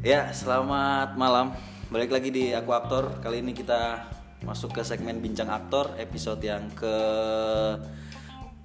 Ya, 0.00 0.32
selamat 0.32 1.20
malam. 1.20 1.52
Balik 1.92 2.16
lagi 2.16 2.32
di 2.32 2.56
Aku 2.56 2.72
Aktor. 2.72 3.20
Kali 3.20 3.44
ini 3.44 3.52
kita 3.52 4.08
masuk 4.48 4.72
ke 4.72 4.80
segmen 4.80 5.20
Bincang 5.20 5.52
Aktor 5.52 5.92
episode 6.00 6.40
yang 6.40 6.72
ke 6.72 6.96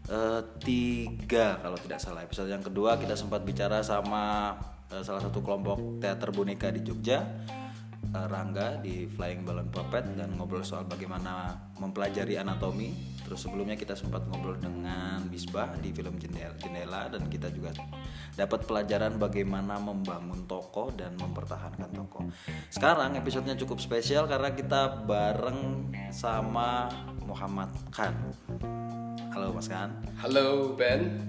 eh, 0.08 0.42
tiga 0.64 1.60
kalau 1.60 1.76
tidak 1.76 2.00
salah. 2.00 2.24
Episode 2.24 2.56
yang 2.56 2.64
kedua 2.64 2.96
kita 2.96 3.20
sempat 3.20 3.44
bicara 3.44 3.84
sama 3.84 4.56
eh, 4.96 5.04
salah 5.04 5.20
satu 5.20 5.44
kelompok 5.44 6.00
teater 6.00 6.32
boneka 6.32 6.72
di 6.72 6.88
Jogja, 6.88 7.20
eh, 8.14 8.28
Rangga 8.30 8.78
di 8.84 9.10
Flying 9.10 9.42
Balloon 9.48 9.70
Puppet 9.74 10.06
dan 10.14 10.36
ngobrol 10.38 10.62
soal 10.62 10.86
bagaimana 10.86 11.56
mempelajari 11.80 12.38
anatomi. 12.38 13.16
Terus 13.26 13.42
sebelumnya 13.42 13.74
kita 13.74 13.98
sempat 13.98 14.22
ngobrol 14.30 14.62
dengan 14.62 15.26
Bisbah 15.26 15.74
di 15.82 15.90
film 15.90 16.22
Jendela, 16.22 16.54
Jendela 16.62 17.10
dan 17.10 17.26
kita 17.26 17.50
juga 17.50 17.74
dapat 18.38 18.70
pelajaran 18.70 19.18
bagaimana 19.18 19.82
membangun 19.82 20.46
toko 20.46 20.94
dan 20.94 21.18
mempertahankan 21.18 21.90
toko. 21.90 22.30
Sekarang 22.70 23.18
episodenya 23.18 23.58
cukup 23.58 23.82
spesial 23.82 24.30
karena 24.30 24.54
kita 24.54 25.10
bareng 25.10 25.90
sama 26.14 26.92
Muhammad 27.26 27.74
Khan. 27.90 28.14
Halo 29.34 29.52
Mas 29.52 29.68
Khan. 29.68 29.90
Halo 30.22 30.78
Ben, 30.78 31.20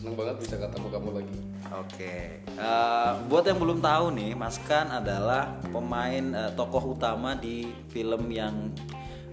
seneng 0.00 0.16
banget 0.16 0.36
bisa 0.40 0.56
ketemu 0.56 0.88
kamu 0.88 1.10
lagi. 1.12 1.38
Oke, 1.76 2.40
eh, 2.40 3.12
buat 3.28 3.44
yang 3.44 3.60
belum 3.60 3.84
tahu 3.84 4.16
nih, 4.16 4.32
Mas 4.32 4.56
Khan 4.64 4.88
adalah 4.88 5.60
pemain 5.68 6.24
eh, 6.32 6.50
tokoh 6.56 6.96
utama 6.96 7.36
di 7.36 7.68
film 7.92 8.32
yang 8.32 8.72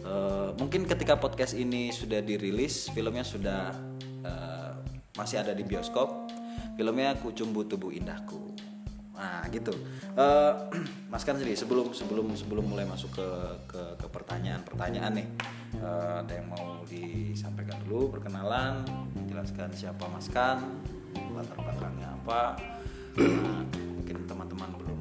eh, 0.04 0.52
mungkin 0.60 0.84
ketika 0.84 1.16
podcast 1.16 1.56
ini 1.56 1.96
sudah 1.96 2.20
dirilis, 2.20 2.92
filmnya 2.92 3.24
sudah 3.24 3.72
eh, 4.28 4.72
masih 5.16 5.40
ada 5.40 5.56
di 5.56 5.64
bioskop. 5.64 6.28
Filmnya 6.78 7.18
Kucumbu 7.18 7.66
Tubuh 7.66 7.90
Indahku. 7.90 8.54
Nah, 9.18 9.42
gitu. 9.50 9.74
Eh, 10.14 10.54
Mas 11.12 11.26
Khan 11.26 11.42
sendiri 11.42 11.58
sebelum 11.58 11.90
sebelum 11.92 12.38
sebelum 12.38 12.66
mulai 12.70 12.86
masuk 12.86 13.18
ke 13.18 13.28
ke, 13.66 13.82
ke 13.98 14.08
pertanyaan-pertanyaan 14.14 15.12
nih, 15.18 15.28
eh, 15.82 16.14
ada 16.22 16.34
yang 16.38 16.48
mau 16.54 16.86
disampaikan 16.86 17.82
dulu 17.84 18.14
perkenalan, 18.14 18.86
menjelaskan 19.18 19.74
siapa 19.74 20.06
Mas 20.08 20.30
Khan, 20.30 20.62
latar 21.34 21.58
belakangnya 21.58 22.14
apa 22.24 22.58
Nah, 23.18 23.66
mungkin 23.98 24.30
teman-teman 24.30 24.70
belum 24.78 25.00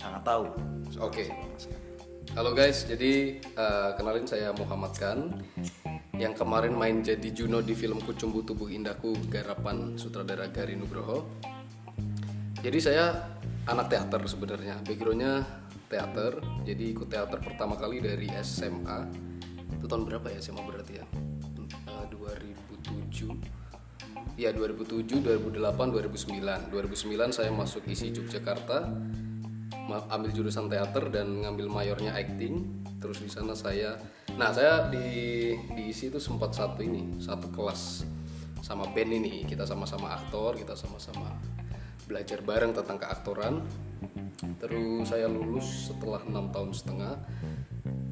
sangat 0.00 0.24
tahu 0.24 0.48
Oke. 0.96 1.28
Khan. 1.28 1.76
Halo 2.34 2.56
guys, 2.56 2.88
jadi 2.88 3.38
eh, 3.44 3.90
kenalin 4.00 4.24
saya 4.24 4.56
Muhammad 4.56 4.96
Khan 4.96 5.44
yang 6.16 6.32
kemarin 6.32 6.72
main 6.72 7.04
jadi 7.04 7.28
Juno 7.36 7.60
di 7.60 7.76
film 7.76 8.00
Kucumbu 8.00 8.42
Tubuh 8.48 8.72
Indahku 8.72 9.12
garapan 9.28 10.00
sutradara 10.00 10.48
Gari 10.48 10.72
Nugroho. 10.74 11.28
Jadi 12.64 12.78
saya 12.80 13.33
anak 13.64 13.86
teater 13.92 14.20
sebenarnya, 14.28 14.80
backgroundnya 14.84 15.44
teater. 15.88 16.40
Jadi 16.64 16.84
ikut 16.92 17.08
teater 17.08 17.40
pertama 17.40 17.76
kali 17.76 18.00
dari 18.00 18.28
SMA. 18.40 19.08
Itu 19.76 19.88
tahun 19.88 20.04
berapa 20.08 20.26
ya 20.32 20.38
SMA 20.40 20.62
berarti 20.64 21.00
ya? 21.00 21.06
Eh, 21.88 22.06
2007. 22.12 23.36
Ya 24.34 24.50
2007, 24.50 25.22
2008, 25.22 25.94
2009. 25.94 26.72
2009 26.72 27.30
saya 27.30 27.50
masuk 27.54 27.86
isi 27.86 28.10
Yogyakarta 28.10 28.90
ambil 29.92 30.30
jurusan 30.32 30.66
teater 30.72 31.12
dan 31.12 31.44
ngambil 31.44 31.68
mayornya 31.68 32.16
acting 32.16 32.64
terus 33.04 33.20
di 33.20 33.28
sana 33.28 33.52
saya 33.52 34.00
nah 34.40 34.48
saya 34.48 34.88
di 34.88 35.52
di 35.76 35.92
isi 35.92 36.08
itu 36.08 36.16
sempat 36.16 36.56
satu 36.56 36.80
ini 36.80 37.20
satu 37.20 37.52
kelas 37.52 38.08
sama 38.64 38.88
band 38.96 39.12
ini 39.12 39.44
kita 39.44 39.68
sama-sama 39.68 40.16
aktor 40.16 40.56
kita 40.56 40.72
sama-sama 40.72 41.36
belajar 42.06 42.40
bareng 42.44 42.72
tentang 42.76 43.00
keaktoran. 43.00 43.54
Terus 44.60 45.08
saya 45.08 45.28
lulus 45.28 45.90
setelah 45.90 46.20
enam 46.24 46.52
tahun 46.52 46.70
setengah. 46.72 47.14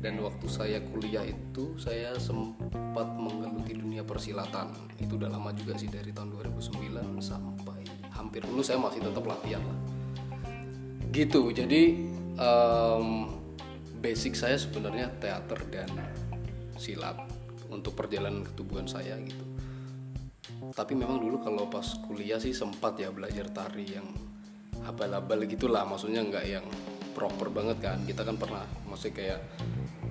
Dan 0.02 0.18
waktu 0.18 0.46
saya 0.50 0.82
kuliah 0.82 1.22
itu 1.22 1.78
saya 1.78 2.18
sempat 2.18 3.06
menggeluti 3.14 3.78
dunia 3.78 4.02
persilatan. 4.02 4.74
Itu 4.98 5.14
udah 5.14 5.30
lama 5.30 5.54
juga 5.54 5.78
sih 5.78 5.86
dari 5.86 6.10
tahun 6.10 6.34
2009 6.34 7.22
sampai 7.22 7.86
hampir 8.10 8.42
lulus. 8.50 8.74
Saya 8.74 8.82
masih 8.82 8.98
tetap 8.98 9.22
latihan 9.22 9.62
lah. 9.62 9.78
Gitu. 11.14 11.54
Jadi 11.54 11.82
em, 12.34 13.06
basic 14.02 14.34
saya 14.34 14.58
sebenarnya 14.58 15.06
teater 15.22 15.62
dan 15.70 15.86
silat 16.74 17.14
untuk 17.70 17.94
perjalanan 17.94 18.42
ketubuhan 18.42 18.90
saya 18.90 19.14
gitu 19.22 19.51
tapi 20.70 20.94
memang 20.94 21.18
dulu 21.18 21.42
kalau 21.42 21.66
pas 21.66 21.82
kuliah 22.06 22.38
sih 22.38 22.54
sempat 22.54 22.94
ya 22.94 23.10
belajar 23.10 23.50
tari 23.50 23.98
yang 23.98 24.06
abal-abal 24.86 25.42
gitulah. 25.50 25.82
Maksudnya 25.82 26.22
nggak 26.22 26.46
yang 26.46 26.66
proper 27.18 27.50
banget 27.50 27.82
kan. 27.82 27.98
Kita 28.06 28.22
kan 28.22 28.38
pernah 28.38 28.62
maksudnya 28.86 29.14
kayak 29.18 29.40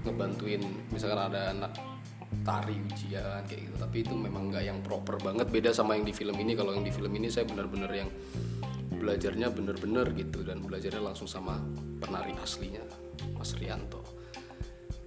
ngebantuin 0.04 0.60
misalkan 0.92 1.32
ada 1.32 1.56
anak 1.56 1.72
tari 2.44 2.76
ujian 2.76 3.48
kayak 3.48 3.72
gitu. 3.72 3.76
Tapi 3.80 3.98
itu 4.04 4.12
memang 4.12 4.52
nggak 4.52 4.64
yang 4.68 4.80
proper 4.84 5.16
banget. 5.24 5.48
Beda 5.48 5.72
sama 5.72 5.96
yang 5.96 6.04
di 6.04 6.12
film 6.12 6.36
ini. 6.36 6.52
Kalau 6.52 6.76
yang 6.76 6.84
di 6.84 6.92
film 6.92 7.12
ini 7.16 7.32
saya 7.32 7.48
benar-benar 7.48 7.92
yang 7.96 8.12
belajarnya 8.92 9.56
bener-bener 9.56 10.12
gitu. 10.20 10.44
Dan 10.44 10.60
belajarnya 10.68 11.00
langsung 11.00 11.32
sama 11.32 11.56
penari 12.04 12.36
aslinya 12.44 12.84
Mas 13.40 13.56
Rianto 13.56 14.21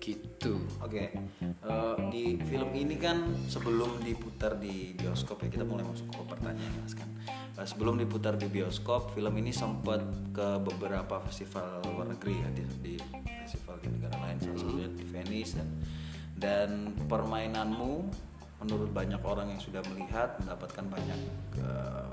gitu 0.05 0.61
Oke, 0.85 1.17
eh, 1.41 1.97
di 2.13 2.37
film 2.45 2.71
ini 2.77 3.01
kan 3.01 3.25
sebelum 3.49 4.05
diputar 4.05 4.61
di 4.61 4.93
bioskop 4.93 5.41
ya 5.41 5.49
kita 5.49 5.65
mulai 5.65 5.81
masuk 5.89 6.13
ke 6.13 6.23
pertanyaan 6.29 6.73
mas 6.85 6.93
kan. 6.93 7.09
Eh, 7.57 7.65
sebelum 7.65 7.97
diputar 7.97 8.37
di 8.37 8.45
bioskop, 8.53 9.17
film 9.17 9.33
ini 9.41 9.49
sempat 9.49 10.05
ke 10.37 10.61
beberapa 10.61 11.25
festival 11.25 11.81
luar 11.89 12.13
negeri 12.13 12.37
ya 12.37 12.49
di, 12.53 12.63
di 12.85 12.95
festival 13.25 13.81
di 13.81 13.89
negara 13.97 14.21
lain, 14.21 14.37
salah 14.45 14.61
satunya 14.61 14.89
di 14.93 15.05
Venice 15.09 15.53
dan 15.57 15.69
dan 16.35 16.71
permainanmu 17.09 18.13
menurut 18.61 18.91
banyak 18.93 19.23
orang 19.25 19.57
yang 19.57 19.63
sudah 19.65 19.81
melihat 19.89 20.37
mendapatkan 20.45 20.85
banyak 20.85 21.21
eh, 21.65 22.09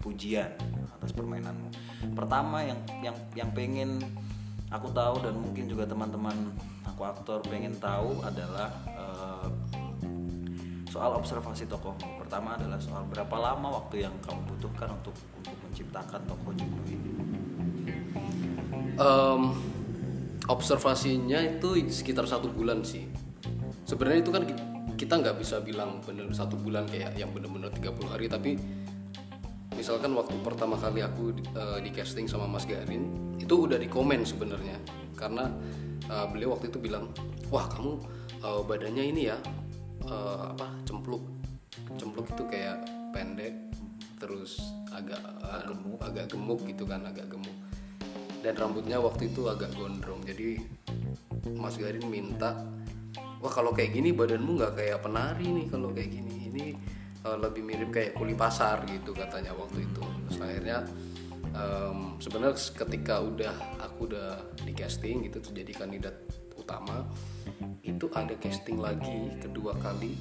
pujian 0.00 0.56
atas 0.96 1.12
permainanmu. 1.12 1.68
Pertama 2.16 2.64
yang 2.64 2.80
yang 3.04 3.16
yang 3.36 3.50
pengen 3.52 4.00
aku 4.72 4.88
tahu 4.94 5.20
dan 5.20 5.36
mungkin 5.36 5.68
juga 5.68 5.84
teman-teman 5.84 6.56
aku 6.96 7.04
aktor 7.04 7.44
pengen 7.44 7.76
tahu 7.76 8.24
adalah 8.24 8.72
eh, 8.88 9.48
soal 10.88 11.12
observasi 11.12 11.68
tokohmu. 11.68 12.24
Pertama 12.24 12.56
adalah 12.56 12.80
soal 12.80 13.04
berapa 13.04 13.36
lama 13.36 13.84
waktu 13.84 14.08
yang 14.08 14.16
kamu 14.24 14.56
butuhkan 14.56 14.96
untuk 14.96 15.12
untuk 15.36 15.52
menciptakan 15.68 16.24
tokoh 16.24 16.56
Juno 16.56 16.80
ini. 16.88 17.12
Em, 18.96 19.42
observasinya 20.48 21.36
itu 21.44 21.84
sekitar 21.92 22.24
satu 22.24 22.48
bulan 22.48 22.80
sih 22.80 23.04
sebenarnya 23.84 24.20
itu 24.24 24.32
kan 24.32 24.42
ki- 24.48 24.62
kita 24.96 25.20
nggak 25.20 25.36
bisa 25.36 25.60
bilang 25.60 26.00
bener 26.00 26.32
satu 26.32 26.56
bulan 26.56 26.88
kayak 26.88 27.12
yang 27.12 27.28
bener-bener 27.28 27.68
30 27.68 27.92
hari 28.08 28.26
tapi 28.26 28.56
misalkan 29.76 30.16
waktu 30.16 30.32
pertama 30.40 30.80
kali 30.80 31.04
aku 31.04 31.36
eh, 31.36 31.78
di 31.84 31.90
casting 31.92 32.24
sama 32.24 32.48
Mas 32.48 32.64
Garin 32.64 33.36
itu 33.36 33.52
udah 33.68 33.76
di 33.76 33.84
komen 33.90 34.24
sebenarnya 34.24 34.80
karena 35.12 35.52
eh, 36.04 36.26
beliau 36.30 36.56
waktu 36.56 36.68
itu 36.68 36.78
bilang 36.80 37.10
wah 37.48 37.66
kamu 37.70 38.00
eh, 38.42 38.60
badannya 38.66 39.04
ini 39.14 39.22
ya 39.30 39.38
eh, 40.06 40.42
apa 40.52 40.66
cempluk. 40.84 41.22
Cempluk 41.96 42.26
itu 42.32 42.44
kayak 42.48 42.84
pendek 43.12 43.54
terus 44.16 44.60
agak 44.92 45.20
gemuk. 45.68 46.00
agak 46.00 46.26
gemuk 46.32 46.60
gitu 46.64 46.88
kan 46.88 47.04
agak 47.04 47.28
gemuk. 47.28 47.56
Dan 48.40 48.54
rambutnya 48.56 49.02
waktu 49.02 49.28
itu 49.32 49.48
agak 49.50 49.74
gondrong 49.74 50.22
jadi 50.22 50.62
Mas 51.56 51.76
Garin 51.78 52.06
minta 52.06 52.64
wah 53.38 53.52
kalau 53.52 53.70
kayak 53.76 53.92
gini 53.92 54.10
badanmu 54.16 54.56
nggak 54.56 54.74
kayak 54.80 54.98
penari 55.04 55.46
nih 55.46 55.66
kalau 55.68 55.92
kayak 55.92 56.10
gini. 56.10 56.48
Ini 56.50 56.64
eh, 57.26 57.36
lebih 57.36 57.62
mirip 57.62 57.90
kayak 57.92 58.16
kuli 58.16 58.32
pasar 58.32 58.82
gitu 58.88 59.12
katanya 59.12 59.52
waktu 59.52 59.84
itu. 59.84 60.02
Terus 60.02 60.38
akhirnya 60.40 60.78
em, 61.56 62.20
sebenarnya 62.20 62.54
ketika 62.54 63.24
udah 63.24 63.54
aku 63.80 64.12
udah 64.12 64.38
di 64.60 64.76
casting 64.76 65.24
gitu 65.24 65.40
tuh 65.40 65.52
jadi 65.56 65.72
kandidat 65.72 66.16
utama 66.56 67.08
itu 67.86 68.06
ada 68.12 68.34
casting 68.36 68.82
lagi 68.82 69.32
kedua 69.40 69.72
kali. 69.78 70.18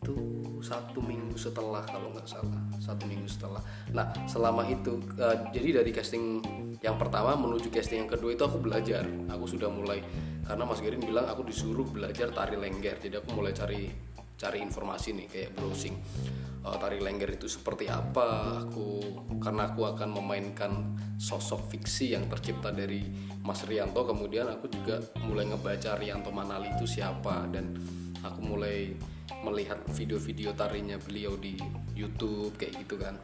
Itu 0.00 0.16
satu 0.64 1.04
minggu 1.04 1.36
setelah 1.36 1.84
kalau 1.84 2.10
nggak 2.16 2.26
salah. 2.26 2.60
Satu 2.80 3.04
minggu 3.04 3.28
setelah. 3.28 3.60
Nah 3.92 4.08
selama 4.24 4.64
itu 4.66 4.96
eh, 5.20 5.36
jadi 5.52 5.84
dari 5.84 5.90
casting 5.92 6.40
yang 6.80 6.96
pertama 6.96 7.36
menuju 7.36 7.68
casting 7.68 8.08
yang 8.08 8.10
kedua 8.10 8.32
itu 8.32 8.42
aku 8.42 8.58
belajar. 8.58 9.04
Aku 9.28 9.44
sudah 9.44 9.68
mulai 9.68 10.00
karena 10.48 10.64
Mas 10.66 10.80
Gerin 10.80 11.04
bilang 11.04 11.28
aku 11.28 11.44
disuruh 11.44 11.84
belajar 11.86 12.32
tari 12.32 12.56
lengger. 12.56 12.96
Jadi 12.96 13.20
aku 13.20 13.28
mulai 13.36 13.52
cari 13.52 13.86
cari 14.40 14.64
informasi 14.64 15.12
nih 15.12 15.26
kayak 15.28 15.50
browsing. 15.52 16.00
Eh, 16.60 16.76
tari 16.80 16.96
lengger 16.96 17.28
itu 17.36 17.44
seperti 17.44 17.92
apa? 17.92 18.60
Aku 18.64 19.00
karena 19.36 19.68
aku 19.68 19.84
akan 19.84 20.16
memainkan 20.16 20.96
sosok 21.20 21.68
fiksi 21.68 22.16
yang 22.16 22.24
tercipta 22.32 22.72
dari 22.72 23.04
Mas 23.44 23.64
Rianto 23.68 24.00
kemudian 24.08 24.48
aku 24.48 24.72
juga 24.72 25.00
mulai 25.28 25.44
ngebaca 25.48 26.00
Rianto 26.00 26.32
Manali 26.32 26.72
itu 26.72 26.88
siapa 26.88 27.48
dan 27.52 27.76
aku 28.24 28.40
mulai 28.40 28.96
melihat 29.44 29.80
video-video 29.92 30.52
tarinya 30.52 30.96
beliau 31.00 31.36
di 31.36 31.56
YouTube 31.92 32.56
kayak 32.56 32.84
gitu 32.84 32.96
kan. 32.96 33.20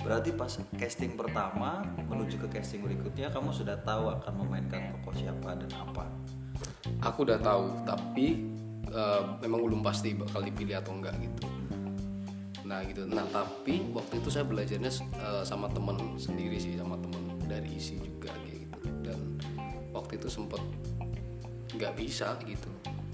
Berarti 0.00 0.32
pas 0.32 0.52
casting 0.76 1.16
pertama 1.16 1.84
menuju 2.08 2.40
ke 2.44 2.60
casting 2.60 2.84
berikutnya 2.84 3.28
kamu 3.32 3.52
sudah 3.52 3.76
tahu 3.84 4.08
akan 4.20 4.32
memainkan 4.44 4.92
tokoh 4.96 5.16
siapa 5.16 5.56
dan 5.56 5.72
apa. 5.76 6.04
aku 7.02 7.26
udah 7.26 7.38
tahu 7.38 7.82
tapi 7.82 8.46
eh, 8.90 9.22
memang 9.44 9.60
belum 9.62 9.80
pasti 9.84 10.16
bakal 10.16 10.42
dipilih 10.42 10.82
atau 10.82 10.96
enggak 10.96 11.14
gitu. 11.22 11.46
Nah 12.66 12.80
gitu. 12.86 13.06
Nah 13.06 13.26
tapi 13.30 13.84
waktu 13.92 14.18
itu 14.18 14.28
saya 14.32 14.48
belajarnya 14.48 14.90
eh, 15.18 15.42
sama 15.46 15.68
temen 15.70 16.18
sendiri 16.18 16.56
sih 16.58 16.74
sama 16.74 16.98
temen 16.98 17.38
dari 17.46 17.68
isi 17.76 18.00
juga 18.00 18.32
gitu. 18.48 18.78
Dan 19.04 19.38
waktu 19.92 20.18
itu 20.18 20.28
sempet 20.32 20.62
nggak 21.76 21.92
bisa 21.98 22.34
gitu. 22.48 22.70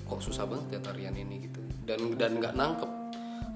Kok 0.08 0.20
susah 0.24 0.48
banget 0.48 0.78
ya 0.78 0.80
tarian 0.80 1.14
ini 1.16 1.50
gitu. 1.50 1.60
Dan 1.84 2.16
dan 2.16 2.38
nggak 2.40 2.54
nangkep. 2.56 2.90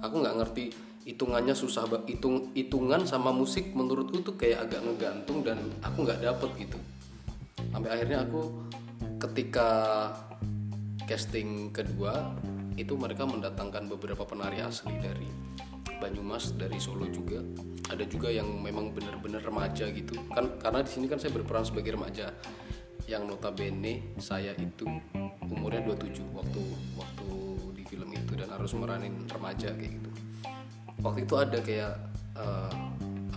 Aku 0.02 0.14
nggak 0.18 0.36
ngerti 0.42 0.64
hitungannya 1.02 1.54
susah 1.54 1.86
banget 1.90 2.14
hitung 2.14 2.54
hitungan 2.54 3.02
sama 3.02 3.34
musik 3.34 3.74
menurutku 3.74 4.22
tuh 4.22 4.38
kayak 4.38 4.70
agak 4.70 4.86
ngegantung 4.86 5.42
dan 5.42 5.58
aku 5.82 6.06
nggak 6.06 6.22
dapet 6.22 6.50
gitu. 6.62 6.78
Sampai 7.70 7.90
akhirnya 7.90 8.22
aku 8.22 8.70
ketika 9.18 9.70
casting 11.06 11.70
kedua 11.74 12.32
itu 12.76 12.96
mereka 12.96 13.28
mendatangkan 13.28 13.88
beberapa 13.90 14.24
penari 14.24 14.64
asli 14.64 14.96
dari 15.00 15.28
Banyumas 16.02 16.58
dari 16.58 16.82
Solo 16.82 17.06
juga. 17.06 17.38
Ada 17.86 18.02
juga 18.10 18.26
yang 18.26 18.58
memang 18.58 18.90
benar-benar 18.90 19.46
remaja 19.46 19.86
gitu. 19.86 20.18
Kan 20.34 20.58
karena 20.58 20.82
di 20.82 20.90
sini 20.90 21.06
kan 21.06 21.22
saya 21.22 21.30
berperan 21.30 21.62
sebagai 21.62 21.94
remaja. 21.94 22.34
Yang 23.06 23.22
notabene 23.34 24.14
saya 24.18 24.50
itu 24.58 24.86
umurnya 25.46 25.86
27 25.86 26.26
waktu 26.34 26.62
waktu 26.98 27.28
di 27.78 27.82
film 27.86 28.10
itu 28.10 28.34
dan 28.34 28.50
harus 28.50 28.74
meranin 28.74 29.14
remaja 29.30 29.70
kayak 29.78 29.94
gitu. 29.94 30.10
Waktu 31.06 31.22
itu 31.22 31.34
ada 31.38 31.58
kayak 31.62 31.92
eh, 32.34 32.74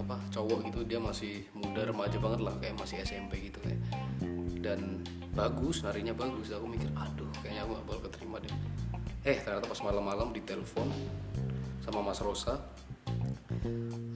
apa 0.02 0.16
cowok 0.34 0.70
gitu 0.70 0.80
dia 0.90 0.98
masih 0.98 1.46
muda 1.54 1.86
remaja 1.86 2.18
banget 2.18 2.42
lah 2.42 2.56
kayak 2.58 2.82
masih 2.82 2.98
SMP 3.06 3.54
gitu 3.54 3.62
kayak. 3.62 3.82
Dan 4.58 5.06
bagus 5.38 5.86
narinya 5.86 6.18
bagus 6.18 6.50
aku 6.50 6.66
mikir 6.66 6.90
aduh 6.98 7.25
kayaknya 7.46 7.62
aku 7.62 7.72
gak 7.78 7.86
bakal 7.86 8.02
keterima 8.10 8.38
deh. 8.42 8.54
Eh 9.22 9.38
ternyata 9.46 9.70
pas 9.70 9.82
malam-malam 9.86 10.34
ditelepon 10.34 10.90
sama 11.86 12.02
Mas 12.02 12.18
Rosa. 12.26 12.58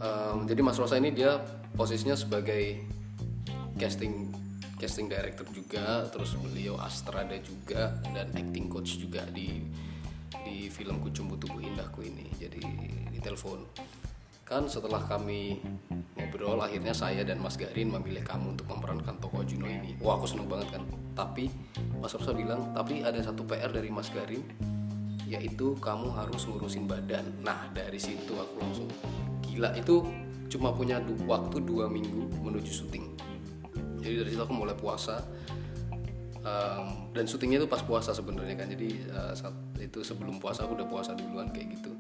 Em, 0.01 0.37
jadi 0.49 0.61
Mas 0.65 0.81
Rosa 0.81 0.97
ini 0.97 1.13
dia 1.13 1.37
posisinya 1.77 2.17
sebagai 2.17 2.81
casting 3.77 4.33
casting 4.81 5.05
director 5.05 5.45
juga 5.53 6.09
terus 6.09 6.33
beliau 6.33 6.81
astrada 6.81 7.37
juga 7.37 7.93
dan 8.09 8.33
acting 8.33 8.65
coach 8.65 8.97
juga 8.97 9.21
di 9.29 9.61
di 10.41 10.65
film 10.73 10.97
Kucumbu 11.05 11.37
Tubuh 11.37 11.61
Indahku 11.61 12.01
ini. 12.01 12.25
Jadi 12.41 12.65
ditelepon 13.13 13.61
kan 14.49 14.65
setelah 14.65 15.05
kami 15.05 15.61
ngobrol 16.17 16.57
akhirnya 16.57 16.89
saya 16.89 17.21
dan 17.21 17.37
Mas 17.37 17.53
Garin 17.53 17.93
memilih 17.93 18.25
kamu 18.25 18.57
untuk 18.57 18.65
memerankan 18.65 19.21
tokoh 19.21 19.45
Juno 19.45 19.69
ini. 19.69 19.93
Wah 20.01 20.17
aku 20.17 20.25
seneng 20.25 20.49
banget 20.49 20.73
kan. 20.73 20.83
Tapi 21.13 21.53
Mas 22.01 22.17
Rosa 22.17 22.33
bilang 22.33 22.73
tapi 22.73 23.05
ada 23.05 23.21
satu 23.21 23.45
PR 23.45 23.69
dari 23.69 23.93
Mas 23.93 24.09
Garin 24.09 24.41
yaitu 25.29 25.77
kamu 25.77 26.09
harus 26.17 26.49
ngurusin 26.49 26.89
badan. 26.89 27.29
Nah 27.45 27.69
dari 27.69 28.01
situ 28.01 28.33
aku 28.33 28.57
langsung 28.57 28.89
gila 29.45 29.69
itu 29.77 30.01
cuma 30.49 30.73
punya 30.73 30.97
du- 30.97 31.21
waktu 31.29 31.61
dua 31.61 31.85
minggu 31.85 32.41
menuju 32.41 32.73
syuting. 32.73 33.05
Jadi 34.01 34.15
dari 34.25 34.29
situ 34.33 34.41
aku 34.41 34.53
mulai 34.57 34.73
puasa 34.73 35.21
Um, 36.39 37.11
dan 37.11 37.27
syutingnya 37.27 37.59
itu 37.59 37.67
pas 37.67 37.83
puasa 37.83 38.15
sebenarnya 38.15 38.55
kan. 38.55 38.71
Jadi 38.71 39.11
uh, 39.11 39.35
saat 39.35 39.51
itu 39.75 39.99
sebelum 40.07 40.39
puasa 40.39 40.63
aku 40.63 40.79
udah 40.79 40.87
puasa 40.87 41.11
duluan 41.11 41.51
kayak 41.51 41.75
gitu. 41.75 41.91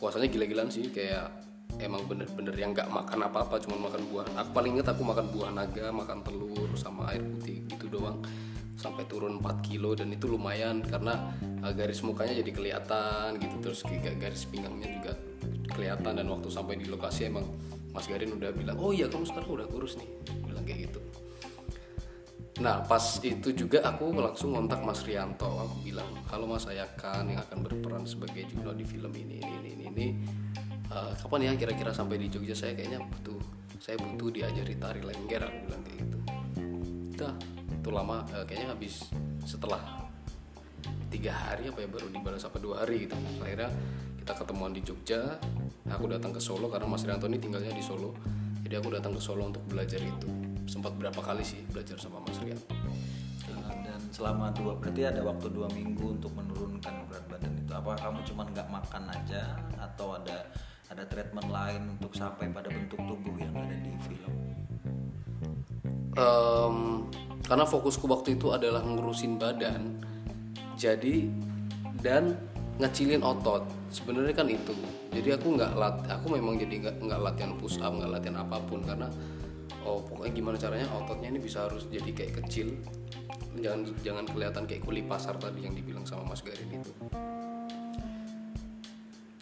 Puasanya 0.00 0.32
gila-gilaan 0.32 0.72
sih 0.72 0.88
kayak 0.88 1.28
emang 1.80 2.02
bener-bener 2.08 2.54
yang 2.56 2.70
nggak 2.72 2.88
makan 2.88 3.28
apa-apa 3.28 3.60
cuma 3.60 3.76
makan 3.76 4.02
buah 4.08 4.26
aku 4.38 4.50
paling 4.56 4.72
inget 4.78 4.88
aku 4.88 5.02
makan 5.04 5.26
buah 5.28 5.50
naga 5.52 5.86
makan 5.92 6.18
telur 6.24 6.70
sama 6.78 7.12
air 7.12 7.22
putih 7.24 7.64
gitu 7.68 8.00
doang. 8.00 8.20
Sampai 8.76 9.08
turun 9.08 9.40
4 9.40 9.64
kilo 9.64 9.96
dan 9.96 10.12
itu 10.12 10.28
lumayan 10.28 10.84
karena 10.84 11.32
uh, 11.64 11.72
garis 11.72 12.04
mukanya 12.04 12.36
jadi 12.44 12.52
kelihatan 12.52 13.40
gitu. 13.40 13.56
Terus 13.64 13.80
garis 14.20 14.44
pinggangnya 14.44 14.88
juga 15.00 15.12
kelihatan 15.72 16.20
dan 16.20 16.26
waktu 16.28 16.48
sampai 16.52 16.76
di 16.76 16.84
lokasi 16.84 17.32
emang 17.32 17.48
Mas 17.96 18.04
Garin 18.04 18.36
udah 18.36 18.52
bilang 18.52 18.76
oh 18.76 18.92
iya 18.92 19.08
kamu 19.08 19.24
sekarang 19.24 19.48
udah 19.64 19.66
kurus 19.72 19.96
nih. 19.96 20.08
Bilang 20.44 20.64
kayak 20.68 20.92
gitu. 20.92 21.00
Nah 22.60 22.84
pas 22.84 23.00
itu 23.24 23.48
juga 23.56 23.80
aku 23.84 24.12
langsung 24.12 24.52
kontak 24.52 24.84
Mas 24.84 25.00
Rianto. 25.08 25.48
Aku 25.48 25.80
bilang 25.80 26.12
Halo 26.28 26.44
Mas 26.44 26.68
saya 26.68 26.84
kan 27.00 27.24
yang 27.32 27.40
akan 27.48 27.64
berperan 27.64 28.04
sebagai 28.04 28.44
Juno 28.44 28.76
di 28.76 28.84
film 28.84 29.12
ini 29.16 29.40
Ini 29.40 29.52
ini 29.56 29.70
ini, 29.72 29.84
ini. 29.88 30.06
Eh, 30.96 31.12
Kapan 31.20 31.40
ya 31.44 31.52
kira-kira 31.60 31.92
sampai 31.92 32.16
di 32.16 32.32
Jogja? 32.32 32.56
Saya 32.56 32.72
kayaknya 32.72 33.04
butuh 33.04 33.36
Saya 33.76 34.00
butuh 34.00 34.32
diajari 34.32 34.74
tari 34.80 35.00
lengger 35.04 35.44
bilang 35.44 35.82
kayak 35.84 35.98
gitu. 36.00 36.18
Udah 37.12 37.34
itu 37.68 37.88
lama 37.92 38.24
eh, 38.32 38.44
Kayaknya 38.48 38.68
habis 38.72 38.94
setelah 39.44 40.08
tiga 41.12 41.32
hari 41.32 41.70
apa 41.70 41.84
ya 41.84 41.88
baru 41.88 42.08
dibalas 42.08 42.42
apa 42.48 42.56
dua 42.56 42.82
hari 42.82 43.04
gitu. 43.04 43.14
Akhirnya 43.44 43.68
kita 44.16 44.32
ketemuan 44.32 44.72
di 44.72 44.80
Jogja 44.80 45.36
aku 45.86 46.08
datang 46.08 46.32
ke 46.32 46.40
Solo 46.40 46.66
karena 46.72 46.88
Mas 46.88 47.04
Rianto 47.04 47.28
ini 47.28 47.38
tinggalnya 47.38 47.76
di 47.76 47.84
Solo. 47.84 48.16
Jadi 48.64 48.74
aku 48.74 48.88
datang 48.90 49.12
ke 49.14 49.20
Solo 49.20 49.46
untuk 49.46 49.62
belajar 49.68 50.00
itu. 50.00 50.28
Sempat 50.66 50.98
berapa 50.98 51.20
kali 51.20 51.44
sih 51.44 51.62
belajar 51.68 52.00
sama 52.00 52.24
Mas 52.24 52.40
Rianto 52.40 52.72
Uh, 53.46 53.70
dan 53.86 54.02
selama 54.10 54.50
dua 54.50 54.74
berarti 54.74 55.06
ada 55.06 55.22
waktu 55.22 55.46
dua 55.54 55.70
minggu 55.70 56.18
untuk 56.18 56.34
menurunkan 56.34 57.06
berat 57.06 57.30
badan 57.30 57.54
itu? 57.54 57.70
Apa 57.70 57.94
kamu 57.94 58.18
cuma 58.26 58.42
nggak 58.42 58.66
makan 58.66 59.06
aja? 59.06 59.54
Atau 59.78 60.18
ada 60.18 60.50
ada 60.96 61.04
treatment 61.12 61.52
lain 61.52 61.92
untuk 61.92 62.16
sampai 62.16 62.48
pada 62.48 62.72
bentuk 62.72 62.96
tubuh 62.96 63.36
yang 63.36 63.52
ada 63.52 63.76
di 63.84 63.92
film? 64.00 64.32
Em, 66.16 66.76
karena 67.44 67.68
fokusku 67.68 68.08
waktu 68.08 68.40
itu 68.40 68.48
adalah 68.56 68.80
ngurusin 68.80 69.36
badan 69.36 70.00
jadi 70.80 71.28
dan 72.00 72.40
ngecilin 72.80 73.20
otot. 73.20 73.68
Sebenarnya 73.92 74.32
kan 74.32 74.48
itu. 74.48 74.72
Jadi 75.12 75.36
aku 75.36 75.60
nggak 75.60 75.72
lat 75.76 76.00
aku 76.08 76.32
memang 76.32 76.56
jadi 76.56 76.88
nggak 76.88 76.96
nggak 77.04 77.20
latihan 77.20 77.52
push 77.60 77.76
up 77.84 77.92
nggak 77.92 78.16
latihan 78.16 78.40
apa 78.40 78.56
pun 78.64 78.80
karena 78.80 79.12
oh 79.84 80.00
pokoknya 80.00 80.32
gimana 80.32 80.56
caranya 80.56 80.88
ototnya 80.96 81.28
ini 81.28 81.40
bisa 81.44 81.68
harus 81.68 81.84
jadi 81.92 82.08
kayak 82.08 82.40
kecil. 82.40 82.72
Jangan 83.60 83.84
jangan 84.00 84.24
kelihatan 84.24 84.64
kayak 84.64 84.80
kuli 84.80 85.04
pasar 85.04 85.36
tadi 85.36 85.60
yang 85.60 85.76
dibilang 85.76 86.08
sama 86.08 86.24
Mas 86.24 86.40
Garin 86.40 86.80
itu 86.80 86.92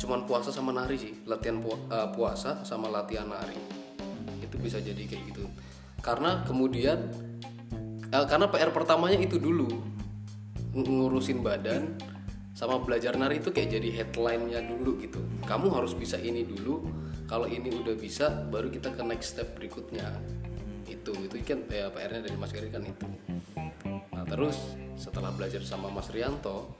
cuman 0.04 0.28
puasa 0.28 0.52
sama 0.52 0.76
nari 0.76 1.00
sih. 1.00 1.12
Latihan 1.24 1.64
pu- 1.64 1.88
eh, 1.88 2.08
puasa 2.12 2.60
sama 2.68 2.92
latihan 2.92 3.24
nari. 3.24 3.56
Itu 4.44 4.60
bisa 4.60 4.76
jadi 4.84 5.00
kayak 5.00 5.32
gitu. 5.32 5.48
Karena 6.04 6.44
kemudian 6.44 7.08
eh, 8.12 8.26
karena 8.28 8.52
PR 8.52 8.68
pertamanya 8.68 9.16
itu 9.16 9.40
dulu. 9.40 9.72
Ng- 10.76 10.88
ngurusin 11.00 11.40
badan 11.40 11.96
sama 12.52 12.78
belajar 12.78 13.16
nari 13.16 13.40
itu 13.40 13.48
kayak 13.50 13.80
jadi 13.80 13.88
headline-nya 14.04 14.60
dulu 14.68 15.00
gitu. 15.00 15.24
Kamu 15.48 15.72
harus 15.72 15.96
bisa 15.96 16.20
ini 16.20 16.44
dulu. 16.44 16.84
Kalau 17.24 17.48
ini 17.48 17.72
udah 17.72 17.96
bisa 17.96 18.30
baru 18.52 18.68
kita 18.68 18.92
ke 18.92 19.02
next 19.02 19.32
step 19.34 19.56
berikutnya. 19.56 20.06
Itu 20.84 21.16
itu 21.16 21.40
kan 21.40 21.64
ya 21.72 21.88
PR-nya 21.88 22.28
dari 22.28 22.36
Mas 22.36 22.52
Gary 22.52 22.68
kan 22.68 22.84
itu. 22.84 23.08
Nah 24.12 24.24
terus 24.28 24.76
setelah 24.94 25.32
belajar 25.34 25.64
sama 25.64 25.88
Mas 25.90 26.12
Rianto 26.12 26.78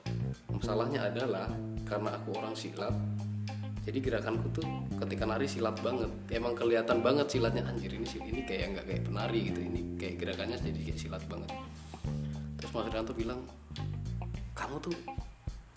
masalahnya 0.53 1.11
adalah 1.11 1.51
karena 1.85 2.15
aku 2.17 2.39
orang 2.39 2.55
silat 2.55 2.95
jadi 3.85 3.99
gerakanku 4.01 4.49
tuh 4.49 4.65
ketika 5.05 5.29
nari 5.29 5.45
silat 5.45 5.77
banget. 5.85 6.09
Emang 6.33 6.57
kelihatan 6.57 7.05
banget 7.05 7.29
silatnya. 7.29 7.69
Anjir 7.69 7.93
ini 7.93 8.09
ini 8.25 8.41
kayak 8.49 8.67
nggak 8.73 8.85
kayak 8.89 9.03
penari 9.05 9.41
gitu. 9.53 9.61
Ini 9.61 9.81
kayak 10.01 10.15
gerakannya 10.25 10.57
jadi 10.57 10.81
kayak 10.89 10.99
silat 11.05 11.25
banget. 11.29 11.53
Terus 12.57 12.71
Mas 12.73 12.89
Rianto 12.89 13.13
bilang 13.13 13.45
kamu 14.57 14.77
tuh 14.81 14.97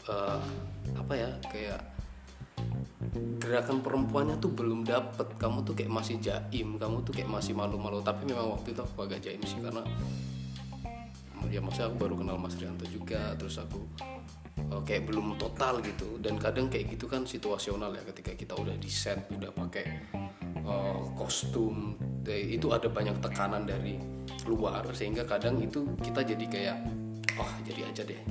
eh, 0.07 0.39
apa 0.95 1.13
ya 1.19 1.29
kayak 1.51 1.79
gerakan 3.43 3.83
perempuannya 3.83 4.39
tuh 4.39 4.55
belum 4.55 4.87
dapet. 4.87 5.27
Kamu 5.35 5.67
tuh 5.67 5.75
kayak 5.75 5.91
masih 5.91 6.15
jaim 6.23 6.79
kamu 6.79 7.03
tuh 7.03 7.11
kayak 7.11 7.27
masih 7.27 7.59
malu-malu. 7.59 7.99
Tapi 7.99 8.23
memang 8.23 8.55
waktu 8.55 8.71
itu 8.71 8.81
aku 8.87 9.03
agak 9.03 9.19
jaim 9.19 9.43
sih 9.43 9.59
karena 9.59 9.83
ya 11.51 11.59
maksudnya 11.59 11.91
aku 11.91 12.07
baru 12.07 12.15
kenal 12.23 12.39
Mas 12.39 12.55
Rianto 12.55 12.87
juga. 12.87 13.35
Terus 13.35 13.59
aku 13.59 13.83
eh, 14.57 14.81
kayak 14.83 15.09
belum 15.09 15.37
total 15.37 15.79
gitu. 15.85 16.17
Dan 16.17 16.41
kadang 16.41 16.67
kayak 16.67 16.97
gitu 16.97 17.05
kan 17.05 17.23
situasional 17.23 17.93
ya 17.93 18.03
ketika 18.09 18.33
kita 18.33 18.53
udah 18.57 18.75
di 18.75 18.89
set 18.89 19.29
udah 19.31 19.53
pakai 19.53 19.85
eh, 20.61 21.01
kostum 21.15 21.95
eh, 22.25 22.57
itu 22.57 22.73
ada 22.73 22.89
banyak 22.89 23.17
tekanan 23.21 23.63
dari 23.69 23.97
luar. 24.49 24.85
Sehingga 24.91 25.23
kadang 25.23 25.61
itu 25.61 25.85
kita 26.01 26.25
jadi 26.25 26.45
kayak 26.49 26.77
oh 27.37 27.51
jadi 27.63 27.81
aja 27.89 28.03
deh 28.03 28.21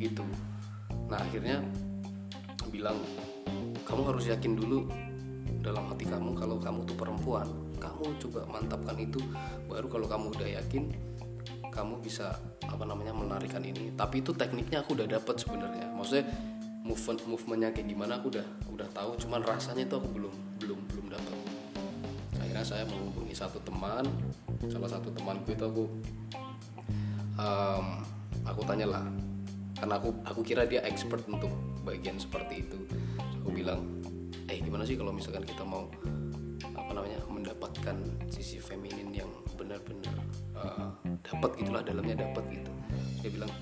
gitu. 0.00 0.24
Nah 1.06 1.20
akhirnya 1.22 1.62
bilang 2.66 2.98
kamu 3.86 4.02
harus 4.12 4.28
yakin 4.28 4.58
dulu 4.58 4.90
dalam 5.62 5.86
hati 5.90 6.04
kamu 6.06 6.34
kalau 6.34 6.56
kamu 6.58 6.80
tuh 6.84 6.96
perempuan. 6.98 7.48
Kamu 7.76 8.18
coba 8.20 8.40
mantapkan 8.48 8.96
itu 8.98 9.20
baru 9.68 9.86
kalau 9.86 10.06
kamu 10.08 10.26
udah 10.32 10.48
yakin 10.60 10.90
kamu 11.76 12.00
bisa 12.00 12.32
apa 12.64 12.84
namanya 12.88 13.12
menarikan 13.12 13.60
ini. 13.60 13.92
Tapi 13.92 14.24
itu 14.24 14.32
tekniknya 14.32 14.80
aku 14.80 14.96
udah 14.96 15.04
dapet 15.04 15.36
sebenarnya. 15.36 15.92
Maksudnya 15.92 16.24
movement 16.80 17.20
movementnya 17.28 17.70
kayak 17.76 17.92
gimana 17.92 18.16
aku 18.16 18.32
udah 18.32 18.46
udah 18.72 18.88
tahu. 18.96 19.20
Cuman 19.20 19.44
rasanya 19.44 19.84
itu 19.84 19.94
aku 20.00 20.08
belum 20.08 20.34
belum 20.56 20.80
belum 20.88 21.06
dapat 21.12 21.36
akhirnya 22.56 22.72
saya 22.72 22.84
menghubungi 22.88 23.36
satu 23.36 23.60
teman. 23.68 24.08
Salah 24.72 24.88
satu 24.88 25.12
temanku 25.12 25.52
itu 25.52 25.60
aku 25.60 25.84
um, 27.36 27.86
aku 28.48 28.64
tanyalah 28.64 29.04
karena 29.76 30.00
aku 30.00 30.08
aku 30.24 30.40
kira 30.40 30.64
dia 30.64 30.80
expert 30.88 31.20
untuk 31.28 31.52
bagian 31.84 32.16
seperti 32.16 32.64
itu. 32.64 32.80
Aku 33.44 33.52
bilang 33.52 33.84
eh 34.48 34.56
gimana 34.64 34.88
sih 34.88 34.96
kalau 34.96 35.12
misalkan 35.12 35.44
kita 35.44 35.68
mau 35.68 35.84
namanya 36.96 37.20
mendapatkan 37.28 37.96
sisi 38.32 38.56
feminin 38.56 39.12
yang 39.12 39.28
benar-benar 39.60 40.16
uh, 40.56 40.96
dapat 41.20 41.50
gitulah 41.60 41.84
dalamnya 41.84 42.24
dapat 42.24 42.44
gitu. 42.48 42.70
Dia 43.20 43.30
bilang 43.30 43.52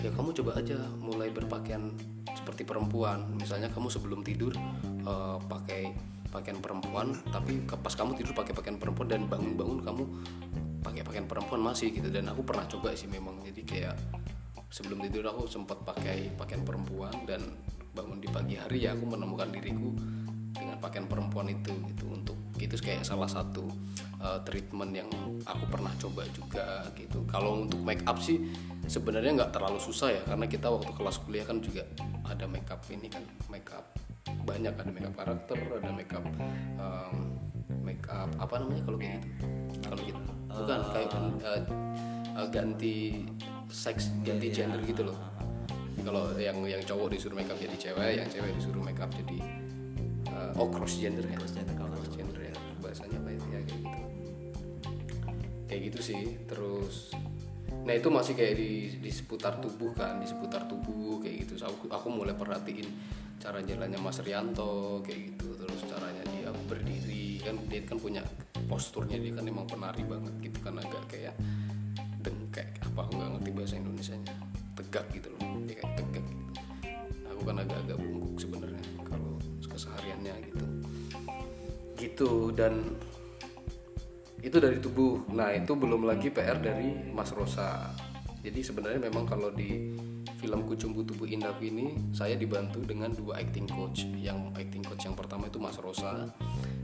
ya 0.00 0.10
kamu 0.10 0.34
coba 0.40 0.58
aja 0.58 0.80
mulai 0.96 1.28
berpakaian 1.28 1.92
seperti 2.32 2.64
perempuan. 2.64 3.36
Misalnya 3.36 3.68
kamu 3.68 3.92
sebelum 3.92 4.24
tidur 4.24 4.56
uh, 5.04 5.36
pakai 5.44 5.92
pakaian 6.32 6.56
perempuan 6.64 7.12
tapi 7.28 7.60
pas 7.68 7.92
kamu 7.92 8.16
tidur 8.16 8.32
pakai 8.32 8.56
pakaian 8.56 8.80
perempuan 8.80 9.12
dan 9.12 9.28
bangun-bangun 9.28 9.84
kamu 9.84 10.04
pakai 10.80 11.02
pakaian 11.04 11.26
perempuan 11.28 11.60
masih 11.60 11.92
gitu. 11.92 12.08
Dan 12.08 12.32
aku 12.32 12.40
pernah 12.40 12.64
coba 12.64 12.96
sih 12.96 13.12
memang. 13.12 13.44
Jadi 13.44 13.62
kayak 13.62 13.94
sebelum 14.72 15.04
tidur 15.04 15.28
aku 15.28 15.44
sempat 15.44 15.84
pakai 15.84 16.32
pakaian 16.32 16.64
perempuan 16.64 17.12
dan 17.28 17.44
bangun 17.92 18.24
di 18.24 18.28
pagi 18.32 18.56
hari 18.56 18.88
ya 18.88 18.96
aku 18.96 19.04
menemukan 19.04 19.52
diriku 19.52 19.92
dengan 20.52 20.76
pakaian 20.78 21.08
perempuan 21.08 21.48
itu 21.48 21.72
gitu. 21.88 22.12
Untuk 22.12 22.36
itu 22.60 22.78
kayak 22.78 23.02
salah 23.02 23.26
satu 23.26 23.66
uh, 24.22 24.38
treatment 24.46 24.92
yang 24.94 25.10
aku 25.48 25.64
pernah 25.66 25.90
coba 25.98 26.22
juga 26.30 26.86
gitu. 26.94 27.24
Kalau 27.26 27.64
untuk 27.64 27.82
make 27.82 28.04
up 28.06 28.22
sih 28.22 28.38
sebenarnya 28.86 29.42
nggak 29.42 29.52
terlalu 29.56 29.80
susah 29.82 30.14
ya 30.14 30.22
karena 30.28 30.46
kita 30.46 30.68
waktu 30.70 30.92
kelas 30.94 31.16
kuliah 31.26 31.44
kan 31.48 31.58
juga 31.58 31.82
ada 32.28 32.46
make 32.46 32.68
up 32.70 32.84
ini 32.92 33.08
kan 33.10 33.24
make 33.50 33.68
up 33.74 33.96
banyak. 34.46 34.72
Ada 34.72 34.90
make 34.92 35.06
up 35.08 35.14
karakter 35.16 35.58
ada 35.58 35.90
make 35.90 36.12
up 36.14 36.24
um, 36.78 37.16
make 37.82 38.06
up 38.12 38.30
apa 38.38 38.54
namanya 38.62 38.82
kalau 38.86 38.98
kayak 39.00 39.20
gitu? 39.24 39.46
Kalau 39.82 40.02
gitu. 40.04 40.20
Bukan 40.52 40.80
kayak 40.92 41.08
uh, 41.42 41.62
uh, 42.38 42.48
ganti 42.52 43.26
seks 43.72 44.12
ganti 44.22 44.52
gender 44.52 44.78
gitu 44.84 45.08
loh. 45.08 45.18
Kalau 46.02 46.34
yang 46.34 46.58
yang 46.66 46.82
cowok 46.82 47.14
disuruh 47.14 47.38
make 47.38 47.46
up 47.46 47.58
jadi 47.62 47.76
cewek 47.78 48.18
yang 48.18 48.26
cewek 48.26 48.50
disuruh 48.58 48.82
make 48.82 48.98
up 48.98 49.06
jadi 49.14 49.38
oh 50.56 50.68
cross 50.68 50.98
gender 51.00 51.24
ya? 51.24 51.36
Cross 51.38 51.54
gender 51.56 51.74
cross 51.76 52.16
gender 52.16 52.40
ya. 52.40 52.54
bahasanya 52.82 53.16
apa 53.22 53.28
ya? 53.30 53.38
Kayak 53.40 53.64
gitu. 53.68 53.88
Kayak 55.68 55.80
gitu 55.88 56.00
sih 56.02 56.22
terus 56.48 56.96
nah 57.82 57.98
itu 57.98 58.12
masih 58.14 58.38
kayak 58.38 58.54
di 58.60 58.70
di 59.02 59.10
seputar 59.10 59.58
tubuh 59.58 59.90
kan 59.96 60.22
di 60.22 60.26
seputar 60.28 60.68
tubuh 60.70 61.18
kayak 61.18 61.48
gitu. 61.48 61.58
So, 61.58 61.72
aku 61.72 61.90
aku 61.90 62.08
mulai 62.12 62.36
perhatiin 62.36 62.86
cara 63.42 63.58
jalannya 63.58 63.98
Mas 63.98 64.22
Rianto 64.22 65.02
kayak 65.02 65.34
gitu. 65.34 65.58
Terus 65.58 65.80
caranya 65.90 66.22
dia 66.30 66.52
berdiri 66.68 67.42
kan 67.42 67.58
dia 67.66 67.82
kan 67.82 67.98
punya 67.98 68.22
posturnya 68.70 69.18
dia 69.18 69.34
kan 69.34 69.44
emang 69.48 69.66
penari 69.66 70.06
banget 70.06 70.30
gitu 70.38 70.58
kan 70.62 70.78
agak 70.78 71.02
kayak 71.10 71.34
dengkek 72.22 72.78
apa 72.86 72.98
aku 73.02 73.18
nggak 73.18 73.30
ngerti 73.34 73.50
bahasa 73.50 73.74
Indonesia 73.82 74.14
nya 74.14 74.34
tegak 74.78 75.06
gitu 75.10 75.28
loh 75.34 75.42
dia 75.66 75.74
kayak 75.82 75.92
tegak 75.98 76.24
gitu. 76.24 76.44
Aku 77.34 77.42
kan 77.42 77.56
agak-agak 77.58 77.98
bungkuk 77.98 78.38
sebenarnya 78.38 78.71
kesehariannya 79.72 80.34
gitu. 80.52 80.64
Gitu 81.96 82.30
dan 82.52 82.94
itu 84.42 84.56
dari 84.58 84.78
tubuh. 84.82 85.24
Nah 85.32 85.54
itu 85.54 85.72
belum 85.72 86.04
lagi 86.04 86.28
PR 86.28 86.58
dari 86.60 87.10
Mas 87.10 87.32
Rosa. 87.32 87.90
Jadi 88.42 88.58
sebenarnya 88.58 89.00
memang 89.06 89.24
kalau 89.24 89.54
di 89.54 89.94
film 90.42 90.66
Kucumbu 90.66 91.06
Tubuh 91.06 91.30
Indahku 91.30 91.62
ini 91.62 91.94
saya 92.10 92.34
dibantu 92.34 92.82
dengan 92.82 93.14
dua 93.14 93.38
acting 93.38 93.70
coach. 93.70 94.02
Yang 94.18 94.50
acting 94.58 94.82
coach 94.82 95.06
yang 95.06 95.14
pertama 95.14 95.46
itu 95.46 95.62
Mas 95.62 95.78
Rosa 95.78 96.26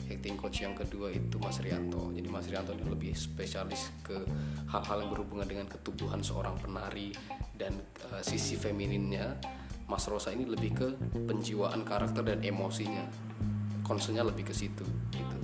acting 0.09 0.41
coach 0.41 0.65
yang 0.65 0.75
kedua 0.75 1.13
itu 1.13 1.37
Mas 1.39 1.61
Rianto. 1.61 2.11
Jadi 2.11 2.29
Mas 2.33 2.49
Rianto 2.49 2.73
ini 2.73 2.85
lebih 2.89 3.13
spesialis 3.13 3.93
ke 4.01 4.17
hal-hal 4.73 5.05
yang 5.05 5.11
berhubungan 5.13 5.47
dengan 5.47 5.67
ketubuhan 5.69 6.25
seorang 6.25 6.57
penari 6.59 7.13
dan 7.55 7.77
uh, 8.11 8.25
sisi 8.25 8.57
femininnya 8.57 9.37
Mas 9.89 10.05
Rosa 10.05 10.29
ini 10.37 10.45
lebih 10.45 10.71
ke 10.77 10.89
penjiwaan 11.25 11.81
karakter 11.81 12.21
dan 12.21 12.45
emosinya. 12.45 13.09
Concernnya 13.81 14.21
lebih 14.21 14.53
ke 14.53 14.55
situ 14.55 14.85
gitu. 15.17 15.39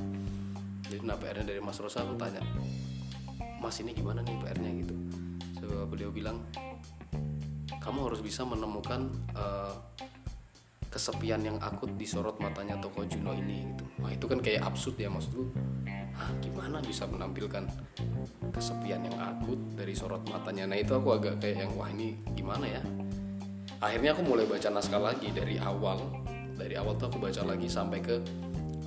Jadi 0.85 1.01
nah 1.01 1.17
PR-nya 1.17 1.49
dari 1.49 1.65
Mas 1.65 1.81
Rosa 1.81 2.05
aku 2.05 2.13
tanya 2.21 2.45
Mas 3.57 3.81
ini 3.81 3.97
gimana 3.97 4.21
nih 4.21 4.37
PR-nya 4.37 4.71
gitu. 4.85 4.95
So, 5.65 5.89
beliau 5.89 6.13
bilang 6.13 6.45
kamu 7.81 8.13
harus 8.13 8.21
bisa 8.21 8.45
menemukan 8.45 9.09
uh, 9.33 9.73
kesepian 10.93 11.41
yang 11.41 11.57
akut 11.65 11.89
disorot 11.97 12.37
matanya 12.37 12.77
toko 12.77 13.09
Juno 13.09 13.33
ini 13.33 13.65
gitu. 13.73 13.85
Wah 14.05 14.13
itu 14.13 14.29
kan 14.29 14.45
kayak 14.45 14.61
absurd 14.69 15.01
ya 15.01 15.09
maksudku 15.09 15.49
Hah, 16.15 16.31
gimana 16.39 16.79
bisa 16.79 17.11
menampilkan 17.11 17.67
kesepian 18.55 19.03
yang 19.03 19.19
akut 19.19 19.59
dari 19.75 19.99
sorot 19.99 20.23
matanya? 20.31 20.71
Nah 20.71 20.79
itu 20.79 20.95
aku 20.95 21.19
agak 21.19 21.43
kayak 21.43 21.67
yang 21.67 21.73
wah 21.75 21.91
ini 21.91 22.15
gimana 22.39 22.71
ya 22.71 22.83
akhirnya 23.85 24.17
aku 24.17 24.25
mulai 24.25 24.49
baca 24.49 24.69
naskah 24.73 25.03
lagi 25.03 25.29
dari 25.29 25.61
awal. 25.61 26.01
Dari 26.57 26.75
awal 26.81 26.97
tuh 26.97 27.13
aku 27.13 27.19
baca 27.21 27.45
lagi 27.45 27.69
sampai 27.69 28.01
ke 28.01 28.17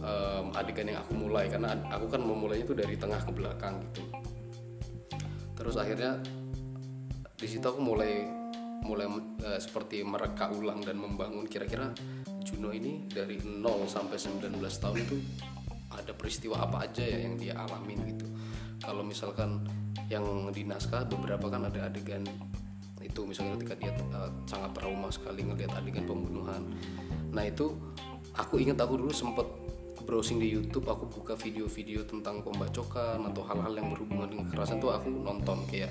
um, 0.02 0.50
adegan 0.58 0.90
yang 0.90 1.06
aku 1.06 1.14
mulai. 1.14 1.46
Karena 1.46 1.78
aku 1.94 2.10
kan 2.10 2.22
memulainya 2.26 2.66
tuh 2.66 2.78
dari 2.82 2.98
tengah 2.98 3.22
ke 3.22 3.32
belakang 3.32 3.78
gitu. 3.90 4.02
Terus 5.54 5.78
akhirnya 5.78 6.18
di 7.38 7.48
situ 7.48 7.62
aku 7.62 7.78
mulai 7.78 8.26
mulai 8.82 9.06
uh, 9.46 9.60
seperti 9.62 10.02
mereka 10.02 10.50
ulang 10.50 10.82
dan 10.82 10.98
membangun. 10.98 11.46
Kira-kira 11.46 11.94
Juno 12.42 12.74
ini 12.74 13.06
dari 13.12 13.38
0 13.44 13.62
sampai 13.86 14.18
19 14.18 14.50
tahun 14.58 14.98
itu 14.98 15.18
ada 15.92 16.12
peristiwa 16.16 16.64
apa 16.64 16.88
aja 16.90 17.04
ya 17.04 17.22
yang 17.22 17.36
dia 17.38 17.54
alamin 17.54 18.18
gitu. 18.18 18.26
Kalau 18.82 19.04
misalkan 19.04 19.68
yang 20.08 20.24
di 20.56 20.64
naskah 20.64 21.04
beberapa 21.06 21.52
kan 21.52 21.68
ada 21.68 21.92
adegan 21.92 22.24
itu 23.18 23.26
misalnya 23.26 23.58
ketika 23.58 23.74
dia 23.82 23.92
uh, 24.14 24.30
sangat 24.46 24.78
trauma 24.78 25.10
sekali 25.10 25.42
ngelihat 25.42 25.74
adegan 25.74 26.06
pembunuhan. 26.06 26.62
Nah 27.34 27.50
itu 27.50 27.74
aku 28.38 28.62
ingat 28.62 28.78
aku 28.78 28.94
dulu 28.94 29.10
sempet 29.10 29.50
browsing 30.06 30.38
di 30.38 30.54
YouTube 30.54 30.86
aku 30.86 31.10
buka 31.10 31.34
video-video 31.34 32.06
tentang 32.06 32.46
pembacokan 32.46 33.26
atau 33.26 33.42
hal-hal 33.42 33.74
yang 33.74 33.90
berhubungan 33.90 34.30
dengan 34.30 34.46
kekerasan 34.54 34.78
tuh 34.78 34.94
aku 34.94 35.10
nonton 35.10 35.66
kayak 35.66 35.90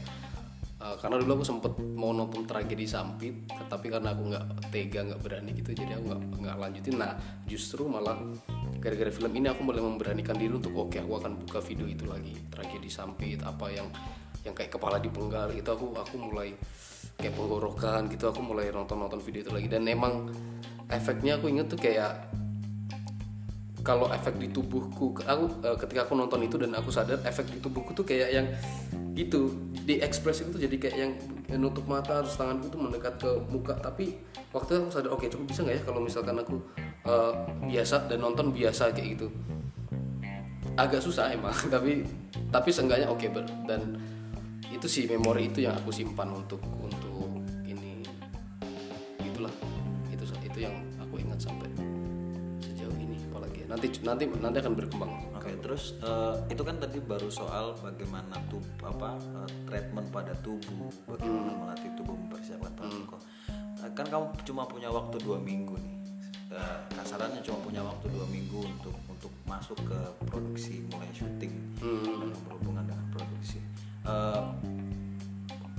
uh, 0.78 0.94
karena 1.02 1.18
dulu 1.18 1.42
aku 1.42 1.44
sempet 1.50 1.72
mau 1.98 2.14
nonton 2.14 2.46
tragedi 2.46 2.86
sampit 2.86 3.34
tapi 3.66 3.90
karena 3.90 4.14
aku 4.14 4.30
nggak 4.30 4.44
tega 4.70 5.10
nggak 5.10 5.20
berani 5.20 5.50
gitu 5.58 5.74
jadi 5.74 5.98
aku 5.98 6.04
nggak 6.14 6.22
nggak 6.46 6.56
lanjutin. 6.62 6.94
Nah 6.94 7.18
justru 7.50 7.90
malah 7.90 8.22
gara-gara 8.78 9.10
film 9.10 9.34
ini 9.34 9.50
aku 9.50 9.66
mulai 9.66 9.82
memberanikan 9.82 10.38
diri 10.38 10.54
untuk 10.54 10.78
oke 10.78 10.94
okay, 10.94 11.02
aku 11.02 11.18
akan 11.18 11.42
buka 11.42 11.58
video 11.58 11.90
itu 11.90 12.06
lagi. 12.06 12.38
Tragedi 12.54 12.86
sampit 12.86 13.42
apa 13.42 13.66
yang 13.74 13.90
yang 14.46 14.54
kayak 14.54 14.78
kepala 14.78 15.02
dipenggal 15.02 15.50
itu 15.50 15.66
aku 15.66 15.90
aku 15.98 16.14
mulai 16.22 16.54
kayak 17.16 17.34
penggorokan 17.34 18.12
gitu 18.12 18.28
aku 18.28 18.40
mulai 18.44 18.68
nonton 18.68 19.00
nonton 19.00 19.20
video 19.20 19.44
itu 19.44 19.52
lagi. 19.52 19.68
Dan 19.72 19.88
emang 19.88 20.30
efeknya 20.92 21.40
aku 21.40 21.50
inget 21.50 21.66
tuh 21.72 21.80
kayak 21.80 22.30
kalau 23.86 24.10
efek 24.10 24.34
di 24.42 24.50
tubuhku 24.50 25.14
aku 25.22 25.44
uh, 25.62 25.78
ketika 25.78 26.10
aku 26.10 26.18
nonton 26.18 26.42
itu 26.42 26.58
dan 26.58 26.74
aku 26.74 26.90
sadar 26.90 27.22
efek 27.22 27.46
di 27.46 27.62
tubuhku 27.62 27.94
tuh 27.94 28.02
kayak 28.02 28.34
yang 28.34 28.46
gitu 29.14 29.54
di 29.86 30.02
ekspresi 30.02 30.50
itu 30.50 30.58
jadi 30.58 30.76
kayak 30.76 30.96
yang 30.98 31.12
nutup 31.62 31.86
mata 31.86 32.18
terus 32.18 32.34
tanganku 32.34 32.66
tuh 32.66 32.82
mendekat 32.82 33.14
ke 33.16 33.30
muka. 33.46 33.78
Tapi 33.78 34.18
waktu 34.50 34.68
itu 34.74 34.78
aku 34.82 34.90
sadar 34.90 35.10
oke 35.14 35.22
okay, 35.22 35.28
cukup 35.30 35.46
bisa 35.54 35.60
nggak 35.62 35.76
ya 35.78 35.82
kalau 35.86 36.00
misalkan 36.02 36.36
aku 36.36 36.58
uh, 37.06 37.32
biasa 37.62 38.10
dan 38.10 38.18
nonton 38.18 38.50
biasa 38.50 38.90
kayak 38.90 39.08
gitu? 39.14 39.30
Agak 40.74 41.00
susah 41.00 41.30
emang 41.30 41.54
tapi 41.74 42.02
tapi 42.50 42.68
seenggaknya 42.74 43.06
oke 43.06 43.22
okay, 43.22 43.30
dan 43.70 43.96
itu 44.76 44.86
sih 44.86 45.04
memori 45.08 45.48
itu 45.48 45.64
yang 45.64 45.74
aku 45.80 45.88
simpan 45.88 46.28
untuk 46.36 46.60
untuk 46.76 47.40
ini 47.64 48.04
itulah 49.24 49.52
itu 50.12 50.24
itu 50.44 50.58
yang 50.68 50.76
aku 51.00 51.16
ingat 51.16 51.40
sampai 51.40 51.66
nanti 53.76 53.92
nanti 54.00 54.24
nanti 54.40 54.56
akan 54.62 54.74
berkembang. 54.78 55.12
Oke, 55.36 55.52
okay, 55.52 55.54
terus 55.60 56.00
uh, 56.00 56.32
itu 56.48 56.62
kan 56.64 56.80
tadi 56.80 56.96
baru 56.96 57.28
soal 57.28 57.76
bagaimana 57.76 58.40
tuh 58.48 58.62
apa 58.80 59.20
uh, 59.36 59.48
treatment 59.68 60.08
pada 60.08 60.32
tubuh, 60.40 60.88
bagaimana 61.04 61.52
hmm. 61.52 61.60
melatih 61.60 61.90
tubuh 61.92 62.16
mempersiapkan 62.16 62.72
pramuka. 62.72 63.18
Hmm. 63.20 63.84
Uh, 63.84 63.90
kan 63.92 64.06
kamu 64.08 64.26
cuma 64.48 64.64
punya 64.64 64.88
waktu 64.88 65.20
dua 65.20 65.36
minggu 65.36 65.76
nih. 65.76 65.96
Uh, 66.46 66.78
kasarannya 66.94 67.44
cuma 67.44 67.58
punya 67.60 67.84
waktu 67.84 68.06
dua 68.08 68.24
minggu 68.32 68.64
untuk 68.64 68.96
untuk 69.12 69.32
masuk 69.44 69.76
ke 69.84 69.98
produksi 70.24 70.86
mulai 70.88 71.10
syuting 71.12 71.52
hmm. 71.82 72.32
dan 72.32 72.38
berhubungan 72.48 72.84
dengan 72.88 73.06
produksi. 73.12 73.60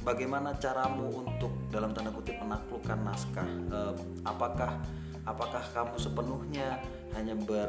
Bagaimana 0.08 0.56
caramu 0.56 1.20
untuk 1.20 1.52
dalam 1.68 1.92
tanda 1.92 2.16
kutip 2.16 2.40
menaklukkan 2.40 2.96
naskah? 3.04 3.44
Uh, 3.68 3.92
apakah 4.24 4.80
apakah 5.28 5.60
kamu 5.76 6.00
sepenuhnya 6.00 6.80
hanya 7.12 7.36
ber 7.36 7.68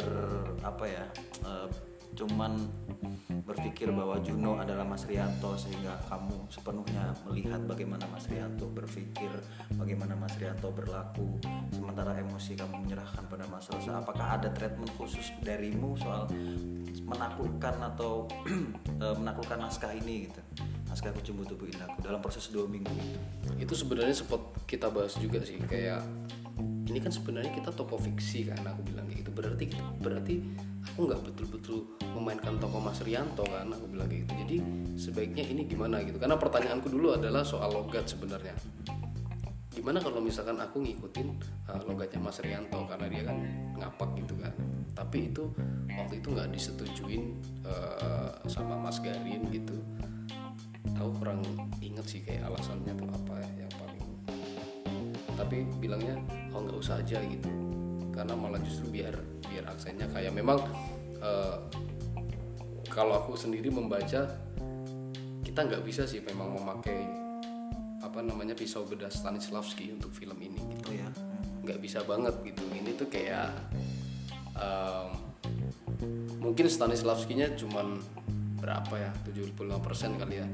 apa 0.62 0.84
ya 0.86 1.04
uh, 1.42 1.66
cuman 2.18 2.58
berpikir 3.46 3.88
bahwa 3.94 4.18
Juno 4.20 4.58
adalah 4.58 4.82
Mas 4.82 5.06
Rianto 5.06 5.54
sehingga 5.54 5.94
kamu 6.10 6.50
sepenuhnya 6.50 7.14
melihat 7.24 7.62
bagaimana 7.64 8.04
Mas 8.10 8.26
Rianto 8.26 8.66
berpikir, 8.68 9.30
bagaimana 9.78 10.18
Mas 10.18 10.34
Rianto 10.36 10.68
berlaku, 10.74 11.38
sementara 11.70 12.18
emosi 12.18 12.58
kamu 12.58 12.84
menyerahkan 12.84 13.24
pada 13.30 13.46
Mas 13.46 13.70
Rosa. 13.70 14.02
Apakah 14.02 14.36
ada 14.36 14.50
treatment 14.50 14.90
khusus 14.98 15.30
darimu 15.40 15.94
soal 15.96 16.26
menaklukkan 17.08 17.78
atau 17.94 18.26
eh, 19.04 19.14
menaklukkan 19.16 19.56
naskah 19.62 19.94
ini 19.94 20.28
gitu? 20.28 20.40
Naskah 20.90 21.12
Kucumbu 21.12 21.44
Tubuh 21.44 21.68
Indahku 21.68 22.00
dalam 22.00 22.18
proses 22.18 22.48
dua 22.48 22.64
minggu 22.64 22.90
itu. 22.90 23.18
itu 23.60 23.74
sebenarnya 23.76 24.16
sempat 24.16 24.40
kita 24.64 24.88
bahas 24.88 25.14
juga 25.20 25.44
sih 25.44 25.60
kayak 25.68 26.00
ini 26.88 26.98
kan 27.04 27.12
sebenarnya 27.12 27.52
kita 27.52 27.70
tokoh 27.76 28.00
fiksi 28.00 28.48
kan 28.48 28.64
aku 28.64 28.80
bilang 28.88 29.04
gitu 29.12 29.28
berarti 29.28 29.68
berarti 30.00 30.40
aku 30.92 31.00
nggak 31.08 31.20
betul-betul 31.24 31.78
memainkan 32.16 32.56
tokoh 32.58 32.80
Mas 32.82 33.00
Rianto 33.04 33.44
kan 33.46 33.68
aku 33.70 33.86
bilang 33.90 34.08
kayak 34.08 34.26
gitu. 34.26 34.32
Jadi 34.44 34.56
sebaiknya 34.98 35.44
ini 35.46 35.62
gimana 35.68 36.02
gitu? 36.02 36.16
Karena 36.16 36.36
pertanyaanku 36.40 36.88
dulu 36.90 37.14
adalah 37.14 37.46
soal 37.46 37.70
logat 37.70 38.08
sebenarnya. 38.10 38.56
Gimana 39.72 40.02
kalau 40.02 40.18
misalkan 40.18 40.58
aku 40.58 40.82
ngikutin 40.82 41.28
uh, 41.70 41.80
logatnya 41.86 42.18
Mas 42.18 42.42
Rianto 42.42 42.82
karena 42.90 43.06
dia 43.06 43.22
kan 43.28 43.36
ngapak 43.78 44.10
gitu 44.18 44.34
kan? 44.42 44.52
Tapi 44.92 45.30
itu 45.30 45.46
waktu 45.94 46.18
itu 46.18 46.28
nggak 46.34 46.50
disetujuin 46.50 47.22
uh, 47.62 48.34
sama 48.50 48.74
Mas 48.74 48.98
Garin 48.98 49.46
gitu. 49.54 49.78
Aku 50.98 51.14
kurang 51.22 51.46
inget 51.78 52.06
sih 52.10 52.26
kayak 52.26 52.50
alasannya 52.50 52.90
tuh 52.98 53.06
apa 53.06 53.38
ya 53.38 53.66
yang 53.66 53.74
paling 53.78 53.98
tapi 55.38 55.62
bilangnya 55.78 56.18
oh 56.50 56.66
nggak 56.66 56.78
usah 56.82 56.98
aja 56.98 57.22
gitu 57.22 57.46
karena 58.18 58.34
malah 58.34 58.58
justru 58.58 58.90
biar 58.90 59.14
biar 59.46 59.70
aksennya 59.70 60.10
kayak 60.10 60.34
memang 60.34 60.58
eh, 61.22 61.56
kalau 62.90 63.14
aku 63.14 63.38
sendiri 63.38 63.70
membaca 63.70 64.26
kita 65.46 65.60
nggak 65.62 65.86
bisa 65.86 66.02
sih 66.02 66.18
memang 66.26 66.58
memakai 66.58 66.98
apa 68.02 68.18
namanya 68.22 68.58
pisau 68.58 68.82
bedah 68.82 69.10
Stanislavski 69.10 69.94
untuk 69.94 70.10
film 70.14 70.38
ini 70.42 70.58
gitu. 70.74 70.90
Oh 70.90 70.94
ya. 70.94 71.08
nggak 71.62 71.78
bisa 71.82 72.02
banget 72.06 72.34
gitu. 72.46 72.62
Ini 72.72 72.90
tuh 72.94 73.10
kayak 73.10 73.52
em, 74.56 75.10
mungkin 76.38 76.66
Stanislavskinya 76.70 77.54
cuman 77.58 77.98
berapa 78.58 78.94
ya? 78.98 79.10
75% 79.26 80.18
kali 80.18 80.42
ya 80.42 80.46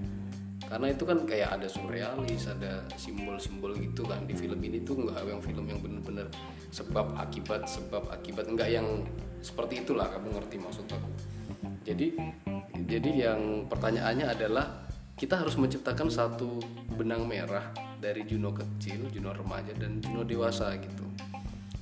karena 0.75 0.91
itu 0.91 1.07
kan 1.07 1.23
kayak 1.23 1.55
ada 1.55 1.71
surrealis 1.71 2.51
ada 2.51 2.83
simbol-simbol 2.99 3.79
gitu 3.79 4.03
kan. 4.11 4.27
Di 4.27 4.35
film 4.35 4.59
ini 4.59 4.83
tuh 4.83 5.07
nggak 5.07 5.23
yang 5.23 5.39
film 5.39 5.71
yang 5.71 5.79
bener-bener 5.79 6.27
sebab 6.75 7.15
akibat 7.15 7.71
sebab 7.71 8.11
akibat. 8.11 8.51
Nggak 8.51 8.75
yang 8.75 9.07
seperti 9.39 9.87
itulah 9.87 10.11
kamu 10.11 10.35
ngerti 10.35 10.59
maksud 10.59 10.91
aku. 10.91 11.11
Jadi 11.87 12.19
jadi 12.91 13.11
yang 13.31 13.71
pertanyaannya 13.71 14.27
adalah 14.27 14.83
kita 15.15 15.47
harus 15.47 15.55
menciptakan 15.55 16.11
satu 16.11 16.59
benang 16.99 17.23
merah 17.23 17.71
dari 18.03 18.27
Juno 18.27 18.51
kecil, 18.51 19.07
Juno 19.15 19.31
remaja 19.31 19.71
dan 19.79 20.03
Juno 20.03 20.27
dewasa 20.27 20.75
gitu. 20.75 21.07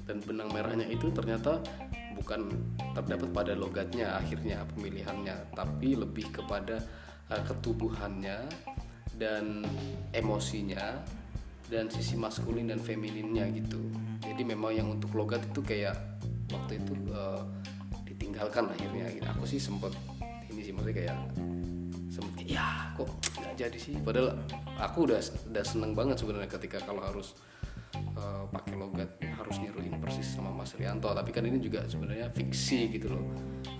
Dan 0.04 0.20
benang 0.20 0.52
merahnya 0.52 0.84
itu 0.84 1.08
ternyata 1.16 1.64
bukan 2.12 2.52
terdapat 2.92 3.28
pada 3.32 3.56
logatnya 3.56 4.20
akhirnya 4.20 4.68
pemilihannya, 4.76 5.56
tapi 5.56 5.96
lebih 5.96 6.28
kepada 6.28 6.76
uh, 7.32 7.40
ketubuhannya 7.40 8.36
dan 9.22 9.62
emosinya 10.10 10.98
dan 11.70 11.86
sisi 11.86 12.18
maskulin 12.18 12.68
dan 12.68 12.82
femininnya 12.82 13.46
gitu. 13.54 13.78
Jadi 14.18 14.42
memang 14.42 14.74
yang 14.74 14.90
untuk 14.90 15.14
logat 15.14 15.40
itu 15.46 15.62
kayak 15.62 15.94
waktu 16.50 16.82
itu 16.82 16.92
uh, 17.14 17.46
ditinggalkan 18.04 18.68
akhirnya. 18.68 19.06
Gitu. 19.08 19.24
Aku 19.24 19.46
sih 19.46 19.62
sempet 19.62 19.94
ini 20.50 20.60
sih 20.60 20.74
maksudnya 20.74 20.96
kayak 21.06 21.16
sempet 22.12 22.44
ya 22.44 22.92
kok 22.98 23.08
nggak 23.40 23.54
jadi 23.56 23.78
sih. 23.78 23.94
Padahal 24.02 24.36
aku 24.76 25.08
udah 25.08 25.20
udah 25.48 25.64
seneng 25.64 25.96
banget 25.96 26.20
sebenarnya 26.20 26.50
ketika 26.50 26.82
kalau 26.84 27.00
harus 27.00 27.32
uh, 28.20 28.44
pakai 28.52 28.74
logat 28.76 29.08
harus 29.22 29.56
niruin 29.62 29.96
persis 29.96 30.28
sama 30.28 30.52
Mas 30.52 30.76
Rianto. 30.76 31.08
Tapi 31.08 31.30
kan 31.32 31.46
ini 31.48 31.56
juga 31.56 31.88
sebenarnya 31.88 32.28
fiksi 32.28 32.92
gitu 32.92 33.16
loh. 33.16 33.24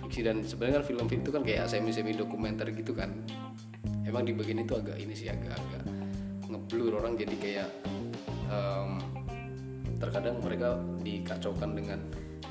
Fiksi 0.07 0.25
dan 0.25 0.41
sebenarnya 0.41 0.81
kan 0.81 0.85
film-film 0.89 1.21
itu 1.21 1.29
kan 1.29 1.43
kayak 1.45 1.69
semi-semi 1.69 2.17
dokumenter 2.17 2.73
gitu 2.73 2.97
kan. 2.97 3.13
Emang 4.03 4.23
di 4.27 4.35
bagian 4.35 4.61
itu 4.63 4.73
agak 4.75 4.99
ini 4.99 5.13
sih 5.15 5.31
agak-agak 5.31 5.83
ngeblur. 6.47 6.99
Orang 6.99 7.15
jadi 7.15 7.35
kayak 7.39 7.69
em, 8.51 8.91
terkadang 9.97 10.39
mereka 10.43 10.75
dikacaukan 11.01 11.71
dengan 11.73 11.99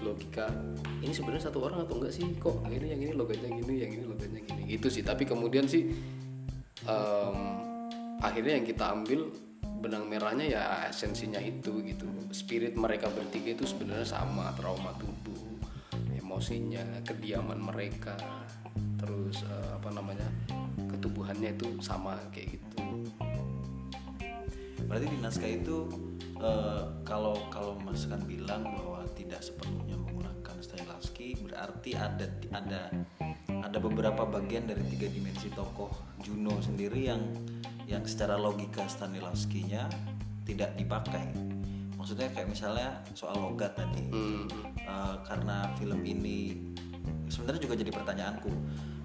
logika 0.02 0.50
ini 0.98 1.14
sebenarnya 1.14 1.46
satu 1.52 1.62
orang 1.62 1.86
atau 1.86 2.00
enggak 2.00 2.12
sih? 2.12 2.26
Kok 2.40 2.66
ini 2.66 2.86
yang 2.90 3.00
ini 3.04 3.12
logatnya 3.14 3.50
gini 3.52 3.74
yang 3.84 3.92
ini 3.92 4.04
logatnya 4.08 4.40
gini? 4.42 4.62
Itu 4.72 4.88
sih. 4.88 5.04
Tapi 5.04 5.28
kemudian 5.28 5.68
sih 5.68 5.92
em, 6.88 7.38
akhirnya 8.18 8.58
yang 8.58 8.66
kita 8.66 8.84
ambil 8.90 9.28
benang 9.82 10.06
merahnya 10.06 10.46
ya 10.46 10.62
esensinya 10.88 11.42
itu 11.42 11.82
gitu. 11.84 12.06
Spirit 12.32 12.78
mereka 12.78 13.12
bertiga 13.12 13.52
itu 13.52 13.66
sebenarnya 13.68 14.06
sama 14.06 14.54
trauma 14.56 14.94
tubuh 14.96 15.52
emosinya 16.32 17.04
kediaman 17.04 17.60
mereka 17.60 18.16
terus 18.96 19.44
eh, 19.44 19.70
apa 19.76 19.92
namanya 19.92 20.24
ketubuhannya 21.32 21.50
itu 21.56 21.68
sama 21.80 22.20
kayak 22.28 22.60
gitu 22.60 22.78
Berarti 24.84 25.06
di 25.08 25.18
naskah 25.24 25.48
itu 25.48 25.88
eh, 26.36 26.84
kalau 27.08 27.48
kalau 27.48 27.80
Mas 27.80 28.04
kan 28.04 28.20
bilang 28.28 28.68
bahwa 28.68 29.08
tidak 29.16 29.40
sepenuhnya 29.40 29.96
menggunakan 29.96 30.56
Stanislavski 30.60 31.40
berarti 31.40 31.96
ada 31.96 32.28
ada 32.52 32.92
ada 33.48 33.78
beberapa 33.80 34.28
bagian 34.28 34.68
dari 34.68 34.84
tiga 34.92 35.08
dimensi 35.08 35.48
tokoh 35.56 35.88
Juno 36.20 36.60
sendiri 36.60 37.08
yang 37.08 37.24
yang 37.88 38.04
secara 38.04 38.36
logika 38.36 38.84
Stanislavskinya 38.84 39.88
tidak 40.44 40.76
dipakai. 40.76 41.24
Maksudnya 41.96 42.28
kayak 42.36 42.52
misalnya 42.52 43.00
soal 43.16 43.40
logat 43.40 43.72
tadi. 43.72 44.12
Hmm. 44.12 44.44
Eh, 44.76 45.16
karena 45.24 45.72
film 45.80 46.04
ini 46.04 46.68
sebenarnya 47.28 47.62
juga 47.64 47.74
jadi 47.80 47.92
pertanyaanku 47.92 48.52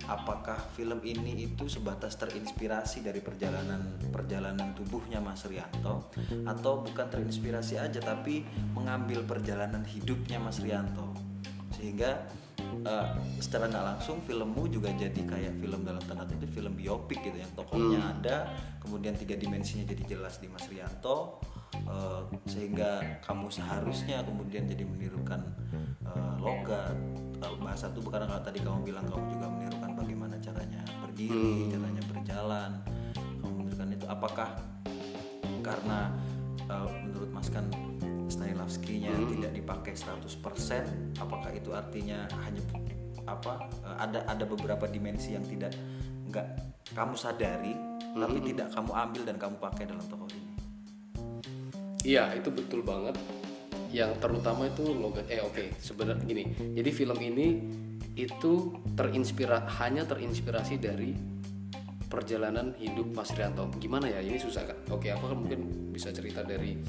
apakah 0.08 0.56
film 0.74 1.04
ini 1.04 1.52
itu 1.52 1.68
sebatas 1.68 2.16
terinspirasi 2.16 3.04
dari 3.04 3.20
perjalanan 3.20 4.00
perjalanan 4.10 4.72
tubuhnya 4.74 5.20
Mas 5.20 5.44
Rianto? 5.44 6.08
Atau 6.48 6.88
bukan 6.88 7.08
terinspirasi 7.12 7.76
aja 7.78 8.00
tapi 8.00 8.48
mengambil 8.72 9.28
perjalanan 9.28 9.84
hidupnya 9.84 10.40
Mas 10.40 10.64
Rianto. 10.64 11.12
Sehingga 11.76 12.24
eh, 12.88 13.08
secara 13.44 13.68
nggak 13.68 13.86
langsung 13.96 14.24
filmmu 14.24 14.72
juga 14.72 14.96
jadi 14.96 15.22
kayak 15.28 15.60
film 15.60 15.84
dalam 15.84 16.02
tanda 16.08 16.24
kutip 16.24 16.50
film 16.56 16.74
biopik 16.74 17.20
gitu 17.22 17.38
yang 17.38 17.52
tokohnya 17.54 18.00
ada 18.00 18.38
kemudian 18.80 19.14
tiga 19.14 19.36
dimensinya 19.36 19.84
jadi 19.84 20.18
jelas 20.18 20.40
di 20.40 20.48
Mas 20.48 20.66
Rianto 20.72 21.44
eh, 21.74 22.22
sehingga 22.48 23.22
kamu 23.24 23.48
seharusnya 23.52 24.24
kemudian 24.24 24.68
jadi 24.68 24.84
menirukan 24.84 25.42
eh, 26.06 26.36
logat. 26.40 26.96
Bahasa 27.38 27.94
tubuh 27.94 28.10
karena 28.10 28.26
kalau 28.26 28.44
tadi 28.44 28.60
kamu 28.66 28.80
bilang 28.82 29.06
kamu 29.06 29.24
juga 29.38 29.46
menirukan 29.46 29.92
bagaimana 29.94 30.36
caranya 30.42 30.82
berdiri 31.06 31.70
caranya 31.70 32.04
berjalan 32.10 32.72
kamu 33.40 33.54
menirukan 33.62 33.90
itu. 33.94 34.06
Apakah 34.10 34.50
karena 35.62 36.12
eh, 36.66 36.90
menurut 37.04 37.30
Mas 37.36 37.50
kan 37.52 37.68
Stanislavski-nya 38.28 39.16
tidak 39.16 39.52
dipakai 39.56 39.94
100% 39.96 41.24
apakah 41.24 41.52
itu 41.56 41.72
artinya 41.72 42.28
hanya 42.44 42.60
apa 43.28 43.68
eh, 43.84 43.98
ada 44.00 44.20
ada 44.28 44.44
beberapa 44.48 44.88
dimensi 44.88 45.36
yang 45.36 45.44
tidak 45.44 45.76
nggak 46.28 46.48
kamu 46.96 47.16
sadari 47.16 47.76
tapi 48.18 48.40
tidak 48.52 48.68
kamu 48.74 48.92
ambil 48.92 49.22
dan 49.24 49.38
kamu 49.38 49.56
pakai 49.60 49.84
dalam 49.88 50.06
tokoh 50.08 50.28
ini 50.32 50.47
Iya 52.08 52.32
itu 52.40 52.48
betul 52.56 52.88
banget. 52.88 53.20
Yang 53.92 54.24
terutama 54.24 54.72
itu 54.72 54.96
logat. 54.96 55.28
Eh 55.28 55.44
oke 55.44 55.76
sebenarnya 55.84 56.24
gini. 56.24 56.44
Jadi 56.56 56.90
film 56.96 57.20
ini 57.20 57.48
itu 58.16 58.72
terinspira 58.96 59.68
hanya 59.84 60.08
terinspirasi 60.08 60.80
dari 60.80 61.12
perjalanan 62.08 62.72
hidup 62.80 63.12
Mas 63.12 63.36
Rianto. 63.36 63.68
Gimana 63.76 64.08
ya? 64.08 64.24
Ini 64.24 64.40
susah 64.40 64.64
kan? 64.64 64.78
Oke 64.88 65.12
aku 65.12 65.28
kan 65.28 65.38
mungkin 65.44 65.92
bisa 65.92 66.16
cerita 66.16 66.48
dari 66.48 66.80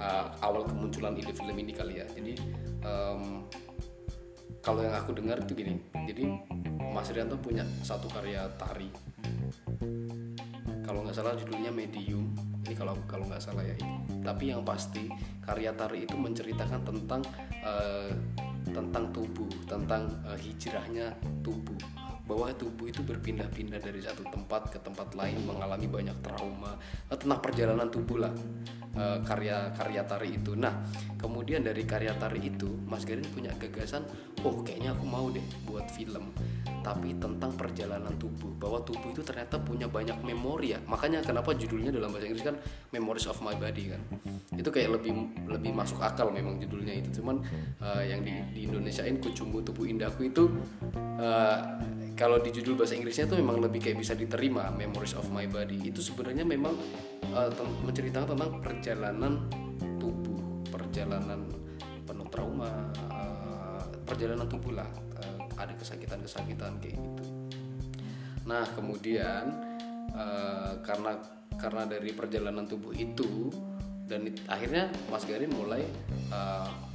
uh, 0.00 0.32
awal 0.40 0.64
kemunculan 0.64 1.12
ide 1.20 1.36
film 1.36 1.52
ini 1.52 1.76
kali 1.76 2.00
ya. 2.00 2.08
Jadi 2.08 2.32
em, 2.80 3.44
kalau 4.64 4.80
yang 4.80 4.96
aku 4.96 5.12
dengar 5.12 5.44
itu 5.44 5.52
gini. 5.52 5.76
Jadi 6.08 6.24
Mas 6.80 7.12
Rianto 7.12 7.36
punya 7.36 7.68
satu 7.84 8.08
karya 8.08 8.48
tari 8.56 8.88
kalau 10.82 11.08
nggak 11.08 11.16
salah 11.16 11.32
judulnya 11.38 11.72
medium 11.72 12.36
ini 12.72 12.80
kalau 12.80 12.96
kalau 13.04 13.28
nggak 13.28 13.44
salah 13.44 13.60
ya. 13.60 13.76
Tapi 14.24 14.48
yang 14.48 14.64
pasti 14.64 15.04
karya 15.44 15.76
tari 15.76 16.08
itu 16.08 16.16
menceritakan 16.16 16.80
tentang 16.88 17.20
eh, 17.60 18.16
tentang 18.72 19.12
tubuh 19.12 19.52
tentang 19.68 20.08
eh, 20.24 20.40
hijrahnya 20.40 21.12
tubuh. 21.44 21.76
Bahwa 22.24 22.48
tubuh 22.56 22.88
itu 22.88 23.04
berpindah-pindah 23.04 23.76
dari 23.76 24.00
satu 24.00 24.24
tempat 24.32 24.72
ke 24.72 24.80
tempat 24.80 25.12
lain 25.12 25.44
mengalami 25.44 25.84
banyak 25.84 26.16
trauma 26.24 26.80
eh, 27.12 27.18
tentang 27.20 27.44
perjalanan 27.44 27.92
tubuh 27.92 28.24
lah 28.24 28.32
eh, 28.96 29.18
karya-karya 29.24 30.02
tari 30.04 30.28
itu. 30.36 30.52
Nah, 30.56 30.84
kemudian 31.16 31.64
dari 31.64 31.82
karya 31.84 32.14
tari 32.16 32.52
itu, 32.52 32.68
Mas 32.86 33.04
Garin 33.06 33.26
punya 33.32 33.52
gagasan, 33.56 34.04
oh 34.44 34.62
kayaknya 34.62 34.96
aku 34.96 35.04
mau 35.06 35.26
deh 35.28 35.44
buat 35.68 35.86
film, 35.92 36.32
tapi 36.82 37.14
tentang 37.16 37.52
perjalanan 37.54 38.14
tubuh. 38.18 38.52
Bahwa 38.58 38.82
tubuh 38.82 39.10
itu 39.10 39.22
ternyata 39.22 39.58
punya 39.58 39.86
banyak 39.86 40.18
memori 40.22 40.74
ya. 40.74 40.80
Makanya 40.86 41.22
kenapa 41.22 41.54
judulnya 41.54 41.90
dalam 41.90 42.12
bahasa 42.14 42.26
Inggris 42.28 42.46
kan 42.46 42.56
Memories 42.94 43.26
of 43.30 43.38
My 43.42 43.54
Body 43.56 43.94
kan. 43.94 44.02
Itu 44.54 44.68
kayak 44.68 45.00
lebih 45.00 45.12
lebih 45.48 45.72
masuk 45.72 45.98
akal 46.02 46.30
memang 46.30 46.58
judulnya 46.60 46.98
itu. 46.98 47.22
Cuman 47.22 47.42
eh, 47.80 48.12
yang 48.12 48.20
di, 48.22 48.34
di 48.52 48.60
Indonesiain 48.66 49.18
Kucumbu 49.18 49.64
Tubuh 49.64 49.86
Indahku 49.88 50.26
itu 50.26 50.46
eh, 51.18 51.58
kalau 52.22 52.38
di 52.38 52.54
judul 52.54 52.78
bahasa 52.78 52.94
Inggrisnya 52.94 53.26
tuh 53.26 53.34
memang 53.42 53.58
lebih 53.58 53.82
kayak 53.82 53.98
bisa 53.98 54.14
diterima 54.14 54.70
Memories 54.70 55.18
of 55.18 55.26
My 55.34 55.50
Body. 55.50 55.90
Itu 55.90 55.98
sebenarnya 55.98 56.46
memang 56.46 56.70
uh, 57.34 57.50
menceritakan 57.82 58.38
tentang 58.38 58.62
perjalanan 58.62 59.50
tubuh 59.98 60.62
perjalanan 60.70 61.50
penuh 62.06 62.28
trauma 62.30 62.70
uh, 63.10 63.82
perjalanan 64.06 64.46
tubuh 64.46 64.70
lah 64.78 64.86
Uh, 65.12 65.44
ada 65.54 65.70
kesakitan-kesakitan 65.78 66.82
kayak 66.82 66.98
gitu. 66.98 67.24
Nah 68.48 68.66
kemudian 68.74 69.54
uh, 70.16 70.82
karena 70.82 71.14
karena 71.54 71.86
dari 71.86 72.10
perjalanan 72.10 72.66
tubuh 72.66 72.90
itu 72.90 73.52
dan 74.10 74.34
akhirnya 74.50 74.90
Mas 75.12 75.22
Garin 75.28 75.52
mulai 75.54 75.86
uh, 76.34 76.91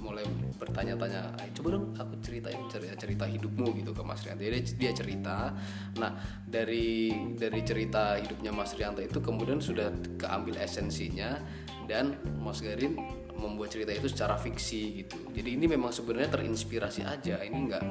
mulai 0.00 0.24
bertanya-tanya, 0.56 1.36
"Ay, 1.40 1.52
coba 1.52 1.76
dong 1.76 1.92
aku 1.96 2.16
ceritain 2.24 2.60
cerita, 2.72 2.94
cerita 2.96 3.24
hidupmu 3.28 3.76
gitu 3.76 3.92
ke 3.92 4.02
Mas 4.04 4.24
Rianto. 4.24 4.42
Dia, 4.44 4.60
dia 4.60 4.92
cerita. 4.96 5.52
Nah 6.00 6.16
dari 6.46 7.12
dari 7.36 7.60
cerita 7.64 8.16
hidupnya 8.16 8.52
Mas 8.52 8.72
Rianto 8.76 9.04
itu 9.04 9.18
kemudian 9.20 9.60
sudah 9.60 9.92
keambil 10.16 10.56
esensinya 10.60 11.40
dan 11.86 12.16
Mas 12.40 12.60
Garin 12.64 12.96
membuat 13.36 13.72
cerita 13.72 13.92
itu 13.92 14.08
secara 14.08 14.40
fiksi 14.40 15.04
gitu. 15.04 15.18
Jadi 15.32 15.60
ini 15.60 15.68
memang 15.68 15.92
sebenarnya 15.92 16.40
terinspirasi 16.40 17.04
aja. 17.04 17.40
Ini 17.44 17.56
enggak 17.56 17.82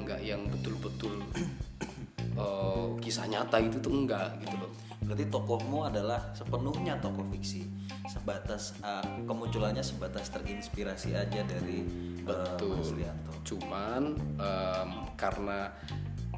enggak 0.00 0.20
yang 0.24 0.48
betul-betul 0.48 1.20
eh, 2.36 2.88
kisah 3.04 3.28
nyata 3.28 3.60
gitu 3.68 3.78
tuh 3.78 3.92
enggak 3.92 4.40
gitu 4.42 4.56
loh. 4.56 4.72
Berarti 5.02 5.24
tokohmu 5.28 5.84
adalah 5.84 6.32
sepenuhnya 6.32 6.96
tokoh 7.02 7.26
fiksi, 7.34 7.81
sebatas 8.12 8.76
uh, 8.84 9.24
kemunculannya 9.24 9.80
sebatas 9.80 10.28
terinspirasi 10.28 11.16
aja 11.16 11.40
dari 11.48 11.80
uh, 12.28 12.60
Mas 12.60 12.92
Rianto. 12.92 13.32
Cuman 13.42 14.02
em, 14.36 14.90
karena 15.16 15.72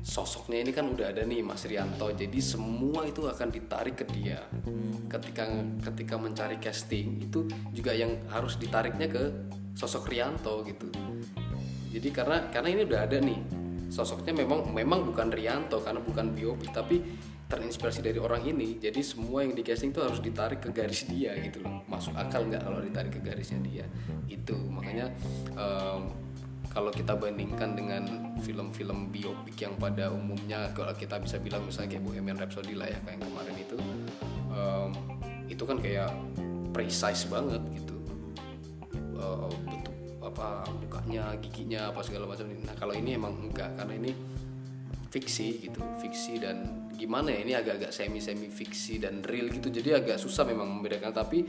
sosoknya 0.04 0.62
ini 0.62 0.70
kan 0.70 0.86
udah 0.86 1.10
ada 1.10 1.26
nih 1.26 1.42
Mas 1.42 1.66
Rianto, 1.66 2.14
jadi 2.14 2.38
semua 2.38 3.04
itu 3.08 3.26
akan 3.26 3.48
ditarik 3.50 3.98
ke 3.98 4.06
dia. 4.06 4.40
Ketika 5.10 5.50
ketika 5.90 6.14
mencari 6.14 6.56
casting 6.62 7.18
itu 7.26 7.50
juga 7.74 7.90
yang 7.92 8.22
harus 8.30 8.54
ditariknya 8.54 9.10
ke 9.10 9.22
sosok 9.74 10.08
Rianto 10.08 10.62
gitu. 10.64 10.88
Jadi 11.90 12.08
karena 12.14 12.50
karena 12.50 12.68
ini 12.70 12.82
udah 12.86 13.00
ada 13.06 13.18
nih 13.18 13.38
sosoknya 13.90 14.34
memang 14.34 14.74
memang 14.74 15.06
bukan 15.06 15.30
Rianto 15.30 15.78
karena 15.78 16.02
bukan 16.02 16.34
biopik 16.34 16.70
tapi 16.74 16.98
terinspirasi 17.48 18.00
dari 18.00 18.18
orang 18.18 18.42
ini. 18.48 18.80
Jadi 18.80 19.00
semua 19.04 19.44
yang 19.44 19.52
di 19.52 19.62
casting 19.62 19.92
itu 19.92 20.00
harus 20.00 20.20
ditarik 20.20 20.64
ke 20.64 20.70
garis 20.72 21.04
dia 21.06 21.36
gitu 21.40 21.60
loh. 21.60 21.84
Masuk 21.86 22.16
akal 22.16 22.48
nggak 22.48 22.62
kalau 22.64 22.80
ditarik 22.80 23.12
ke 23.12 23.20
garisnya 23.20 23.60
dia? 23.62 23.86
Itu 24.28 24.56
makanya 24.72 25.12
em, 25.54 26.02
kalau 26.74 26.90
kita 26.90 27.14
bandingkan 27.14 27.78
dengan 27.78 28.02
film-film 28.42 29.14
biopik 29.14 29.54
yang 29.62 29.78
pada 29.78 30.10
umumnya 30.10 30.74
kalau 30.74 30.90
kita 30.90 31.22
bisa 31.22 31.38
bilang 31.38 31.62
misalnya 31.62 31.96
kayak 31.96 32.04
Bohemian 32.04 32.36
Rhapsody 32.40 32.74
lah 32.74 32.90
ya 32.90 32.98
kayak 33.06 33.22
kemarin 33.22 33.56
itu 33.56 33.76
em, 34.50 34.90
itu 35.46 35.62
kan 35.62 35.78
kayak 35.78 36.10
precise 36.74 37.30
banget 37.30 37.62
gitu 37.78 37.96
eh, 39.22 39.50
bentuk 39.70 39.94
apa 40.24 40.66
mukanya 40.82 41.36
giginya 41.38 41.94
apa 41.94 42.00
segala 42.02 42.26
macam 42.26 42.50
nah 42.66 42.74
kalau 42.74 42.96
ini 42.96 43.14
emang 43.14 43.38
enggak 43.38 43.70
karena 43.78 43.94
ini 43.94 44.12
fiksi 45.14 45.62
gitu 45.62 45.78
fiksi 46.02 46.42
dan 46.42 46.90
gimana 46.98 47.30
ya 47.30 47.38
ini 47.46 47.52
agak-agak 47.54 47.94
semi 47.94 48.18
semi 48.18 48.50
fiksi 48.50 48.98
dan 48.98 49.22
real 49.22 49.46
gitu. 49.46 49.70
Jadi 49.70 49.94
agak 49.94 50.18
susah 50.18 50.42
memang 50.42 50.66
membedakan 50.66 51.14
tapi 51.14 51.46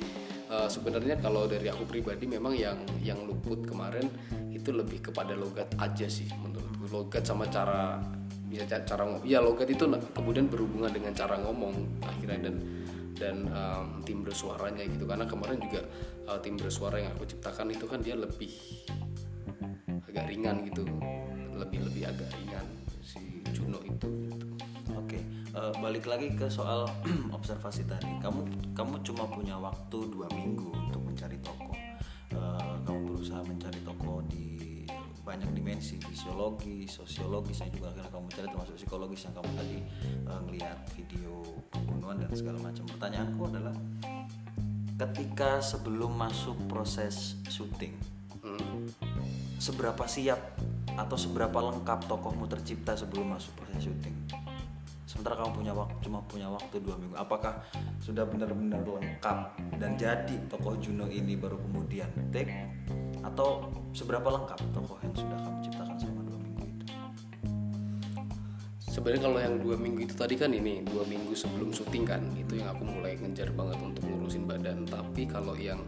eh, 0.54 0.68
sebenarnya 0.70 1.18
kalau 1.18 1.50
dari 1.50 1.66
aku 1.66 1.90
pribadi 1.90 2.30
memang 2.30 2.54
yang 2.54 2.78
yang 3.02 3.18
luput 3.26 3.66
kemarin 3.66 4.06
itu 4.54 4.70
lebih 4.70 5.10
kepada 5.10 5.34
logat 5.34 5.74
aja 5.82 6.06
sih 6.06 6.30
menurutku 6.46 6.86
logat 6.94 7.26
sama 7.26 7.50
cara 7.50 7.98
bisa 8.46 8.70
ca- 8.70 8.86
cara 8.86 9.10
ngomong 9.10 9.26
ya 9.26 9.42
logat 9.42 9.66
itu 9.74 9.90
kemudian 10.14 10.46
berhubungan 10.46 10.94
dengan 10.94 11.18
cara 11.18 11.42
ngomong 11.42 12.06
akhirnya 12.06 12.50
dan 12.50 12.56
dan 13.16 13.36
em, 13.50 13.88
timbre 14.06 14.36
suaranya 14.36 14.86
gitu. 14.86 15.10
Karena 15.10 15.26
kemarin 15.26 15.58
juga 15.58 15.82
eh, 16.30 16.40
timbre 16.46 16.70
suara 16.70 17.02
yang 17.02 17.18
aku 17.18 17.26
ciptakan 17.34 17.74
itu 17.74 17.86
kan 17.90 18.06
dia 18.06 18.14
lebih 18.14 18.54
agak 20.06 20.32
ringan 20.32 20.64
gitu 20.70 20.86
lebih 21.56 21.80
lebih 21.92 22.04
agak 22.08 22.30
ringan 22.40 22.55
itu 23.82 24.08
gitu. 24.30 24.48
Oke, 24.96 25.20
eh, 25.54 25.74
balik 25.82 26.06
lagi 26.06 26.34
ke 26.38 26.46
soal 26.46 26.86
observasi 27.38 27.90
tadi. 27.90 28.10
Kamu 28.22 28.74
kamu 28.78 29.02
cuma 29.02 29.26
punya 29.26 29.58
waktu 29.58 29.98
dua 30.14 30.30
minggu 30.34 30.70
untuk 30.70 31.02
mencari 31.02 31.38
toko. 31.42 31.74
Eh, 32.30 32.74
kamu 32.86 33.00
berusaha 33.10 33.42
mencari 33.42 33.80
toko 33.82 34.22
di 34.30 34.86
banyak 35.26 35.58
dimensi, 35.58 35.98
fisiologi, 35.98 36.86
sosiologis 36.86 37.66
yang 37.66 37.74
juga 37.74 37.90
akhirnya 37.90 38.14
kamu 38.14 38.28
cari 38.30 38.46
termasuk 38.46 38.76
psikologis 38.78 39.22
yang 39.26 39.34
kamu 39.34 39.50
tadi 39.58 39.78
eh, 40.06 40.40
ngelihat 40.46 40.78
video 40.94 41.42
pembunuhan 41.74 42.22
dan 42.22 42.30
segala 42.38 42.62
macam. 42.62 42.86
Pertanyaanku 42.86 43.42
adalah 43.50 43.76
ketika 44.96 45.60
sebelum 45.60 46.14
masuk 46.16 46.56
proses 46.70 47.42
syuting, 47.50 47.98
Hmm. 48.46 48.86
seberapa 49.58 50.06
siap 50.06 50.38
atau 50.96 51.18
seberapa 51.20 51.60
lengkap 51.60 52.08
tokohmu 52.08 52.48
tercipta 52.48 52.96
sebelum 52.96 53.36
masuk 53.36 53.52
proses 53.60 53.92
syuting? 53.92 54.16
Sementara 55.06 55.38
kamu 55.38 55.64
punya 55.64 55.74
waktu 55.78 55.96
cuma 56.04 56.20
punya 56.28 56.48
waktu 56.52 56.76
dua 56.82 57.00
minggu. 57.00 57.16
Apakah 57.16 57.64
sudah 58.04 58.28
benar-benar 58.28 58.84
lengkap 58.84 59.38
dan 59.80 59.96
jadi 59.96 60.36
tokoh 60.52 60.76
Juno 60.82 61.08
ini 61.08 61.40
baru 61.40 61.56
kemudian 61.56 62.10
take? 62.36 62.52
Atau 63.24 63.70
seberapa 63.96 64.28
lengkap 64.28 64.60
tokoh 64.76 65.00
yang 65.06 65.16
sudah 65.16 65.38
kamu 65.40 65.58
ciptakan 65.64 65.96
selama 65.96 66.22
dua 66.26 66.40
minggu 66.42 66.64
itu? 66.68 66.86
Sebenarnya 68.92 69.22
kalau 69.24 69.40
yang 69.40 69.56
dua 69.62 69.76
minggu 69.80 70.02
itu 70.04 70.16
tadi 70.20 70.36
kan 70.36 70.52
ini 70.52 70.84
dua 70.84 71.08
minggu 71.08 71.32
sebelum 71.32 71.72
syuting 71.72 72.04
kan 72.04 72.22
itu 72.36 72.60
yang 72.60 72.76
aku 72.76 72.84
mulai 72.84 73.16
ngejar 73.16 73.56
banget 73.56 73.80
untuk 73.86 74.04
ngurusin 74.10 74.44
badan. 74.50 74.84
Tapi 74.90 75.30
kalau 75.32 75.56
yang 75.56 75.80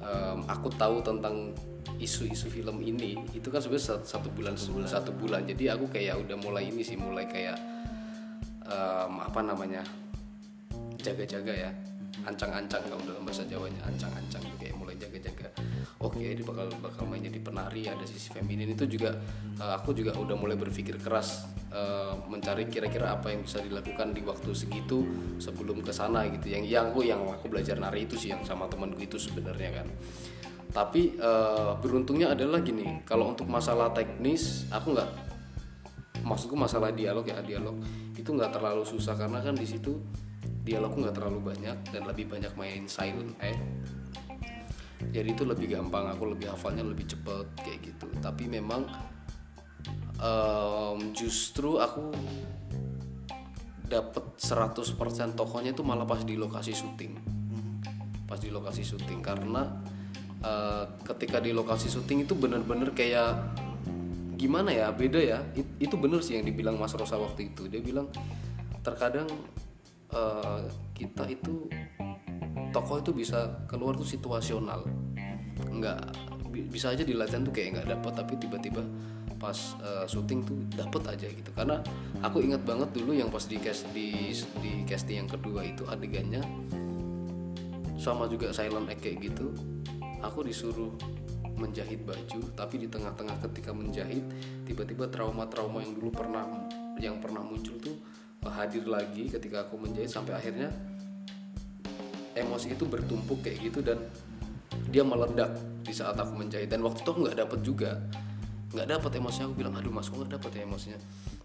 em, 0.00 0.38
aku 0.48 0.72
tahu 0.74 1.04
tentang 1.04 1.52
isu-isu 2.00 2.48
film 2.48 2.80
ini. 2.80 3.20
Itu 3.36 3.52
kan 3.52 3.60
sebenarnya 3.60 4.00
satu, 4.00 4.04
satu 4.04 4.28
bulan 4.32 4.56
sebelum 4.56 4.88
satu 4.88 5.12
bulan. 5.12 5.44
Jadi 5.44 5.68
aku 5.68 5.90
kayak 5.92 6.16
udah 6.24 6.36
mulai 6.40 6.72
ini 6.72 6.80
sih 6.80 6.96
mulai 6.96 7.28
kayak 7.28 7.60
em, 8.64 9.14
apa 9.20 9.40
namanya 9.44 9.84
jaga-jaga 10.96 11.52
ya. 11.52 11.70
Ancang-ancang 12.24 12.84
kalau 12.88 13.00
dalam 13.04 13.22
bahasa 13.24 13.44
Jawanya 13.48 13.80
ancang-ancang 13.86 14.42
kayak 14.60 14.76
mulai 14.76 14.96
jaga-jaga 14.96 15.48
oke 16.00 16.16
dia 16.16 16.40
bakal 16.40 16.66
bakal 16.80 17.04
main 17.04 17.20
jadi 17.20 17.40
penari 17.44 17.84
ada 17.84 18.04
sisi 18.08 18.32
feminin. 18.32 18.72
Itu 18.72 18.88
juga 18.88 19.12
eh, 19.60 19.72
aku 19.76 19.92
juga 19.92 20.16
udah 20.16 20.36
mulai 20.36 20.56
berpikir 20.56 20.96
keras 20.96 21.44
eh, 21.68 22.14
mencari 22.26 22.66
kira-kira 22.72 23.12
apa 23.20 23.28
yang 23.28 23.44
bisa 23.44 23.60
dilakukan 23.60 24.16
di 24.16 24.24
waktu 24.24 24.50
segitu 24.56 25.04
sebelum 25.36 25.84
ke 25.84 25.92
sana 25.92 26.24
gitu. 26.32 26.56
Yang 26.56 26.64
yang 26.72 26.84
aku 26.90 27.00
yang 27.04 27.20
aku 27.28 27.52
belajar 27.52 27.76
nari 27.76 28.08
itu 28.08 28.16
sih 28.16 28.32
yang 28.32 28.40
sama 28.48 28.64
temanku 28.66 29.00
itu 29.04 29.20
sebenarnya 29.20 29.84
kan. 29.84 29.86
Tapi 30.72 31.20
eh, 31.20 31.72
beruntungnya 31.84 32.32
adalah 32.32 32.64
gini 32.64 33.04
kalau 33.04 33.36
untuk 33.36 33.44
masalah 33.44 33.92
teknis 33.92 34.64
aku 34.72 34.96
nggak 34.96 35.10
maksudku 36.20 36.52
masalah 36.56 36.92
dialog 36.92 37.24
ya 37.24 37.40
dialog 37.44 37.76
itu 38.16 38.30
nggak 38.32 38.56
terlalu 38.56 38.88
susah. 38.88 39.20
Karena 39.20 39.44
kan 39.44 39.52
di 39.52 39.68
situ 39.68 40.00
dialogku 40.64 41.04
nggak 41.04 41.16
terlalu 41.16 41.52
banyak 41.52 41.76
dan 41.92 42.02
lebih 42.08 42.24
banyak 42.32 42.52
main 42.56 42.88
silent 42.88 43.36
act 43.40 43.99
jadi 45.08 45.32
itu 45.32 45.48
lebih 45.48 45.72
gampang 45.72 46.12
aku 46.12 46.36
lebih 46.36 46.52
hafalnya 46.52 46.84
lebih 46.84 47.08
cepet 47.08 47.46
kayak 47.64 47.80
gitu. 47.80 48.06
Tapi 48.20 48.44
memang 48.52 48.84
em, 50.20 50.98
justru 51.16 51.80
aku 51.80 52.12
dapet 53.88 54.24
100% 54.38 54.94
tokohnya 55.34 55.72
itu 55.72 55.82
malah 55.82 56.04
pas 56.04 56.20
di 56.20 56.36
lokasi 56.36 56.76
syuting. 56.76 57.16
Pas 58.28 58.38
di 58.38 58.52
lokasi 58.52 58.84
syuting 58.84 59.24
karena 59.24 59.66
eh, 60.44 60.84
ketika 61.08 61.40
di 61.40 61.50
lokasi 61.50 61.88
syuting 61.88 62.28
itu 62.28 62.36
bener-bener 62.36 62.92
kayak 62.92 63.56
gimana 64.36 64.70
ya 64.70 64.92
beda 64.92 65.18
ya. 65.18 65.38
It- 65.56 65.80
itu 65.80 65.96
bener 65.96 66.20
sih 66.20 66.36
yang 66.38 66.44
dibilang 66.44 66.76
Mas 66.76 66.92
Rosa 66.94 67.16
waktu 67.16 67.50
itu. 67.50 67.66
Dia 67.66 67.80
bilang 67.82 68.12
terkadang 68.84 69.26
eh, 70.12 70.62
kita 70.94 71.24
itu 71.26 71.66
tokoh 72.70 73.02
itu 73.02 73.10
bisa 73.14 73.66
keluar 73.66 73.94
tuh 73.94 74.06
situasional. 74.06 74.86
Nggak 75.70 76.00
bi- 76.50 76.66
bisa 76.66 76.94
aja 76.94 77.04
di 77.04 77.14
latihan 77.14 77.44
tuh 77.44 77.54
kayak 77.54 77.80
nggak 77.80 77.88
dapet 77.98 78.12
tapi 78.14 78.32
tiba-tiba 78.38 78.82
pas 79.40 79.56
eh, 79.80 80.04
syuting 80.04 80.40
tuh 80.44 80.58
dapet 80.74 81.02
aja 81.06 81.26
gitu. 81.28 81.50
Karena 81.52 81.82
aku 82.24 82.42
ingat 82.42 82.62
banget 82.64 82.90
dulu 82.92 83.12
yang 83.16 83.28
pas 83.28 83.44
di 83.44 83.56
cast 83.60 83.88
di 83.92 84.32
di 84.60 84.84
casting 84.84 85.26
yang 85.26 85.30
kedua 85.30 85.64
itu 85.64 85.84
adegannya 85.88 86.42
sama 88.00 88.24
juga 88.24 88.48
silent 88.48 88.88
act 88.88 89.04
kayak 89.04 89.28
gitu 89.28 89.52
aku 90.24 90.40
disuruh 90.40 90.88
menjahit 91.60 92.00
baju 92.08 92.40
tapi 92.56 92.80
di 92.80 92.88
tengah-tengah 92.88 93.36
ketika 93.44 93.76
menjahit 93.76 94.24
tiba-tiba 94.64 95.04
trauma-trauma 95.12 95.84
yang 95.84 95.92
dulu 96.00 96.08
pernah 96.08 96.48
yang 96.96 97.20
pernah 97.20 97.44
muncul 97.44 97.76
tuh 97.76 97.96
eh, 98.40 98.52
hadir 98.56 98.88
lagi 98.88 99.28
ketika 99.28 99.68
aku 99.68 99.76
menjahit 99.76 100.08
sampai 100.08 100.32
akhirnya 100.32 100.72
emosi 102.34 102.74
itu 102.74 102.84
bertumpuk 102.86 103.42
kayak 103.42 103.70
gitu 103.70 103.82
dan 103.82 103.98
dia 104.90 105.02
meledak 105.06 105.54
di 105.82 105.94
saat 105.94 106.18
aku 106.18 106.34
menjahit. 106.38 106.70
Dan 106.70 106.82
waktu 106.86 107.02
itu 107.02 107.10
aku 107.10 107.20
nggak 107.26 107.38
dapet 107.38 107.60
juga. 107.62 107.90
Nggak 108.70 108.86
dapet 108.86 109.10
emosinya. 109.18 109.46
Aku 109.50 109.56
bilang 109.58 109.74
aduh 109.74 109.90
mas 109.90 110.06
kok 110.06 110.18
nggak 110.18 110.32
dapet 110.38 110.50
ya 110.58 110.62
emosinya? 110.66 110.98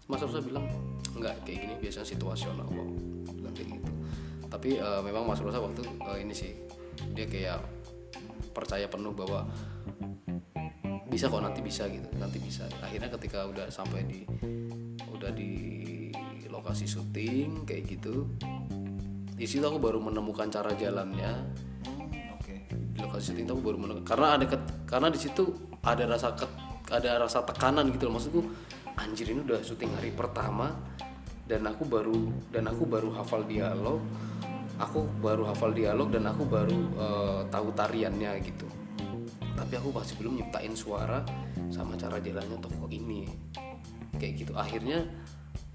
Mas 0.06 0.22
Rosa 0.22 0.38
bilang 0.38 0.66
nggak 1.18 1.34
kayak 1.42 1.58
gini 1.66 1.74
biasanya 1.82 2.06
situasional 2.06 2.66
kok. 2.66 2.88
Bilang 3.34 3.54
kayak 3.54 3.68
gitu. 3.78 3.90
Tapi 4.46 4.68
eh, 4.78 5.00
memang 5.02 5.26
mas 5.26 5.42
Rosa 5.42 5.58
waktu 5.58 5.82
eh, 5.82 6.18
ini 6.22 6.34
sih 6.34 6.52
dia 7.14 7.26
kayak 7.26 7.60
percaya 8.54 8.86
penuh 8.86 9.12
bahwa 9.12 9.44
bisa 11.06 11.30
kok 11.30 11.42
nanti 11.42 11.60
bisa 11.62 11.90
gitu 11.90 12.06
nanti 12.18 12.38
bisa. 12.38 12.66
Akhirnya 12.82 13.10
ketika 13.10 13.46
udah 13.46 13.66
sampai 13.70 14.06
di 14.06 14.22
udah 15.10 15.30
di 15.34 15.50
lokasi 16.46 16.88
syuting 16.88 17.68
kayak 17.68 17.84
gitu 17.98 18.24
di 19.36 19.44
situ 19.44 19.60
aku 19.68 19.76
baru 19.76 20.00
menemukan 20.00 20.48
cara 20.48 20.72
jalannya. 20.72 21.32
Hmm, 21.84 22.32
oke. 22.40 22.54
Di 22.72 22.98
lokasi 23.04 23.36
syuting 23.36 23.44
itu 23.44 23.52
aku 23.52 23.64
baru 23.68 23.78
menemukan. 23.84 24.06
Karena 24.08 24.40
ada 24.40 24.44
ket- 24.48 24.72
karena 24.88 25.08
di 25.12 25.20
situ 25.20 25.44
ada 25.84 26.04
rasa 26.08 26.32
ket- 26.32 26.58
ada 26.88 27.20
rasa 27.20 27.44
tekanan 27.44 27.92
gitu 27.92 28.08
loh. 28.08 28.16
Maksudku 28.16 28.40
anjir 28.96 29.28
ini 29.28 29.44
udah 29.44 29.60
syuting 29.60 29.92
hari 29.92 30.08
pertama 30.16 30.72
dan 31.44 31.68
aku 31.68 31.84
baru 31.84 32.32
dan 32.48 32.64
aku 32.64 32.88
baru 32.88 33.12
hafal 33.12 33.44
dialog. 33.44 34.00
Aku 34.76 35.08
baru 35.20 35.48
hafal 35.48 35.72
dialog 35.72 36.08
dan 36.08 36.24
aku 36.28 36.48
baru 36.48 36.80
eh, 36.96 37.40
tahu 37.52 37.68
tariannya 37.76 38.40
gitu. 38.40 38.64
Tapi 39.56 39.72
aku 39.76 39.88
masih 39.92 40.16
belum 40.20 40.40
nyiptain 40.40 40.72
suara 40.72 41.20
sama 41.68 41.92
cara 41.96 42.16
jalannya 42.20 42.56
tokoh 42.56 42.88
ini. 42.88 43.28
Kayak 44.16 44.48
gitu. 44.48 44.52
Akhirnya 44.56 45.04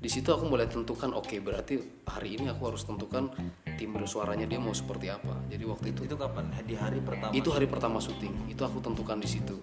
di 0.01 0.09
situ 0.09 0.33
aku 0.33 0.49
mulai 0.49 0.65
tentukan 0.65 1.13
oke 1.13 1.37
berarti 1.45 1.77
hari 2.09 2.33
ini 2.33 2.49
aku 2.49 2.73
harus 2.73 2.81
tentukan 2.89 3.29
timbre 3.77 4.09
suaranya 4.09 4.49
dia 4.49 4.57
mau 4.57 4.73
seperti 4.73 5.13
apa. 5.13 5.45
Jadi 5.45 5.61
waktu 5.61 5.93
itu 5.93 6.09
itu 6.09 6.17
kapan? 6.17 6.49
Di 6.65 6.73
hari 6.73 6.97
pertama 7.05 7.29
itu 7.37 7.53
hari 7.53 7.69
pertama 7.69 8.01
syuting. 8.01 8.49
Itu 8.49 8.65
aku 8.65 8.81
tentukan 8.81 9.21
di 9.21 9.29
situ. 9.29 9.61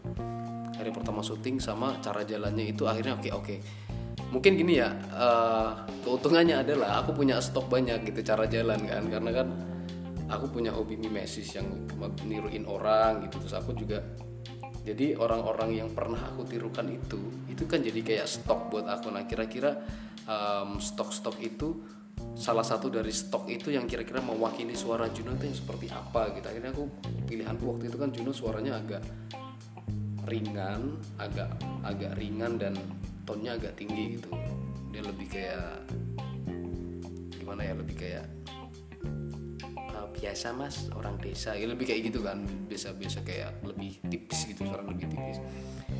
Hari 0.79 0.95
pertama 0.95 1.27
syuting 1.27 1.59
sama 1.59 1.99
cara 1.99 2.23
jalannya 2.23 2.71
itu 2.71 2.87
akhirnya 2.87 3.19
oke 3.19 3.31
oke. 3.35 3.55
Mungkin 4.31 4.55
gini 4.55 4.79
ya 4.79 4.95
eh, 5.11 5.71
keuntungannya 6.07 6.63
adalah 6.63 7.03
aku 7.03 7.19
punya 7.19 7.43
stok 7.43 7.67
banyak 7.67 8.07
gitu 8.07 8.23
cara 8.23 8.47
jalan 8.47 8.79
kan. 8.87 9.11
Karena 9.11 9.31
kan 9.43 9.49
aku 10.31 10.55
punya 10.55 10.71
hobi 10.71 10.95
mimesis 10.95 11.51
yang 11.59 11.67
niruin 12.23 12.63
orang 12.63 13.27
gitu. 13.27 13.43
Terus 13.43 13.59
aku 13.59 13.75
juga 13.75 14.07
jadi 14.87 15.19
orang-orang 15.19 15.83
yang 15.83 15.91
pernah 15.91 16.31
aku 16.31 16.47
tirukan 16.47 16.87
itu 16.87 17.19
itu 17.51 17.67
kan 17.67 17.83
jadi 17.83 18.01
kayak 18.07 18.27
stok 18.31 18.71
buat 18.71 18.87
aku. 18.87 19.11
Nah 19.11 19.27
kira-kira 19.27 19.75
em, 20.29 20.71
stok-stok 20.77 21.41
itu 21.41 21.81
salah 22.37 22.67
satu 22.67 22.91
dari 22.93 23.11
stok 23.11 23.49
itu 23.51 23.73
yang 23.73 23.87
kira-kira 23.89 24.21
mewakili 24.23 24.75
suara 24.77 25.09
Juno 25.11 25.35
itu 25.39 25.49
yang 25.51 25.59
seperti 25.59 25.87
apa 25.91 26.35
gitu. 26.37 26.47
Akhirnya 26.47 26.71
aku 26.75 26.85
pilihanku 27.27 27.65
waktu 27.65 27.85
itu 27.91 27.97
kan 27.99 28.11
Juno 28.13 28.31
suaranya 28.31 28.79
agak 28.79 29.03
ringan 30.29 31.01
agak 31.17 31.49
agak 31.83 32.13
ringan 32.21 32.61
dan 32.61 32.77
tonnya 33.25 33.57
agak 33.57 33.75
tinggi 33.81 34.21
gitu. 34.21 34.31
Dia 34.93 35.03
lebih 35.03 35.27
kayak 35.31 35.89
gimana 37.33 37.65
ya 37.65 37.75
lebih 37.79 37.97
kayak 37.97 38.27
"Ah, 39.97 40.07
biasa 40.13 40.53
mas 40.53 40.93
orang 40.93 41.17
desa. 41.19 41.57
Ya 41.57 41.65
lebih 41.65 41.89
kayak 41.89 42.13
gitu 42.13 42.21
kan 42.21 42.45
biasa 42.69 42.93
biasa 42.93 43.25
kayak 43.25 43.57
lebih 43.65 43.99
tipis 44.13 44.45
gitu 44.53 44.69
suara 44.69 44.85
lebih 44.85 45.09
tipis 45.09 45.41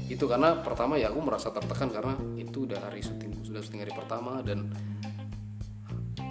itu 0.09 0.25
karena 0.25 0.57
pertama 0.65 0.97
ya 0.97 1.13
aku 1.13 1.21
merasa 1.21 1.53
tertekan 1.53 1.93
karena 1.93 2.17
itu 2.41 2.65
udah 2.65 2.81
hari 2.81 3.05
syuting 3.05 3.45
sudah 3.45 3.61
syuting 3.61 3.85
hari 3.85 3.93
pertama 3.93 4.41
dan 4.41 4.73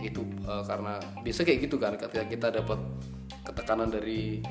itu 0.01 0.21
eh, 0.45 0.63
karena 0.65 0.97
biasa 1.21 1.45
kayak 1.45 1.59
gitu 1.69 1.77
kan 1.77 1.93
ketika 1.97 2.25
kita 2.25 2.47
dapat 2.61 2.79
ketekanan 3.45 3.89
dari 3.89 4.41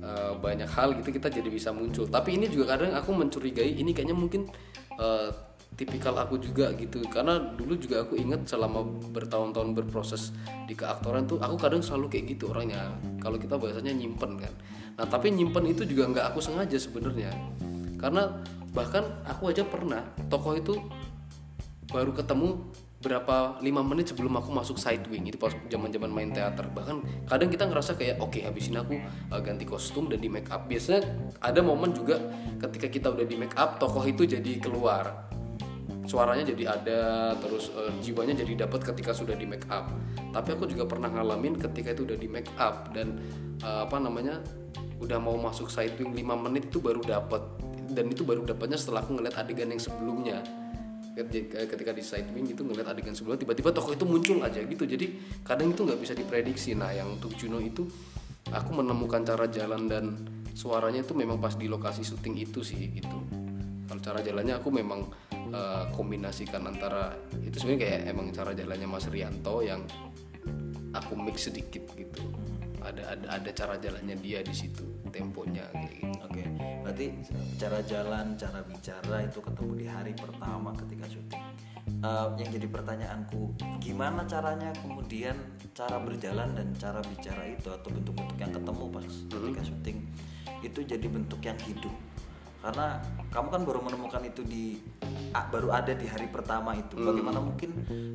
eh, 0.00 0.32
banyak 0.36 0.68
hal 0.68 0.96
gitu 1.00 1.12
kita 1.12 1.28
jadi 1.28 1.48
bisa 1.48 1.72
muncul. 1.72 2.08
Tapi 2.08 2.36
ini 2.40 2.46
juga 2.48 2.76
kadang 2.76 2.94
aku 2.96 3.10
mencurigai 3.12 3.76
ini 3.76 3.92
kayaknya 3.92 4.16
mungkin 4.16 4.48
eh, 4.96 5.30
tipikal 5.76 6.16
aku 6.16 6.40
juga 6.40 6.72
gitu. 6.76 7.04
Karena 7.08 7.36
dulu 7.36 7.76
juga 7.76 8.08
aku 8.08 8.16
ingat 8.16 8.48
selama 8.48 8.84
bertahun-tahun 9.12 9.76
berproses 9.76 10.32
di 10.64 10.72
keaktoran 10.72 11.28
tuh 11.28 11.36
aku 11.42 11.56
kadang 11.60 11.84
selalu 11.84 12.08
kayak 12.16 12.36
gitu 12.36 12.48
orangnya. 12.52 12.96
Kalau 13.20 13.36
kita 13.36 13.60
bahasanya 13.60 13.92
nyimpen 13.92 14.40
kan. 14.40 14.52
Nah 14.96 15.04
tapi 15.04 15.28
nyimpen 15.28 15.68
itu 15.68 15.84
juga 15.84 16.08
nggak 16.08 16.32
aku 16.32 16.40
sengaja 16.40 16.80
sebenarnya 16.80 17.28
karena 17.96 18.44
bahkan 18.76 19.04
aku 19.24 19.48
aja 19.48 19.64
pernah 19.64 20.04
tokoh 20.28 20.54
itu 20.56 20.76
baru 21.88 22.12
ketemu 22.12 22.76
berapa 22.96 23.62
lima 23.62 23.84
menit 23.84 24.10
sebelum 24.10 24.34
aku 24.40 24.50
masuk 24.50 24.76
side 24.80 25.04
wing. 25.12 25.28
Itu 25.28 25.38
pas 25.38 25.52
zaman 25.68 25.92
zaman 25.92 26.10
main 26.10 26.32
teater. 26.32 26.66
Bahkan 26.66 27.28
kadang 27.28 27.48
kita 27.52 27.64
ngerasa 27.68 27.94
kayak 27.94 28.18
oke 28.18 28.40
habis 28.42 28.72
ini 28.72 28.80
aku 28.80 28.96
uh, 29.30 29.40
ganti 29.40 29.62
kostum 29.68 30.08
dan 30.08 30.18
di 30.18 30.26
make 30.26 30.48
up. 30.48 30.66
Biasanya 30.66 31.04
ada 31.44 31.60
momen 31.62 31.92
juga 31.94 32.18
ketika 32.58 32.90
kita 32.90 33.06
udah 33.14 33.26
di 33.28 33.36
make 33.38 33.54
up 33.54 33.78
tokoh 33.78 34.02
itu 34.02 34.26
jadi 34.26 34.58
keluar. 34.58 35.28
Suaranya 36.06 36.46
jadi 36.46 36.70
ada 36.70 37.00
terus 37.38 37.70
uh, 37.74 37.90
jiwanya 38.02 38.38
jadi 38.42 38.66
dapat 38.66 38.82
ketika 38.82 39.12
sudah 39.12 39.38
di 39.38 39.46
make 39.46 39.66
up. 39.68 39.92
Tapi 40.32 40.56
aku 40.56 40.66
juga 40.66 40.88
pernah 40.88 41.12
ngalamin 41.12 41.54
ketika 41.60 41.92
itu 41.94 42.08
udah 42.08 42.18
di 42.18 42.28
make 42.30 42.50
up 42.58 42.90
dan 42.96 43.20
uh, 43.62 43.84
apa 43.86 44.00
namanya 44.02 44.40
udah 44.96 45.20
mau 45.20 45.36
masuk 45.36 45.68
side 45.68 45.94
wing 46.00 46.16
5 46.16 46.44
menit 46.48 46.72
itu 46.72 46.80
baru 46.80 47.04
dapat 47.04 47.44
dan 47.90 48.10
itu 48.10 48.22
baru 48.26 48.42
dapatnya 48.42 48.78
setelah 48.78 49.02
aku 49.04 49.18
ngeliat 49.18 49.36
adegan 49.38 49.70
yang 49.70 49.82
sebelumnya. 49.82 50.38
Ketika 51.16 51.96
di 51.96 52.04
side 52.04 52.28
wing 52.36 52.44
itu 52.44 52.60
ngeliat 52.60 52.92
adegan 52.92 53.16
sebelumnya 53.16 53.48
tiba-tiba 53.48 53.72
tokoh 53.72 53.96
itu 53.96 54.04
muncul 54.04 54.38
aja 54.44 54.60
gitu. 54.60 54.84
Jadi 54.84 55.40
kadang 55.40 55.72
itu 55.72 55.80
nggak 55.86 56.00
bisa 56.00 56.12
diprediksi. 56.12 56.76
Nah 56.76 56.92
yang 56.92 57.16
untuk 57.16 57.32
Juno 57.40 57.56
itu 57.56 57.88
aku 58.52 58.70
menemukan 58.76 59.24
cara 59.24 59.48
jalan 59.48 59.88
dan 59.88 60.04
suaranya 60.52 61.00
itu 61.00 61.16
memang 61.16 61.40
pas 61.40 61.56
di 61.56 61.72
lokasi 61.72 62.04
syuting 62.04 62.36
itu 62.36 62.60
sih 62.60 62.92
gitu. 63.00 63.18
Kalau 63.88 64.00
cara 64.04 64.20
jalannya 64.20 64.60
aku 64.60 64.68
memang 64.68 65.08
eh, 65.32 65.84
kombinasikan 65.96 66.68
antara 66.68 67.16
itu 67.40 67.64
sebenarnya 67.64 67.80
kayak 67.80 68.00
emang 68.12 68.26
cara 68.36 68.52
jalannya 68.52 68.88
Mas 68.88 69.08
Rianto 69.08 69.64
yang 69.64 69.80
aku 70.92 71.16
mix 71.16 71.48
sedikit 71.48 71.96
gitu. 71.96 72.28
Ada 72.84 73.16
ada 73.16 73.26
ada 73.40 73.50
cara 73.56 73.74
jalannya 73.80 74.20
dia 74.20 74.44
di 74.44 74.52
situ 74.52 74.95
temponya 75.18 75.64
kayak 75.72 75.92
gitu 75.96 76.16
Oke, 76.26 76.42
berarti 76.82 77.06
cara 77.56 77.78
jalan, 77.86 78.34
cara 78.34 78.60
bicara 78.66 79.16
itu 79.24 79.38
ketemu 79.38 79.72
di 79.78 79.86
hari 79.86 80.12
pertama 80.12 80.74
ketika 80.74 81.06
syuting. 81.08 81.44
Eh, 81.86 82.28
yang 82.42 82.50
jadi 82.50 82.66
pertanyaanku, 82.66 83.56
gimana 83.80 84.26
caranya 84.28 84.74
kemudian 84.82 85.38
cara 85.72 85.96
berjalan 86.02 86.52
dan 86.52 86.68
cara 86.76 87.00
bicara 87.00 87.46
itu 87.46 87.68
atau 87.72 87.88
bentuk-bentuk 87.88 88.36
yang 88.36 88.52
ketemu 88.52 88.84
pas 88.90 89.06
ketika 89.06 89.62
syuting 89.64 89.98
itu 90.60 90.80
jadi 90.82 91.06
bentuk 91.06 91.40
yang 91.40 91.58
hidup. 91.64 91.94
Karena 92.66 92.98
kamu 93.30 93.48
kan 93.54 93.62
baru 93.62 93.78
menemukan 93.78 94.22
itu 94.26 94.42
di 94.42 94.74
baru 95.54 95.70
ada 95.70 95.92
di 95.94 96.08
hari 96.08 96.26
pertama 96.26 96.74
itu. 96.74 96.98
Bagaimana 96.98 97.38
mungkin 97.38 97.70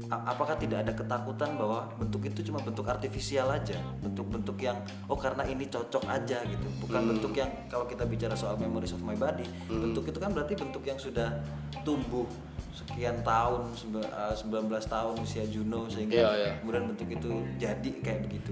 apakah 0.10 0.60
tidak 0.60 0.84
ada 0.84 0.92
ketakutan 0.92 1.56
bahwa 1.56 1.88
bentuk 1.96 2.28
itu 2.28 2.52
cuma 2.52 2.60
bentuk 2.60 2.84
artifisial 2.84 3.48
aja, 3.48 3.80
bentuk-bentuk 4.04 4.58
yang 4.60 4.76
oh 5.08 5.16
karena 5.16 5.48
ini 5.48 5.72
cocok 5.72 6.04
aja 6.10 6.44
gitu. 6.44 6.68
Bukan 6.84 7.16
bentuk 7.16 7.32
yang 7.38 7.48
kalau 7.72 7.88
kita 7.88 8.04
bicara 8.04 8.36
soal 8.36 8.60
memories 8.60 8.92
of 8.92 9.00
my 9.06 9.16
body, 9.16 9.48
bentuk 9.70 10.04
itu 10.10 10.20
kan 10.20 10.36
berarti 10.36 10.58
bentuk 10.60 10.84
yang 10.84 11.00
sudah 11.00 11.40
tumbuh 11.88 12.28
sekian 12.72 13.22
tahun, 13.22 13.72
sembe- 13.78 14.04
eh, 14.04 14.36
19 14.36 14.68
tahun 14.90 15.16
usia 15.22 15.46
Juno 15.46 15.86
sehingga 15.88 16.18
Iya, 16.18 16.32
iya. 16.34 16.52
kemudian 16.60 16.90
bentuk 16.92 17.08
itu 17.08 17.30
jadi 17.56 17.92
kayak 18.02 18.26
begitu. 18.28 18.52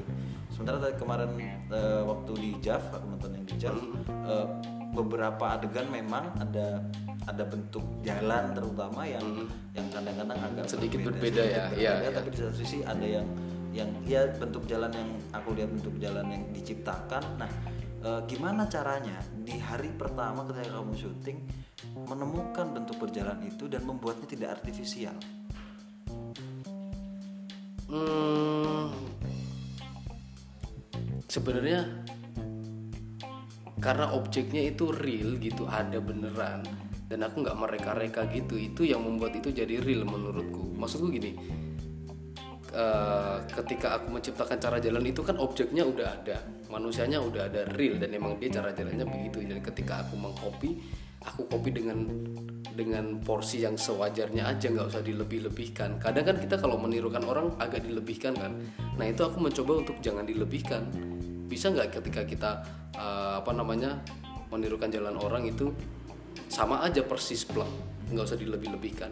Sementara 0.53 0.77
tadi 0.79 0.95
kemarin 0.95 1.31
eh, 1.71 2.01
waktu 2.05 2.31
di 2.37 2.49
JAV, 2.61 2.83
aku 2.93 3.05
nonton 3.09 3.31
yang 3.33 3.45
di 3.47 3.55
JAV, 3.57 3.79
eh, 4.29 4.45
beberapa 4.93 5.57
adegan 5.57 5.87
memang 5.93 6.33
ada 6.41 6.81
ada 7.29 7.43
bentuk 7.45 7.85
jalan 8.01 8.57
terutama 8.57 9.05
yang 9.05 9.45
yang 9.77 9.85
kadang-kadang 9.93 10.39
agak 10.41 10.65
Sedikit 10.65 11.05
berbeda 11.05 11.41
sedikit 11.45 11.53
ya, 11.53 11.63
berbeda, 11.69 11.77
iya, 11.77 11.93
iya. 12.01 12.09
tapi 12.09 12.27
di 12.33 12.37
satu 12.41 12.55
sisi 12.57 12.77
ada 12.81 13.05
yang 13.05 13.27
yang 13.69 13.89
ya 14.09 14.25
bentuk 14.33 14.65
jalan 14.65 14.89
yang 14.89 15.09
aku 15.29 15.53
lihat 15.53 15.69
bentuk 15.69 15.93
jalan 16.01 16.25
yang 16.25 16.43
diciptakan. 16.49 17.21
Nah, 17.37 17.51
eh, 18.01 18.21
gimana 18.25 18.65
caranya 18.65 19.21
di 19.45 19.61
hari 19.61 19.93
pertama 19.93 20.41
ketika 20.49 20.81
kamu 20.81 20.93
syuting 20.97 21.37
menemukan 22.09 22.65
bentuk 22.73 22.97
berjalan 22.97 23.37
itu 23.45 23.69
dan 23.69 23.85
membuatnya 23.85 24.25
tidak 24.25 24.57
artifisial? 24.57 25.13
Hmm, 27.89 28.93
sebenarnya 31.25 31.85
karena 33.79 34.11
objeknya 34.11 34.67
itu 34.67 34.91
real 34.91 35.39
gitu 35.39 35.65
ada 35.65 35.97
beneran. 36.03 36.63
Dan 37.09 37.25
aku 37.25 37.41
nggak 37.41 37.57
mereka-reka 37.57 38.29
gitu. 38.29 38.59
Itu 38.59 38.85
yang 38.85 39.01
membuat 39.01 39.39
itu 39.39 39.49
jadi 39.49 39.81
real 39.81 40.05
menurutku. 40.05 40.77
Maksudku 40.77 41.09
gini 41.09 41.33
eh, 42.69 43.37
ketika 43.49 43.97
aku 43.97 44.13
menciptakan 44.13 44.57
cara 44.61 44.77
jalan 44.77 45.03
itu 45.07 45.25
kan 45.25 45.39
objeknya 45.41 45.87
udah 45.87 46.07
ada. 46.21 46.37
Manusianya 46.69 47.17
udah 47.17 47.49
ada 47.49 47.65
real 47.73 47.97
dan 47.97 48.13
emang 48.13 48.37
dia 48.37 48.53
cara 48.53 48.69
jalannya 48.75 49.09
begitu. 49.09 49.41
Jadi 49.41 49.61
ketika 49.63 50.05
aku 50.05 50.13
mengcopy 50.19 50.69
aku 51.19 51.51
copy 51.51 51.75
dengan 51.75 52.07
dengan 52.79 53.19
porsi 53.19 53.59
yang 53.67 53.75
sewajarnya 53.75 54.47
aja 54.47 54.71
nggak 54.71 54.87
usah 54.87 55.03
dilebih-lebihkan. 55.03 55.99
Kadang 55.99 56.29
kan 56.29 56.37
kita 56.39 56.55
kalau 56.61 56.79
menirukan 56.79 57.25
orang 57.25 57.51
agak 57.59 57.83
dilebihkan 57.83 58.37
kan. 58.37 58.55
Nah 58.95 59.05
itu 59.07 59.25
aku 59.25 59.41
mencoba 59.41 59.83
untuk 59.83 59.97
jangan 59.99 60.23
dilebihkan 60.23 60.87
bisa 61.49 61.73
nggak 61.73 61.99
ketika 61.99 62.21
kita 62.29 62.51
uh, 62.93 63.41
apa 63.41 63.51
namanya 63.57 63.97
menirukan 64.53 64.93
jalan 64.93 65.17
orang 65.17 65.49
itu 65.49 65.73
sama 66.45 66.85
aja 66.85 67.01
persis 67.01 67.41
plak 67.49 67.67
nggak 68.13 68.25
usah 68.25 68.37
dilebih-lebihkan. 68.37 69.09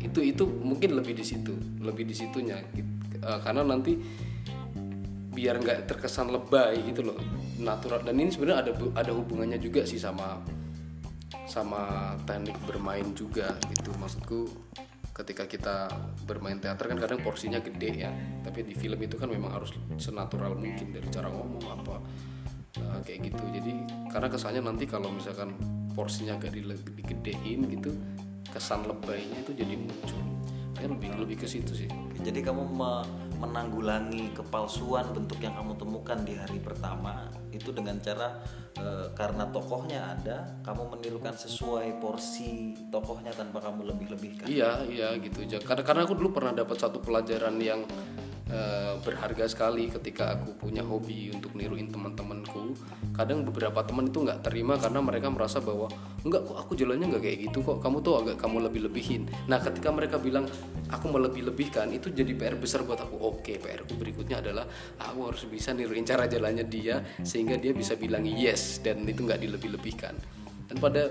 Itu 0.00 0.24
itu 0.24 0.48
mungkin 0.48 0.96
lebih 0.96 1.12
di 1.12 1.24
situ 1.24 1.52
lebih 1.84 2.08
di 2.08 2.16
situnya 2.16 2.56
uh, 3.20 3.38
karena 3.44 3.60
nanti 3.60 4.00
biar 5.30 5.60
nggak 5.60 5.86
terkesan 5.86 6.32
lebay 6.32 6.80
gitu 6.88 7.12
loh 7.12 7.20
natural. 7.60 8.00
Dan 8.00 8.16
ini 8.16 8.32
sebenarnya 8.32 8.58
ada 8.64 8.72
ada 8.96 9.12
hubungannya 9.12 9.60
juga 9.60 9.84
sih 9.84 10.00
sama 10.00 10.40
sama 11.50 12.14
teknik 12.24 12.56
bermain 12.62 13.10
juga 13.12 13.58
gitu 13.68 13.90
maksudku 13.98 14.46
ketika 15.10 15.44
kita 15.44 15.90
bermain 16.24 16.58
teater 16.62 16.88
kan 16.90 16.98
kadang 16.98 17.20
porsinya 17.20 17.58
gede 17.60 18.06
ya. 18.06 18.10
Tapi 18.46 18.64
di 18.64 18.74
film 18.74 18.98
itu 19.02 19.18
kan 19.18 19.28
memang 19.28 19.52
harus 19.52 19.74
senatural 19.98 20.56
mungkin 20.56 20.94
dari 20.94 21.08
cara 21.10 21.28
ngomong 21.28 21.64
apa 21.66 21.96
uh, 22.80 23.00
kayak 23.04 23.32
gitu. 23.32 23.44
Jadi 23.50 23.72
karena 24.08 24.28
kesannya 24.30 24.62
nanti 24.62 24.84
kalau 24.86 25.10
misalkan 25.10 25.54
porsinya 25.92 26.38
agak 26.38 26.54
digedein 26.54 27.66
gitu 27.68 27.90
kesan 28.50 28.86
lebaynya 28.86 29.42
itu 29.42 29.52
jadi 29.54 29.74
muncul. 29.76 30.22
Kayak 30.74 30.90
lebih 30.96 31.08
lebih 31.18 31.36
ke 31.42 31.46
situ 31.46 31.86
sih. 31.86 31.90
Jadi 32.20 32.40
kamu 32.40 32.62
me 32.72 33.04
menanggulangi 33.40 34.36
kepalsuan 34.36 35.16
bentuk 35.16 35.40
yang 35.40 35.56
kamu 35.56 35.72
temukan 35.80 36.18
di 36.20 36.36
hari 36.36 36.60
pertama 36.60 37.32
itu 37.50 37.72
dengan 37.72 37.96
cara 37.98 38.36
e, 38.76 39.08
karena 39.16 39.48
tokohnya 39.48 40.12
ada 40.12 40.60
kamu 40.60 40.92
menirukan 40.92 41.32
sesuai 41.32 41.96
porsi 42.04 42.76
tokohnya 42.92 43.32
tanpa 43.32 43.64
kamu 43.64 43.96
lebih-lebihkan. 43.96 44.44
Iya 44.44 44.84
iya 44.84 45.08
gitu 45.16 45.40
karena 45.64 45.82
karena 45.82 46.00
aku 46.04 46.14
dulu 46.20 46.36
pernah 46.36 46.52
dapat 46.52 46.76
satu 46.76 47.00
pelajaran 47.00 47.56
yang 47.58 47.80
Eh, 48.50 48.94
berharga 49.06 49.46
sekali 49.46 49.86
ketika 49.86 50.34
aku 50.34 50.58
punya 50.58 50.82
hobi 50.82 51.30
untuk 51.30 51.54
niruin 51.54 51.86
teman-temanku. 51.86 52.74
Kadang 53.14 53.46
beberapa 53.46 53.78
teman 53.86 54.10
itu 54.10 54.26
nggak 54.26 54.42
terima 54.42 54.74
karena 54.74 54.98
mereka 54.98 55.30
merasa 55.30 55.62
bahwa 55.62 55.86
enggak 56.26 56.50
kok 56.50 56.58
aku 56.58 56.74
jalannya 56.74 57.14
nggak 57.14 57.22
kayak 57.22 57.38
gitu 57.46 57.62
kok. 57.62 57.78
Kamu 57.78 58.02
tuh 58.02 58.18
agak 58.18 58.42
kamu 58.42 58.66
lebih 58.66 58.90
lebihin 58.90 59.30
nah 59.46 59.62
ketika 59.62 59.94
mereka 59.94 60.18
bilang 60.18 60.50
aku 60.90 61.06
melebih 61.14 61.46
lebihkan 61.46 61.94
itu 61.94 62.10
jadi 62.10 62.34
PR 62.34 62.58
besar 62.58 62.82
buat 62.82 62.98
aku. 62.98 63.22
Oke 63.22 63.62
PR 63.62 63.86
ku 63.86 63.94
berikutnya 63.94 64.42
adalah 64.42 64.66
aku 64.98 65.30
harus 65.30 65.46
bisa 65.46 65.70
niruin 65.70 66.02
cara 66.02 66.26
jalannya 66.26 66.66
dia 66.66 66.98
sehingga 67.22 67.54
dia 67.54 67.70
bisa 67.70 67.94
bilang 67.94 68.26
yes 68.26 68.82
dan 68.82 69.06
itu 69.06 69.22
nggak 69.22 69.46
dilebih 69.46 69.78
lebihkan 69.78 70.18
dan 70.70 70.76
pada 70.78 71.02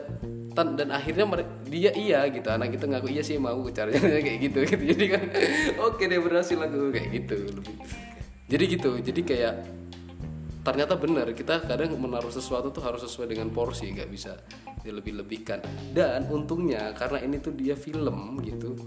tan 0.55 0.79
dan 0.79 0.89
akhirnya 0.95 1.27
dia 1.67 1.91
iya 1.91 2.23
gitu. 2.31 2.47
Anak 2.47 2.79
kita 2.79 2.87
ngaku 2.87 3.11
iya 3.11 3.23
sih 3.23 3.35
mau 3.35 3.59
caranya 3.67 3.99
kayak 3.99 4.39
gitu 4.39 4.59
gitu. 4.63 4.83
Jadi 4.95 5.05
kan 5.11 5.23
oke 5.87 6.03
dia 6.07 6.19
berhasil 6.23 6.55
aku 6.55 6.95
kayak 6.95 7.09
gitu. 7.11 7.37
Lebih 7.59 7.75
jadi 8.49 8.63
gitu 8.65 8.89
jadi 8.97 9.21
kayak 9.21 9.53
ternyata 10.65 10.97
benar 10.97 11.29
kita 11.37 11.63
kadang 11.69 11.93
menaruh 11.95 12.33
sesuatu 12.33 12.73
tuh 12.73 12.81
harus 12.81 13.05
sesuai 13.05 13.35
dengan 13.35 13.53
porsi 13.53 13.91
nggak 13.91 14.09
bisa 14.09 14.39
dilebih-lebihkan. 14.87 15.59
Dan 15.91 16.31
untungnya 16.31 16.95
karena 16.95 17.19
ini 17.19 17.43
tuh 17.43 17.51
dia 17.51 17.75
film 17.75 18.39
gitu 18.47 18.79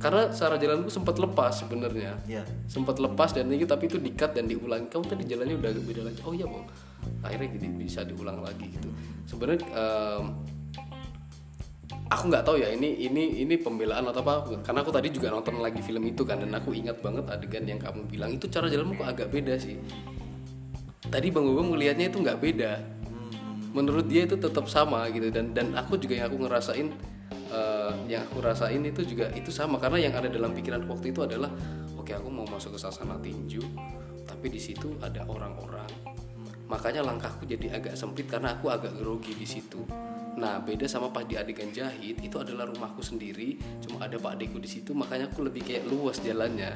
karena 0.00 0.28
cara 0.28 0.60
jalanku 0.60 0.92
sempat 0.92 1.16
lepas 1.16 1.64
sebenarnya. 1.64 2.20
Yeah. 2.28 2.44
sempat 2.68 3.00
lepas 3.00 3.32
dan 3.32 3.48
ini 3.48 3.64
tapi 3.64 3.88
itu 3.88 3.96
dikat 3.96 4.36
dan 4.36 4.44
diulang. 4.44 4.88
Kamu 4.92 5.04
tadi 5.08 5.24
jalannya 5.24 5.56
udah 5.56 5.70
beda 5.80 6.02
lagi. 6.08 6.20
Oh 6.24 6.36
iya 6.36 6.44
bang 6.44 6.64
akhirnya 7.22 7.48
jadi 7.56 7.68
bisa 7.74 8.00
diulang 8.04 8.40
lagi 8.40 8.70
gitu. 8.70 8.88
Sebenarnya 9.24 9.64
um, 9.72 10.24
aku 12.10 12.24
nggak 12.30 12.44
tahu 12.44 12.56
ya 12.60 12.70
ini 12.72 13.04
ini 13.04 13.44
ini 13.44 13.54
pembelaan 13.56 14.08
atau 14.08 14.22
apa. 14.24 14.62
Karena 14.62 14.80
aku 14.84 14.92
tadi 14.92 15.08
juga 15.10 15.32
nonton 15.32 15.58
lagi 15.60 15.80
film 15.80 16.04
itu 16.08 16.22
kan 16.22 16.40
dan 16.40 16.52
aku 16.54 16.76
ingat 16.76 17.00
banget 17.00 17.24
adegan 17.30 17.64
yang 17.64 17.80
kamu 17.80 18.06
bilang. 18.08 18.30
Itu 18.34 18.50
cara 18.50 18.66
jalanmu 18.68 18.98
kok 18.98 19.08
agak 19.08 19.28
beda 19.32 19.54
sih. 19.56 19.78
Tadi 21.04 21.30
bang 21.30 21.44
Bambang 21.46 21.68
melihatnya 21.76 22.10
itu 22.10 22.18
nggak 22.20 22.38
beda. 22.40 22.72
Menurut 23.74 24.06
dia 24.06 24.26
itu 24.26 24.38
tetap 24.38 24.70
sama 24.70 25.06
gitu. 25.10 25.30
Dan 25.30 25.54
dan 25.56 25.74
aku 25.74 25.98
juga 25.98 26.18
yang 26.18 26.26
aku 26.30 26.46
ngerasain 26.46 26.88
uh, 27.50 27.92
yang 28.06 28.22
aku 28.26 28.42
rasain 28.42 28.82
itu 28.82 29.02
juga 29.02 29.30
itu 29.34 29.50
sama. 29.54 29.78
Karena 29.78 29.98
yang 30.10 30.14
ada 30.14 30.30
dalam 30.30 30.54
pikiran 30.54 30.86
waktu 30.86 31.10
itu 31.10 31.22
adalah 31.22 31.50
oke 32.04 32.12
okay, 32.12 32.20
aku 32.20 32.28
mau 32.28 32.44
masuk 32.44 32.76
ke 32.76 32.80
sasana 32.84 33.16
tinju 33.16 33.64
tapi 34.28 34.52
di 34.52 34.60
situ 34.60 34.92
ada 35.00 35.24
orang-orang 35.24 35.88
makanya 36.64 37.04
langkahku 37.04 37.44
jadi 37.44 37.76
agak 37.76 37.94
sempit 37.94 38.26
karena 38.26 38.56
aku 38.56 38.72
agak 38.72 38.96
grogi 38.96 39.36
di 39.36 39.44
situ. 39.44 39.84
Nah 40.34 40.58
beda 40.64 40.88
sama 40.90 41.14
pas 41.14 41.22
di 41.22 41.38
adegan 41.38 41.70
jahit 41.70 42.18
itu 42.18 42.36
adalah 42.40 42.66
rumahku 42.66 43.04
sendiri 43.04 43.60
cuma 43.86 44.02
ada 44.02 44.18
pak 44.18 44.34
adikku 44.34 44.58
di 44.58 44.66
situ 44.66 44.90
makanya 44.96 45.30
aku 45.30 45.44
lebih 45.46 45.62
kayak 45.62 45.84
luas 45.86 46.18
jalannya. 46.24 46.72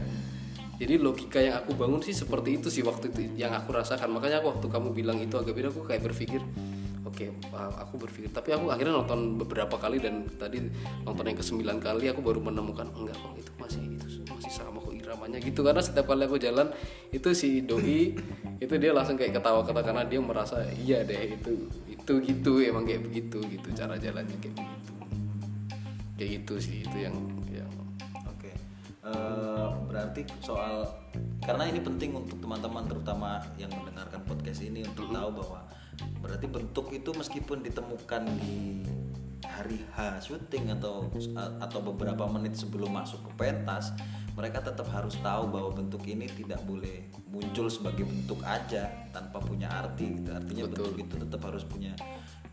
Jadi 0.78 0.94
logika 0.94 1.42
yang 1.42 1.58
aku 1.58 1.74
bangun 1.74 1.98
sih 2.06 2.14
seperti 2.14 2.62
itu 2.62 2.70
sih 2.70 2.86
waktu 2.86 3.10
itu 3.10 3.34
yang 3.34 3.50
aku 3.50 3.74
rasakan. 3.74 4.14
Makanya 4.14 4.44
waktu 4.46 4.66
kamu 4.70 4.94
bilang 4.94 5.18
itu 5.18 5.34
agak 5.34 5.56
beda 5.56 5.74
aku 5.74 5.82
kayak 5.82 6.06
berpikir 6.06 6.38
oke 7.08 7.24
okay, 7.24 7.28
aku 7.56 7.94
berpikir. 7.96 8.30
Tapi 8.30 8.54
aku 8.54 8.68
akhirnya 8.68 8.94
nonton 9.00 9.40
beberapa 9.40 9.80
kali 9.80 9.98
dan 9.98 10.28
tadi 10.36 10.62
nonton 11.02 11.24
yang 11.24 11.38
ke 11.40 11.44
kali 11.80 12.04
aku 12.12 12.20
baru 12.20 12.38
menemukan 12.44 12.92
enggak 12.92 13.16
kok 13.16 13.34
itu 13.40 13.52
masih 13.56 13.82
itu 13.96 14.06
masih 14.28 14.52
sama 14.52 14.78
kok 15.08 15.16
iramanya 15.16 15.40
gitu 15.40 15.64
karena 15.64 15.80
setiap 15.80 16.04
kali 16.04 16.28
aku 16.28 16.36
jalan 16.36 16.68
itu 17.08 17.32
si 17.32 17.64
doi 17.64 18.12
itu 18.64 18.74
dia 18.76 18.92
langsung 18.92 19.16
kayak 19.16 19.40
ketawa-ketawa 19.40 19.80
karena 19.80 20.04
dia 20.04 20.20
merasa 20.20 20.60
iya 20.84 21.00
deh 21.00 21.32
itu 21.32 21.64
itu 21.88 22.12
gitu 22.20 22.60
emang 22.60 22.84
kayak 22.84 23.08
begitu 23.08 23.40
gitu 23.48 23.68
cara 23.72 23.96
jalannya 23.96 24.36
kayak 24.36 24.60
begitu 24.60 24.92
kayak 26.20 26.30
gitu 26.36 26.54
sih 26.60 26.84
itu 26.84 26.96
yang 27.08 27.16
yang 27.48 27.72
oke 28.28 28.36
okay. 28.36 28.52
uh, 29.00 29.08
eh, 29.08 29.68
berarti 29.88 30.20
soal 30.44 30.84
karena 31.40 31.64
ini 31.72 31.80
penting 31.80 32.12
untuk 32.12 32.36
teman-teman 32.44 32.84
terutama 32.84 33.40
yang 33.56 33.72
mendengarkan 33.72 34.20
podcast 34.28 34.60
ini 34.60 34.84
untuk 34.84 35.08
mm 35.08 35.16
-hmm. 35.16 35.24
tahu 35.24 35.28
bahwa 35.40 35.60
berarti 36.20 36.46
bentuk 36.52 36.86
itu 36.92 37.10
meskipun 37.16 37.64
ditemukan 37.64 38.22
di 38.44 38.84
hari 39.58 39.82
H 39.90 40.30
syuting 40.30 40.70
atau 40.78 41.10
atau 41.58 41.78
beberapa 41.82 42.30
menit 42.30 42.54
sebelum 42.54 42.94
masuk 42.94 43.26
ke 43.26 43.30
pentas 43.34 43.90
mereka 44.38 44.62
tetap 44.62 44.86
harus 44.94 45.18
tahu 45.18 45.50
bahwa 45.50 45.74
bentuk 45.74 46.06
ini 46.06 46.30
tidak 46.30 46.62
boleh 46.62 47.10
muncul 47.26 47.66
sebagai 47.66 48.06
bentuk 48.06 48.38
aja 48.46 48.86
tanpa 49.10 49.42
punya 49.42 49.66
arti 49.66 50.14
gitu 50.14 50.30
artinya 50.30 50.70
Betul. 50.70 50.94
bentuk 50.94 50.94
itu 51.02 51.14
tetap 51.26 51.40
harus 51.42 51.66
punya 51.66 51.92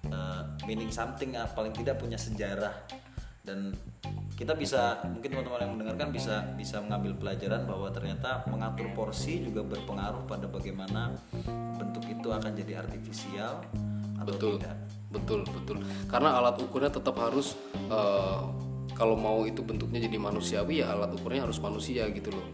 uh, 0.10 0.50
meaning 0.65 0.89
something 0.89 1.38
uh, 1.38 1.46
paling 1.54 1.70
tidak 1.78 2.02
punya 2.02 2.18
sejarah 2.18 2.74
dan 3.46 3.78
kita 4.36 4.58
bisa 4.58 5.00
mungkin 5.06 5.32
teman-teman 5.32 5.62
yang 5.62 5.74
mendengarkan 5.78 6.10
bisa 6.10 6.36
bisa 6.58 6.82
mengambil 6.82 7.13
pelajaran 7.15 7.63
bahwa 7.70 7.88
ternyata 7.94 8.44
mengatur 8.50 8.89
porsi 8.98 9.46
juga 9.46 9.62
berpengaruh 9.63 10.26
pada 10.26 10.50
bagaimana 10.50 11.13
bentuk 11.78 12.04
itu 12.10 12.34
akan 12.34 12.52
jadi 12.52 12.82
artifisial 12.84 13.63
atau 14.20 14.34
betul, 14.36 14.58
tidak. 14.58 14.76
Betul, 15.15 15.47
betul. 15.47 15.78
Karena 16.12 16.36
alat 16.36 16.60
ukurnya 16.60 16.91
tetap 16.91 17.15
harus 17.17 17.56
uh, 17.88 18.43
kalau 18.95 19.15
mau 19.15 19.43
itu 19.47 19.63
bentuknya 19.63 20.04
jadi 20.04 20.19
manusiawi 20.19 20.84
ya 20.84 20.91
alat 20.91 21.15
ukurnya 21.15 21.47
harus 21.47 21.60
manusia 21.63 22.08
gitu 22.12 22.36
loh. 22.36 22.47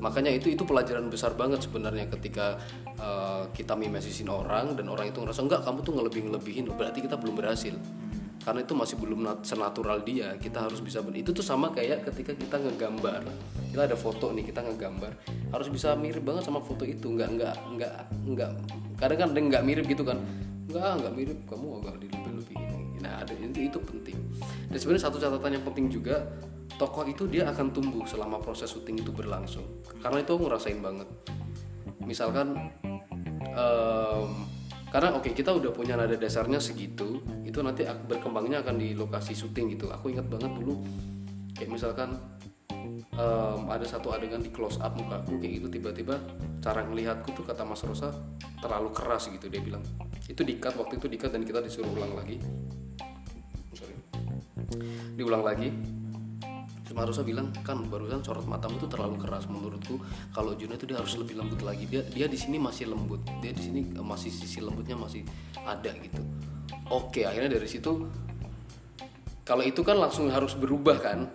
Makanya 0.00 0.32
itu 0.34 0.52
itu 0.52 0.66
pelajaran 0.66 1.08
besar 1.08 1.32
banget 1.38 1.64
sebenarnya 1.64 2.10
ketika 2.10 2.60
uh, 3.00 3.48
kita 3.54 3.78
mimesisin 3.78 4.28
orang 4.28 4.76
dan 4.76 4.90
orang 4.90 5.08
itu 5.08 5.22
ngerasa 5.22 5.40
enggak 5.46 5.62
kamu 5.64 5.78
tuh 5.86 5.92
ngelebih 5.96 6.22
ngelebihin 6.28 6.64
berarti 6.74 7.00
kita 7.04 7.16
belum 7.16 7.38
berhasil 7.38 7.76
karena 8.40 8.64
itu 8.64 8.72
masih 8.72 8.96
belum 8.96 9.44
senatural 9.44 10.00
dia 10.00 10.32
kita 10.40 10.64
harus 10.64 10.80
bisa 10.80 11.04
itu 11.12 11.28
tuh 11.28 11.44
sama 11.44 11.68
kayak 11.76 12.08
ketika 12.08 12.32
kita 12.32 12.56
ngegambar 12.56 13.20
kita 13.68 13.82
ada 13.84 13.96
foto 13.96 14.32
nih 14.32 14.48
kita 14.48 14.64
ngegambar 14.64 15.12
harus 15.52 15.68
bisa 15.68 15.92
mirip 15.92 16.24
banget 16.24 16.48
sama 16.48 16.64
foto 16.64 16.88
itu 16.88 17.04
nggak 17.04 17.36
nggak 17.36 17.54
nggak 17.76 17.94
nggak 18.32 18.50
kadang 18.96 19.18
kan 19.20 19.28
nggak 19.36 19.62
mirip 19.64 19.84
gitu 19.84 20.08
kan 20.08 20.16
nggak 20.70 20.90
nggak 21.02 21.12
mirip. 21.18 21.38
Kamu 21.50 21.66
agak 21.82 21.94
lebih 21.98 22.08
lebih 22.30 22.56
ini 22.56 22.98
nah 23.00 23.24
ada 23.24 23.32
itu 23.32 23.60
itu 23.66 23.78
penting. 23.80 24.18
Dan 24.68 24.76
sebenarnya 24.76 25.04
satu 25.08 25.16
catatan 25.18 25.56
yang 25.56 25.64
penting 25.64 25.86
juga 25.88 26.22
tokoh 26.76 27.04
itu 27.08 27.28
dia 27.28 27.48
akan 27.48 27.72
tumbuh 27.72 28.04
selama 28.08 28.40
proses 28.40 28.70
syuting 28.70 29.00
itu 29.00 29.10
berlangsung. 29.10 29.64
Karena 30.00 30.20
itu 30.20 30.30
aku 30.36 30.48
ngerasain 30.48 30.80
banget. 30.80 31.08
Misalkan 32.04 32.56
um, 33.56 34.48
karena 34.90 35.14
oke 35.14 35.28
okay, 35.28 35.32
kita 35.32 35.54
udah 35.54 35.70
punya 35.72 35.94
nada 35.94 36.18
dasarnya 36.18 36.58
segitu 36.58 37.22
itu 37.46 37.58
nanti 37.62 37.86
berkembangnya 37.86 38.60
akan 38.64 38.76
di 38.76 38.92
lokasi 38.92 39.32
syuting 39.32 39.76
gitu. 39.76 39.88
Aku 39.90 40.12
ingat 40.12 40.28
banget 40.28 40.52
dulu 40.56 40.80
kayak 41.56 41.70
misalkan 41.72 42.16
um, 43.16 43.60
ada 43.68 43.86
satu 43.86 44.12
adegan 44.12 44.40
di 44.40 44.50
close 44.52 44.78
up 44.80 44.96
mukaku 44.96 45.40
kayak 45.40 45.62
gitu. 45.62 45.68
Tiba-tiba 45.80 46.16
cara 46.60 46.84
ngelihatku 46.84 47.32
tuh 47.32 47.44
kata 47.46 47.64
Mas 47.64 47.82
Rosa 47.84 48.12
terlalu 48.60 48.90
keras 48.92 49.30
gitu. 49.30 49.46
Dia 49.48 49.62
bilang 49.62 49.82
itu 50.26 50.42
dikat 50.42 50.76
waktu 50.76 50.98
itu 51.00 51.06
dikat 51.08 51.30
dan 51.34 51.42
kita 51.46 51.60
disuruh 51.64 51.90
ulang 51.90 52.12
lagi. 52.14 52.36
Sorry. 53.74 53.94
Diulang 55.16 55.42
lagi. 55.46 55.68
Mas 56.90 57.06
Rosa 57.06 57.22
bilang 57.22 57.54
kan 57.62 57.86
barusan 57.86 58.20
sorot 58.26 58.44
matamu 58.50 58.82
itu 58.82 58.90
terlalu 58.90 59.16
keras 59.22 59.46
menurutku. 59.46 60.02
Kalau 60.34 60.58
Juno 60.58 60.74
itu 60.74 60.90
dia 60.90 60.98
harus 60.98 61.14
lebih 61.14 61.38
lembut 61.38 61.62
lagi. 61.62 61.86
Dia 61.86 62.02
dia 62.02 62.26
di 62.26 62.36
sini 62.36 62.58
masih 62.58 62.90
lembut. 62.90 63.22
Dia 63.38 63.54
di 63.54 63.62
sini 63.62 63.80
eh, 63.94 64.04
masih 64.04 64.28
sisi 64.28 64.58
lembutnya 64.58 64.98
masih 64.98 65.22
ada 65.62 65.94
gitu. 65.94 66.20
Oke 66.90 67.22
akhirnya 67.22 67.54
dari 67.54 67.70
situ 67.70 68.10
kalau 69.50 69.66
itu 69.66 69.82
kan 69.82 69.98
langsung 69.98 70.30
harus 70.30 70.54
berubah 70.54 70.98
kan 71.02 71.26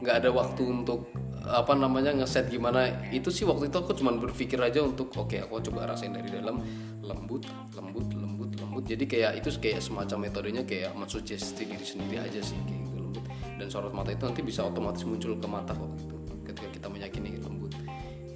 nggak 0.00 0.16
ada 0.24 0.30
waktu 0.32 0.62
untuk 0.64 1.08
apa 1.46 1.72
namanya 1.78 2.10
ngeset 2.10 2.50
gimana. 2.50 3.06
Itu 3.14 3.30
sih 3.30 3.46
waktu 3.46 3.70
itu 3.70 3.76
aku 3.78 3.94
cuma 3.94 4.10
berpikir 4.18 4.58
aja 4.58 4.82
untuk 4.82 5.14
oke 5.14 5.38
aku 5.38 5.62
coba 5.70 5.94
rasain 5.94 6.10
dari 6.10 6.28
dalam. 6.30 6.58
Lembut 7.06 7.46
lembut 7.78 8.06
lembut 8.12 8.50
lembut. 8.58 8.84
Jadi 8.84 9.06
kayak 9.06 9.38
itu 9.38 9.48
kayak 9.62 9.78
semacam 9.78 10.26
metodenya 10.26 10.62
kayak 10.66 10.92
mensugesti 10.98 11.62
diri 11.70 11.86
sendiri 11.86 12.18
aja 12.18 12.40
sih 12.42 12.58
kayak 12.66 12.80
gitu 12.82 12.94
lembut. 12.98 13.24
Dan 13.56 13.66
sorot 13.70 13.94
mata 13.94 14.10
itu 14.10 14.26
nanti 14.26 14.42
bisa 14.42 14.66
otomatis 14.66 15.06
muncul 15.06 15.38
ke 15.38 15.48
mata 15.48 15.72
kok 15.72 15.90
gitu 16.02 16.14
ketika 16.50 16.68
kita 16.74 16.86
meyakini 16.90 17.38
lembut. 17.38 17.72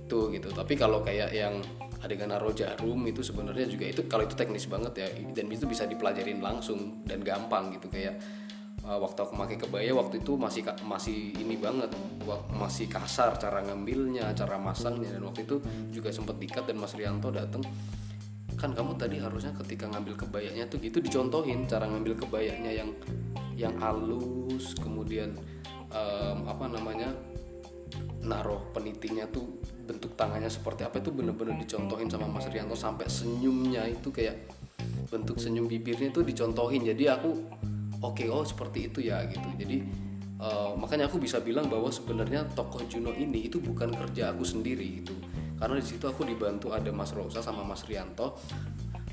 Itu 0.07 0.31
gitu. 0.31 0.49
Tapi 0.55 0.79
kalau 0.79 1.03
kayak 1.03 1.35
yang 1.35 1.59
adegan 2.01 2.33
naruh 2.33 2.57
jarum 2.57 2.97
itu 3.05 3.21
sebenarnya 3.21 3.69
juga 3.69 3.85
itu 3.91 4.09
kalau 4.09 4.25
itu 4.25 4.39
teknis 4.39 4.71
banget 4.71 4.93
ya. 5.03 5.09
Dan 5.35 5.51
itu 5.51 5.67
bisa 5.67 5.83
dipelajarin 5.91 6.39
langsung 6.39 7.03
dan 7.03 7.27
gampang 7.27 7.75
gitu. 7.75 7.91
Kayak 7.91 8.23
uh, 8.87 8.99
waktu 9.01 9.19
aku 9.25 9.33
pakai 9.37 9.57
kebaya 9.57 9.93
waktu 9.97 10.23
itu 10.23 10.37
masih 10.37 10.63
masih 10.85 11.35
ini 11.37 11.57
banget. 11.57 11.91
Masih 12.53 12.87
kasar 12.87 13.35
cara 13.41 13.65
ngambilnya 13.65 14.33
cara 14.37 14.57
masangnya. 14.61 15.17
Dan 15.17 15.27
waktu 15.27 15.45
itu 15.45 15.59
juga 15.91 16.15
sempat 16.15 16.37
dikat 16.39 16.69
dan 16.69 16.79
Mas 16.79 16.95
Rianto 16.95 17.33
datang 17.33 17.65
kan 18.61 18.77
kamu 18.77 18.93
tadi 19.01 19.17
harusnya 19.17 19.57
ketika 19.57 19.89
ngambil 19.89 20.21
kebayanya 20.21 20.69
tuh 20.69 20.77
gitu 20.85 21.01
dicontohin 21.01 21.65
cara 21.65 21.89
ngambil 21.89 22.13
kebayanya 22.21 22.69
yang 22.69 22.93
yang 23.57 23.73
halus 23.81 24.77
kemudian 24.77 25.33
em, 25.89 26.39
apa 26.45 26.69
namanya 26.69 27.09
naruh 28.21 28.61
penitinya 28.77 29.25
tuh 29.33 29.49
bentuk 29.89 30.13
tangannya 30.13 30.53
seperti 30.53 30.85
apa 30.85 31.01
itu 31.01 31.09
bener-bener 31.09 31.57
dicontohin 31.57 32.13
sama 32.13 32.29
Mas 32.29 32.47
Rianto 32.53 32.77
sampai 32.77 33.09
senyumnya 33.09 33.89
itu 33.89 34.13
kayak 34.13 34.37
bentuk 35.11 35.43
senyum 35.43 35.67
bibirnya 35.67 36.15
itu 36.15 36.23
dicontohin. 36.23 36.87
Jadi 36.87 37.05
aku 37.11 37.31
oke 38.01 38.25
oh 38.33 38.45
seperti 38.45 38.89
itu 38.93 39.05
ya 39.05 39.25
gitu. 39.29 39.49
Jadi 39.57 39.85
eh, 40.41 40.71
makanya 40.77 41.07
aku 41.07 41.21
bisa 41.21 41.39
bilang 41.41 41.69
bahwa 41.69 41.89
sebenarnya 41.93 42.45
tokoh 42.53 42.85
Juno 42.89 43.13
ini 43.15 43.47
itu 43.47 43.61
bukan 43.61 43.93
kerja 43.93 44.33
aku 44.33 44.45
sendiri 44.45 45.05
gitu. 45.05 45.15
Karena 45.61 45.77
di 45.77 45.85
situ 45.85 46.09
aku 46.09 46.25
dibantu 46.25 46.73
ada 46.73 46.89
Mas 46.89 47.13
Rosa 47.13 47.45
sama 47.45 47.61
Mas 47.61 47.85
Rianto 47.85 48.41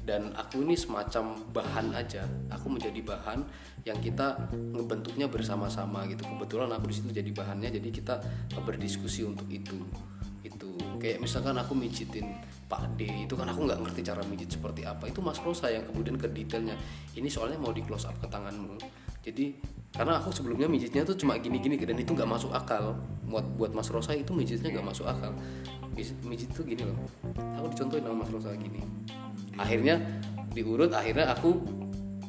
dan 0.08 0.32
aku 0.40 0.64
ini 0.64 0.80
semacam 0.80 1.36
bahan 1.52 1.92
aja. 1.92 2.24
Aku 2.56 2.72
menjadi 2.72 3.04
bahan 3.04 3.44
yang 3.84 4.00
kita 4.00 4.48
ngebentuknya 4.56 5.28
bersama-sama 5.28 6.08
gitu. 6.08 6.24
Kebetulan 6.24 6.72
aku 6.72 6.88
di 6.88 6.96
situ 6.96 7.12
jadi 7.12 7.28
bahannya 7.36 7.76
jadi 7.76 7.90
kita 7.92 8.16
berdiskusi 8.64 9.28
untuk 9.28 9.52
itu 9.52 9.76
itu 10.48 10.80
kayak 11.04 11.20
misalkan 11.20 11.60
aku 11.60 11.76
mijitin 11.76 12.40
Pak 12.68 13.00
D 13.00 13.08
itu 13.24 13.34
kan 13.40 13.48
aku 13.48 13.64
nggak 13.64 13.80
ngerti 13.80 14.02
cara 14.04 14.20
mijit 14.28 14.52
seperti 14.52 14.84
apa. 14.84 15.08
Itu 15.08 15.24
Mas 15.24 15.40
Rosa 15.40 15.72
yang 15.72 15.88
kemudian 15.88 16.20
ke 16.20 16.28
detailnya. 16.28 16.76
Ini 17.16 17.28
soalnya 17.32 17.56
mau 17.56 17.72
di 17.72 17.80
close 17.80 18.12
up 18.12 18.20
ke 18.20 18.28
tanganmu. 18.28 18.76
Jadi 19.24 19.56
karena 19.96 20.20
aku 20.20 20.36
sebelumnya 20.36 20.68
mijitnya 20.68 21.08
tuh 21.08 21.16
cuma 21.16 21.40
gini-gini 21.40 21.80
dan 21.80 21.96
itu 21.96 22.12
nggak 22.12 22.28
masuk 22.28 22.52
akal. 22.52 23.00
Buat 23.28 23.48
buat 23.56 23.72
Mas 23.72 23.88
Rosa 23.88 24.12
itu 24.12 24.36
mijitnya 24.36 24.76
nggak 24.76 24.88
masuk 24.88 25.08
akal. 25.08 25.32
Mijit, 25.98 26.52
tuh 26.54 26.68
gini 26.68 26.84
loh. 26.84 26.96
Aku 27.58 27.72
dicontohin 27.72 28.04
sama 28.04 28.24
Mas 28.24 28.30
Rosa 28.36 28.52
gini. 28.60 28.84
Akhirnya 29.56 30.04
diurut 30.52 30.92
akhirnya 30.92 31.34
aku 31.34 31.58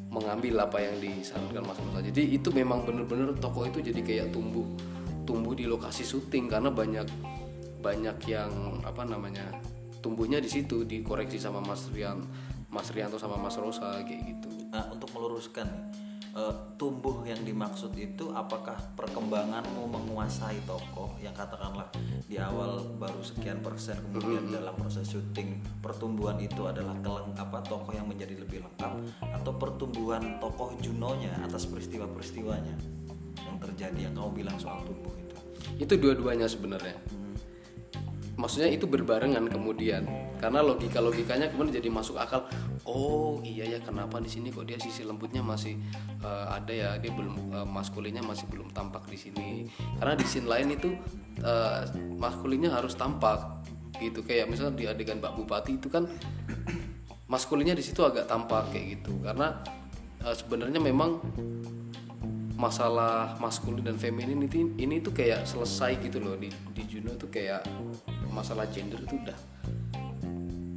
mengambil 0.08 0.64
apa 0.64 0.78
yang 0.78 1.02
disarankan 1.02 1.66
Mas 1.66 1.78
Rosa. 1.82 1.98
Jadi 1.98 2.22
itu 2.38 2.48
memang 2.54 2.86
bener-bener 2.86 3.34
toko 3.42 3.66
itu 3.66 3.82
jadi 3.82 4.00
kayak 4.06 4.26
tumbuh 4.30 4.64
tumbuh 5.26 5.52
di 5.52 5.66
lokasi 5.66 6.06
syuting. 6.06 6.46
Karena 6.46 6.70
banyak 6.70 7.06
banyak 7.82 8.16
yang 8.26 8.50
apa 8.82 9.02
namanya 9.06 9.46
tumbuhnya 9.98 10.38
di 10.38 10.50
situ 10.50 10.86
dikoreksi 10.86 11.38
sama 11.38 11.62
Mas 11.62 11.90
Rian 11.90 12.22
Mas 12.68 12.92
Rianto 12.92 13.16
sama 13.16 13.40
Mas 13.40 13.56
Rosa 13.56 13.96
kayak 14.04 14.22
gitu. 14.28 14.48
Nah, 14.68 14.92
untuk 14.92 15.08
meluruskan 15.16 15.64
nih, 15.64 15.84
eh, 16.36 16.54
tumbuh 16.76 17.24
yang 17.24 17.40
dimaksud 17.40 17.96
itu 17.96 18.28
apakah 18.36 18.76
perkembanganmu 18.92 19.88
menguasai 19.88 20.60
tokoh? 20.68 21.16
Yang 21.16 21.48
katakanlah 21.48 21.88
di 22.28 22.36
awal 22.36 22.84
baru 23.00 23.24
sekian 23.24 23.64
persen 23.64 23.96
kemudian 24.04 24.52
dalam 24.52 24.76
proses 24.76 25.08
syuting 25.08 25.64
pertumbuhan 25.80 26.36
itu 26.36 26.68
adalah 26.68 26.92
apa 27.40 27.64
tokoh 27.64 27.96
yang 27.96 28.04
menjadi 28.04 28.36
lebih 28.36 28.60
lengkap 28.68 28.92
atau 29.24 29.52
pertumbuhan 29.56 30.36
tokoh 30.36 30.76
Junonya 30.84 31.32
atas 31.40 31.64
peristiwa-peristiwanya 31.64 32.76
yang 33.48 33.56
terjadi 33.64 34.12
yang 34.12 34.14
kamu 34.14 34.44
bilang 34.44 34.60
soal 34.60 34.84
tumbuh 34.84 35.16
itu. 35.16 35.36
itu 35.80 35.94
dua-duanya 35.96 36.44
sebenarnya 36.44 37.00
maksudnya 38.38 38.70
itu 38.70 38.86
berbarengan 38.86 39.50
kemudian. 39.50 40.06
Karena 40.38 40.62
logika 40.62 41.02
logikanya 41.02 41.50
kemudian 41.50 41.82
jadi 41.82 41.90
masuk 41.90 42.14
akal. 42.16 42.46
Oh 42.86 43.42
iya 43.42 43.66
ya 43.66 43.78
kenapa 43.82 44.22
di 44.22 44.30
sini 44.30 44.54
kok 44.54 44.64
dia 44.70 44.78
sisi 44.78 45.02
lembutnya 45.02 45.42
masih 45.42 45.74
eh, 46.22 46.46
ada 46.46 46.70
ya? 46.70 46.90
Dia 47.02 47.10
belum 47.10 47.34
eh, 47.52 47.66
maskulinnya 47.66 48.22
masih 48.22 48.46
belum 48.46 48.70
tampak 48.70 49.10
di 49.10 49.18
sini. 49.18 49.66
Karena 49.98 50.14
di 50.14 50.24
scene 50.24 50.46
lain 50.46 50.78
itu 50.78 50.94
eh, 51.42 51.82
maskulinnya 52.16 52.70
harus 52.70 52.94
tampak 52.94 53.66
gitu. 53.98 54.22
Kayak 54.22 54.46
misalnya 54.54 54.78
di 54.78 54.86
adegan 54.86 55.18
Pak 55.18 55.34
Bupati 55.34 55.74
itu 55.74 55.90
kan 55.90 56.06
maskulinnya 57.26 57.74
di 57.74 57.82
situ 57.82 58.06
agak 58.06 58.30
tampak 58.30 58.70
kayak 58.70 59.02
gitu. 59.02 59.18
Karena 59.26 59.58
eh, 60.22 60.34
sebenarnya 60.38 60.78
memang 60.78 61.18
masalah 62.58 63.38
maskulin 63.38 63.86
dan 63.86 63.94
feminin 63.94 64.42
itu 64.42 64.74
ini 64.82 64.98
tuh 64.98 65.10
kayak 65.10 65.42
selesai 65.46 65.98
gitu 65.98 66.22
loh. 66.22 66.38
Di 66.38 66.50
di 66.50 66.82
Juno 66.86 67.18
tuh 67.18 67.30
kayak 67.30 67.66
masalah 68.38 68.70
gender 68.70 69.02
itu 69.02 69.18
udah 69.18 69.38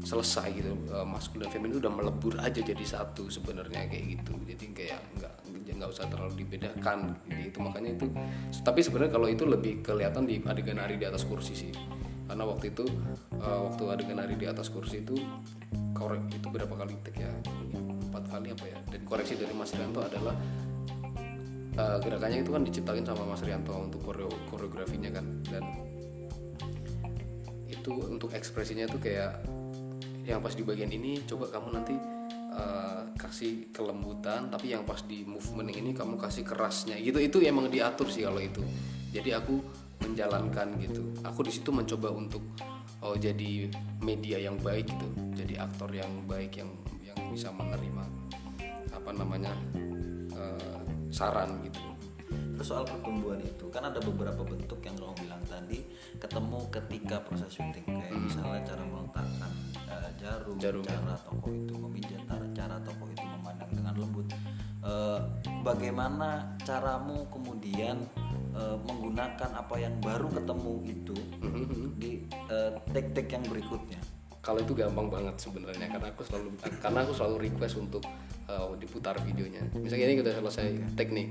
selesai 0.01 0.49
gitu 0.57 0.71
Eh, 0.91 1.07
maskulin 1.07 1.47
dan 1.47 1.49
feminin 1.55 1.79
udah 1.79 1.87
melebur 1.87 2.35
aja 2.43 2.59
jadi 2.59 2.83
satu 2.83 3.31
sebenarnya 3.31 3.87
kayak 3.87 4.19
gitu. 4.19 4.33
Jadi 4.43 4.65
kayak 4.75 4.99
nggak 5.15 5.33
nggak 5.71 5.89
usah 5.89 6.05
terlalu 6.11 6.43
dibedakan 6.43 7.15
gitu. 7.31 7.41
Itu 7.47 7.57
makanya 7.63 7.95
itu 7.95 8.05
tapi 8.59 8.83
sebenarnya 8.83 9.11
kalau 9.15 9.27
itu 9.31 9.47
lebih 9.47 9.79
kelihatan 9.79 10.27
di 10.27 10.43
adegan 10.43 10.83
hari 10.83 10.99
di 10.99 11.07
atas 11.07 11.23
kursi 11.23 11.55
sih. 11.55 11.71
Karena 12.27 12.43
waktu 12.43 12.75
itu 12.75 12.83
eh, 13.39 13.59
waktu 13.71 13.83
adegan 13.87 14.19
hari 14.19 14.35
di 14.35 14.51
atas 14.51 14.67
kursi 14.67 14.99
itu 14.99 15.15
korek 15.95 16.27
itu 16.27 16.47
berapa 16.51 16.75
kali 16.75 16.91
take 17.07 17.23
ya? 17.23 17.31
Empat 18.11 18.27
kali 18.27 18.51
apa 18.51 18.65
ya? 18.67 18.77
Dan 18.91 19.01
koreksi 19.07 19.39
dari 19.39 19.55
Mas 19.55 19.71
Rianto 19.71 20.03
adalah 20.03 20.35
uh, 21.79 21.97
gerakannya 22.03 22.43
itu 22.43 22.51
kan 22.51 22.67
diciptakan 22.67 23.07
sama 23.07 23.23
Mas 23.23 23.39
Rianto 23.47 23.71
untuk 23.71 24.03
koreo 24.03 24.27
koreografinya 24.51 25.15
kan. 25.15 25.23
Dan 25.47 25.63
itu 27.71 27.91
untuk 28.11 28.35
ekspresinya 28.35 28.85
tuh 28.85 28.99
kayak 28.99 29.41
yang 30.27 30.43
pas 30.43 30.53
di 30.53 30.61
bagian 30.61 30.91
ini 30.91 31.23
coba 31.25 31.49
kamu 31.49 31.67
nanti 31.73 31.95
uh, 32.53 33.09
kasih 33.17 33.73
kelembutan 33.73 34.51
tapi 34.51 34.75
yang 34.75 34.85
pas 34.85 35.01
di 35.01 35.25
movement 35.25 35.71
ini 35.71 35.95
kamu 35.95 36.19
kasih 36.19 36.45
kerasnya. 36.45 36.99
Gitu 36.99 37.17
itu 37.17 37.37
emang 37.41 37.71
diatur 37.71 38.11
sih 38.11 38.27
kalau 38.27 38.43
itu. 38.43 38.61
Jadi 39.11 39.33
aku 39.33 39.59
menjalankan 40.03 40.77
gitu. 40.79 41.03
Aku 41.25 41.41
di 41.41 41.51
situ 41.51 41.73
mencoba 41.73 42.11
untuk 42.13 42.43
oh 43.01 43.17
jadi 43.17 43.71
media 44.03 44.37
yang 44.37 44.59
baik 44.61 44.87
gitu. 44.87 45.07
Jadi 45.35 45.57
aktor 45.57 45.89
yang 45.91 46.27
baik 46.29 46.61
yang 46.61 46.69
yang 47.01 47.17
bisa 47.33 47.49
menerima 47.49 48.03
apa 48.91 49.11
namanya 49.15 49.51
eh, 50.37 50.79
saran 51.09 51.59
gitu 51.65 51.90
Terus 52.61 52.77
soal 52.77 52.85
pertumbuhan 52.85 53.41
itu 53.41 53.73
kan 53.73 53.89
ada 53.89 53.97
beberapa 53.97 54.45
bentuk 54.45 54.85
yang 54.85 54.93
kamu 54.93 55.17
bilang 55.25 55.41
tadi 55.49 55.81
ketemu 56.21 56.61
ketika 56.69 57.17
proses 57.25 57.49
syuting 57.57 57.81
kayak 57.89 58.13
misalnya 58.13 58.61
cara 58.61 58.85
meletakkan 58.85 59.51
eh, 59.89 60.09
jarum, 60.21 60.55
Jarum, 60.61 60.85
ya. 60.85 60.93
cara 60.93 61.17
tokoh 61.25 61.49
itu 61.57 61.73
memijat, 61.73 62.21
cara, 62.53 62.77
tokoh 62.85 63.09
itu 63.09 63.25
memandang 63.25 63.71
dengan 63.73 63.93
lembut. 63.97 64.29
Eh, 64.85 65.19
bagaimana 65.65 66.53
caramu 66.61 67.25
kemudian 67.33 67.97
eh, 68.53 68.77
menggunakan 68.85 69.57
apa 69.57 69.75
yang 69.81 69.97
baru 69.97 70.29
ketemu 70.29 70.73
itu 70.85 71.17
di 71.97 72.29
eh, 72.29 72.77
take-take 72.93 73.41
yang 73.41 73.45
berikutnya? 73.49 74.20
Kalau 74.41 74.57
itu 74.57 74.73
gampang 74.73 75.05
banget 75.05 75.37
sebenarnya 75.37 75.85
karena 75.85 76.09
aku 76.09 76.25
selalu 76.25 76.49
karena 76.81 76.99
aku 77.05 77.13
selalu 77.13 77.35
request 77.45 77.77
untuk 77.77 78.01
uh, 78.49 78.73
diputar 78.81 79.13
videonya. 79.21 79.61
Misalnya 79.77 80.05
ini 80.09 80.15
kita 80.25 80.33
selesai 80.33 80.97
teknik. 80.97 81.29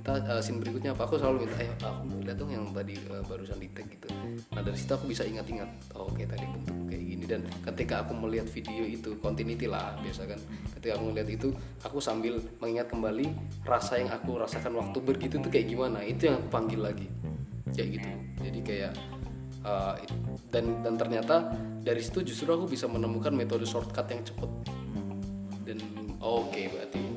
Kita 0.00 0.16
uh, 0.24 0.40
scene 0.40 0.56
berikutnya 0.56 0.96
apa? 0.96 1.04
Aku 1.04 1.20
selalu 1.20 1.44
minta 1.44 1.60
ayo 1.60 1.76
aku 1.76 2.24
lihat 2.24 2.40
dong 2.40 2.48
yang 2.48 2.64
tadi 2.72 2.96
uh, 3.12 3.20
barusan 3.28 3.60
di 3.60 3.68
tag 3.76 3.84
gitu. 3.92 4.08
Nah 4.56 4.64
dari 4.64 4.78
situ 4.80 4.92
aku 4.96 5.04
bisa 5.04 5.28
ingat-ingat 5.28 5.68
oh, 5.92 6.08
oke 6.08 6.24
tadi 6.24 6.48
bentuk 6.48 6.76
kayak 6.88 7.04
gini. 7.04 7.24
Dan 7.28 7.40
ketika 7.68 8.00
aku 8.00 8.16
melihat 8.16 8.48
video 8.48 8.84
itu 8.88 9.12
continuity 9.20 9.68
lah 9.68 9.92
biasa 10.00 10.24
kan. 10.24 10.40
Ketika 10.80 10.96
aku 10.96 11.04
melihat 11.12 11.28
itu 11.28 11.48
aku 11.84 12.00
sambil 12.00 12.40
mengingat 12.64 12.88
kembali 12.88 13.28
rasa 13.68 14.00
yang 14.00 14.08
aku 14.08 14.40
rasakan 14.40 14.72
waktu 14.80 14.98
begitu 15.04 15.36
tuh 15.36 15.52
kayak 15.52 15.68
gimana. 15.68 16.00
Itu 16.00 16.32
yang 16.32 16.40
aku 16.40 16.48
panggil 16.48 16.80
lagi. 16.80 17.04
Kayak 17.76 18.00
gitu. 18.00 18.08
Jadi 18.40 18.58
kayak 18.64 18.92
It- 20.00 20.16
dan 20.48 20.80
dan 20.80 20.96
ternyata 20.96 21.52
dari 21.84 22.00
situ 22.00 22.24
justru 22.24 22.48
aku 22.48 22.68
bisa 22.72 22.88
menemukan 22.88 23.32
metode 23.36 23.68
shortcut 23.68 24.08
yang 24.08 24.24
cepat 24.24 24.50
dan 25.68 25.78
oke 26.24 26.56
berarti 26.56 27.08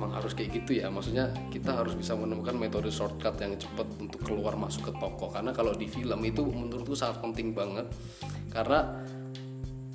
emang 0.00 0.16
harus 0.16 0.32
kayak 0.32 0.62
gitu 0.62 0.80
ya. 0.80 0.88
Maksudnya 0.88 1.28
kita 1.50 1.76
harus 1.76 1.92
bisa 1.98 2.16
menemukan 2.16 2.56
metode 2.56 2.88
shortcut 2.88 3.36
yang 3.42 3.58
cepat 3.58 3.84
untuk 4.00 4.22
keluar 4.24 4.54
masuk 4.56 4.88
ke 4.88 4.92
toko. 4.96 5.28
Karena 5.28 5.50
kalau 5.52 5.74
di 5.76 5.90
film 5.90 6.24
itu 6.24 6.46
menurutku 6.46 6.96
sangat 6.96 7.20
penting 7.20 7.52
banget. 7.52 7.90
Karena 8.48 9.04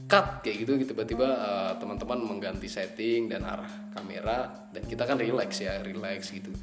cut 0.05 0.45
kayak 0.45 0.67
gitu 0.67 0.93
tiba-tiba 0.93 1.25
uh, 1.25 1.73
teman-teman 1.81 2.21
mengganti 2.21 2.69
setting 2.69 3.31
dan 3.31 3.47
arah 3.47 3.71
kamera. 3.95 4.69
Dan 4.69 4.83
kita 4.85 5.07
kan 5.07 5.17
relax 5.17 5.63
ya 5.63 5.81
relax 5.81 6.29
gitu 6.29 6.53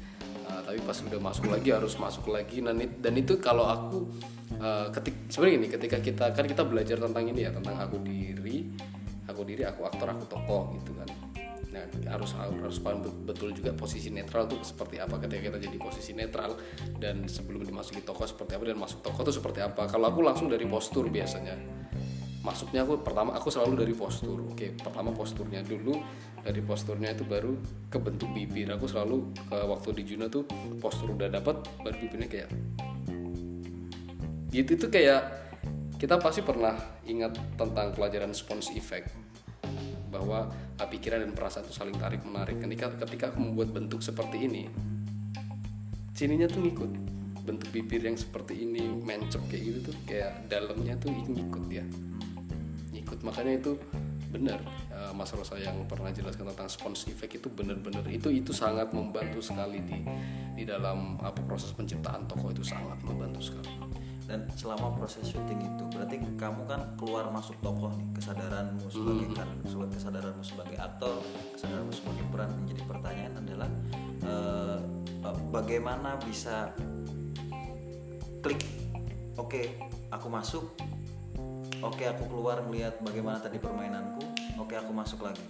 uh, 0.53 0.61
tapi 0.61 0.79
pas 0.85 0.97
udah 1.01 1.21
masuk 1.21 1.45
lagi 1.49 1.69
harus 1.73 1.93
masuk 1.97 2.29
lagi 2.29 2.61
dan, 2.61 2.77
dan 2.77 3.13
itu 3.17 3.41
kalau 3.41 3.65
aku 3.65 4.05
uh, 4.61 4.93
ketik 4.93 5.25
sebenarnya 5.33 5.57
ini 5.57 5.67
ketika 5.73 5.97
kita 5.97 6.25
kan 6.37 6.45
kita 6.45 6.61
belajar 6.61 7.01
tentang 7.01 7.25
ini 7.25 7.49
ya 7.49 7.51
tentang 7.51 7.81
aku 7.81 7.97
diri 8.05 8.69
aku 9.25 9.41
diri 9.41 9.65
aku 9.65 9.81
aktor 9.89 10.13
aku 10.13 10.23
tokoh 10.29 10.77
gitu 10.77 10.93
kan 10.93 11.09
Nah, 11.73 11.89
harus 12.05 12.37
harus 12.37 12.77
paham 12.77 13.01
betul 13.25 13.49
juga 13.49 13.73
posisi 13.73 14.13
netral 14.13 14.45
tuh 14.45 14.61
seperti 14.61 15.01
apa 15.01 15.17
ketika 15.17 15.49
kita 15.49 15.57
jadi 15.57 15.77
posisi 15.81 16.13
netral 16.13 16.53
dan 17.01 17.25
sebelum 17.25 17.65
dimasuki 17.65 18.05
toko 18.05 18.29
seperti 18.29 18.53
apa 18.53 18.69
dan 18.69 18.77
masuk 18.77 19.01
toko 19.01 19.25
tuh 19.25 19.33
seperti 19.33 19.65
apa. 19.65 19.89
Kalau 19.89 20.13
aku 20.13 20.21
langsung 20.21 20.53
dari 20.53 20.69
postur 20.69 21.09
biasanya. 21.09 21.57
Masuknya 22.43 22.83
aku 22.83 22.99
pertama 22.99 23.31
aku 23.31 23.47
selalu 23.47 23.87
dari 23.87 23.95
postur. 23.95 24.43
Oke, 24.51 24.75
pertama 24.75 25.15
posturnya 25.15 25.63
dulu 25.63 25.95
dari 26.43 26.59
posturnya 26.59 27.15
itu 27.15 27.23
baru 27.23 27.55
ke 27.87 27.95
bentuk 27.95 28.35
bibir. 28.35 28.67
Aku 28.75 28.83
selalu 28.83 29.31
waktu 29.47 29.95
di 29.95 30.03
Juno 30.03 30.27
tuh 30.27 30.43
postur 30.83 31.15
udah 31.15 31.31
dapat 31.31 31.63
baru 31.79 31.95
bibirnya 32.03 32.27
kayak 32.27 32.49
gitu. 34.51 34.75
Itu 34.75 34.91
kayak 34.91 35.23
kita 35.95 36.19
pasti 36.19 36.43
pernah 36.43 36.75
ingat 37.07 37.39
tentang 37.55 37.95
pelajaran 37.95 38.35
spons 38.35 38.75
effect. 38.75 39.07
Bahwa 40.11 40.51
uh, 40.51 40.87
pikiran 40.91 41.23
dan 41.23 41.31
perasaan 41.31 41.63
itu 41.63 41.73
saling 41.79 41.95
tarik 41.95 42.27
menarik. 42.27 42.59
Ketika 42.59 42.91
ketika 43.07 43.25
aku 43.31 43.39
membuat 43.39 43.71
bentuk 43.71 44.03
seperti 44.03 44.51
ini 44.51 44.67
sininya 46.11 46.51
tuh 46.51 46.59
ngikut. 46.59 46.91
Bentuk 47.43 47.71
bibir 47.75 48.03
yang 48.03 48.15
seperti 48.15 48.67
ini 48.67 48.87
mencep 48.87 49.39
kayak 49.51 49.63
gitu 49.67 49.79
tuh 49.91 49.95
kayak 50.07 50.47
dalamnya 50.47 50.95
tuh 50.95 51.11
ngikut 51.11 51.67
ya 51.67 51.83
ngikut 53.13 53.29
makanya 53.29 53.61
itu 53.61 53.71
benar 54.33 54.57
uh, 54.89 55.13
Mas 55.13 55.29
Rosa 55.37 55.61
yang 55.61 55.85
pernah 55.85 56.09
jelaskan 56.09 56.49
tentang 56.49 56.65
spons 56.65 57.05
effect 57.05 57.37
itu 57.37 57.45
benar-benar 57.53 58.01
itu 58.09 58.33
itu 58.33 58.49
sangat 58.49 58.89
membantu 58.89 59.37
sekali 59.37 59.77
di 59.85 60.01
di 60.57 60.65
dalam 60.65 61.21
apa 61.21 61.37
proses 61.45 61.69
penciptaan 61.77 62.25
tokoh 62.25 62.49
itu 62.49 62.65
sangat 62.65 62.97
membantu 63.05 63.53
sekali. 63.53 63.69
Dan 64.25 64.49
selama 64.57 64.97
proses 64.97 65.29
syuting 65.29 65.61
itu 65.61 65.83
berarti 65.93 66.17
kamu 66.39 66.65
kan 66.65 66.81
keluar 66.97 67.29
masuk 67.29 67.53
tokoh 67.61 67.93
nih 67.93 68.07
kesadaranmu 68.17 68.89
sebagai 68.89 69.29
kan 69.37 69.49
kesadaranmu 69.93 70.41
sebagai 70.41 70.77
aktor 70.81 71.21
kesadaranmu 71.53 71.93
sebagai 71.93 72.25
peran 72.33 72.49
menjadi 72.57 72.81
pertanyaan 72.89 73.33
adalah 73.45 73.69
uh, 74.25 74.79
bagaimana 75.53 76.17
bisa 76.23 76.71
klik 78.41 78.63
oke 79.37 79.53
okay, 79.53 79.77
aku 80.09 80.31
masuk 80.31 80.71
oke 81.83 81.99
okay, 81.99 82.07
aku 82.07 82.23
keluar 82.31 82.63
melihat 82.65 82.95
bagaimana 83.03 83.37
tadi 83.43 83.59
permainanku. 83.59 84.23
Oke 84.55 84.73
okay, 84.73 84.77
aku 84.79 84.95
masuk 84.95 85.27
lagi. 85.27 85.43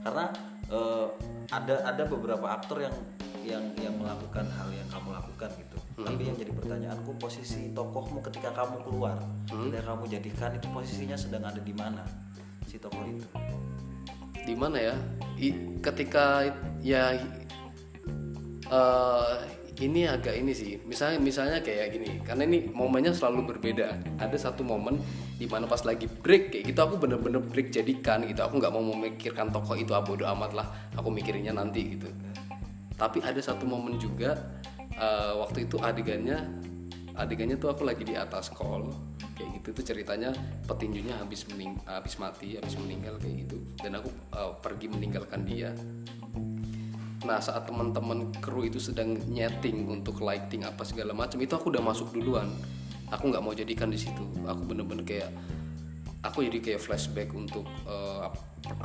Karena 0.00 0.32
uh, 0.72 1.12
ada 1.52 1.84
ada 1.84 2.02
beberapa 2.08 2.48
aktor 2.48 2.80
yang 2.80 2.96
yang 3.44 3.64
yang 3.80 3.94
melakukan 3.96 4.44
hal 4.48 4.68
yang 4.72 4.88
kamu 4.88 5.08
lakukan 5.14 5.50
gitu. 5.56 5.78
Hmm. 5.98 6.14
tapi 6.14 6.30
yang 6.30 6.36
jadi 6.38 6.52
pertanyaanku 6.54 7.10
posisi 7.18 7.74
tokohmu 7.74 8.22
ketika 8.22 8.54
kamu 8.54 8.86
keluar 8.86 9.18
hmm. 9.50 9.74
dan 9.74 9.82
kamu 9.82 10.04
jadikan 10.06 10.54
itu 10.54 10.66
posisinya 10.70 11.16
sedang 11.18 11.42
ada 11.42 11.58
di 11.58 11.74
mana? 11.74 12.04
Si 12.68 12.78
tokoh 12.78 13.02
itu. 13.08 13.26
Di 14.46 14.54
mana 14.54 14.78
ya? 14.78 14.96
I, 15.36 15.76
ketika 15.80 16.46
ya 16.80 17.18
uh, 18.70 19.42
ini 19.78 20.06
agak 20.06 20.34
ini 20.38 20.52
sih. 20.54 20.78
Misalnya 20.82 21.18
misalnya 21.22 21.58
kayak 21.62 21.94
gini. 21.94 22.22
Karena 22.22 22.46
ini 22.46 22.70
momennya 22.70 23.14
selalu 23.14 23.56
berbeda. 23.56 23.98
Ada 24.18 24.50
satu 24.50 24.66
momen 24.66 24.98
di 25.38 25.46
mana 25.46 25.70
pas 25.70 25.78
lagi 25.86 26.10
break 26.10 26.50
kayak 26.50 26.64
gitu 26.74 26.80
aku 26.82 26.98
bener-bener 26.98 27.38
break 27.38 27.70
jadikan 27.70 28.26
gitu. 28.26 28.42
Aku 28.42 28.58
nggak 28.58 28.74
mau 28.74 28.82
memikirkan 28.82 29.54
tokoh 29.54 29.78
itu 29.78 29.94
abodo 29.94 30.26
ah, 30.26 30.34
amat 30.34 30.52
lah. 30.52 30.66
Aku 30.98 31.14
mikirinnya 31.14 31.54
nanti 31.54 31.94
gitu. 31.94 32.10
Tapi 32.98 33.22
ada 33.22 33.38
satu 33.38 33.62
momen 33.62 34.02
juga 34.02 34.34
uh, 34.98 35.38
waktu 35.46 35.70
itu 35.70 35.78
adegannya 35.78 36.42
adegannya 37.14 37.54
tuh 37.54 37.70
aku 37.70 37.86
lagi 37.86 38.02
di 38.02 38.18
atas 38.18 38.50
call 38.50 38.90
kayak 39.38 39.62
gitu 39.62 39.82
tuh 39.82 39.84
ceritanya 39.94 40.34
petinjunya 40.66 41.14
habis 41.18 41.46
mening 41.50 41.78
habis 41.86 42.18
mati 42.18 42.58
habis 42.58 42.74
meninggal 42.74 43.14
kayak 43.22 43.46
gitu. 43.46 43.62
Dan 43.78 44.02
aku 44.02 44.10
uh, 44.34 44.58
pergi 44.58 44.90
meninggalkan 44.90 45.46
dia. 45.46 45.70
Nah 47.22 47.38
saat 47.38 47.62
teman-teman 47.62 48.34
kru 48.42 48.66
itu 48.66 48.82
sedang 48.82 49.14
nyeting 49.30 49.86
untuk 49.86 50.18
lighting 50.18 50.66
apa 50.66 50.82
segala 50.82 51.14
macam 51.14 51.38
itu 51.38 51.54
aku 51.54 51.70
udah 51.70 51.82
masuk 51.82 52.10
duluan 52.10 52.50
aku 53.12 53.24
nggak 53.32 53.42
mau 53.42 53.54
jadikan 53.56 53.88
di 53.88 53.98
situ. 54.00 54.24
Aku 54.44 54.62
bener-bener 54.64 55.04
kayak 55.04 55.30
aku 56.24 56.42
jadi 56.50 56.58
kayak 56.58 56.80
flashback 56.82 57.30
untuk 57.30 57.62
uh, 57.86 58.26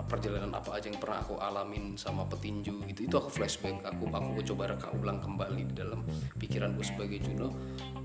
perjalanan 0.06 0.54
apa 0.54 0.78
aja 0.78 0.88
yang 0.88 1.02
pernah 1.02 1.20
aku 1.26 1.36
alamin 1.42 1.98
sama 1.98 2.24
petinju 2.30 2.86
gitu. 2.94 3.10
Itu 3.10 3.16
aku 3.20 3.30
flashback. 3.34 3.82
Aku 3.84 4.08
aku 4.12 4.42
coba 4.54 4.74
reka 4.74 4.94
ulang 4.94 5.20
kembali 5.20 5.62
di 5.70 5.74
dalam 5.74 6.06
pikiranku 6.38 6.82
sebagai 6.86 7.20
Juno. 7.20 7.52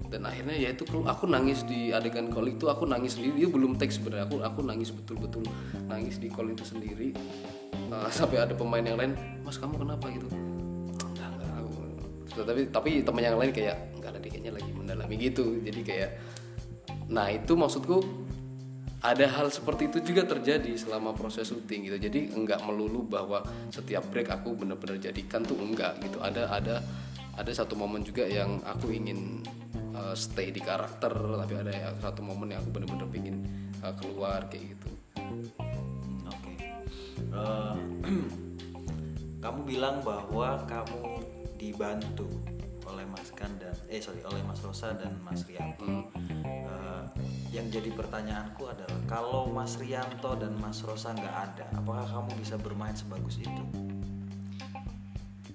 Dan 0.09 0.25
akhirnya 0.25 0.57
ya 0.57 0.73
itu 0.73 0.89
aku 1.05 1.29
nangis 1.29 1.69
di 1.69 1.93
adegan 1.93 2.33
call 2.33 2.49
itu 2.49 2.67
aku 2.73 2.89
nangis 2.89 3.21
sendiri. 3.21 3.45
Itu 3.45 3.53
belum 3.53 3.77
teks 3.77 4.01
sebenarnya. 4.01 4.25
Aku 4.25 4.37
aku 4.41 4.61
nangis 4.65 4.89
betul-betul 4.89 5.45
nangis 5.87 6.17
di 6.17 6.33
call 6.33 6.51
itu 6.53 6.65
sendiri. 6.65 7.13
Uh, 7.89 8.09
sampai 8.13 8.45
ada 8.45 8.53
pemain 8.53 8.85
yang 8.85 9.01
lain 9.01 9.17
mas 9.49 9.57
kamu 9.57 9.81
kenapa? 9.81 10.13
gitu 10.13 10.29
tapi 12.33 12.63
tapi 12.69 12.91
teman 13.01 13.23
yang 13.25 13.39
lain 13.41 13.53
kayak 13.53 13.77
enggak 13.97 14.11
ada 14.17 14.21
kayaknya 14.21 14.53
lagi 14.55 14.71
mendalami 14.73 15.15
gitu. 15.17 15.47
Jadi 15.65 15.81
kayak 15.85 16.11
nah 17.09 17.33
itu 17.33 17.57
maksudku 17.57 18.05
ada 18.99 19.31
hal 19.31 19.47
seperti 19.49 19.87
itu 19.87 20.13
juga 20.13 20.27
terjadi 20.27 20.75
selama 20.75 21.15
proses 21.15 21.47
syuting 21.47 21.87
gitu. 21.87 21.99
Jadi 22.03 22.35
enggak 22.35 22.61
melulu 22.67 23.07
bahwa 23.07 23.47
setiap 23.71 24.03
break 24.11 24.29
aku 24.29 24.59
benar-benar 24.59 24.99
jadikan 24.99 25.47
tuh 25.47 25.57
enggak 25.59 25.97
gitu. 26.03 26.19
Ada 26.19 26.51
ada 26.51 26.77
ada 27.39 27.53
satu 27.55 27.79
momen 27.79 28.03
juga 28.03 28.27
yang 28.27 28.59
aku 28.67 28.91
ingin 28.91 29.47
uh, 29.95 30.15
stay 30.19 30.51
di 30.51 30.59
karakter 30.59 31.15
tapi 31.15 31.55
ada 31.55 31.95
satu 32.03 32.27
momen 32.27 32.51
yang 32.51 32.61
aku 32.67 32.71
benar-benar 32.75 33.07
ingin 33.15 33.47
uh, 33.87 33.95
keluar 33.95 34.51
kayak 34.51 34.75
gitu. 34.75 34.89
Oke. 36.27 36.53
Uh, 37.31 37.79
kamu 39.47 39.61
bilang 39.63 40.03
bahwa 40.03 40.59
kamu 40.67 41.23
dibantu 41.59 42.31
oleh 42.89 43.05
Mas 43.05 43.29
Kandan 43.37 43.77
eh 43.93 44.01
sorry 44.01 44.25
oleh 44.25 44.41
Mas 44.49 44.65
Rosa 44.65 44.97
dan 44.97 45.19
Mas 45.21 45.45
Rianto. 45.45 45.85
Uh, 45.85 47.05
yang 47.53 47.69
jadi 47.69 47.93
pertanyaanku 47.93 48.65
adalah 48.65 49.01
kalau 49.05 49.51
Mas 49.53 49.77
Rianto 49.77 50.33
dan 50.39 50.57
Mas 50.57 50.81
Rosa 50.81 51.13
nggak 51.13 51.37
ada 51.53 51.67
apakah 51.77 52.09
kamu 52.09 52.31
bisa 52.41 52.57
bermain 52.57 52.97
sebagus 52.97 53.37
itu? 53.43 53.65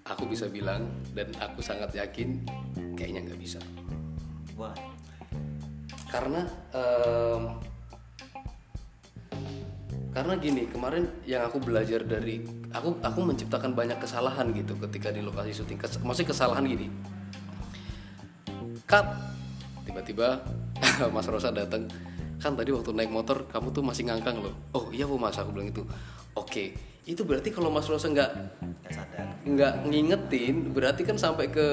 Aku 0.04 0.28
bisa 0.28 0.52
bilang 0.52 0.86
dan 1.16 1.32
aku 1.42 1.64
sangat 1.64 1.96
yakin 1.96 2.44
kayaknya 2.94 3.32
nggak 3.32 3.40
bisa. 3.42 3.58
Why 4.54 4.94
karena 6.14 6.46
um, 6.78 7.58
karena 10.14 10.38
gini 10.38 10.70
kemarin 10.70 11.10
yang 11.26 11.42
aku 11.50 11.58
belajar 11.58 12.06
dari 12.06 12.46
aku 12.70 13.02
aku 13.02 13.20
menciptakan 13.26 13.74
banyak 13.74 13.98
kesalahan 13.98 14.54
gitu 14.54 14.78
ketika 14.86 15.10
di 15.10 15.26
lokasi 15.26 15.58
syuting. 15.58 15.82
Kes, 15.82 15.98
maksudnya 16.06 16.30
kesalahan 16.30 16.64
gini. 16.70 16.88
Cut. 18.86 19.10
Tiba-tiba 19.90 20.46
Mas 21.16 21.26
Rosa 21.26 21.50
datang. 21.50 21.90
Kan 22.38 22.54
tadi 22.54 22.70
waktu 22.70 22.94
naik 22.94 23.10
motor 23.10 23.50
kamu 23.50 23.74
tuh 23.74 23.82
masih 23.82 24.06
ngangkang 24.06 24.38
loh. 24.38 24.54
Oh 24.78 24.94
iya 24.94 25.10
bu 25.10 25.18
mas. 25.18 25.34
Aku 25.42 25.50
bilang 25.50 25.74
itu 25.74 25.82
oke. 26.38 26.78
Itu 27.04 27.26
berarti 27.26 27.52
kalau 27.52 27.68
Mas 27.68 27.90
Rosa 27.90 28.08
nggak 28.08 28.32
nggak 29.44 29.74
ngingetin 29.90 30.72
berarti 30.72 31.04
kan 31.04 31.20
sampai 31.20 31.52
ke 31.52 31.68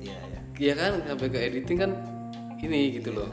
ya, 0.00 0.16
ya. 0.16 0.40
ya 0.56 0.74
kan? 0.78 0.92
Sampai 1.02 1.28
ke 1.28 1.38
editing 1.42 1.78
kan 1.82 1.90
ini 2.62 2.96
gitu 2.96 3.10
ya. 3.12 3.18
loh 3.20 3.30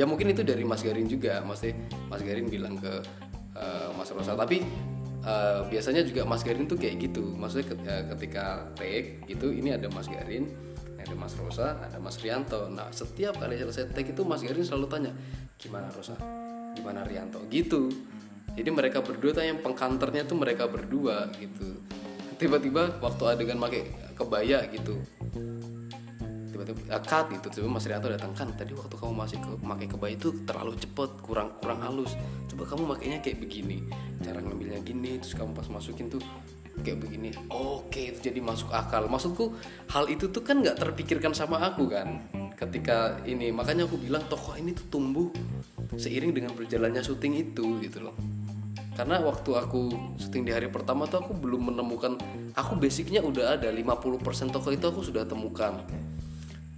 ya 0.00 0.08
mungkin 0.08 0.32
itu 0.32 0.40
dari 0.40 0.64
Mas 0.64 0.80
Garin 0.80 1.04
juga 1.04 1.44
Mas 1.44 1.60
Mas 2.08 2.24
Garin 2.24 2.48
bilang 2.48 2.80
ke 2.80 3.04
uh, 3.52 3.92
Mas 4.00 4.08
Rosa 4.08 4.32
tapi 4.32 4.64
uh, 5.28 5.68
biasanya 5.68 6.00
juga 6.00 6.24
Mas 6.24 6.40
Garin 6.40 6.64
tuh 6.64 6.80
kayak 6.80 6.96
gitu 7.04 7.36
maksudnya 7.36 7.76
ketika 8.16 8.72
take 8.80 9.20
gitu 9.28 9.52
ini 9.52 9.76
ada 9.76 9.92
Mas 9.92 10.08
Garin 10.08 10.48
ada 11.00 11.16
Mas 11.16 11.32
Rosa, 11.40 11.80
ada 11.80 11.96
Mas 11.96 12.20
Rianto. 12.20 12.68
Nah, 12.68 12.92
setiap 12.92 13.40
kali 13.40 13.56
selesai 13.56 13.88
take 13.96 14.12
itu 14.12 14.22
Mas 14.22 14.44
Garin 14.44 14.60
selalu 14.60 14.86
tanya, 14.86 15.12
"Gimana 15.56 15.88
Rosa? 15.88 16.12
Gimana 16.76 17.02
Rianto?" 17.08 17.40
gitu. 17.48 17.88
Jadi 18.52 18.68
mereka 18.68 19.00
berdua 19.00 19.32
tanya 19.32 19.56
pengkanternya 19.58 20.28
tuh 20.28 20.36
mereka 20.36 20.68
berdua 20.68 21.32
gitu. 21.40 21.80
Tiba-tiba 22.36 23.00
waktu 23.00 23.22
adegan 23.32 23.56
pakai 23.56 24.12
kebaya 24.12 24.68
gitu. 24.68 25.00
Tiba-tiba 26.60 26.92
uh, 26.92 27.00
cut 27.00 27.26
gitu. 27.32 27.46
Coba 27.56 27.80
Mas 27.80 27.88
Rianto 27.88 28.12
datang 28.12 28.36
kan 28.36 28.52
tadi 28.52 28.76
waktu 28.76 28.92
kamu 29.00 29.16
masih 29.16 29.40
ke, 29.40 29.48
pakai 29.64 29.86
kebaya 29.88 30.12
itu 30.12 30.28
terlalu 30.44 30.76
cepet, 30.76 31.10
kurang 31.24 31.56
kurang 31.64 31.80
halus. 31.80 32.12
Coba 32.52 32.68
kamu 32.68 32.82
makainya 32.92 33.18
kayak 33.24 33.40
begini. 33.40 33.80
Cara 34.20 34.44
ngambilnya 34.44 34.84
gini, 34.84 35.16
terus 35.16 35.32
kamu 35.32 35.56
pas 35.56 35.64
masukin 35.72 36.12
tuh 36.12 36.20
kayak 36.80 37.02
begini 37.02 37.34
oke 37.52 37.98
itu 37.98 38.30
jadi 38.30 38.40
masuk 38.40 38.72
akal 38.72 39.04
maksudku 39.10 39.52
hal 39.92 40.08
itu 40.08 40.32
tuh 40.32 40.40
kan 40.40 40.64
nggak 40.64 40.80
terpikirkan 40.80 41.36
sama 41.36 41.60
aku 41.60 41.90
kan 41.90 42.24
ketika 42.56 43.20
ini 43.28 43.52
makanya 43.52 43.84
aku 43.84 44.00
bilang 44.00 44.24
tokoh 44.30 44.56
ini 44.56 44.72
tuh 44.72 44.86
tumbuh 44.88 45.28
seiring 45.96 46.32
dengan 46.32 46.52
berjalannya 46.56 47.02
syuting 47.04 47.36
itu 47.36 47.80
gitu 47.84 48.00
loh 48.04 48.16
karena 49.00 49.16
waktu 49.22 49.56
aku 49.56 49.92
syuting 50.20 50.44
di 50.44 50.52
hari 50.52 50.68
pertama 50.68 51.08
tuh 51.08 51.24
aku 51.24 51.32
belum 51.32 51.72
menemukan 51.72 52.20
aku 52.52 52.76
basicnya 52.76 53.24
udah 53.24 53.56
ada 53.56 53.72
50% 53.72 54.52
tokoh 54.52 54.70
itu 54.76 54.84
aku 54.84 55.00
sudah 55.00 55.24
temukan 55.24 55.80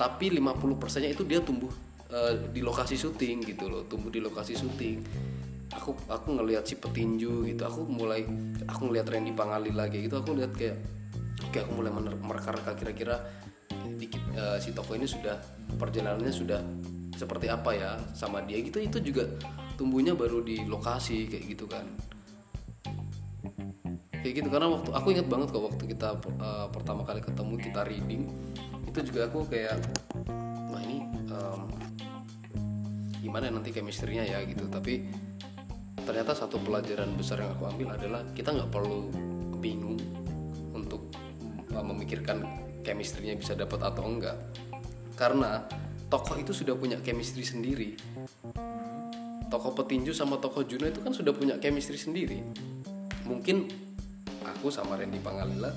tapi 0.02 0.34
50 0.34 0.82
persennya 0.82 1.14
itu 1.14 1.22
dia 1.22 1.38
tumbuh 1.38 1.70
uh, 2.10 2.34
di 2.50 2.58
lokasi 2.58 2.98
syuting 2.98 3.46
gitu 3.46 3.70
loh 3.70 3.86
tumbuh 3.86 4.10
di 4.10 4.18
lokasi 4.18 4.58
syuting. 4.58 4.98
Aku 5.78 5.94
aku 6.10 6.34
ngelihat 6.34 6.66
si 6.66 6.74
petinju 6.74 7.46
gitu 7.46 7.62
aku 7.62 7.86
mulai 7.86 8.26
aku 8.66 8.90
ngelihat 8.90 9.06
Randy 9.14 9.30
Pangali 9.30 9.70
lagi 9.70 10.02
gitu 10.02 10.18
aku 10.18 10.34
lihat 10.34 10.58
kayak 10.58 10.82
kayak 11.54 11.70
aku 11.70 11.72
mulai 11.78 11.94
mereka-reka 12.18 12.74
kira-kira 12.74 13.22
uh, 14.34 14.58
si 14.58 14.74
toko 14.74 14.98
ini 14.98 15.06
sudah 15.06 15.38
perjalanannya 15.78 16.34
sudah 16.34 16.60
seperti 17.14 17.46
apa 17.46 17.70
ya 17.70 17.90
sama 18.10 18.42
dia 18.42 18.58
gitu. 18.58 18.82
Itu 18.82 18.98
juga 18.98 19.22
tumbuhnya 19.78 20.18
baru 20.18 20.42
di 20.42 20.66
lokasi 20.66 21.30
kayak 21.30 21.44
gitu 21.46 21.70
kan. 21.70 21.86
Kayak 24.18 24.34
gitu 24.34 24.48
karena 24.50 24.66
waktu 24.66 24.90
aku 24.90 25.06
ingat 25.14 25.26
banget 25.30 25.48
kok 25.54 25.62
waktu 25.62 25.84
kita 25.94 26.08
uh, 26.42 26.66
pertama 26.74 27.06
kali 27.06 27.22
ketemu 27.22 27.54
kita 27.62 27.80
reading 27.86 28.26
itu 28.92 29.08
juga 29.08 29.24
aku 29.32 29.48
kayak 29.48 29.80
wah 30.68 30.80
ini 30.84 31.08
um, 31.32 31.64
gimana 33.24 33.48
nanti 33.48 33.72
chemistry-nya 33.72 34.28
ya 34.28 34.44
gitu. 34.44 34.68
Tapi 34.68 35.08
ternyata 36.04 36.36
satu 36.36 36.60
pelajaran 36.60 37.16
besar 37.16 37.40
yang 37.40 37.56
aku 37.56 37.72
ambil 37.72 37.96
adalah 37.96 38.20
kita 38.36 38.52
nggak 38.52 38.68
perlu 38.68 39.08
bingung 39.64 39.96
untuk 40.76 41.08
memikirkan 41.72 42.44
chemistry-nya 42.84 43.40
bisa 43.40 43.56
dapat 43.56 43.80
atau 43.80 44.04
enggak. 44.04 44.36
Karena 45.16 45.64
tokoh 46.12 46.36
itu 46.36 46.52
sudah 46.52 46.76
punya 46.76 47.00
chemistry 47.00 47.48
sendiri. 47.48 47.96
Tokoh 49.48 49.72
petinju 49.72 50.12
sama 50.12 50.36
tokoh 50.36 50.68
Juno 50.68 50.84
itu 50.84 51.00
kan 51.00 51.16
sudah 51.16 51.32
punya 51.32 51.56
chemistry 51.56 51.96
sendiri. 51.96 52.44
Mungkin 53.24 53.72
aku 54.44 54.68
sama 54.68 55.00
Randy 55.00 55.16
Pangalila 55.24 55.72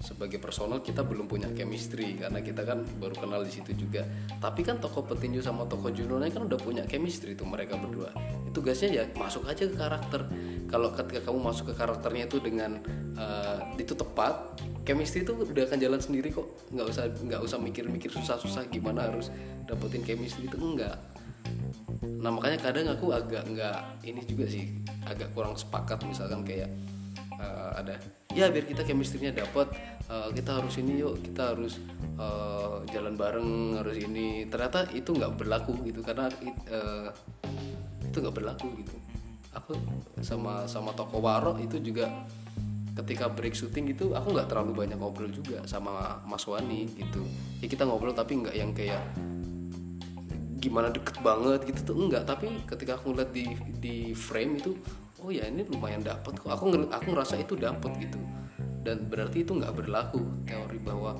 sebagai 0.00 0.36
personal 0.36 0.84
kita 0.84 1.00
belum 1.00 1.24
punya 1.24 1.48
chemistry 1.56 2.20
karena 2.20 2.44
kita 2.44 2.62
kan 2.68 2.84
baru 3.00 3.16
kenal 3.16 3.40
di 3.42 3.52
situ 3.52 3.72
juga. 3.74 4.04
Tapi 4.36 4.60
kan 4.60 4.76
tokoh 4.76 5.08
petinju 5.08 5.40
sama 5.40 5.64
tokoh 5.64 5.88
Juno 5.92 6.20
kan 6.20 6.42
udah 6.44 6.60
punya 6.60 6.84
chemistry 6.84 7.32
tuh 7.32 7.48
mereka 7.48 7.80
berdua. 7.80 8.12
Tugasnya 8.52 8.88
ya 8.92 9.04
masuk 9.16 9.48
aja 9.48 9.64
ke 9.64 9.76
karakter. 9.76 10.28
Kalau 10.66 10.92
ketika 10.92 11.30
kamu 11.30 11.38
masuk 11.40 11.72
ke 11.72 11.74
karakternya 11.78 12.26
itu 12.26 12.42
dengan 12.42 12.82
uh, 13.16 13.60
itu 13.78 13.94
tepat 13.94 14.60
chemistry 14.84 15.22
itu 15.24 15.32
udah 15.32 15.64
akan 15.64 15.78
jalan 15.80 16.00
sendiri 16.00 16.28
kok. 16.28 16.46
Nggak 16.72 16.86
usah 16.92 17.04
nggak 17.10 17.40
usah 17.40 17.58
mikir-mikir 17.60 18.10
susah-susah 18.12 18.68
gimana 18.68 19.08
harus 19.08 19.32
dapetin 19.64 20.04
chemistry 20.04 20.46
itu 20.46 20.58
enggak. 20.60 21.00
Nah 22.02 22.30
makanya 22.34 22.58
kadang 22.58 22.90
aku 22.90 23.14
agak 23.14 23.46
nggak 23.48 24.02
ini 24.04 24.20
juga 24.26 24.44
sih 24.50 24.76
agak 25.06 25.30
kurang 25.32 25.54
sepakat 25.54 26.02
misalkan 26.02 26.42
kayak 26.42 26.68
uh, 27.40 27.70
ada. 27.76 27.96
Ya 28.36 28.52
biar 28.52 28.68
kita 28.68 28.84
chemistry-nya 28.84 29.32
dapat 29.32 29.72
uh, 30.12 30.28
kita 30.32 30.60
harus 30.60 30.76
ini 30.76 31.00
yuk 31.00 31.24
kita 31.24 31.56
harus 31.56 31.80
uh, 32.20 32.84
jalan 32.92 33.16
bareng 33.16 33.80
harus 33.80 33.96
ini. 33.96 34.44
Ternyata 34.48 34.92
itu 34.92 35.16
nggak 35.16 35.40
berlaku 35.40 35.72
gitu 35.88 36.04
karena 36.04 36.28
uh, 36.72 37.08
itu 38.04 38.16
nggak 38.20 38.36
berlaku 38.36 38.68
gitu. 38.84 38.96
Aku 39.56 39.72
sama 40.20 40.68
sama 40.68 40.92
toko 40.92 41.24
waro 41.24 41.56
itu 41.56 41.80
juga 41.80 42.12
ketika 42.96 43.28
break 43.28 43.52
syuting 43.52 43.92
gitu 43.92 44.16
aku 44.16 44.32
nggak 44.32 44.48
terlalu 44.48 44.72
banyak 44.84 44.96
ngobrol 44.96 45.28
juga 45.28 45.64
sama 45.68 46.20
Mas 46.28 46.44
Wani 46.44 46.88
gitu. 46.96 47.24
Ya 47.60 47.68
kita 47.68 47.88
ngobrol 47.88 48.12
tapi 48.12 48.40
nggak 48.40 48.56
yang 48.56 48.72
kayak 48.72 49.00
gimana 50.56 50.88
deket 50.90 51.20
banget 51.20 51.62
gitu 51.68 51.92
tuh 51.92 51.96
enggak 52.00 52.24
tapi 52.26 52.50
ketika 52.66 52.98
aku 52.98 53.12
ngeliat 53.14 53.30
di 53.30 53.46
di 53.78 53.96
frame 54.16 54.58
itu 54.58 54.72
oh 55.22 55.30
ya 55.32 55.48
ini 55.48 55.64
lumayan 55.68 56.04
dapat 56.04 56.36
kok. 56.36 56.50
Aku 56.50 56.72
aku 56.90 57.06
ngerasa 57.12 57.40
itu 57.40 57.56
dapat 57.56 57.90
gitu. 58.00 58.20
Dan 58.86 59.10
berarti 59.10 59.42
itu 59.42 59.52
nggak 59.56 59.74
berlaku 59.74 60.22
teori 60.46 60.78
bahwa 60.78 61.18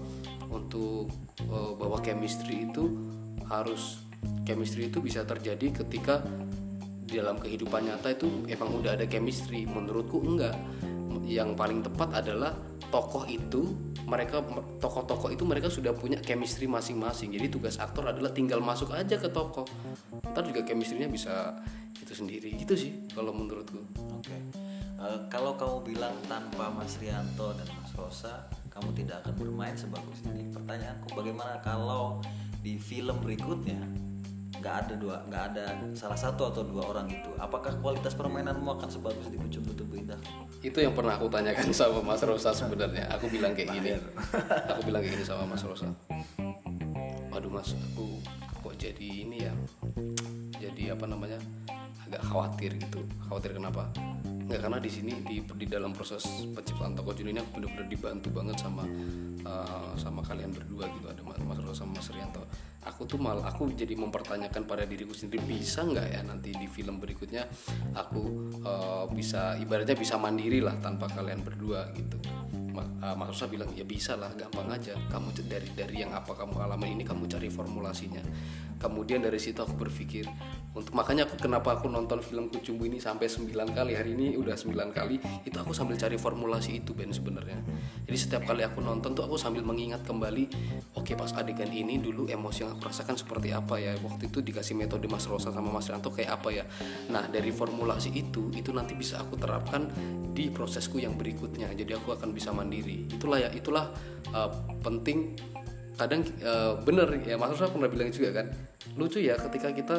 untuk 0.53 1.11
uh, 1.51 1.75
bahwa 1.75 1.99
chemistry 1.99 2.71
itu 2.71 2.95
harus 3.51 4.03
chemistry 4.47 4.91
itu 4.91 5.03
bisa 5.03 5.27
terjadi 5.27 5.83
ketika 5.83 6.23
di 7.07 7.23
dalam 7.23 7.39
kehidupan 7.39 7.87
nyata 7.87 8.15
itu 8.15 8.47
emang 8.51 8.71
udah 8.83 8.95
ada 8.99 9.07
chemistry. 9.07 9.67
Menurutku 9.67 10.23
enggak 10.23 10.55
yang 11.27 11.59
paling 11.59 11.83
tepat 11.83 12.23
adalah 12.23 12.55
tokoh 12.89 13.27
itu 13.27 13.75
mereka 14.07 14.39
tokoh-tokoh 14.79 15.35
itu 15.35 15.43
mereka 15.43 15.67
sudah 15.67 15.91
punya 15.91 16.23
chemistry 16.23 16.71
masing-masing. 16.71 17.35
Jadi 17.35 17.51
tugas 17.51 17.77
aktor 17.83 18.07
adalah 18.07 18.31
tinggal 18.31 18.63
masuk 18.63 18.95
aja 18.95 19.19
ke 19.19 19.27
tokoh. 19.27 19.67
Ntar 20.23 20.47
juga 20.47 20.63
chemistry-nya 20.63 21.11
bisa 21.11 21.59
itu 21.99 22.15
sendiri. 22.15 22.55
Gitu 22.55 22.75
sih 22.79 22.91
kalau 23.11 23.35
menurutku. 23.35 23.83
Oke. 24.15 24.31
Okay. 24.31 24.41
uh, 25.03 25.11
eh, 25.11 25.19
kalau 25.27 25.59
kamu 25.59 25.95
bilang 25.95 26.15
tanpa 26.31 26.71
Mas 26.71 26.95
Rianto 27.03 27.51
dan 27.59 27.67
Mas 27.75 27.91
Rosa 27.99 28.47
kamu 28.71 28.95
tidak 28.95 29.27
akan 29.27 29.35
bermain 29.35 29.75
sebagus 29.75 30.23
ini. 30.31 30.47
Pertanyaanku 30.55 31.11
bagaimana 31.11 31.59
kalau 31.67 32.23
di 32.63 32.79
film 32.79 33.19
berikutnya 33.19 33.83
nggak 34.67 34.83
ada 34.83 34.95
dua 34.99 35.17
nggak 35.31 35.45
ada 35.55 35.65
salah 35.95 36.19
satu 36.19 36.51
atau 36.51 36.67
dua 36.67 36.91
orang 36.91 37.07
itu. 37.07 37.31
Apakah 37.39 37.79
kualitas 37.79 38.19
permainanmu 38.19 38.67
akan 38.67 38.91
sebagus 38.91 39.31
di 39.31 39.39
Kucing 39.39 39.63
Butuh 39.63 39.87
Indah 39.95 40.19
itu 40.59 40.83
yang 40.83 40.91
pernah 40.91 41.15
aku 41.15 41.31
tanyakan 41.31 41.71
sama 41.79 42.03
Mas 42.03 42.19
Rosa 42.27 42.51
sebenarnya. 42.51 43.07
Aku 43.15 43.31
bilang 43.31 43.55
kayak 43.55 43.79
gini. 43.79 43.95
Aku 44.75 44.81
bilang 44.83 45.07
kayak 45.07 45.15
gini 45.15 45.25
sama 45.25 45.47
Mas 45.47 45.63
Rosa. 45.63 45.87
Waduh 47.31 47.53
Mas 47.53 47.79
aku 47.79 48.19
kok 48.67 48.75
jadi 48.75 49.09
ini 49.23 49.47
ya? 49.47 49.55
Jadi 50.59 50.91
apa 50.91 51.07
namanya? 51.07 51.39
Agak 52.11 52.27
khawatir 52.27 52.75
gitu. 52.75 53.07
Khawatir 53.31 53.55
kenapa? 53.55 53.87
Nggak 54.51 54.67
karena 54.67 54.79
di 54.83 54.91
sini 54.91 55.13
di 55.23 55.47
di 55.47 55.67
dalam 55.71 55.95
proses 55.95 56.27
penciptaan 56.51 56.99
toko 56.99 57.15
Juni 57.15 57.35
ini 57.35 57.39
aku 57.39 57.63
benar-benar 57.63 57.87
dibantu 57.87 58.29
banget 58.35 58.57
sama 58.59 58.83
uh, 59.47 59.95
sama 59.95 60.27
kalian 60.27 60.51
berdua 60.51 60.91
gitu. 60.91 61.07
Ada 61.07 61.23
Mas 61.23 61.59
Rosa 61.63 61.87
sama 61.87 62.03
Mas 62.03 62.11
Rianto 62.11 62.43
aku 62.87 63.03
tuh 63.05 63.19
mal 63.19 63.43
aku 63.43 63.69
jadi 63.75 63.99
mempertanyakan 63.99 64.63
pada 64.65 64.87
diriku 64.87 65.13
sendiri 65.13 65.43
bisa 65.43 65.83
nggak 65.83 66.07
ya 66.07 66.21
nanti 66.23 66.55
di 66.55 66.71
film 66.71 67.03
berikutnya 67.03 67.45
aku 67.99 68.23
uh, 68.63 69.05
bisa 69.11 69.59
ibaratnya 69.59 69.99
bisa 69.99 70.15
mandiri 70.17 70.63
lah 70.63 70.79
tanpa 70.79 71.11
kalian 71.11 71.43
berdua 71.43 71.91
gitu 71.99 72.17
uh, 72.83 73.15
Mas 73.17 73.33
Rosa 73.33 73.49
bilang 73.49 73.73
ya 73.73 73.87
bisa 73.89 74.19
lah 74.19 74.35
gampang 74.37 74.69
aja. 74.69 74.93
Kamu 75.09 75.33
dari 75.47 75.71
dari 75.73 76.05
yang 76.05 76.13
apa 76.13 76.37
kamu 76.37 76.61
alami 76.61 76.93
ini 76.93 77.03
kamu 77.07 77.25
cari 77.31 77.49
formulasinya. 77.49 78.21
Kemudian 78.77 79.25
dari 79.25 79.41
situ 79.41 79.57
aku 79.65 79.73
berpikir 79.73 80.29
untuk 80.77 80.93
makanya 80.93 81.25
aku 81.25 81.41
kenapa 81.41 81.73
aku 81.73 81.89
nonton 81.89 82.21
film 82.21 82.53
Kucumbu 82.53 82.85
ini 82.85 83.01
sampai 83.01 83.33
9 83.33 83.49
kali 83.73 83.97
hari 83.97 84.13
ini 84.13 84.37
udah 84.37 84.53
9 84.53 84.93
kali 84.93 85.17
itu 85.49 85.57
aku 85.57 85.73
sambil 85.73 85.97
cari 85.97 86.21
formulasi 86.21 86.85
itu 86.85 86.93
Ben 86.93 87.09
sebenarnya. 87.09 87.57
Jadi 88.05 88.19
setiap 88.21 88.45
kali 88.45 88.61
aku 88.61 88.85
nonton 88.85 89.17
tuh 89.17 89.25
aku 89.25 89.41
sambil 89.41 89.65
mengingat 89.65 90.05
kembali 90.05 90.53
oke 90.93 91.01
okay, 91.01 91.17
pas 91.17 91.33
adegan 91.33 91.73
ini 91.73 91.97
dulu 91.97 92.29
emosi 92.29 92.69
yang 92.69 92.77
aku 92.77 92.93
rasakan 92.93 93.17
seperti 93.17 93.57
apa 93.57 93.81
ya? 93.81 93.97
Waktu 94.05 94.29
itu 94.29 94.45
dikasih 94.45 94.77
metode 94.77 95.09
Mas 95.09 95.25
Rosa 95.25 95.49
sama 95.49 95.73
Mas 95.73 95.89
Ranto 95.89 96.13
kayak 96.13 96.45
apa 96.45 96.53
ya? 96.53 96.69
Nah 97.09 97.25
dari 97.33 97.49
formulasi 97.49 98.13
itu 98.13 98.53
itu 98.53 98.69
nanti 98.77 98.93
bisa 98.93 99.17
aku 99.25 99.41
terapkan 99.41 99.89
di 100.37 100.53
prosesku 100.53 101.01
yang 101.01 101.17
berikutnya. 101.17 101.73
Jadi 101.73 101.97
aku 101.97 102.13
akan 102.13 102.37
bisa 102.37 102.53
mandiri 102.67 103.07
itulah 103.07 103.39
ya 103.39 103.49
itulah 103.55 103.95
uh, 104.35 104.51
penting. 104.83 105.39
Kadang 105.97 106.29
uh, 106.45 106.77
bener 106.85 107.09
ya 107.25 107.41
Mas 107.41 107.57
Rosa 107.57 107.73
pernah 107.73 107.89
bilang 107.89 108.13
juga 108.13 108.45
kan 108.45 108.53
lucu 109.01 109.17
ya 109.17 109.33
ketika 109.41 109.73
kita 109.73 109.97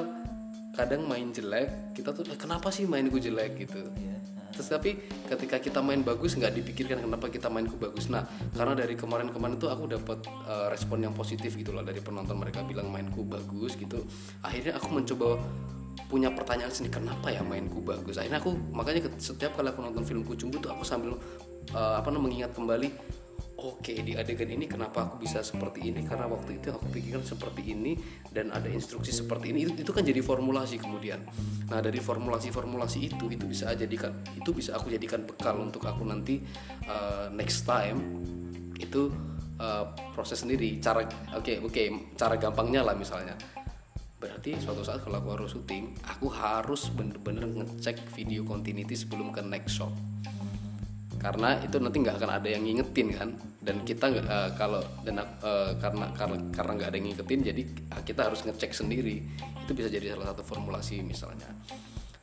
kadang 0.78 1.10
main 1.10 1.34
jelek 1.34 1.98
kita 1.98 2.14
tuh 2.14 2.22
eh, 2.30 2.38
kenapa 2.38 2.70
sih 2.70 2.86
main 2.86 3.10
gue 3.10 3.18
jelek? 3.18 3.66
gitu. 3.66 3.82
Yeah. 3.98 4.22
terus 4.54 4.74
tapi 4.74 4.98
ketika 5.30 5.58
kita 5.62 5.80
main 5.86 6.02
bagus 6.02 6.34
nggak 6.34 6.54
dipikirkan 6.54 7.02
kenapa 7.02 7.30
kita 7.30 7.50
mainku 7.50 7.78
bagus. 7.78 8.10
Nah 8.10 8.26
karena 8.54 8.74
dari 8.78 8.94
kemarin-kemarin 8.94 9.58
tuh 9.58 9.70
aku 9.70 9.86
dapat 9.86 10.22
uh, 10.50 10.70
respon 10.74 11.02
yang 11.02 11.14
positif 11.14 11.58
gitu 11.58 11.74
loh 11.74 11.86
dari 11.86 12.02
penonton. 12.02 12.38
Mereka 12.38 12.66
bilang 12.66 12.90
mainku 12.90 13.22
bagus 13.26 13.78
gitu. 13.78 14.06
Akhirnya 14.42 14.78
aku 14.78 14.90
mencoba 14.94 15.38
punya 16.10 16.30
pertanyaan 16.34 16.72
sendiri 16.74 17.02
kenapa 17.02 17.30
ya 17.30 17.42
mainku 17.46 17.82
bagus? 17.86 18.18
Akhirnya 18.18 18.42
aku 18.42 18.54
makanya 18.74 19.10
setiap 19.18 19.58
kali 19.58 19.70
aku 19.70 19.82
nonton 19.82 20.06
film 20.06 20.22
Kucumbu 20.26 20.58
tuh 20.58 20.74
aku 20.74 20.82
sambil 20.86 21.18
uh, 21.74 22.00
apa 22.00 22.08
namanya 22.14 22.48
mengingat 22.48 22.52
kembali 22.56 22.90
oke 23.58 23.90
di 24.06 24.14
adegan 24.14 24.54
ini 24.54 24.70
kenapa 24.70 25.10
aku 25.10 25.26
bisa 25.26 25.42
seperti 25.42 25.90
ini? 25.90 26.06
Karena 26.06 26.30
waktu 26.30 26.62
itu 26.62 26.70
aku 26.70 26.86
pikirkan 26.94 27.26
seperti 27.26 27.74
ini 27.74 27.98
dan 28.30 28.54
ada 28.54 28.70
instruksi 28.70 29.10
seperti 29.10 29.50
ini. 29.50 29.66
Itu, 29.66 29.74
itu 29.82 29.92
kan 29.92 30.06
jadi 30.06 30.22
formulasi 30.22 30.78
kemudian. 30.78 31.26
Nah 31.74 31.82
dari 31.82 31.98
formulasi-formulasi 31.98 32.98
itu 33.10 33.26
itu 33.34 33.46
bisa 33.50 33.74
jadikan 33.74 34.14
itu 34.38 34.54
bisa 34.54 34.78
aku 34.78 34.94
jadikan 34.94 35.26
bekal 35.26 35.58
untuk 35.58 35.84
aku 35.90 36.06
nanti 36.06 36.46
uh, 36.86 37.34
next 37.34 37.66
time 37.66 38.22
itu 38.78 39.10
uh, 39.58 39.90
proses 40.14 40.46
sendiri. 40.46 40.78
Cara 40.78 41.04
oke 41.34 41.42
okay, 41.42 41.58
oke 41.58 41.74
okay, 41.74 41.86
cara 42.14 42.38
gampangnya 42.38 42.86
lah 42.86 42.94
misalnya. 42.94 43.34
Berarti 44.18 44.58
suatu 44.58 44.82
saat 44.82 45.06
kalau 45.06 45.22
aku 45.22 45.30
harus 45.34 45.50
syuting 45.54 45.94
aku 46.02 46.26
harus 46.30 46.90
bener-bener 46.90 47.46
ngecek 47.54 48.02
video 48.18 48.42
continuity 48.42 48.98
sebelum 48.98 49.30
ke 49.30 49.46
next 49.46 49.78
shot 49.78 49.94
karena 51.18 51.58
itu 51.62 51.78
nanti 51.82 51.98
nggak 52.02 52.18
akan 52.22 52.32
ada 52.42 52.48
yang 52.48 52.64
ngingetin 52.64 53.08
kan. 53.14 53.30
Dan 53.60 53.84
kita 53.84 54.08
eh, 54.14 54.50
kalau 54.56 54.82
dan 55.04 55.20
eh, 55.22 55.72
karena 55.82 56.10
karena 56.14 56.38
karena 56.54 56.72
nggak 56.78 56.90
ada 56.94 56.98
yang 56.98 57.08
ngingetin 57.12 57.40
jadi 57.44 57.62
kita 58.06 58.22
harus 58.32 58.46
ngecek 58.46 58.72
sendiri. 58.72 59.22
Itu 59.66 59.74
bisa 59.76 59.90
jadi 59.92 60.16
salah 60.16 60.32
satu 60.32 60.46
formulasi 60.46 61.02
misalnya. 61.02 61.50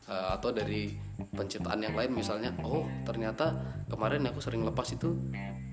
Eh, 0.05 0.29
atau 0.37 0.53
dari 0.53 0.93
penciptaan 1.33 1.81
yang 1.81 1.97
lain 1.97 2.13
misalnya 2.13 2.53
oh 2.61 2.85
ternyata 3.09 3.57
kemarin 3.89 4.29
aku 4.29 4.37
sering 4.37 4.61
lepas 4.61 4.85
itu 4.93 5.17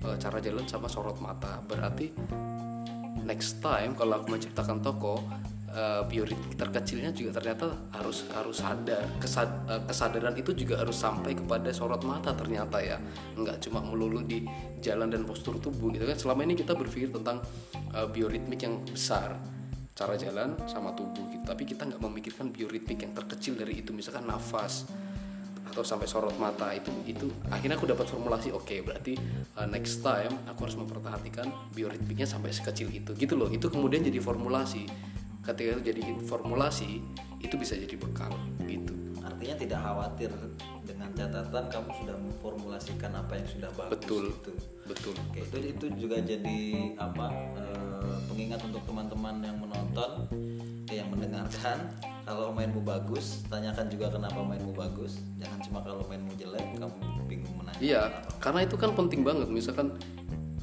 eh, 0.00 0.16
cara 0.16 0.40
jalan 0.40 0.64
sama 0.64 0.88
sorot 0.88 1.20
mata. 1.20 1.60
Berarti 1.60 2.08
next 3.28 3.60
time 3.60 3.92
kalau 3.92 4.24
aku 4.24 4.32
menciptakan 4.32 4.80
toko 4.80 5.20
uh, 5.72 6.04
terkecilnya 6.56 7.10
juga 7.16 7.40
ternyata 7.40 7.72
harus 7.96 8.28
harus 8.32 8.60
sadar. 8.60 9.04
Kesad- 9.18 9.64
eh, 9.68 9.82
kesadaran 9.88 10.36
itu 10.36 10.52
juga 10.52 10.80
harus 10.80 10.96
sampai 10.96 11.32
kepada 11.32 11.72
sorot 11.72 12.04
mata 12.04 12.36
ternyata 12.36 12.78
ya. 12.78 13.00
Nggak 13.36 13.64
cuma 13.68 13.80
melulu 13.80 14.20
di 14.22 14.44
jalan 14.84 15.08
dan 15.08 15.24
postur 15.24 15.56
tubuh 15.58 15.90
gitu 15.92 16.04
kan. 16.04 16.16
Selama 16.16 16.44
ini 16.44 16.54
kita 16.54 16.76
berpikir 16.76 17.10
tentang 17.10 17.40
uh, 17.96 18.06
bioritmik 18.08 18.60
yang 18.60 18.84
besar 18.84 19.36
cara 19.92 20.14
jalan 20.16 20.56
sama 20.68 20.92
tubuh 20.92 21.24
gitu. 21.32 21.44
Tapi 21.44 21.62
kita 21.64 21.88
nggak 21.88 22.00
memikirkan 22.00 22.52
bioritmik 22.52 23.08
yang 23.08 23.12
terkecil 23.16 23.56
dari 23.56 23.80
itu. 23.80 23.90
Misalkan 23.96 24.28
nafas 24.28 24.88
atau 25.72 25.80
sampai 25.80 26.04
sorot 26.04 26.36
mata 26.36 26.68
itu 26.76 26.92
itu 27.08 27.32
akhirnya 27.48 27.80
aku 27.80 27.88
dapat 27.88 28.04
formulasi 28.04 28.52
oke 28.52 28.84
berarti 28.84 29.16
uh, 29.56 29.64
next 29.64 30.04
time 30.04 30.28
aku 30.44 30.68
harus 30.68 30.76
memperhatikan 30.76 31.48
bioritmiknya 31.72 32.28
sampai 32.28 32.52
sekecil 32.52 32.92
itu. 32.92 33.16
Gitu 33.16 33.34
loh. 33.40 33.48
Itu 33.48 33.72
kemudian 33.72 34.04
jadi 34.04 34.20
formulasi 34.20 34.84
ketika 35.42 35.78
itu 35.78 35.82
jadi 35.92 36.00
formulasi 36.26 37.02
itu 37.42 37.54
bisa 37.58 37.74
jadi 37.74 37.98
bekal 37.98 38.30
gitu 38.64 38.94
artinya 39.22 39.54
tidak 39.58 39.80
khawatir 39.82 40.30
dengan 40.82 41.10
catatan 41.14 41.64
kamu 41.70 41.90
sudah 42.02 42.16
memformulasikan 42.18 43.10
apa 43.14 43.32
yang 43.38 43.48
sudah 43.50 43.70
bagus 43.74 43.92
Betul. 43.98 44.24
itu 44.30 44.52
betul 44.82 45.14
Oke, 45.30 45.40
itu 45.46 45.56
itu 45.74 45.86
juga 45.94 46.16
jadi 46.18 46.58
apa 46.98 47.26
eh, 47.54 48.16
pengingat 48.26 48.60
untuk 48.66 48.82
teman-teman 48.82 49.38
yang 49.46 49.56
menonton, 49.62 50.26
eh, 50.90 50.98
yang 50.98 51.08
mendengarkan. 51.10 51.86
Kalau 52.26 52.54
mainmu 52.54 52.82
bagus, 52.86 53.42
tanyakan 53.50 53.90
juga 53.90 54.06
kenapa 54.14 54.42
mainmu 54.46 54.70
bagus. 54.78 55.18
Jangan 55.42 55.58
cuma 55.66 55.78
kalau 55.82 56.06
mainmu 56.06 56.30
jelek, 56.38 56.62
kamu 56.78 56.94
bingung 57.26 57.50
menanya. 57.58 57.80
iya 57.82 58.02
karena 58.38 58.62
itu 58.62 58.78
kan 58.78 58.94
penting 58.94 59.26
banget 59.26 59.50
misalkan 59.50 59.90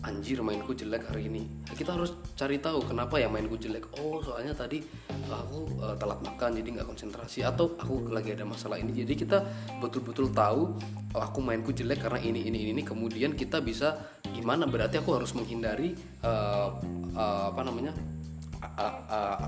anjir 0.03 0.39
mainku 0.39 0.71
jelek 0.71 1.11
hari 1.11 1.27
ini. 1.27 1.43
Kita 1.67 1.95
harus 1.95 2.15
cari 2.35 2.59
tahu 2.59 2.83
kenapa 2.87 3.19
ya 3.19 3.27
mainku 3.27 3.59
jelek. 3.59 3.87
Oh 3.99 4.23
soalnya 4.23 4.55
tadi 4.55 4.79
aku 5.27 5.59
eh, 5.83 5.95
telat 5.99 6.19
makan 6.23 6.49
jadi 6.59 6.69
nggak 6.79 6.87
konsentrasi 6.87 7.43
atau 7.43 7.75
aku 7.75 8.11
lagi 8.11 8.33
ada 8.33 8.47
masalah 8.47 8.79
ini. 8.79 8.95
Jadi 8.95 9.13
kita 9.15 9.43
betul-betul 9.83 10.31
tahu 10.31 10.75
oh, 11.15 11.21
aku 11.21 11.39
mainku 11.43 11.75
jelek 11.75 12.03
karena 12.03 12.19
ini 12.23 12.47
ini 12.47 12.71
ini. 12.71 12.81
Kemudian 12.83 13.35
kita 13.35 13.59
bisa 13.59 13.99
gimana? 14.31 14.65
Berarti 14.65 14.99
aku 14.99 15.15
harus 15.19 15.35
menghindari 15.35 15.95
eh, 16.23 16.69
eh, 17.15 17.43
apa 17.51 17.61
namanya 17.63 17.91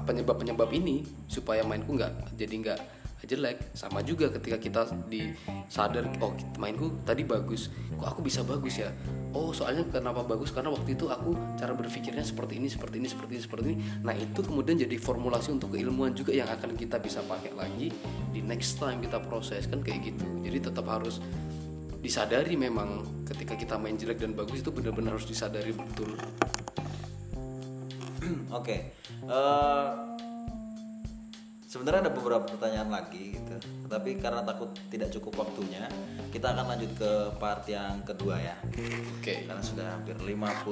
penyebab 0.08 0.40
penyebab 0.40 0.72
ini 0.72 1.04
supaya 1.28 1.64
mainku 1.68 1.96
nggak 1.96 2.36
jadi 2.36 2.56
nggak 2.64 2.80
jelek. 3.28 3.74
Sama 3.78 4.02
juga 4.02 4.30
ketika 4.34 4.58
kita 4.58 4.82
disadar 5.10 6.06
oh 6.22 6.34
mainku 6.58 6.98
tadi 7.06 7.26
bagus 7.26 7.70
kok 7.98 8.18
aku 8.18 8.22
bisa 8.26 8.42
bagus 8.42 8.82
ya? 8.82 8.90
Oh 9.32 9.54
soalnya 9.54 9.86
kenapa 9.88 10.26
bagus? 10.26 10.50
Karena 10.50 10.74
waktu 10.74 10.98
itu 10.98 11.08
aku 11.08 11.38
cara 11.56 11.72
berpikirnya 11.78 12.26
seperti 12.26 12.58
ini 12.58 12.68
seperti 12.68 12.98
ini 12.98 13.08
seperti 13.08 13.32
ini 13.38 13.44
seperti 13.44 13.66
ini. 13.72 13.78
Nah 14.02 14.16
itu 14.18 14.42
kemudian 14.42 14.82
jadi 14.82 14.98
formulasi 14.98 15.54
untuk 15.54 15.78
keilmuan 15.78 16.18
juga 16.18 16.34
yang 16.34 16.50
akan 16.50 16.74
kita 16.74 16.98
bisa 16.98 17.22
pakai 17.24 17.54
lagi 17.54 17.94
di 18.34 18.42
next 18.42 18.82
time 18.82 19.00
kita 19.00 19.22
proses 19.22 19.70
kan 19.70 19.86
kayak 19.86 20.14
gitu. 20.14 20.26
Jadi 20.42 20.58
tetap 20.72 20.90
harus 20.90 21.22
disadari 22.02 22.58
memang 22.58 23.06
ketika 23.30 23.54
kita 23.54 23.78
main 23.78 23.94
jelek 23.94 24.18
dan 24.18 24.34
bagus 24.34 24.66
itu 24.66 24.74
benar-benar 24.74 25.16
harus 25.16 25.30
disadari 25.30 25.70
betul. 25.72 26.18
Oke. 28.58 28.98
Eh, 29.22 29.88
sebenarnya 31.72 32.12
ada 32.12 32.12
beberapa 32.12 32.44
pertanyaan 32.44 32.92
lagi 32.92 33.40
gitu. 33.40 33.56
Tapi 33.88 34.20
karena 34.20 34.44
takut 34.44 34.76
tidak 34.92 35.08
cukup 35.16 35.48
waktunya, 35.48 35.88
kita 36.28 36.52
akan 36.52 36.68
lanjut 36.68 36.92
ke 37.00 37.12
part 37.40 37.64
yang 37.72 38.04
kedua 38.04 38.36
ya. 38.44 38.60
oke 39.16 39.48
Karena 39.48 39.64
sudah 39.64 39.96
hampir 39.96 40.20
51 40.20 40.68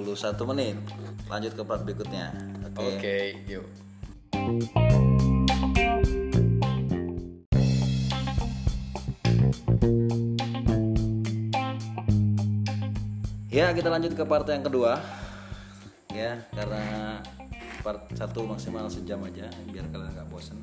menit. 0.52 0.76
Lanjut 1.32 1.56
ke 1.56 1.64
part 1.64 1.88
berikutnya. 1.88 2.36
Oke. 2.76 3.00
oke 3.00 3.18
yuk 3.48 3.66
Ya, 13.50 13.74
kita 13.76 13.90
lanjut 13.92 14.14
ke 14.14 14.24
part 14.24 14.46
yang 14.48 14.64
kedua. 14.64 15.02
Ya, 16.14 16.38
karena 16.54 17.20
part 17.82 18.08
satu 18.14 18.44
maksimal 18.46 18.86
sejam 18.92 19.20
aja 19.24 19.48
biar 19.72 19.88
kalian 19.90 20.12
nggak 20.12 20.30
bosen 20.30 20.60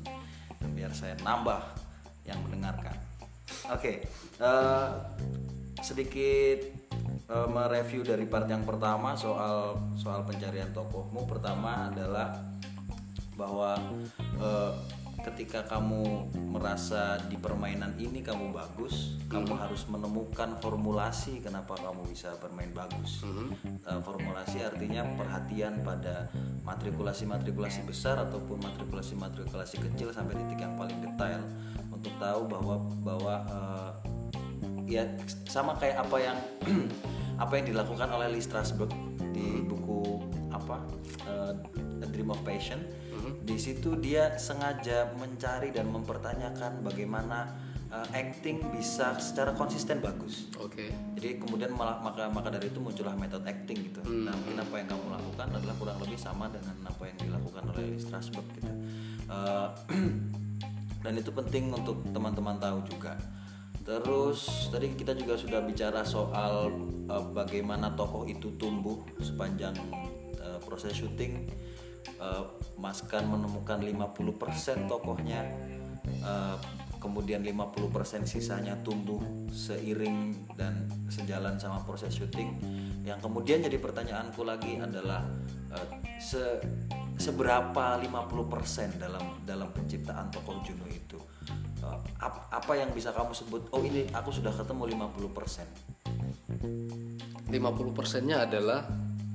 biar 0.77 0.93
saya 0.93 1.17
nambah 1.25 1.57
yang 2.29 2.37
mendengarkan. 2.45 2.93
Oke, 3.73 4.05
eh, 4.37 4.87
sedikit 5.81 6.59
eh, 7.25 7.47
mereview 7.49 8.05
dari 8.05 8.29
part 8.29 8.45
yang 8.45 8.61
pertama 8.61 9.17
soal 9.17 9.73
soal 9.97 10.21
pencarian 10.21 10.69
tokohmu. 10.69 11.25
Pertama 11.25 11.89
adalah 11.89 12.37
bahwa 13.33 13.73
eh, 14.37 14.71
ketika 15.27 15.59
kamu 15.67 16.31
merasa 16.55 17.19
di 17.27 17.35
permainan 17.35 17.91
ini 17.99 18.23
kamu 18.23 18.55
bagus, 18.55 19.19
kamu 19.27 19.59
harus 19.59 19.83
menemukan 19.91 20.55
formulasi 20.63 21.43
kenapa 21.43 21.75
kamu 21.75 22.07
bisa 22.07 22.31
bermain 22.39 22.71
bagus. 22.71 23.27
Eh, 23.67 23.99
formulasi 24.07 24.63
artinya 24.63 25.03
perhatian 25.19 25.83
pada 25.83 26.31
matrikulasi-matrikulasi 26.63 27.83
besar 27.83 28.23
ataupun 28.23 28.63
matrikulasi-matrikulasi 28.63 29.83
kecil 29.91 30.15
sampai 30.15 30.39
titik 30.39 30.63
yang 30.63 30.79
paling 30.79 30.95
detail 31.03 31.43
untuk 31.91 32.13
tahu 32.23 32.47
bahwa 32.47 32.75
bahwa 33.03 33.35
eh, 33.51 33.91
ya 34.87 35.03
sama 35.51 35.75
kayak 35.75 36.07
apa 36.07 36.17
yang 36.23 36.37
apa 37.43 37.53
yang 37.59 37.65
dilakukan 37.75 38.07
oleh 38.15 38.31
Lee 38.31 38.43
Strasberg 38.43 38.95
di 39.35 39.59
buku 39.59 40.23
apa 40.55 40.79
eh, 41.27 41.53
A 41.99 42.07
Dream 42.07 42.31
of 42.31 42.39
Passion 42.47 42.79
di 43.47 43.55
situ 43.55 43.95
dia 43.95 44.35
sengaja 44.35 45.15
mencari 45.15 45.71
dan 45.71 45.87
mempertanyakan 45.87 46.83
bagaimana 46.83 47.55
eh, 47.87 48.19
acting 48.19 48.59
bisa 48.75 49.15
secara 49.15 49.55
konsisten 49.55 50.03
bagus 50.03 50.51
oke 50.59 51.07
jadi 51.17 51.41
kemudian 51.41 51.73
malah 51.73 51.97
maka 51.97 52.29
maka 52.29 52.53
dari 52.53 52.69
itu 52.69 52.77
muncullah 52.77 53.17
metode 53.17 53.41
acting 53.49 53.89
gitu. 53.89 54.05
Nah 54.05 54.29
mungkin 54.37 54.61
apa 54.61 54.75
yang 54.77 54.87
kamu 54.93 55.05
lakukan 55.17 55.47
adalah 55.49 55.75
kurang 55.81 55.97
lebih 56.05 56.19
sama 56.21 56.45
dengan 56.45 56.77
apa 56.85 57.03
yang 57.09 57.17
dilakukan 57.17 57.63
oleh 57.73 57.83
Lee 57.89 57.97
Strasberg 57.97 58.45
gitu. 58.53 58.69
Eh, 59.25 59.67
dan 61.03 61.13
itu 61.17 61.33
penting 61.33 61.73
untuk 61.73 62.05
teman-teman 62.13 62.61
tahu 62.61 62.85
juga. 62.85 63.17
Terus 63.81 64.69
tadi 64.69 64.93
kita 64.93 65.17
juga 65.17 65.33
sudah 65.41 65.65
bicara 65.65 66.05
soal 66.05 66.69
eh, 67.09 67.25
bagaimana 67.33 67.97
tokoh 67.97 68.29
itu 68.29 68.53
tumbuh 68.61 69.01
sepanjang 69.17 69.73
eh, 70.37 70.59
proses 70.61 70.93
syuting. 70.93 71.49
Eh, 72.17 72.43
Mas 72.81 73.05
Kan 73.05 73.29
menemukan 73.29 73.77
50% 73.77 74.89
tokohnya 74.89 75.45
eh, 76.05 76.57
kemudian 76.97 77.45
50% 77.45 78.25
sisanya 78.25 78.73
tumbuh 78.81 79.21
seiring 79.53 80.49
dan 80.57 80.89
sejalan 81.13 81.61
sama 81.61 81.85
proses 81.85 82.09
syuting. 82.17 82.57
Yang 83.05 83.21
kemudian 83.29 83.61
jadi 83.61 83.77
pertanyaanku 83.77 84.41
lagi 84.41 84.81
adalah 84.81 85.21
eh, 85.73 85.87
se 86.17 86.57
seberapa 87.17 87.97
50% 87.97 89.01
dalam 89.01 89.41
dalam 89.45 89.69
penciptaan 89.73 90.29
tokoh 90.33 90.61
Juno 90.65 90.89
itu? 90.89 91.21
Eh, 91.85 91.99
ap- 92.17 92.49
apa 92.49 92.73
yang 92.73 92.89
bisa 92.97 93.13
kamu 93.13 93.37
sebut? 93.37 93.69
Oh 93.73 93.85
ini 93.85 94.09
aku 94.09 94.33
sudah 94.33 94.53
ketemu 94.57 94.97
50%. 94.97 95.69
50 97.47 98.27
nya 98.27 98.43
adalah 98.43 98.83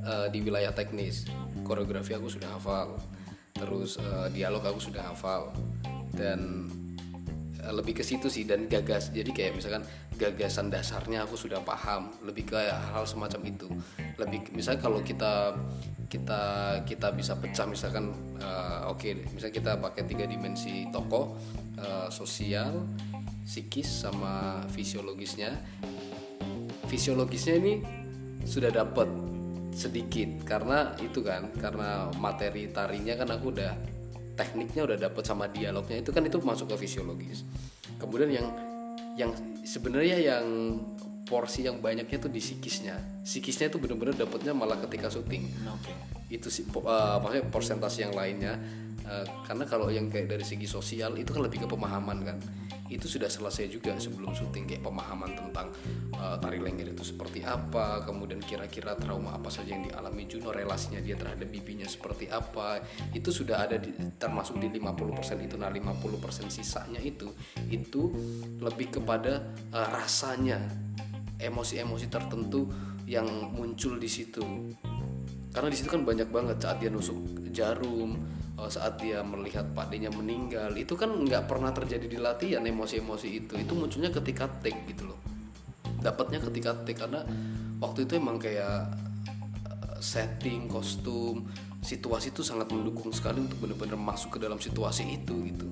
eh, 0.02 0.26
di 0.30 0.38
wilayah 0.42 0.74
teknis. 0.74 1.26
Koreografi 1.62 2.14
aku 2.14 2.28
sudah 2.28 2.58
hafal. 2.58 2.98
Terus 3.54 3.98
eh, 3.98 4.28
dialog 4.34 4.62
aku 4.66 4.80
sudah 4.82 5.14
hafal. 5.14 5.54
Dan 6.12 6.70
eh, 7.62 7.72
lebih 7.72 7.98
ke 7.98 8.04
situ 8.04 8.26
sih 8.26 8.44
dan 8.44 8.66
gagas. 8.66 9.14
Jadi 9.14 9.30
kayak 9.30 9.58
misalkan 9.58 9.86
gagasan 10.18 10.68
dasarnya 10.68 11.24
aku 11.24 11.38
sudah 11.38 11.62
paham. 11.62 12.10
Lebih 12.22 12.54
ke 12.54 12.58
hal 12.70 13.04
semacam 13.06 13.40
itu. 13.46 13.68
Lebih 14.18 14.52
misalnya 14.54 14.80
kalau 14.82 15.00
kita 15.02 15.56
kita 16.12 16.40
kita 16.84 17.08
bisa 17.16 17.32
pecah 17.40 17.64
misalkan 17.64 18.12
eh, 18.36 18.80
oke 18.84 19.32
misalnya 19.32 19.54
kita 19.56 19.72
pakai 19.80 20.04
tiga 20.04 20.28
dimensi 20.28 20.84
tokoh 20.92 21.40
eh, 21.80 22.08
sosial 22.12 22.84
psikis 23.48 23.88
sama 23.88 24.60
fisiologisnya. 24.68 25.56
Fisiologisnya 26.86 27.56
ini 27.56 27.74
sudah 28.44 28.68
dapat 28.68 29.08
sedikit. 29.72 30.44
Karena 30.44 30.92
itu 31.00 31.24
kan 31.24 31.50
karena 31.56 32.12
materi 32.20 32.68
tarinya 32.70 33.16
kan 33.16 33.28
aku 33.32 33.50
udah 33.50 33.72
tekniknya 34.32 34.88
udah 34.88 34.96
dapat 34.96 35.24
sama 35.24 35.48
dialognya 35.48 36.00
itu 36.00 36.10
kan 36.12 36.24
itu 36.24 36.38
masuk 36.40 36.72
ke 36.76 36.86
fisiologis. 36.86 37.44
Kemudian 38.00 38.30
yang 38.32 38.46
yang 39.16 39.30
sebenarnya 39.64 40.16
yang 40.20 40.44
porsi 41.28 41.64
yang 41.64 41.80
banyaknya 41.80 42.18
tuh 42.20 42.32
di 42.32 42.40
psikisnya. 42.40 43.24
Psikisnya 43.24 43.72
itu 43.72 43.80
bener-bener 43.80 44.12
dapetnya 44.12 44.52
malah 44.52 44.76
ketika 44.84 45.08
syuting. 45.08 45.48
Oke. 45.68 45.92
itu 46.32 46.48
sih 46.48 46.64
eh, 46.64 47.16
maksudnya 47.20 47.44
persentase 47.52 48.08
yang 48.08 48.16
lainnya 48.16 48.56
Eh, 49.02 49.26
karena 49.42 49.64
kalau 49.66 49.90
yang 49.90 50.06
kayak 50.06 50.30
dari 50.30 50.46
segi 50.46 50.70
sosial 50.70 51.18
itu 51.18 51.34
kan 51.34 51.42
lebih 51.42 51.66
ke 51.66 51.68
pemahaman 51.68 52.18
kan? 52.22 52.38
Itu 52.86 53.08
sudah 53.08 53.26
selesai 53.26 53.72
juga 53.72 53.96
sebelum 53.98 54.30
syuting 54.30 54.68
kayak 54.68 54.82
pemahaman 54.86 55.34
tentang 55.34 55.74
eh, 56.14 56.36
tari 56.38 56.62
lengger 56.62 56.94
itu 56.94 57.02
seperti 57.02 57.42
apa 57.42 58.06
kemudian 58.06 58.38
kira-kira 58.38 58.94
trauma 58.94 59.34
apa 59.34 59.50
saja 59.50 59.74
yang 59.74 59.90
dialami 59.90 60.28
Juno 60.30 60.54
relasinya 60.54 61.02
dia 61.02 61.18
terhadap 61.18 61.50
bibinya 61.50 61.88
seperti 61.88 62.30
apa. 62.30 62.78
Itu 63.10 63.34
sudah 63.34 63.66
ada 63.66 63.76
di, 63.82 63.90
termasuk 64.14 64.62
di 64.62 64.70
50% 64.70 65.46
itu. 65.50 65.58
Nah 65.58 65.70
50% 65.72 66.46
sisanya 66.52 67.02
itu 67.02 67.34
itu 67.66 68.14
lebih 68.62 69.02
kepada 69.02 69.50
eh, 69.74 69.88
rasanya 69.90 70.62
emosi-emosi 71.42 72.06
tertentu 72.06 72.70
yang 73.10 73.26
muncul 73.50 73.98
di 73.98 74.06
situ. 74.06 74.46
Karena 75.52 75.68
di 75.68 75.76
situ 75.76 75.90
kan 75.90 76.06
banyak 76.06 76.30
banget 76.32 76.64
saat 76.64 76.78
dia 76.80 76.88
nusuk 76.88 77.50
jarum 77.52 78.16
saat 78.68 79.00
dia 79.00 79.24
melihat 79.24 79.66
pakdenya 79.72 80.12
meninggal 80.12 80.74
itu 80.76 80.94
kan 80.94 81.10
nggak 81.10 81.48
pernah 81.48 81.70
terjadi 81.74 82.06
di 82.06 82.18
latihan 82.18 82.62
emosi-emosi 82.62 83.28
itu. 83.30 83.54
Itu 83.58 83.72
munculnya 83.74 84.12
ketika 84.12 84.46
take 84.60 84.84
gitu 84.90 85.10
loh. 85.10 85.18
Dapatnya 86.02 86.42
ketika 86.42 86.76
take 86.82 86.98
karena 86.98 87.22
waktu 87.82 88.04
itu 88.06 88.18
emang 88.18 88.36
kayak 88.38 88.92
eh, 89.66 89.96
setting 89.98 90.68
kostum 90.68 91.48
situasi 91.82 92.30
itu 92.30 92.46
sangat 92.46 92.70
mendukung 92.70 93.10
sekali 93.10 93.42
untuk 93.42 93.66
benar-benar 93.66 93.98
masuk 93.98 94.36
ke 94.36 94.38
dalam 94.38 94.58
situasi 94.60 95.02
itu 95.08 95.34
gitu. 95.50 95.66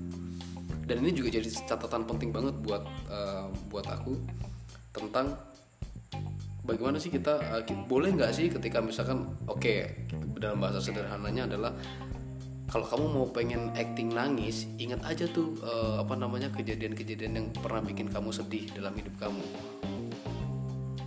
Dan 0.86 1.06
ini 1.06 1.14
juga 1.14 1.38
jadi 1.38 1.46
catatan 1.46 2.02
penting 2.08 2.34
banget 2.34 2.54
buat 2.62 2.82
eh, 3.06 3.46
buat 3.70 3.86
aku 3.86 4.18
tentang 4.90 5.38
bagaimana 6.70 7.02
sih 7.02 7.10
kita 7.10 7.40
uh, 7.40 7.62
boleh 7.90 8.14
nggak 8.14 8.30
sih 8.30 8.46
ketika 8.46 8.78
misalkan 8.78 9.26
oke 9.50 10.06
dalam 10.38 10.62
bahasa 10.62 10.78
sederhananya 10.78 11.50
adalah 11.50 11.72
kalau 12.70 12.86
kamu 12.86 13.04
mau 13.10 13.26
pengen 13.26 13.74
acting 13.74 14.14
nangis 14.14 14.70
ingat 14.78 15.02
aja 15.02 15.26
tuh 15.26 15.58
uh, 15.66 15.98
apa 15.98 16.14
namanya 16.14 16.48
kejadian-kejadian 16.54 17.32
yang 17.34 17.46
pernah 17.50 17.82
bikin 17.82 18.06
kamu 18.06 18.30
sedih 18.30 18.70
dalam 18.72 18.94
hidup 18.94 19.12
kamu 19.18 19.42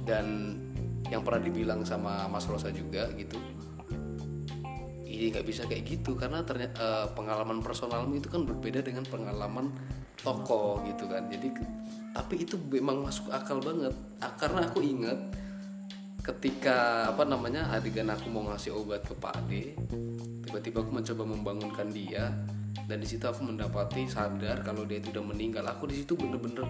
dan 0.03 0.59
yang 1.07 1.24
pernah 1.24 1.39
dibilang 1.39 1.88
sama 1.88 2.28
Mas 2.28 2.43
Rosa 2.51 2.68
juga 2.70 3.07
gitu 3.16 3.39
Iya 5.14 5.39
nggak 5.39 5.45
bisa 5.45 5.61
kayak 5.70 5.84
gitu 5.86 6.18
karena 6.18 6.41
ternyata 6.41 6.74
eh, 6.82 7.07
pengalaman 7.14 7.61
personalmu 7.61 8.18
itu 8.18 8.34
kan 8.34 8.49
berbeda 8.49 8.82
dengan 8.82 9.05
pengalaman 9.05 9.70
tokoh 10.18 10.82
gitu 10.89 11.05
kan. 11.05 11.30
Jadi 11.30 11.53
tapi 12.18 12.41
itu 12.41 12.57
memang 12.57 13.05
masuk 13.05 13.30
akal 13.30 13.61
banget 13.61 13.93
Ah, 14.18 14.34
karena 14.34 14.66
aku 14.66 14.82
ingat 14.82 15.22
ketika 16.24 17.11
apa 17.11 17.28
namanya 17.28 17.67
adegan 17.76 18.07
aku 18.07 18.32
mau 18.32 18.47
ngasih 18.47 18.71
obat 18.71 19.03
ke 19.03 19.11
Pak 19.11 19.43
D, 19.51 19.76
tiba-tiba 20.47 20.80
aku 20.80 20.91
mencoba 20.95 21.24
membangunkan 21.28 21.91
dia 21.91 22.32
dan 22.88 22.97
di 23.03 23.07
situ 23.07 23.28
aku 23.28 23.43
mendapati 23.43 24.07
sadar 24.07 24.63
kalau 24.63 24.88
dia 24.88 25.03
itu 25.03 25.11
meninggal. 25.19 25.67
Aku 25.67 25.86
di 25.91 25.99
situ 25.99 26.15
bener-bener 26.15 26.63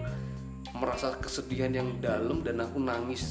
merasa 0.74 1.14
kesedihan 1.22 1.70
yang 1.70 2.02
dalam 2.02 2.42
dan 2.42 2.58
aku 2.58 2.82
nangis 2.82 3.22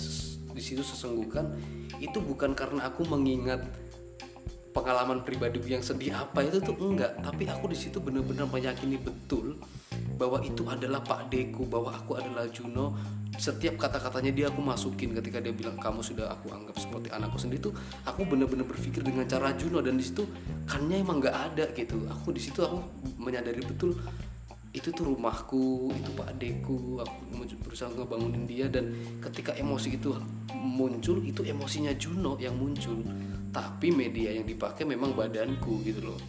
di 0.55 0.63
situ 0.63 0.80
sesenggukan. 0.80 1.59
Itu 1.99 2.24
bukan 2.24 2.55
karena 2.55 2.88
aku 2.88 3.03
mengingat 3.03 3.59
pengalaman 4.74 5.21
pribadi 5.21 5.61
yang 5.69 5.86
sedih 5.86 6.17
apa 6.17 6.41
itu 6.41 6.57
tuh 6.57 6.74
enggak 6.82 7.13
tapi 7.21 7.45
aku 7.45 7.69
di 7.69 7.78
situ 7.78 8.01
benar-benar 8.01 8.49
meyakini 8.49 8.97
betul 8.97 9.61
bahwa 10.16 10.39
itu 10.46 10.64
adalah 10.70 11.02
Pak 11.02 11.34
Deku 11.34 11.66
bahwa 11.66 11.91
aku 11.91 12.16
adalah 12.16 12.48
Juno. 12.50 12.96
Setiap 13.34 13.82
kata-katanya 13.82 14.30
dia 14.30 14.46
aku 14.54 14.62
masukin 14.62 15.10
ketika 15.18 15.41
dia 15.41 15.50
bilang 15.50 15.74
kamu 15.82 16.06
sudah 16.06 16.30
aku 16.30 16.54
anggap 16.54 16.78
seperti 16.78 17.10
anakku 17.10 17.41
sendiri 17.41 17.66
tuh 17.66 17.74
aku 18.06 18.30
benar-benar 18.30 18.64
berpikir 18.70 19.02
dengan 19.02 19.26
cara 19.26 19.52
Juno. 19.58 19.82
Dan 19.82 19.98
di 19.98 20.06
situ 20.06 20.24
kannya 20.70 21.02
emang 21.02 21.18
nggak 21.20 21.36
ada 21.52 21.66
gitu. 21.74 21.98
Aku 22.14 22.30
di 22.30 22.41
situ 22.41 22.62
aku 22.62 22.80
menyadari 23.18 23.60
betul 23.66 23.98
itu 24.74 24.89
tuh 24.89 25.06
rumahku 25.06 25.94
itu 25.94 26.10
pak 26.18 26.34
adeku 26.34 26.98
aku 26.98 27.14
berusaha 27.66 27.89
ngebangunin 27.89 28.46
dia. 28.46 28.70
Dan 28.70 28.94
ketika 29.20 29.58
emosi 29.58 29.98
itu 29.98 30.14
muncul 30.54 31.20
itu 31.26 31.41
emosinya 31.41 31.91
Juno 31.98 32.38
yang 32.38 32.54
muncul. 32.54 33.02
Tapi 33.54 33.94
media 33.94 34.34
yang 34.34 34.46
dipakai 34.46 34.86
memang 34.86 35.14
badanku 35.14 35.82
gitu 35.82 36.14
loh. 36.14 36.20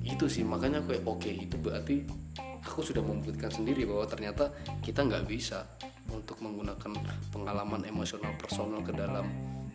Itu 0.00 0.24
sih 0.24 0.40
makanya 0.40 0.80
aku 0.80 0.96
oke 1.04 1.28
itu 1.28 1.56
berarti 1.60 2.04
aku 2.64 2.80
sudah 2.82 3.02
membuktikan 3.02 3.50
sendiri 3.50 3.86
bahwa 3.86 4.06
ternyata 4.08 4.50
kita 4.82 5.04
nggak 5.04 5.24
bisa 5.28 5.66
untuk 6.08 6.40
menggunakan 6.40 6.90
pengalaman 7.30 7.84
emosional 7.84 8.32
personal 8.40 8.80
ke 8.80 8.92
dalam 8.96 9.28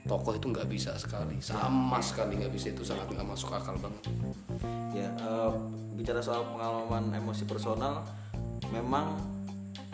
tokoh 0.04 0.36
itu 0.36 0.52
nggak 0.52 0.68
bisa 0.68 0.92
sekali. 1.00 1.40
Sama 1.40 2.00
sekali 2.04 2.36
nggak 2.40 2.52
bisa. 2.52 2.74
Itu 2.74 2.84
sangat 2.84 3.08
nggak 3.12 3.28
masuk 3.28 3.56
akal 3.56 3.76
banget. 3.80 4.04
Ya, 4.92 5.10
eh, 5.10 5.52
bicara 5.96 6.20
soal 6.20 6.44
pengalaman 6.52 7.14
emosi 7.16 7.48
personal, 7.48 8.04
memang 8.74 9.18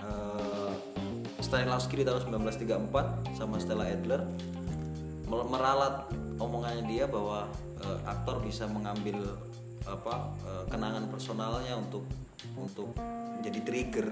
eh, 0.01 0.71
Stanislavski 1.39 2.03
di 2.03 2.05
tahun 2.05 2.27
1934 2.43 3.37
sama 3.39 3.55
Stella 3.61 3.87
Adler 3.87 4.27
meralat 5.29 6.09
omongannya 6.41 6.83
dia 6.89 7.05
bahwa 7.05 7.47
eh, 7.79 7.99
aktor 8.09 8.41
bisa 8.41 8.65
mengambil 8.65 9.37
apa 9.85 10.35
eh, 10.43 10.63
kenangan 10.67 11.07
personalnya 11.07 11.77
untuk 11.77 12.03
untuk 12.55 12.95
menjadi 13.39 13.59
trigger 13.63 14.07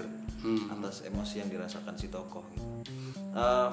atas 0.70 1.02
emosi 1.04 1.42
yang 1.42 1.50
dirasakan 1.50 1.98
si 1.98 2.06
tokoh. 2.08 2.46
gitu. 2.54 2.68
Eh, 3.34 3.70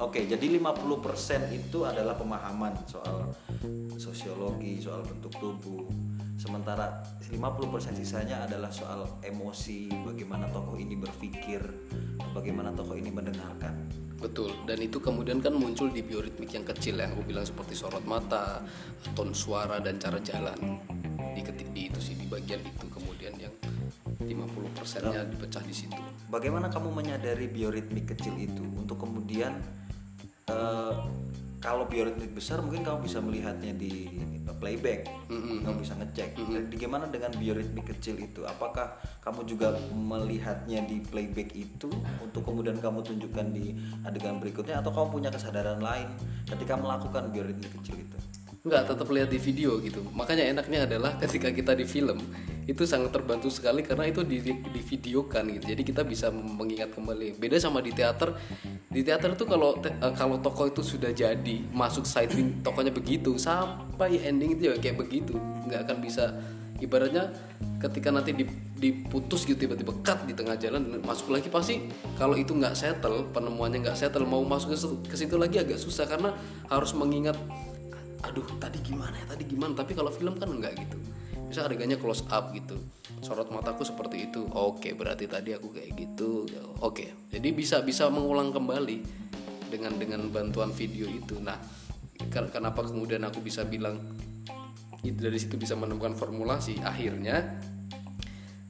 Oke, 0.00 0.24
jadi 0.24 0.56
50% 0.56 1.52
itu 1.52 1.84
adalah 1.84 2.16
pemahaman 2.16 2.72
soal 2.88 3.36
sosiologi, 4.00 4.80
soal 4.80 5.04
bentuk 5.04 5.28
tubuh. 5.36 5.84
Sementara 6.40 7.04
50% 7.20 7.92
sisanya 8.00 8.48
adalah 8.48 8.72
soal 8.72 9.04
emosi, 9.20 9.92
bagaimana 9.92 10.48
tokoh 10.48 10.80
ini 10.80 10.96
berpikir, 10.96 11.60
bagaimana 12.32 12.72
tokoh 12.72 12.96
ini 12.96 13.12
mendengarkan. 13.12 13.76
Betul, 14.16 14.56
dan 14.64 14.80
itu 14.80 15.04
kemudian 15.04 15.44
kan 15.44 15.52
muncul 15.52 15.92
di 15.92 16.00
bioritmik 16.00 16.48
yang 16.48 16.64
kecil 16.64 16.96
yang 16.96 17.12
aku 17.12 17.28
bilang 17.28 17.44
seperti 17.44 17.76
sorot 17.76 18.04
mata, 18.08 18.64
ton 19.12 19.36
suara 19.36 19.84
dan 19.84 20.00
cara 20.00 20.16
jalan. 20.24 20.80
Di, 21.40 21.48
keti- 21.48 21.72
di 21.72 21.82
itu 21.88 21.96
sih 21.96 22.14
di 22.20 22.28
bagian 22.28 22.60
itu 22.60 22.84
kemudian 22.92 23.32
yang 23.40 23.54
50%-nya 24.20 25.24
dipecah 25.24 25.64
di 25.64 25.72
situ. 25.72 25.96
Bagaimana 26.28 26.68
kamu 26.68 26.92
menyadari 26.92 27.48
bioritmik 27.48 28.12
kecil 28.12 28.36
itu 28.36 28.60
untuk 28.76 29.00
kemudian 29.00 29.56
eh, 30.46 30.94
kalau 31.60 31.84
bioritmik 31.84 32.32
besar 32.32 32.60
mungkin 32.60 32.84
kamu 32.84 33.04
bisa 33.04 33.20
melihatnya 33.20 33.72
di 33.72 34.20
playback, 34.60 35.08
kamu 35.64 35.76
bisa 35.80 35.96
ngecek. 35.96 36.36
Jadi 36.36 36.76
Gimana 36.76 37.08
dengan 37.08 37.32
bioritmik 37.32 37.88
kecil 37.96 38.20
itu? 38.20 38.44
Apakah 38.44 38.96
kamu 39.20 39.44
juga 39.44 39.72
melihatnya 39.92 40.84
di 40.84 41.00
playback 41.00 41.52
itu 41.52 41.88
untuk 42.20 42.44
kemudian 42.44 42.76
kamu 42.76 43.00
tunjukkan 43.00 43.46
di 43.52 43.76
adegan 44.04 44.36
berikutnya 44.36 44.80
atau 44.80 44.92
kamu 44.92 45.08
punya 45.20 45.30
kesadaran 45.32 45.80
lain 45.80 46.08
ketika 46.44 46.76
melakukan 46.76 47.32
bioritmik 47.32 47.72
kecil 47.80 47.96
itu? 47.96 48.16
Enggak, 48.60 48.92
tetap 48.92 49.08
lihat 49.08 49.32
di 49.32 49.40
video 49.40 49.80
gitu. 49.80 50.04
Makanya 50.12 50.44
enaknya 50.52 50.84
adalah 50.84 51.16
ketika 51.16 51.48
kita 51.48 51.72
di 51.72 51.88
film 51.88 52.20
itu 52.68 52.84
sangat 52.84 53.08
terbantu 53.08 53.48
sekali 53.48 53.80
karena 53.80 54.04
itu 54.04 54.20
di, 54.20 54.36
di, 54.44 54.80
videokan 54.84 55.48
gitu. 55.56 55.72
Jadi 55.72 55.80
kita 55.80 56.04
bisa 56.04 56.28
mengingat 56.28 56.92
kembali. 56.92 57.40
Beda 57.40 57.56
sama 57.56 57.80
di 57.80 57.96
teater. 57.96 58.36
Di 58.92 59.00
teater 59.00 59.32
itu 59.32 59.48
kalau 59.48 59.80
te- 59.80 59.96
eh, 59.96 60.12
kalau 60.12 60.36
tokoh 60.44 60.68
itu 60.68 60.84
sudah 60.84 61.08
jadi 61.08 61.56
masuk 61.72 62.04
sighting 62.04 62.60
tokohnya 62.60 62.92
begitu 62.92 63.40
sampai 63.40 64.20
ending 64.28 64.60
itu 64.60 64.68
ya 64.68 64.76
kayak 64.76 65.08
begitu. 65.08 65.40
nggak 65.64 65.86
akan 65.88 65.96
bisa 66.02 66.36
ibaratnya 66.82 67.32
ketika 67.80 68.12
nanti 68.12 68.36
dip- 68.36 68.60
diputus 68.76 69.44
gitu 69.44 69.56
tiba-tiba 69.56 69.92
cut 70.04 70.24
di 70.24 70.32
tengah 70.32 70.56
jalan 70.56 71.00
masuk 71.04 71.32
lagi 71.32 71.52
pasti 71.52 71.86
kalau 72.16 72.36
itu 72.36 72.56
nggak 72.56 72.72
settle 72.72 73.28
penemuannya 73.30 73.84
nggak 73.84 73.96
settle 73.96 74.24
mau 74.24 74.40
masuk 74.42 74.74
ke 75.04 75.16
situ 75.16 75.36
lagi 75.36 75.60
agak 75.60 75.76
susah 75.76 76.08
karena 76.08 76.32
harus 76.68 76.96
mengingat 76.96 77.36
aduh 78.24 78.46
tadi 78.60 78.78
gimana 78.84 79.14
ya? 79.16 79.36
Tadi 79.36 79.44
gimana? 79.48 79.72
Tapi 79.74 79.92
kalau 79.96 80.12
film 80.12 80.36
kan 80.36 80.48
enggak 80.50 80.76
gitu. 80.76 80.98
Bisa 81.50 81.66
adegannya 81.66 81.98
close 81.98 82.22
up 82.30 82.54
gitu. 82.54 82.78
Sorot 83.20 83.50
mataku 83.50 83.82
seperti 83.82 84.30
itu. 84.30 84.46
Oke 84.54 84.94
berarti 84.94 85.26
tadi 85.26 85.50
aku 85.52 85.74
kayak 85.74 85.98
gitu. 85.98 86.46
Oke. 86.84 87.28
Jadi 87.32 87.48
bisa 87.50 87.82
bisa 87.82 88.06
mengulang 88.08 88.54
kembali 88.54 88.98
dengan 89.70 89.92
dengan 89.98 90.20
bantuan 90.30 90.70
video 90.70 91.10
itu. 91.10 91.38
Nah 91.42 91.58
ken- 92.30 92.50
kenapa 92.52 92.86
kemudian 92.86 93.24
aku 93.26 93.42
bisa 93.42 93.64
bilang 93.66 93.98
dari 95.00 95.38
situ 95.40 95.56
bisa 95.56 95.72
menemukan 95.74 96.12
formulasi 96.12 96.76
akhirnya 96.84 97.56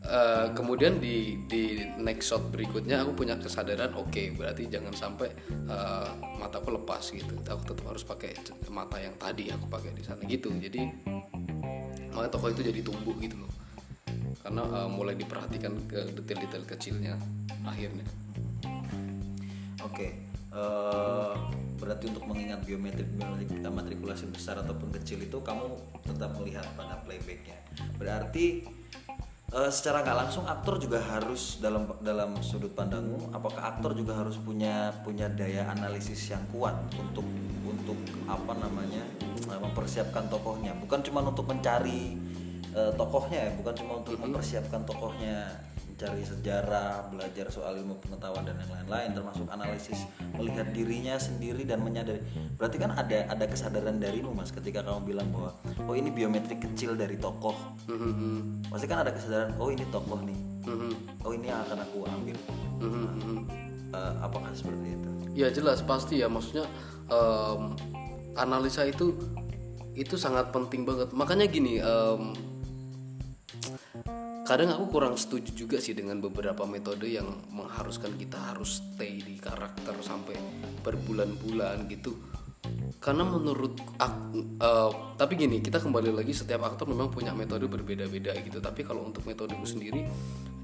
eh, 0.05 0.47
kemudian 0.57 0.97
di 0.97 1.45
di 1.45 1.85
next 2.01 2.33
shot 2.33 2.49
berikutnya 2.49 3.05
aku 3.05 3.25
punya 3.25 3.37
kesadaran 3.37 3.93
oke 3.93 4.37
berarti 4.37 4.69
jangan 4.73 4.95
sampai 4.97 5.29
eh, 5.51 6.09
mataku 6.41 6.73
lepas 6.75 7.13
gitu. 7.13 7.37
Aku 7.45 7.63
tetap 7.65 7.85
harus 7.89 8.05
pakai 8.05 8.33
mata 8.73 8.97
yang 8.97 9.15
tadi 9.21 9.53
aku 9.53 9.69
pakai 9.69 9.93
di 9.93 10.03
sana 10.05 10.25
gitu. 10.25 10.49
Jadi 10.57 10.81
makanya 12.11 12.31
tokoh 12.33 12.51
itu 12.51 12.63
jadi 12.65 12.81
tumbuh 12.81 13.15
gitu 13.21 13.37
loh. 13.39 13.53
Karena 14.41 14.63
eh, 14.65 14.89
mulai 14.89 15.15
diperhatikan 15.17 15.73
ke 15.85 16.01
detail-detail 16.17 16.65
kecilnya 16.65 17.15
akhirnya. 17.63 18.07
Oke, 19.85 20.13
eh, 20.53 21.35
berarti 21.81 22.05
untuk 22.13 22.25
mengingat 22.29 22.61
biometrik 22.65 23.09
biometrik 23.17 23.61
matrikulasi 23.65 24.29
besar 24.29 24.61
ataupun 24.61 24.93
kecil 25.01 25.21
itu 25.25 25.41
kamu 25.41 25.77
tetap 26.05 26.37
melihat 26.37 26.65
pada 26.77 27.01
playbacknya. 27.05 27.57
Berarti 27.97 28.65
eh, 29.51 29.71
secara 29.71 30.07
nggak 30.07 30.19
langsung 30.27 30.45
aktor 30.47 30.79
juga 30.79 31.03
harus 31.03 31.59
dalam 31.59 31.91
dalam 32.01 32.39
sudut 32.41 32.71
pandangmu 32.75 33.35
apakah 33.35 33.77
aktor 33.77 33.93
juga 33.99 34.19
harus 34.19 34.39
punya 34.39 34.95
punya 35.03 35.27
daya 35.27 35.67
analisis 35.71 36.31
yang 36.31 36.43
kuat 36.55 36.75
untuk 36.95 37.27
untuk 37.67 37.99
apa 38.31 38.53
namanya 38.59 39.03
eh, 39.51 39.61
mempersiapkan 39.61 40.31
tokohnya? 40.31 40.75
Bukan 40.79 41.03
cuma 41.03 41.27
untuk 41.27 41.51
mencari 41.51 42.15
eh, 42.75 42.93
tokohnya 42.95 43.51
ya 43.51 43.53
bukan 43.59 43.75
cuma 43.75 43.93
untuk 44.03 44.15
mempersiapkan 44.19 44.83
tokohnya 44.87 45.59
mencari 46.01 46.25
sejarah 46.25 47.13
belajar 47.13 47.53
soal 47.53 47.77
ilmu 47.77 48.01
pengetahuan 48.01 48.41
dan 48.49 48.57
yang 48.57 48.73
lain-lain 48.73 49.13
termasuk 49.13 49.45
analisis 49.53 50.09
melihat 50.33 50.73
dirinya 50.73 51.21
sendiri 51.21 51.69
dan 51.69 51.85
menyadari 51.85 52.25
berarti 52.57 52.81
kan 52.81 52.97
ada 52.97 53.29
ada 53.29 53.45
kesadaran 53.45 54.01
darimu 54.01 54.33
mas 54.33 54.49
ketika 54.49 54.81
kamu 54.81 55.13
bilang 55.13 55.29
bahwa 55.29 55.53
oh 55.85 55.93
ini 55.93 56.09
biometrik 56.09 56.65
kecil 56.65 56.97
dari 56.97 57.21
tokoh 57.21 57.53
Mhm. 57.85 58.73
pasti 58.73 58.89
kan 58.89 59.05
ada 59.05 59.13
kesadaran 59.13 59.53
oh 59.61 59.69
ini 59.69 59.85
tokoh 59.93 60.25
nih 60.25 60.41
Mhm. 60.65 61.21
oh 61.21 61.33
ini 61.37 61.53
yang 61.53 61.61
akan 61.69 61.85
aku 61.85 61.99
ambil. 62.09 62.37
Eh, 63.91 64.15
apakah 64.25 64.49
seperti 64.57 64.97
itu 64.97 65.11
Ya 65.37 65.53
jelas 65.53 65.85
pasti 65.85 66.25
ya 66.25 66.33
maksudnya 66.33 66.65
em, 67.13 67.77
analisa 68.41 68.89
itu 68.89 69.13
itu 69.93 70.17
sangat 70.17 70.49
penting 70.55 70.87
banget. 70.87 71.13
Makanya 71.13 71.45
gini, 71.51 71.77
em, 71.77 72.33
kadang 74.51 74.75
aku 74.75 74.99
kurang 74.99 75.15
setuju 75.15 75.55
juga 75.55 75.79
sih 75.79 75.95
dengan 75.95 76.19
beberapa 76.19 76.67
metode 76.67 77.07
yang 77.07 77.39
mengharuskan 77.55 78.19
kita 78.19 78.51
harus 78.51 78.83
stay 78.83 79.23
di 79.23 79.39
karakter 79.39 79.95
sampai 80.03 80.35
berbulan-bulan 80.83 81.87
gitu. 81.87 82.19
Karena 82.99 83.23
menurut 83.23 83.79
aku, 83.95 84.59
eh, 84.59 84.91
tapi 85.15 85.39
gini 85.39 85.63
kita 85.63 85.79
kembali 85.79 86.11
lagi 86.11 86.35
setiap 86.35 86.67
aktor 86.67 86.91
memang 86.91 87.15
punya 87.15 87.31
metode 87.31 87.71
berbeda-beda 87.71 88.35
gitu. 88.43 88.59
Tapi 88.59 88.83
kalau 88.83 89.07
untuk 89.07 89.23
metodeku 89.23 89.63
sendiri, 89.63 90.11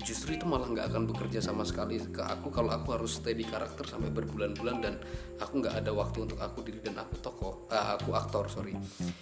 justru 0.03 0.35
itu 0.35 0.43
malah 0.51 0.67
nggak 0.67 0.91
akan 0.91 1.07
bekerja 1.07 1.39
sama 1.39 1.63
sekali 1.63 2.03
ke 2.11 2.27
aku 2.27 2.51
kalau 2.51 2.75
aku 2.75 2.91
harus 2.91 3.23
stay 3.23 3.39
di 3.39 3.47
karakter 3.47 3.87
sampai 3.87 4.11
berbulan-bulan 4.11 4.77
dan 4.83 4.99
aku 5.39 5.63
nggak 5.63 5.87
ada 5.87 5.95
waktu 5.95 6.27
untuk 6.27 6.43
aku 6.43 6.67
diri 6.67 6.83
dan 6.83 7.07
aku 7.07 7.23
tokoh, 7.23 7.71
eh, 7.71 7.87
aku 7.95 8.11
aktor 8.19 8.51
sorry. 8.51 8.75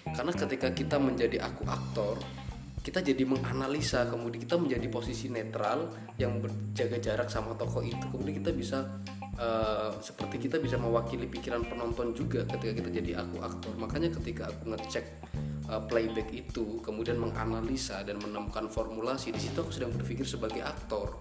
Karena 0.08 0.32
ketika 0.32 0.72
kita 0.72 0.96
menjadi 0.96 1.52
aku 1.52 1.68
aktor, 1.68 2.16
kita 2.85 3.01
jadi 3.01 3.24
menganalisa 3.24 4.05
kemudian 4.12 4.45
kita 4.45 4.61
menjadi 4.61 4.87
posisi 4.93 5.32
netral 5.32 5.89
yang 6.20 6.37
berjaga 6.45 7.01
jarak 7.01 7.32
sama 7.32 7.57
tokoh 7.57 7.80
itu. 7.80 8.05
Kemudian 8.12 8.45
kita 8.45 8.53
bisa 8.53 8.85
eh, 9.41 9.89
seperti 10.05 10.37
kita 10.37 10.61
bisa 10.61 10.76
mewakili 10.76 11.24
pikiran 11.24 11.64
penonton 11.64 12.12
juga 12.12 12.45
ketika 12.45 12.85
kita 12.85 12.89
jadi 12.93 13.24
aku 13.24 13.41
aktor. 13.41 13.72
Makanya 13.80 14.12
ketika 14.20 14.53
aku 14.53 14.76
ngecek 14.76 15.05
eh, 15.64 15.82
playback 15.89 16.28
itu 16.37 16.85
kemudian 16.85 17.16
menganalisa 17.16 18.05
dan 18.05 18.20
menemukan 18.20 18.68
formulasi 18.68 19.32
di 19.32 19.41
situ 19.41 19.64
aku 19.64 19.72
sedang 19.72 19.89
berpikir 19.97 20.28
sebagai 20.28 20.61
aktor. 20.61 21.16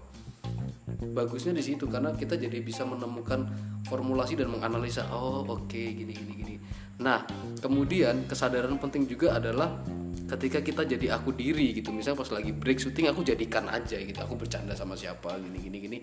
Bagusnya 1.16 1.56
di 1.56 1.64
situ 1.64 1.88
karena 1.88 2.12
kita 2.12 2.36
jadi 2.36 2.60
bisa 2.60 2.84
menemukan 2.84 3.48
formulasi 3.88 4.36
dan 4.36 4.52
menganalisa 4.52 5.08
oh 5.12 5.44
oke 5.48 5.80
gini 5.80 6.12
gini 6.12 6.32
gini 6.36 6.54
nah 7.00 7.26
kemudian 7.58 8.28
kesadaran 8.30 8.78
penting 8.78 9.08
juga 9.10 9.38
adalah 9.38 9.82
ketika 10.24 10.64
kita 10.64 10.82
jadi 10.88 11.06
aku 11.20 11.36
diri 11.36 11.76
gitu. 11.76 11.92
Misalnya 11.92 12.24
pas 12.24 12.30
lagi 12.32 12.50
break 12.50 12.80
syuting 12.80 13.12
aku 13.12 13.20
jadikan 13.22 13.68
aja 13.68 14.00
gitu. 14.00 14.16
Aku 14.24 14.34
bercanda 14.34 14.72
sama 14.72 14.96
siapa 14.96 15.36
gini 15.38 15.58
gini 15.60 15.78
gini. 15.78 15.98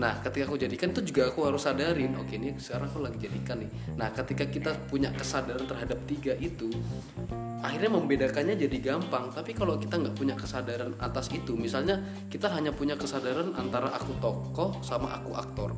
Nah 0.00 0.18
ketika 0.24 0.48
aku 0.48 0.56
jadikan 0.56 0.90
itu 0.96 1.12
juga 1.12 1.28
aku 1.28 1.44
harus 1.46 1.62
sadarin. 1.62 2.16
Oke 2.16 2.40
ini 2.40 2.56
sekarang 2.56 2.88
aku 2.88 3.00
lagi 3.04 3.18
jadikan 3.20 3.60
nih. 3.60 3.70
Nah 3.94 4.08
ketika 4.12 4.44
kita 4.48 4.70
punya 4.88 5.12
kesadaran 5.12 5.64
terhadap 5.68 5.98
tiga 6.08 6.32
itu 6.40 6.72
akhirnya 7.60 7.90
membedakannya 7.92 8.54
jadi 8.56 8.76
gampang. 8.80 9.28
Tapi 9.30 9.52
kalau 9.52 9.76
kita 9.76 10.00
nggak 10.00 10.16
punya 10.16 10.34
kesadaran 10.34 10.96
atas 10.98 11.28
itu 11.30 11.52
misalnya 11.52 12.00
kita 12.32 12.48
hanya 12.48 12.72
punya 12.72 12.96
kesadaran 12.96 13.52
antara 13.54 13.92
aku 13.92 14.16
tokoh 14.18 14.80
sama 14.80 15.12
aku 15.20 15.36
aktor 15.36 15.70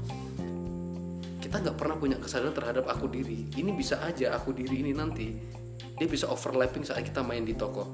kita 1.51 1.67
nggak 1.67 1.83
pernah 1.83 1.99
punya 1.99 2.15
kesadaran 2.15 2.55
terhadap 2.55 2.87
aku 2.87 3.11
diri. 3.11 3.43
Ini 3.59 3.75
bisa 3.75 3.99
aja 4.07 4.39
aku 4.39 4.55
diri 4.55 4.87
ini 4.87 4.95
nanti 4.95 5.35
dia 5.99 6.07
bisa 6.07 6.31
overlapping 6.31 6.87
saat 6.87 7.03
kita 7.03 7.27
main 7.27 7.43
di 7.43 7.59
tokoh 7.59 7.91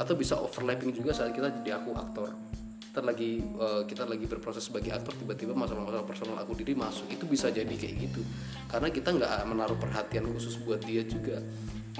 atau 0.00 0.16
bisa 0.16 0.40
overlapping 0.40 0.88
juga 0.96 1.12
saat 1.12 1.36
kita 1.36 1.60
jadi 1.60 1.76
aku 1.76 1.92
aktor. 1.92 2.32
Kita 2.80 3.04
lagi 3.04 3.36
eh, 3.44 3.82
kita 3.84 4.08
lagi 4.08 4.24
berproses 4.24 4.64
sebagai 4.64 4.96
aktor 4.96 5.12
tiba-tiba 5.12 5.52
masalah-masalah 5.52 6.08
personal 6.08 6.40
aku 6.40 6.56
diri 6.56 6.72
masuk. 6.72 7.04
Itu 7.12 7.28
bisa 7.28 7.52
jadi 7.52 7.68
kayak 7.68 7.94
gitu. 8.00 8.24
Karena 8.64 8.88
kita 8.88 9.12
nggak 9.12 9.32
menaruh 9.44 9.76
perhatian 9.76 10.24
khusus 10.32 10.56
buat 10.64 10.80
dia 10.80 11.04
juga. 11.04 11.36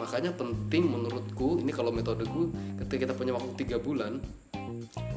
Makanya 0.00 0.32
penting 0.32 0.88
menurutku 0.88 1.60
ini 1.60 1.76
kalau 1.76 1.92
metodeku 1.92 2.56
ketika 2.80 3.04
kita 3.04 3.12
punya 3.12 3.36
waktu 3.36 3.52
tiga 3.52 3.76
bulan 3.76 4.16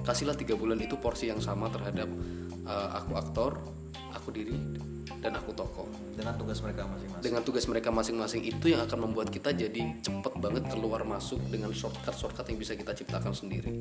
kasihlah 0.04 0.36
tiga 0.36 0.60
bulan 0.60 0.76
itu 0.84 1.00
porsi 1.00 1.32
yang 1.32 1.40
sama 1.40 1.72
terhadap 1.72 2.12
eh, 2.68 2.90
aku 3.00 3.16
aktor 3.16 3.64
aku 4.12 4.28
diri 4.36 4.92
dan 5.20 5.36
aku 5.36 5.52
tokoh 5.56 5.88
dengan 6.16 6.36
tugas 6.36 6.60
mereka 6.64 6.88
masing-masing. 6.88 7.24
Dengan 7.24 7.42
tugas 7.44 7.66
mereka 7.68 7.90
masing-masing 7.92 8.42
itu 8.44 8.66
yang 8.72 8.82
akan 8.84 9.00
membuat 9.10 9.32
kita 9.32 9.52
jadi 9.56 10.00
cepet 10.00 10.34
banget 10.40 10.64
keluar 10.72 11.04
masuk 11.08 11.40
dengan 11.48 11.72
shortcut 11.72 12.16
shortcut 12.16 12.46
yang 12.48 12.60
bisa 12.60 12.74
kita 12.76 12.92
ciptakan 12.96 13.34
sendiri. 13.36 13.72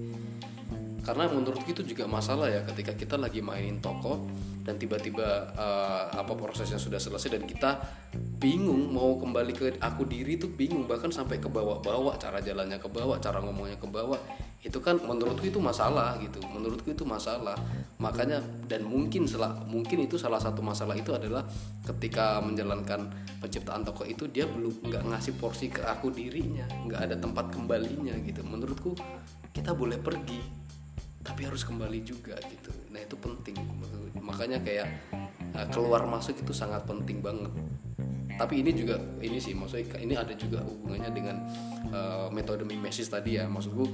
Karena 1.03 1.27
menurutku 1.27 1.67
itu 1.75 1.83
juga 1.83 2.07
masalah 2.07 2.47
ya 2.47 2.63
ketika 2.63 2.95
kita 2.95 3.19
lagi 3.19 3.43
mainin 3.43 3.83
tokoh 3.83 4.23
dan 4.63 4.79
tiba-tiba 4.79 5.51
eh, 5.51 6.05
apa 6.15 6.33
prosesnya 6.39 6.79
sudah 6.79 7.03
selesai 7.03 7.35
dan 7.35 7.43
kita 7.43 7.83
bingung 8.39 8.95
mau 8.95 9.19
kembali 9.19 9.53
ke 9.55 9.67
aku 9.83 10.07
diri 10.07 10.39
itu 10.39 10.47
bingung 10.47 10.87
bahkan 10.87 11.11
sampai 11.11 11.43
ke 11.43 11.51
bawah-bawah 11.51 12.15
cara 12.23 12.39
jalannya 12.39 12.79
ke 12.79 12.87
bawah 12.87 13.19
cara 13.19 13.43
ngomongnya 13.43 13.83
ke 13.83 13.89
bawah 13.91 14.19
itu 14.63 14.79
kan 14.79 14.95
menurutku 15.03 15.43
itu 15.43 15.59
masalah 15.59 16.15
gitu. 16.23 16.39
Menurutku 16.55 16.95
itu 16.95 17.03
masalah. 17.03 17.59
Makanya 17.99 18.39
dan 18.71 18.87
mungkin 18.87 19.27
salah 19.27 19.59
mungkin 19.67 20.07
itu 20.07 20.15
salah 20.15 20.39
satu 20.39 20.63
masalah 20.63 20.95
itu 20.95 21.11
adalah 21.11 21.43
ketika 21.83 22.39
menjalankan 22.39 23.11
penciptaan 23.43 23.83
tokoh 23.83 24.07
itu 24.07 24.31
dia 24.31 24.47
belum 24.47 24.87
nggak 24.87 25.03
ngasih 25.11 25.35
porsi 25.35 25.67
ke 25.67 25.83
aku 25.83 26.15
dirinya. 26.15 26.65
Nggak 26.87 27.01
ada 27.11 27.17
tempat 27.19 27.51
kembalinya 27.51 28.15
gitu. 28.23 28.47
Menurutku 28.47 28.95
kita 29.51 29.75
boleh 29.75 29.99
pergi 29.99 30.39
tapi 31.23 31.47
harus 31.47 31.67
kembali 31.67 31.99
juga 32.07 32.39
gitu. 32.47 32.71
Nah 32.95 33.03
itu 33.03 33.19
penting 33.19 33.59
makanya 34.23 34.63
kayak 34.63 34.87
uh, 35.59 35.67
keluar 35.75 36.07
masuk 36.07 36.39
itu 36.39 36.55
sangat 36.55 36.87
penting 36.87 37.19
banget 37.19 37.51
tapi 38.41 38.65
ini 38.65 38.73
juga 38.73 38.97
ini 39.21 39.37
sih 39.37 39.53
maksudnya 39.53 40.01
ini 40.01 40.15
ada 40.17 40.33
juga 40.33 40.65
hubungannya 40.65 41.11
dengan 41.13 41.37
uh, 41.93 42.29
metode 42.33 42.65
mimesis 42.65 43.13
tadi 43.13 43.37
ya. 43.37 43.45
Maksudku 43.45 43.85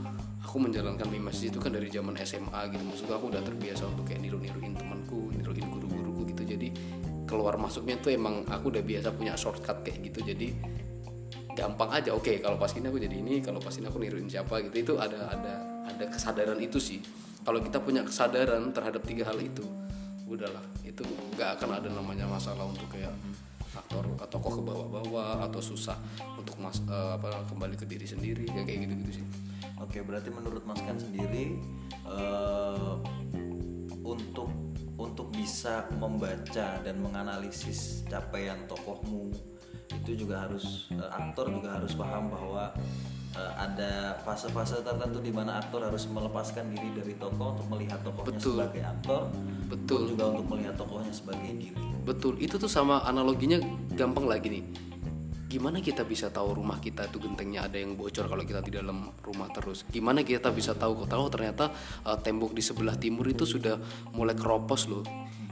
aku 0.42 0.56
menjalankan 0.62 1.10
mimesis 1.10 1.50
itu 1.50 1.58
kan 1.58 1.74
dari 1.74 1.90
zaman 1.90 2.14
SMA 2.22 2.60
gitu. 2.70 2.82
Maksudku 2.86 3.12
aku 3.12 3.26
udah 3.34 3.42
terbiasa 3.42 3.90
untuk 3.90 4.06
kayak 4.06 4.22
niru-niruin 4.22 4.78
temanku 4.78 5.34
niruin 5.34 5.66
guru-guruku 5.66 6.32
gitu. 6.34 6.42
Jadi 6.54 6.68
keluar 7.28 7.58
masuknya 7.60 7.98
tuh 8.00 8.14
emang 8.14 8.46
aku 8.48 8.72
udah 8.72 8.82
biasa 8.82 9.12
punya 9.12 9.34
shortcut 9.34 9.82
kayak 9.82 10.06
gitu. 10.06 10.22
Jadi 10.22 10.54
gampang 11.58 11.90
aja. 11.90 12.14
Oke 12.14 12.38
kalau 12.38 12.56
pas 12.56 12.70
ini 12.78 12.86
aku 12.86 13.02
jadi 13.02 13.16
ini 13.18 13.42
kalau 13.42 13.58
pas 13.58 13.74
ini 13.74 13.90
aku 13.90 13.98
niruin 13.98 14.30
siapa 14.30 14.62
gitu. 14.62 14.76
Itu 14.78 14.92
ada 15.02 15.34
ada 15.34 15.54
ada 15.82 16.04
kesadaran 16.06 16.62
itu 16.62 16.78
sih. 16.78 17.02
Kalau 17.42 17.58
kita 17.58 17.82
punya 17.82 18.06
kesadaran 18.06 18.70
terhadap 18.70 19.02
tiga 19.02 19.26
hal 19.26 19.36
itu 19.42 19.66
udahlah. 20.30 20.62
Itu 20.86 21.02
nggak 21.34 21.58
akan 21.58 21.70
ada 21.82 21.88
namanya 21.90 22.30
masalah 22.30 22.64
untuk 22.64 22.86
kayak 22.94 23.10
aktor 23.88 24.04
atau 24.20 24.36
kok 24.36 24.52
ke 24.60 24.62
bawah-bawah 24.68 25.48
atau 25.48 25.64
susah 25.64 25.96
untuk 26.36 26.60
mas 26.60 26.76
eh, 26.84 27.10
apa 27.16 27.48
kembali 27.48 27.72
ke 27.72 27.88
diri 27.88 28.04
sendiri 28.04 28.44
kayak 28.44 28.68
kayak 28.68 28.78
gitu 28.84 28.94
gitu 29.00 29.12
sih. 29.24 29.26
Oke, 29.80 30.04
berarti 30.04 30.28
menurut 30.28 30.68
Mas 30.68 30.84
Kan 30.84 31.00
sendiri 31.00 31.56
eh, 32.04 32.94
untuk 34.04 34.52
untuk 35.00 35.32
bisa 35.32 35.88
membaca 35.96 36.84
dan 36.84 37.00
menganalisis 37.00 38.04
capaian 38.12 38.60
tokohmu 38.68 39.32
itu 40.04 40.20
juga 40.20 40.44
harus 40.44 40.92
eh, 40.92 41.08
aktor 41.08 41.48
juga 41.48 41.80
harus 41.80 41.96
paham 41.96 42.28
bahwa 42.28 42.76
eh, 43.36 43.52
ada 43.58 44.16
fase-fase 44.22 44.80
tertentu 44.80 45.18
di 45.20 45.32
mana 45.34 45.60
aktor 45.60 45.84
harus 45.84 46.06
melepaskan 46.08 46.72
diri 46.72 46.94
dari 46.94 47.14
tokoh 47.18 47.58
untuk 47.58 47.66
melihat 47.74 48.00
tokohnya 48.00 48.38
Betul. 48.38 48.54
sebagai 48.56 48.82
aktor, 48.86 49.20
Betul. 49.68 50.00
juga 50.14 50.24
untuk 50.32 50.46
melihat 50.56 50.74
tokohnya 50.78 51.12
sebagai 51.12 51.52
diri. 51.52 51.84
Betul, 52.08 52.40
itu 52.40 52.56
tuh 52.56 52.70
sama 52.70 53.04
analoginya 53.04 53.60
gampang 53.92 54.24
lagi 54.24 54.48
nih. 54.48 54.64
Gimana 55.48 55.80
kita 55.80 56.04
bisa 56.04 56.28
tahu 56.28 56.60
rumah 56.60 56.76
kita 56.76 57.08
itu 57.08 57.16
gentengnya 57.24 57.64
ada 57.64 57.80
yang 57.80 57.96
bocor 57.96 58.28
kalau 58.28 58.44
kita 58.44 58.60
di 58.60 58.68
dalam 58.68 59.08
rumah 59.24 59.48
terus? 59.48 59.80
Gimana 59.88 60.20
kita 60.20 60.52
bisa 60.52 60.76
tahu 60.76 61.08
tahu 61.08 61.24
ternyata 61.32 61.72
uh, 62.04 62.20
tembok 62.20 62.52
di 62.52 62.60
sebelah 62.60 63.00
timur 63.00 63.24
itu 63.32 63.48
sudah 63.48 63.80
mulai 64.12 64.36
keropos 64.36 64.84
loh. 64.92 65.00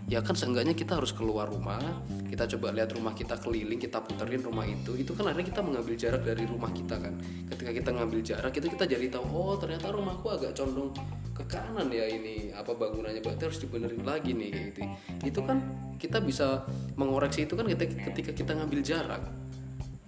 Ya 0.06 0.22
kan 0.22 0.38
seenggaknya 0.38 0.70
kita 0.70 1.02
harus 1.02 1.10
keluar 1.10 1.50
rumah, 1.50 1.82
kita 2.30 2.46
coba 2.54 2.70
lihat 2.70 2.94
rumah 2.94 3.10
kita 3.10 3.34
keliling, 3.42 3.82
kita 3.82 3.98
puterin 3.98 4.38
rumah 4.38 4.62
itu. 4.62 4.94
Itu 4.94 5.18
kan 5.18 5.26
akhirnya 5.26 5.50
kita 5.50 5.60
mengambil 5.66 5.94
jarak 5.98 6.22
dari 6.22 6.46
rumah 6.46 6.70
kita 6.70 6.94
kan. 6.94 7.18
Ketika 7.50 7.70
kita 7.74 7.90
ngambil 7.90 8.20
jarak 8.22 8.54
itu 8.54 8.66
kita 8.70 8.84
jadi 8.86 9.06
tahu, 9.10 9.26
oh 9.26 9.54
ternyata 9.58 9.90
rumahku 9.90 10.30
agak 10.30 10.54
condong 10.54 10.94
ke 11.36 11.44
kanan 11.52 11.92
ya 11.92 12.08
ini 12.08 12.48
apa 12.56 12.72
bangunannya 12.72 13.20
berarti 13.20 13.42
harus 13.44 13.60
dibenerin 13.60 14.00
lagi 14.08 14.32
nih 14.32 14.72
gitu 14.72 14.80
itu 15.20 15.40
kan 15.44 15.60
kita 16.00 16.18
bisa 16.24 16.64
mengoreksi 16.96 17.44
itu 17.44 17.52
kan 17.52 17.68
ketika 17.68 18.32
kita 18.32 18.56
ngambil 18.56 18.80
jarak 18.80 19.20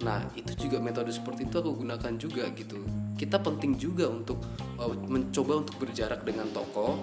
nah 0.01 0.25
itu 0.33 0.57
juga 0.57 0.81
metode 0.81 1.13
seperti 1.13 1.45
itu 1.45 1.61
aku 1.61 1.85
gunakan 1.85 2.13
juga 2.17 2.49
gitu 2.57 2.81
kita 3.19 3.43
penting 3.43 3.75
juga 3.75 4.07
untuk 4.07 4.39
uh, 4.79 4.95
mencoba 5.11 5.67
untuk 5.67 5.77
berjarak 5.83 6.23
dengan 6.23 6.47
tokoh 6.55 6.95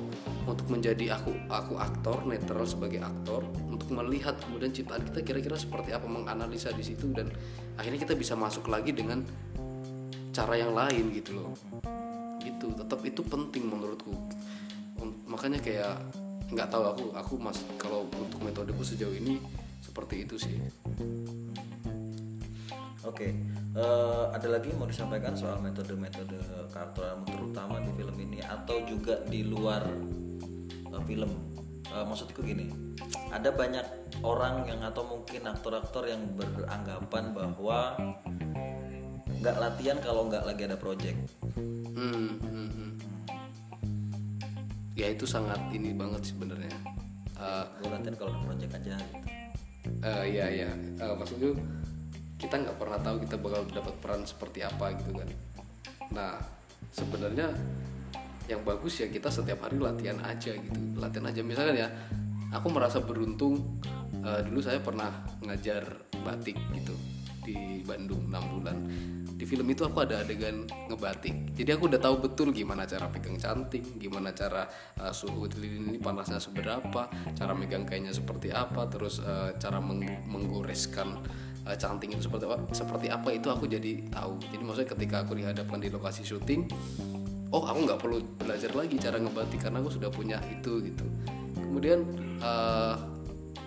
untuk 0.47 0.71
menjadi 0.71 1.19
aku 1.19 1.35
aku 1.51 1.75
aktor 1.75 2.23
netral 2.23 2.63
sebagai 2.63 3.03
aktor 3.03 3.43
untuk 3.67 3.91
melihat 3.91 4.39
kemudian 4.39 4.71
ciptaan 4.71 5.03
kita 5.11 5.19
kira-kira 5.27 5.59
seperti 5.59 5.91
apa 5.91 6.07
menganalisa 6.07 6.71
di 6.71 6.87
situ 6.87 7.11
dan 7.11 7.27
akhirnya 7.75 7.99
kita 8.07 8.15
bisa 8.15 8.39
masuk 8.39 8.71
lagi 8.71 8.95
dengan 8.95 9.19
cara 10.31 10.55
yang 10.55 10.75
lain 10.75 11.15
gitu 11.15 11.35
loh. 11.35 11.51
Itu 12.43 12.71
tetap 12.75 13.03
itu 13.03 13.23
penting 13.23 13.71
menurutku. 13.71 14.11
Makanya 15.27 15.59
kayak 15.59 15.99
nggak 16.51 16.69
tahu 16.69 16.83
aku 16.85 17.05
aku 17.17 17.33
mas 17.41 17.59
kalau 17.81 18.05
untuk 18.13 18.39
metodeku 18.45 18.85
sejauh 18.85 19.17
ini 19.17 19.41
seperti 19.81 20.29
itu 20.29 20.37
sih 20.37 20.55
Oke, 23.05 23.37
eh, 23.77 24.23
ada 24.33 24.47
lagi 24.49 24.73
yang 24.73 24.81
mau 24.81 24.89
disampaikan 24.89 25.37
soal 25.37 25.61
metode-metode 25.61 26.41
keaktoran 26.73 27.21
terutama 27.29 27.77
di 27.85 27.93
film 27.93 28.17
ini 28.17 28.41
atau 28.41 28.81
juga 28.81 29.21
di 29.29 29.45
luar 29.45 29.85
eh, 30.89 31.03
film? 31.05 31.29
Eh, 31.85 32.01
maksudku 32.01 32.41
gini, 32.41 32.65
ada 33.29 33.53
banyak 33.53 33.85
orang 34.25 34.65
yang 34.65 34.81
atau 34.81 35.05
mungkin 35.05 35.45
aktor-aktor 35.45 36.09
yang 36.09 36.25
beranggapan 36.33 37.29
bahwa 37.29 37.93
nggak 39.29 39.57
latihan 39.61 40.01
kalau 40.01 40.25
nggak 40.25 40.41
lagi 40.41 40.65
ada 40.65 40.77
project. 40.77 41.21
Hmm, 41.95 42.41
hmm, 42.41 42.69
hmm. 42.73 42.91
ya 44.97 45.13
itu 45.13 45.23
sangat 45.23 45.61
ini 45.71 45.95
banget 45.95 46.27
sebenarnya 46.27 46.73
Eh, 47.35 47.65
Gue 47.79 47.89
latihan 47.91 48.15
kalau 48.15 48.31
ada 48.31 48.41
project 48.47 48.71
aja. 48.79 48.95
Gitu. 48.95 49.17
Eh, 50.01 50.23
iya 50.33 50.45
iya 50.49 50.69
Eh, 50.73 51.13
maksudku 51.13 51.53
kita 52.45 52.61
nggak 52.61 52.77
pernah 52.77 52.99
tahu 53.01 53.25
kita 53.25 53.35
bakal 53.41 53.65
dapat 53.65 53.95
peran 53.97 54.21
seperti 54.21 54.61
apa 54.61 54.93
gitu 55.01 55.11
kan. 55.17 55.29
Nah 56.13 56.37
sebenarnya 56.93 57.49
yang 58.45 58.61
bagus 58.61 59.01
ya 59.01 59.09
kita 59.09 59.33
setiap 59.33 59.65
hari 59.65 59.81
latihan 59.81 60.21
aja 60.21 60.53
gitu. 60.53 60.79
Latihan 61.01 61.25
aja. 61.33 61.41
Misalkan 61.41 61.75
ya 61.81 61.89
aku 62.53 62.69
merasa 62.69 63.01
beruntung 63.01 63.81
eh, 64.21 64.41
dulu 64.45 64.61
saya 64.61 64.77
pernah 64.77 65.25
ngajar 65.41 66.05
batik 66.21 66.55
gitu 66.77 66.93
di 67.41 67.81
Bandung 67.81 68.29
6 68.29 68.53
bulan. 68.53 68.77
Di 69.35 69.43
film 69.43 69.67
itu 69.67 69.83
aku 69.83 70.01
ada 70.01 70.23
adegan 70.23 70.63
ngebatik. 70.87 71.53
Jadi 71.53 71.69
aku 71.75 71.91
udah 71.91 71.99
tahu 71.99 72.23
betul 72.23 72.55
gimana 72.55 72.87
cara 72.87 73.11
pegang 73.11 73.35
canting 73.35 73.99
gimana 73.99 74.31
cara 74.31 74.63
uh, 75.03 75.11
suhu 75.11 75.45
lilin 75.59 75.91
ini 75.91 75.99
panasnya 75.99 76.39
seberapa 76.39 77.11
cara 77.35 77.51
megang 77.51 77.83
kainnya 77.83 78.15
seperti 78.15 78.55
apa 78.55 78.87
terus 78.87 79.19
uh, 79.19 79.51
cara 79.59 79.83
meng- 79.83 80.23
menggoreskan 80.23 81.19
uh, 81.65 81.75
canting 81.77 82.13
itu 82.13 82.29
seperti 82.29 82.45
apa 82.47 82.57
seperti 82.71 83.07
apa 83.11 83.29
itu 83.33 83.47
aku 83.49 83.65
jadi 83.65 84.05
tahu. 84.09 84.39
Jadi 84.39 84.63
maksudnya 84.63 84.89
ketika 84.95 85.15
aku 85.25 85.33
dihadapkan 85.37 85.79
di 85.81 85.89
lokasi 85.89 86.21
syuting 86.21 86.69
oh 87.53 87.63
aku 87.65 87.79
nggak 87.87 87.99
perlu 88.01 88.17
belajar 88.41 88.71
lagi 88.73 88.95
cara 88.97 89.17
ngebatik 89.21 89.59
karena 89.61 89.77
aku 89.81 89.91
sudah 89.93 90.09
punya 90.09 90.37
itu 90.49 90.81
gitu. 90.81 91.05
Kemudian 91.59 91.99
uh, 92.39 92.95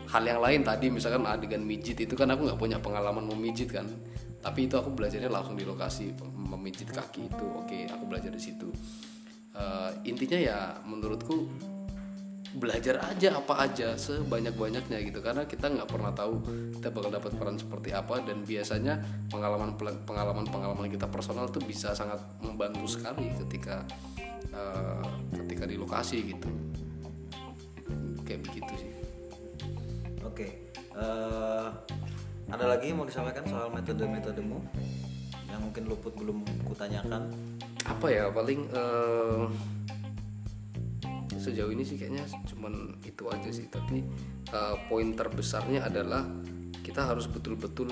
hal 0.08 0.24
yang 0.24 0.40
lain 0.40 0.64
tadi 0.64 0.88
misalkan 0.88 1.28
adegan 1.28 1.60
mijit 1.60 2.00
itu 2.00 2.14
kan 2.16 2.32
aku 2.32 2.48
nggak 2.48 2.60
punya 2.60 2.78
pengalaman 2.80 3.28
memijit 3.28 3.68
kan. 3.68 3.84
Tapi 4.38 4.70
itu 4.70 4.78
aku 4.78 4.94
belajarnya 4.94 5.28
langsung 5.28 5.58
di 5.58 5.66
lokasi 5.66 6.14
memijit 6.34 6.88
kaki 6.94 7.26
itu. 7.26 7.46
Oke 7.58 7.90
aku 7.90 8.06
belajar 8.06 8.30
di 8.30 8.40
situ. 8.40 8.70
Eh, 9.58 9.90
intinya 10.06 10.38
ya 10.38 10.58
menurutku 10.86 11.50
belajar 12.56 13.02
aja 13.04 13.36
apa 13.36 13.54
aja 13.60 13.98
sebanyak 13.98 14.54
banyaknya 14.56 14.98
gitu. 15.04 15.20
Karena 15.20 15.44
kita 15.44 15.68
nggak 15.68 15.88
pernah 15.88 16.12
tahu 16.14 16.40
kita 16.78 16.88
bakal 16.88 17.10
dapat 17.12 17.32
peran 17.36 17.56
seperti 17.60 17.90
apa 17.92 18.24
dan 18.24 18.46
biasanya 18.46 19.00
pengalaman 19.28 19.76
pengalaman 20.06 20.46
pengalaman 20.48 20.86
kita 20.88 21.04
personal 21.08 21.50
tuh 21.50 21.60
bisa 21.64 21.92
sangat 21.92 22.20
membantu 22.40 22.88
sekali 22.88 23.28
ketika 23.44 23.84
eh, 24.52 25.04
ketika 25.44 25.64
di 25.68 25.76
lokasi 25.76 26.36
gitu. 26.36 26.48
Kayak 28.24 28.40
begitu 28.48 28.72
sih. 28.76 28.92
Oke, 30.24 30.70
eh, 30.96 31.66
ada 32.48 32.64
lagi 32.64 32.92
yang 32.92 33.00
mau 33.00 33.08
disampaikan 33.08 33.44
soal 33.44 33.68
metode-metodemu 33.72 34.58
yang 35.48 35.60
mungkin 35.64 35.88
luput 35.88 36.12
belum 36.16 36.44
kutanyakan? 36.68 37.32
apa 37.88 38.06
ya 38.12 38.24
paling 38.28 38.60
eh, 38.68 39.42
sejauh 41.38 41.70
ini 41.70 41.86
sih 41.86 41.96
kayaknya 41.96 42.26
cuman 42.44 42.98
itu 43.06 43.24
aja 43.30 43.50
sih. 43.50 43.66
Tapi 43.70 44.04
eh, 44.52 44.76
poin 44.90 45.14
terbesarnya 45.14 45.86
adalah 45.86 46.26
kita 46.84 47.06
harus 47.08 47.30
betul-betul 47.30 47.88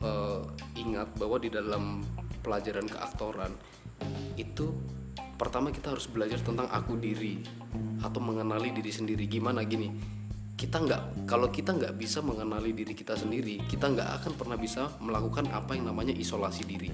eh, 0.00 0.40
ingat 0.78 1.12
bahwa 1.18 1.36
di 1.42 1.50
dalam 1.50 2.00
pelajaran 2.40 2.86
keaktoran 2.86 3.52
itu 4.38 4.74
pertama 5.34 5.74
kita 5.74 5.90
harus 5.90 6.06
belajar 6.06 6.38
tentang 6.38 6.70
aku 6.70 6.94
diri 6.94 7.42
atau 8.00 8.22
mengenali 8.22 8.70
diri 8.70 8.92
sendiri. 8.94 9.26
Gimana? 9.26 9.66
Gini 9.66 10.22
kita 10.54 10.78
nggak 10.78 11.26
kalau 11.26 11.50
kita 11.50 11.74
nggak 11.74 11.98
bisa 11.98 12.22
mengenali 12.22 12.70
diri 12.70 12.94
kita 12.94 13.18
sendiri 13.18 13.58
kita 13.66 13.90
nggak 13.90 14.22
akan 14.22 14.32
pernah 14.38 14.54
bisa 14.54 14.86
melakukan 15.02 15.50
apa 15.50 15.74
yang 15.74 15.90
namanya 15.90 16.14
isolasi 16.14 16.62
diri. 16.62 16.90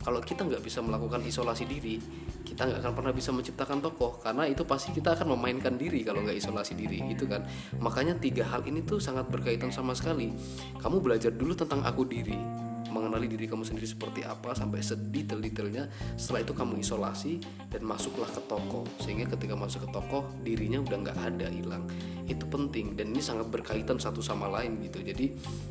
Kalau 0.00 0.16
kita 0.24 0.48
nggak 0.48 0.64
bisa 0.64 0.80
melakukan 0.80 1.20
isolasi 1.26 1.66
diri 1.66 1.98
kita 2.46 2.70
nggak 2.70 2.80
akan 2.86 2.92
pernah 2.94 3.12
bisa 3.12 3.34
menciptakan 3.34 3.82
tokoh 3.82 4.22
karena 4.22 4.46
itu 4.46 4.62
pasti 4.62 4.94
kita 4.94 5.18
akan 5.18 5.34
memainkan 5.36 5.74
diri 5.74 6.06
kalau 6.06 6.22
nggak 6.22 6.38
isolasi 6.38 6.78
diri 6.78 7.02
itu 7.10 7.26
kan. 7.26 7.42
Makanya 7.82 8.16
tiga 8.16 8.46
hal 8.46 8.62
ini 8.64 8.86
tuh 8.86 9.02
sangat 9.02 9.26
berkaitan 9.26 9.74
sama 9.74 9.92
sekali. 9.92 10.30
Kamu 10.78 11.02
belajar 11.02 11.34
dulu 11.34 11.52
tentang 11.58 11.82
aku 11.82 12.06
diri 12.06 12.69
mengenali 12.90 13.30
diri 13.30 13.46
kamu 13.46 13.62
sendiri 13.64 13.86
seperti 13.86 14.26
apa 14.26 14.52
sampai 14.52 14.82
sedetail-detailnya. 14.82 15.88
Setelah 16.18 16.44
itu 16.44 16.52
kamu 16.52 16.82
isolasi 16.82 17.40
dan 17.70 17.82
masuklah 17.86 18.28
ke 18.28 18.42
toko 18.44 18.84
sehingga 19.00 19.30
ketika 19.32 19.54
masuk 19.54 19.86
ke 19.86 19.90
toko 19.94 20.26
dirinya 20.42 20.82
udah 20.82 20.96
nggak 21.08 21.18
ada 21.18 21.46
hilang. 21.48 21.86
Itu 22.26 22.46
penting 22.50 22.98
dan 22.98 23.14
ini 23.14 23.22
sangat 23.22 23.48
berkaitan 23.48 23.96
satu 23.96 24.20
sama 24.20 24.50
lain 24.50 24.82
gitu. 24.84 25.00
Jadi 25.00 25.26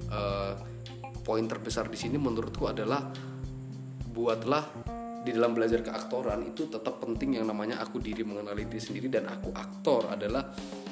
eh, 0.09 0.53
poin 1.21 1.45
terbesar 1.45 1.91
di 1.91 1.99
sini 1.99 2.17
menurutku 2.17 2.65
adalah 2.65 3.11
buatlah 4.09 4.65
di 5.19 5.35
dalam 5.35 5.51
belajar 5.51 5.83
keaktoran 5.83 6.47
itu 6.47 6.71
tetap 6.71 7.03
penting 7.03 7.37
yang 7.37 7.45
namanya 7.45 7.83
aku 7.83 7.99
diri 7.99 8.23
mengenali 8.23 8.65
diri 8.65 8.81
sendiri 8.81 9.07
dan 9.11 9.27
aku 9.27 9.51
aktor 9.51 10.07
adalah 10.15 10.47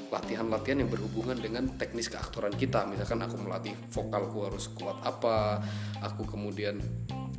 latihan-latihan 0.07 0.83
yang 0.83 0.91
berhubungan 0.91 1.35
dengan 1.35 1.67
teknis 1.75 2.07
keaktoran 2.07 2.55
kita. 2.55 2.87
Misalkan 2.87 3.19
aku 3.23 3.35
melatih 3.39 3.75
vokalku 3.91 4.47
harus 4.47 4.71
kuat 4.71 4.97
apa 5.03 5.59
aku 5.99 6.23
kemudian 6.23 6.79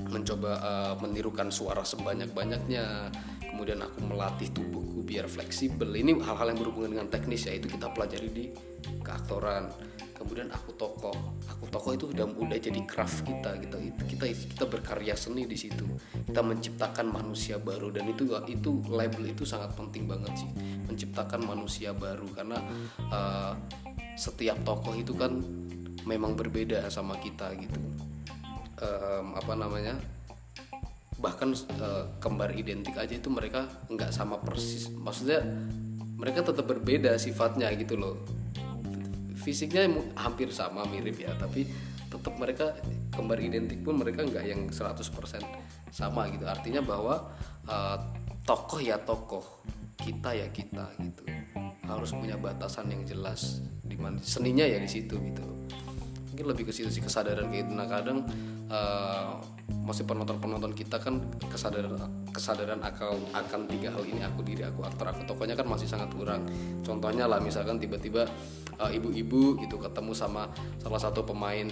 mencoba 0.09 0.53
eh, 0.61 0.95
menirukan 1.03 1.49
suara 1.51 1.83
sebanyak-banyaknya 1.83 3.12
kemudian 3.49 3.81
aku 3.83 3.99
melatih 4.07 4.49
tubuhku 4.53 5.03
biar 5.03 5.27
fleksibel. 5.27 5.89
Ini 5.91 6.21
hal-hal 6.23 6.55
yang 6.55 6.61
berhubungan 6.61 6.91
dengan 6.95 7.09
teknis 7.09 7.49
ya 7.49 7.57
itu 7.57 7.66
kita 7.66 7.91
pelajari 7.91 8.29
di 8.29 8.45
keaktoran 9.03 9.73
kemudian 10.19 10.51
aku 10.51 10.75
tokoh. 10.75 11.14
Aku 11.47 11.64
tokoh 11.71 11.95
itu 11.95 12.11
udah 12.11 12.27
udah 12.27 12.59
jadi 12.59 12.83
craft 12.85 13.23
kita 13.23 13.55
kita 13.62 13.77
kita 14.05 14.25
kita 14.27 14.64
berkarya 14.66 15.14
seni 15.14 15.47
di 15.47 15.55
situ. 15.55 15.87
Kita 16.27 16.43
menciptakan 16.43 17.07
manusia 17.09 17.57
baru. 17.57 17.95
Dan 17.95 18.11
itu 18.11 18.27
itu 18.51 18.82
label 18.90 19.31
itu 19.31 19.47
sangat 19.47 19.78
penting 19.78 20.11
banget 20.11 20.35
sih. 20.35 20.51
Menciptakan 20.90 21.47
manusia 21.47 21.95
baru. 21.95 22.27
Karena 22.35 22.59
uh, 23.09 23.55
setiap 24.19 24.59
tokoh 24.66 24.99
itu 24.99 25.15
kan 25.15 25.39
memang 26.05 26.35
berbeda 26.35 26.90
sama 26.90 27.16
kita 27.23 27.55
gitu. 27.55 27.78
Um, 28.82 29.39
apa 29.39 29.55
namanya? 29.55 29.95
Bahkan 31.19 31.49
uh, 31.78 32.05
kembar 32.19 32.55
identik 32.55 32.99
aja 32.99 33.15
itu 33.15 33.31
mereka 33.31 33.70
nggak 33.86 34.11
sama 34.11 34.43
persis. 34.43 34.90
Maksudnya 34.90 35.47
mereka 36.19 36.43
tetap 36.43 36.66
berbeda 36.66 37.15
sifatnya 37.15 37.70
gitu 37.78 37.95
loh 37.95 38.38
fisiknya 39.39 39.86
hampir 40.19 40.51
sama 40.51 40.82
mirip 40.90 41.23
ya 41.23 41.32
tapi 41.39 41.66
tetap 42.09 42.35
mereka 42.40 42.73
kembar 43.12 43.36
identik 43.39 43.85
pun 43.85 44.01
mereka 44.01 44.24
nggak 44.24 44.44
yang 44.48 44.60
100% 44.73 45.05
sama 45.93 46.28
gitu. 46.32 46.48
Artinya 46.48 46.81
bahwa 46.81 47.36
uh, 47.69 47.98
tokoh 48.48 48.81
ya 48.81 48.97
tokoh 48.97 49.44
kita 50.01 50.32
ya 50.32 50.48
kita 50.48 50.89
gitu. 51.05 51.28
Harus 51.85 52.16
punya 52.16 52.40
batasan 52.40 52.89
yang 52.89 53.05
jelas 53.05 53.60
di 53.85 53.97
seninya 54.24 54.65
ya 54.65 54.81
di 54.81 54.89
situ 54.89 55.20
gitu 55.20 55.57
mungkin 56.39 56.55
lebih 56.55 56.70
ke 56.70 56.73
situ 56.78 56.86
sih 56.86 57.02
kesadaran 57.02 57.51
kayak 57.51 57.66
gitu. 57.66 57.74
Nah 57.74 57.90
kadang 57.90 58.23
uh, 58.70 59.43
masih 59.82 60.06
penonton-penonton 60.06 60.70
kita 60.70 61.02
kan 61.02 61.19
kesadaran 61.51 61.98
kesadaran 62.31 62.78
akan 62.78 63.35
akan 63.35 63.66
tiga 63.66 63.90
hal 63.90 64.06
ini 64.06 64.23
aku 64.23 64.47
diri 64.47 64.62
aku 64.62 64.86
aktor 64.86 65.10
aku 65.10 65.27
tokohnya 65.27 65.59
kan 65.59 65.66
masih 65.66 65.90
sangat 65.90 66.15
kurang. 66.15 66.47
Contohnya 66.86 67.27
lah 67.27 67.43
misalkan 67.43 67.82
tiba-tiba 67.82 68.23
uh, 68.78 68.86
ibu-ibu 68.86 69.59
gitu 69.59 69.82
ketemu 69.82 70.15
sama 70.15 70.47
salah 70.78 71.02
satu 71.02 71.27
pemain 71.27 71.66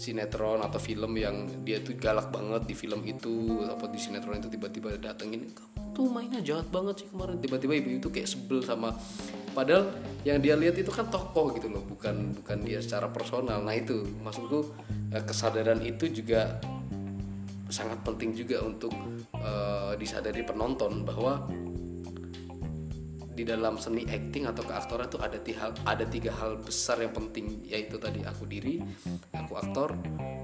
sinetron 0.00 0.64
atau 0.64 0.80
film 0.80 1.12
yang 1.20 1.44
dia 1.60 1.84
tuh 1.84 1.92
galak 2.00 2.32
banget 2.32 2.64
di 2.64 2.72
film 2.72 3.04
itu 3.04 3.68
apa 3.68 3.84
di 3.92 4.00
sinetron 4.00 4.40
itu 4.40 4.48
tiba-tiba 4.48 4.96
datengin 4.96 5.52
tuh 5.92 6.08
mainnya 6.08 6.40
jahat 6.40 6.72
banget 6.72 7.04
sih 7.04 7.08
kemarin. 7.12 7.36
Tiba-tiba 7.36 7.76
ibu 7.76 8.00
itu 8.00 8.08
kayak 8.08 8.32
sebel 8.32 8.64
sama 8.64 8.96
padahal 9.56 9.88
yang 10.28 10.36
dia 10.44 10.52
lihat 10.52 10.76
itu 10.76 10.92
kan 10.92 11.08
tokoh 11.08 11.56
gitu 11.56 11.72
loh 11.72 11.80
bukan 11.80 12.36
bukan 12.44 12.58
dia 12.60 12.84
secara 12.84 13.08
personal 13.08 13.64
nah 13.64 13.72
itu 13.72 14.04
maksudku 14.20 14.68
eh, 15.16 15.24
kesadaran 15.24 15.80
itu 15.80 16.12
juga 16.12 16.60
sangat 17.72 18.04
penting 18.04 18.36
juga 18.36 18.60
untuk 18.60 18.92
eh, 19.32 19.96
disadari 19.96 20.44
penonton 20.44 21.08
bahwa 21.08 21.48
di 23.36 23.44
dalam 23.44 23.76
seni 23.76 24.08
acting 24.08 24.48
atau 24.48 24.64
keaktoran 24.64 25.12
itu 25.12 25.20
ada 25.20 25.36
tiga 25.36 25.68
ada 25.84 26.04
tiga 26.08 26.32
hal 26.40 26.56
besar 26.56 27.04
yang 27.04 27.12
penting 27.12 27.60
yaitu 27.68 28.00
tadi 28.00 28.24
aku 28.24 28.48
diri, 28.48 28.80
aku 29.36 29.60
aktor, 29.60 29.92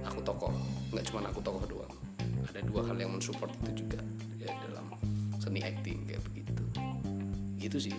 aku 0.05 0.21
tokoh. 0.21 0.53
Nggak 0.93 1.09
cuma 1.09 1.25
aku 1.25 1.41
tokoh 1.41 1.65
doang. 1.65 1.95
Ada 2.53 2.61
dua 2.69 2.85
hal 2.85 3.01
yang 3.01 3.17
mensupport 3.17 3.49
itu 3.65 3.89
juga 3.89 3.97
ya 4.37 4.53
dalam 4.69 4.93
seni 5.41 5.65
acting 5.65 6.05
kayak 6.05 6.21
begitu. 6.29 6.65
Gitu 7.57 7.79
sih. 7.89 7.97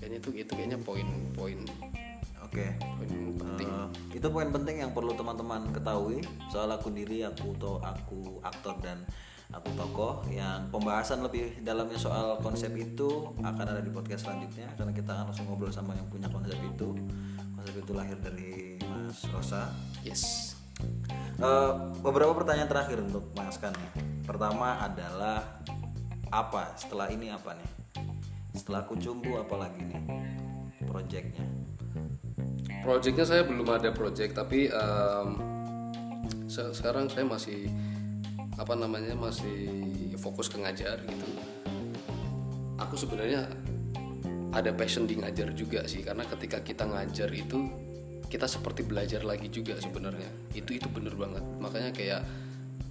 Kayaknya 0.00 0.18
itu 0.18 0.30
itu 0.32 0.52
kayaknya 0.56 0.78
poin-poin 0.80 1.60
Oke. 2.40 2.66
poin 2.80 3.10
penting. 3.36 3.68
Eh, 3.68 3.86
itu 4.18 4.26
poin 4.32 4.48
penting 4.50 4.82
yang 4.82 4.90
perlu 4.90 5.14
teman-teman 5.14 5.70
ketahui 5.70 6.24
soal 6.50 6.66
aku 6.72 6.90
diri, 6.90 7.22
aku 7.22 7.54
to 7.60 7.78
aku 7.84 8.42
aktor 8.42 8.74
dan 8.82 9.06
aku 9.54 9.70
tokoh. 9.76 10.26
Yang 10.26 10.72
pembahasan 10.74 11.22
lebih 11.22 11.62
dalamnya 11.62 12.00
soal 12.00 12.40
konsep 12.42 12.74
itu 12.74 13.30
akan 13.38 13.66
ada 13.76 13.78
di 13.78 13.92
podcast 13.94 14.26
selanjutnya 14.26 14.72
karena 14.74 14.90
kita 14.90 15.10
akan 15.14 15.24
langsung 15.30 15.46
ngobrol 15.46 15.70
sama 15.70 15.94
yang 15.94 16.08
punya 16.10 16.26
konsep 16.26 16.58
itu. 16.58 16.96
Konsep 17.54 17.74
itu 17.76 17.92
lahir 17.94 18.18
dari 18.18 18.80
Mas 18.88 19.22
Rosa. 19.30 19.70
Yes. 20.02 20.56
Eh, 21.40 21.72
beberapa 22.00 22.34
pertanyaan 22.34 22.66
terakhir 22.66 22.98
untuk 23.04 23.30
Mas 23.36 23.60
Kan. 23.62 23.76
Pertama 24.26 24.80
adalah 24.80 25.60
apa 26.30 26.74
setelah 26.74 27.06
ini 27.10 27.30
apa 27.30 27.54
nih? 27.54 27.79
Setelah 28.54 28.82
kucumbu 28.86 29.38
apa 29.38 29.54
lagi 29.66 29.82
nih? 29.84 30.02
Projectnya. 30.86 31.46
Projectnya 32.80 33.26
saya 33.28 33.42
belum 33.44 33.68
ada 33.68 33.92
project 33.92 34.32
tapi 34.34 34.72
em, 34.72 35.28
se- 36.48 36.72
sekarang 36.72 37.06
saya 37.12 37.28
masih 37.28 37.68
apa 38.56 38.74
namanya 38.76 39.14
masih 39.16 39.68
fokus 40.20 40.48
ke 40.48 40.60
ngajar 40.60 41.00
gitu. 41.04 41.26
Aku 42.80 42.96
sebenarnya 42.96 43.48
ada 44.50 44.74
passion 44.74 45.06
di 45.06 45.14
ngajar 45.20 45.54
juga 45.54 45.86
sih 45.86 46.02
karena 46.02 46.26
ketika 46.26 46.58
kita 46.64 46.88
ngajar 46.88 47.30
itu 47.30 47.70
kita 48.30 48.46
seperti 48.46 48.82
belajar 48.86 49.22
lagi 49.22 49.50
juga 49.52 49.78
sebenarnya. 49.78 50.30
Itu 50.56 50.74
itu 50.74 50.88
bener 50.90 51.14
banget. 51.14 51.44
Makanya 51.60 51.90
kayak 51.92 52.22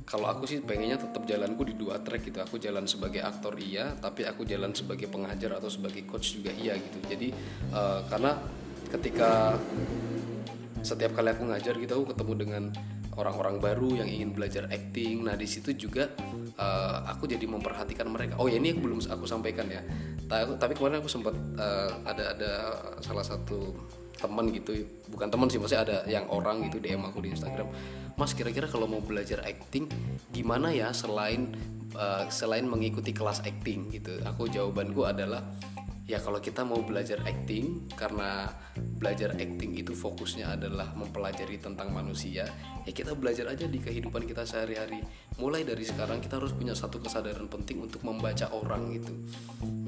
kalau 0.10 0.26
aku 0.26 0.49
sih 0.49 0.57
pengennya 0.65 0.98
tetap 0.98 1.22
jalanku 1.30 1.61
di 1.61 1.77
dua 1.77 2.02
track 2.02 2.34
gitu. 2.34 2.41
Aku 2.41 2.57
jalan 2.57 2.90
sebagai 2.90 3.22
aktor 3.22 3.53
iya, 3.61 3.94
tapi 4.02 4.26
aku 4.26 4.41
jalan 4.41 4.73
sebagai 4.73 5.06
pengajar 5.06 5.61
atau 5.61 5.69
sebagai 5.69 6.02
coach 6.10 6.41
juga 6.41 6.49
iya 6.57 6.73
gitu. 6.73 6.98
Jadi 7.06 7.30
eh, 7.69 7.99
karena 8.10 8.34
ketika 8.90 9.53
setiap 10.81 11.14
kali 11.14 11.30
aku 11.30 11.44
ngajar 11.45 11.73
gitu 11.77 11.94
aku 12.02 12.06
ketemu 12.15 12.34
dengan 12.40 12.64
orang-orang 13.19 13.60
baru 13.60 13.99
yang 13.99 14.10
ingin 14.10 14.31
belajar 14.31 14.72
acting 14.72 15.27
nah 15.27 15.36
di 15.36 15.44
situ 15.44 15.76
juga 15.76 16.07
eh, 16.56 16.98
aku 17.06 17.27
jadi 17.27 17.44
memperhatikan 17.45 18.07
mereka 18.07 18.40
oh 18.40 18.48
ya 18.48 18.57
ini 18.57 18.73
belum 18.73 19.03
aku 19.03 19.27
sampaikan 19.27 19.68
ya 19.68 19.84
Ta- 20.26 20.56
tapi 20.56 20.73
kemarin 20.80 21.03
aku 21.03 21.11
sempat 21.11 21.36
eh, 21.36 21.91
ada 22.07 22.23
ada 22.34 22.52
salah 23.03 23.26
satu 23.27 23.76
teman 24.20 24.52
gitu 24.52 24.76
bukan 25.08 25.28
teman 25.32 25.48
sih 25.48 25.58
maksudnya 25.58 25.82
ada 25.88 25.98
yang 26.06 26.28
orang 26.30 26.68
gitu 26.68 26.78
DM 26.84 27.02
aku 27.08 27.24
di 27.24 27.32
Instagram. 27.34 27.72
Mas 28.20 28.36
kira-kira 28.36 28.68
kalau 28.68 28.86
mau 28.86 29.00
belajar 29.00 29.40
acting 29.48 29.88
gimana 30.36 30.76
ya 30.76 30.91
selain 30.91 31.56
eh, 31.96 32.24
selain 32.30 32.68
mengikuti 32.68 33.16
kelas 33.16 33.41
acting 33.48 33.90
gitu? 33.96 34.20
Aku 34.28 34.52
jawabanku 34.52 35.08
adalah 35.08 35.41
ya 36.10 36.18
kalau 36.18 36.41
kita 36.41 36.65
mau 36.65 36.81
belajar 36.81 37.22
acting 37.22 37.86
karena 37.94 38.49
belajar 38.98 39.38
acting 39.38 39.77
itu 39.77 39.94
fokusnya 39.94 40.57
adalah 40.57 40.90
mempelajari 40.98 41.61
tentang 41.61 41.94
manusia 41.94 42.49
ya 42.84 42.91
kita 42.91 43.14
belajar 43.14 43.45
aja 43.53 43.69
di 43.69 43.77
kehidupan 43.77 44.26
kita 44.26 44.41
sehari-hari. 44.41 45.06
Mulai 45.38 45.61
dari 45.61 45.86
sekarang 45.86 46.18
kita 46.18 46.41
harus 46.41 46.57
punya 46.57 46.73
satu 46.73 46.98
kesadaran 46.98 47.45
penting 47.45 47.86
untuk 47.86 48.02
membaca 48.02 48.49
orang 48.49 48.90
gitu 48.98 49.14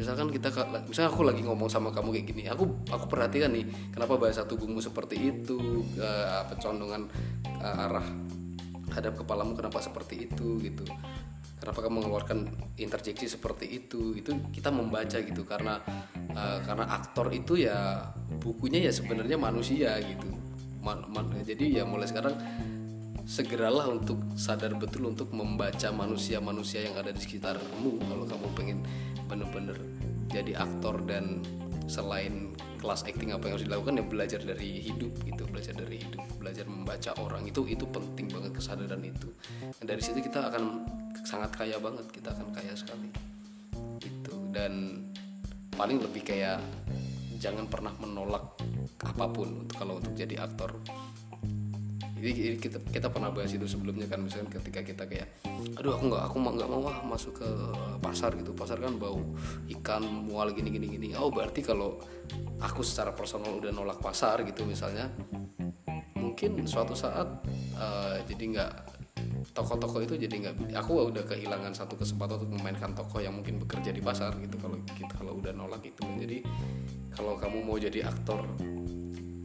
misalkan 0.01 0.33
kita 0.33 0.49
misalnya 0.89 1.13
aku 1.13 1.21
lagi 1.21 1.45
ngomong 1.45 1.69
sama 1.69 1.93
kamu 1.93 2.17
kayak 2.17 2.25
gini 2.33 2.43
aku 2.49 2.65
aku 2.89 3.05
perhatikan 3.05 3.53
nih 3.53 3.69
kenapa 3.93 4.17
bahasa 4.17 4.49
tubuhmu 4.49 4.81
seperti 4.81 5.29
itu 5.29 5.85
eh, 6.01 6.41
pecondongan 6.49 7.05
eh, 7.61 7.83
arah 7.85 8.07
hadap 8.97 9.13
kepalamu 9.21 9.53
kenapa 9.53 9.77
seperti 9.77 10.25
itu 10.25 10.57
gitu 10.57 10.83
kenapa 11.61 11.85
kamu 11.85 12.01
mengeluarkan 12.01 12.39
interjeksi 12.81 13.29
seperti 13.29 13.69
itu? 13.69 14.17
Itu 14.17 14.49
kita 14.49 14.73
membaca 14.73 15.21
gitu 15.21 15.45
karena 15.45 15.77
uh, 16.33 16.59
karena 16.65 16.89
aktor 16.89 17.29
itu 17.29 17.61
ya 17.61 18.09
bukunya 18.41 18.81
ya 18.81 18.91
sebenarnya 18.91 19.37
manusia 19.37 19.93
gitu. 20.01 20.25
Man- 20.81 21.05
man- 21.13 21.29
jadi 21.45 21.81
ya 21.81 21.83
mulai 21.85 22.09
sekarang 22.09 22.33
segeralah 23.29 23.85
untuk 23.93 24.17
sadar 24.33 24.73
betul 24.73 25.13
untuk 25.13 25.29
membaca 25.29 25.93
manusia-manusia 25.93 26.81
yang 26.89 26.97
ada 26.97 27.13
di 27.13 27.21
sekitarmu. 27.21 28.01
Kalau 28.09 28.25
kamu 28.25 28.47
pengen 28.57 28.79
bener-bener 29.29 29.77
jadi 30.33 30.57
aktor 30.57 31.05
dan 31.05 31.45
selain 31.85 32.57
kelas 32.81 33.05
acting 33.05 33.29
apa 33.29 33.45
yang 33.45 33.53
harus 33.61 33.67
dilakukan? 33.69 34.01
Ya 34.01 34.05
belajar 34.09 34.41
dari 34.41 34.81
hidup 34.81 35.13
gitu 35.21 35.45
belajar 35.45 35.77
dari 35.77 36.01
hidup 36.01 36.25
belajar 36.41 36.65
membaca 36.65 37.13
orang 37.21 37.45
itu 37.45 37.69
itu 37.69 37.85
penting 37.85 38.25
banget 38.33 38.57
kesadaran 38.57 39.05
itu. 39.05 39.29
Dan 39.77 39.85
dari 39.85 40.01
situ 40.01 40.25
kita 40.25 40.49
akan 40.49 40.89
sangat 41.21 41.53
kaya 41.53 41.77
banget 41.77 42.09
kita 42.09 42.33
akan 42.33 42.49
kaya 42.49 42.73
sekali. 42.73 43.13
Gitu. 44.01 44.33
Dan 44.49 45.05
paling 45.77 46.01
lebih 46.01 46.25
kayak 46.25 46.57
jangan 47.37 47.69
pernah 47.69 47.93
menolak 48.01 48.57
apa 49.05 49.25
pun 49.29 49.65
untuk 49.65 49.77
kalau 49.77 50.01
untuk 50.01 50.17
jadi 50.17 50.41
aktor. 50.41 50.73
Jadi 52.21 52.61
kita 52.61 52.77
kita 52.85 53.09
pernah 53.09 53.33
bahas 53.33 53.49
itu 53.49 53.65
sebelumnya 53.65 54.05
kan 54.05 54.21
misalnya 54.21 54.53
ketika 54.61 54.85
kita 54.85 55.03
kayak 55.09 55.41
aduh 55.73 55.97
aku 55.97 56.13
nggak 56.13 56.23
aku 56.29 56.35
nggak 56.37 56.69
mau 56.69 56.85
ah 56.85 57.01
masuk 57.01 57.41
ke 57.41 57.49
pasar 57.97 58.37
gitu. 58.37 58.53
Pasar 58.53 58.77
kan 58.77 58.93
bau 59.01 59.17
ikan 59.73 60.05
mual 60.29 60.53
gini 60.53 60.69
gini 60.69 60.85
gini. 60.85 61.07
Oh 61.17 61.33
berarti 61.33 61.65
kalau 61.65 61.97
aku 62.61 62.85
secara 62.85 63.09
personal 63.09 63.57
udah 63.57 63.73
nolak 63.73 63.97
pasar 63.97 64.45
gitu 64.45 64.69
misalnya 64.69 65.09
mungkin 66.21 66.61
suatu 66.69 66.93
saat 66.93 67.27
eh, 67.75 68.21
jadi 68.29 68.43
nggak 68.53 68.71
toko-toko 69.51 69.99
itu 70.05 70.15
jadi 70.15 70.35
nggak 70.47 70.77
aku 70.77 71.11
udah 71.11 71.25
kehilangan 71.25 71.73
satu 71.73 71.97
kesempatan 71.97 72.45
untuk 72.45 72.61
memainkan 72.61 72.93
toko 72.93 73.19
yang 73.19 73.35
mungkin 73.35 73.57
bekerja 73.57 73.91
di 73.91 73.99
pasar 73.99 74.37
gitu 74.39 74.55
kalau 74.61 74.77
kita 74.85 75.13
kalau 75.17 75.33
udah 75.41 75.51
nolak 75.51 75.81
itu. 75.83 76.05
Jadi 76.05 76.37
kalau 77.11 77.35
kamu 77.35 77.65
mau 77.65 77.75
jadi 77.81 78.07
aktor 78.07 78.45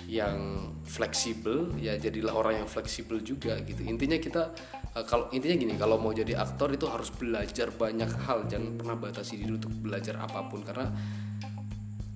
yang 0.06 0.70
fleksibel 0.86 1.74
ya 1.82 1.98
jadilah 1.98 2.30
orang 2.30 2.62
yang 2.62 2.68
fleksibel 2.70 3.18
juga 3.18 3.58
gitu. 3.66 3.82
Intinya 3.82 4.20
kita 4.20 4.54
eh, 4.94 5.04
kalau 5.08 5.26
intinya 5.34 5.56
gini 5.58 5.74
kalau 5.74 5.98
mau 5.98 6.14
jadi 6.14 6.38
aktor 6.38 6.70
itu 6.70 6.86
harus 6.86 7.10
belajar 7.10 7.74
banyak 7.74 8.10
hal. 8.28 8.46
Jangan 8.46 8.78
pernah 8.78 8.96
batasi 9.00 9.42
diri 9.42 9.58
untuk 9.58 9.74
belajar 9.74 10.22
apa 10.22 10.46
pun. 10.46 10.62
Karena 10.62 10.86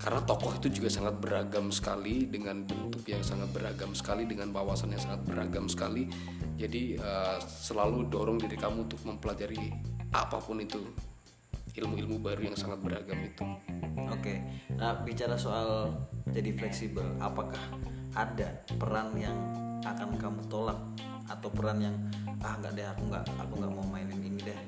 karena 0.00 0.24
tokoh 0.24 0.56
itu 0.56 0.80
juga 0.80 0.88
sangat 0.88 1.20
beragam 1.20 1.68
sekali 1.68 2.24
dengan 2.24 2.64
bentuk 2.64 3.04
yang 3.04 3.20
sangat 3.20 3.52
beragam 3.52 3.92
sekali 3.92 4.24
dengan 4.24 4.48
wawasan 4.48 4.96
yang 4.96 5.02
sangat 5.04 5.20
beragam 5.28 5.68
sekali. 5.68 6.08
Jadi 6.56 6.96
eh, 6.96 7.38
selalu 7.44 8.08
dorong 8.08 8.40
diri 8.40 8.56
kamu 8.56 8.88
untuk 8.88 9.00
mempelajari 9.04 9.60
apa 10.16 10.40
pun 10.40 10.64
itu 10.64 10.80
ilmu-ilmu 11.76 12.16
baru 12.18 12.48
yang 12.50 12.56
sangat 12.56 12.80
beragam 12.80 13.20
itu. 13.20 13.44
Oke, 14.10 14.42
nah 14.74 14.96
bicara 15.04 15.36
soal 15.38 15.92
jadi 16.32 16.50
fleksibel, 16.56 17.04
apakah 17.22 17.60
ada 18.16 18.58
peran 18.80 19.14
yang 19.14 19.36
akan 19.84 20.16
kamu 20.16 20.40
tolak? 20.50 20.80
Atau 21.30 21.46
peran 21.52 21.78
yang 21.78 21.94
ah 22.42 22.58
nggak 22.58 22.74
deh 22.74 22.86
aku 22.88 23.02
nggak 23.06 23.24
aku 23.38 23.52
nggak 23.62 23.72
mau 23.76 23.86
mainin 23.86 24.18
ini 24.18 24.40
deh. 24.42 24.58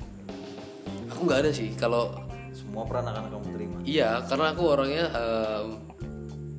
aku 1.10 1.26
nggak 1.26 1.40
ada 1.42 1.50
sih. 1.50 1.74
Kalau 1.74 2.14
Semua 2.52 2.84
peran 2.84 3.08
akan 3.08 3.24
kamu 3.32 3.46
terima. 3.56 3.76
Iya, 3.82 4.24
karena 4.28 4.52
aku 4.52 4.62
orangnya 4.68 5.04
em, 5.12 5.68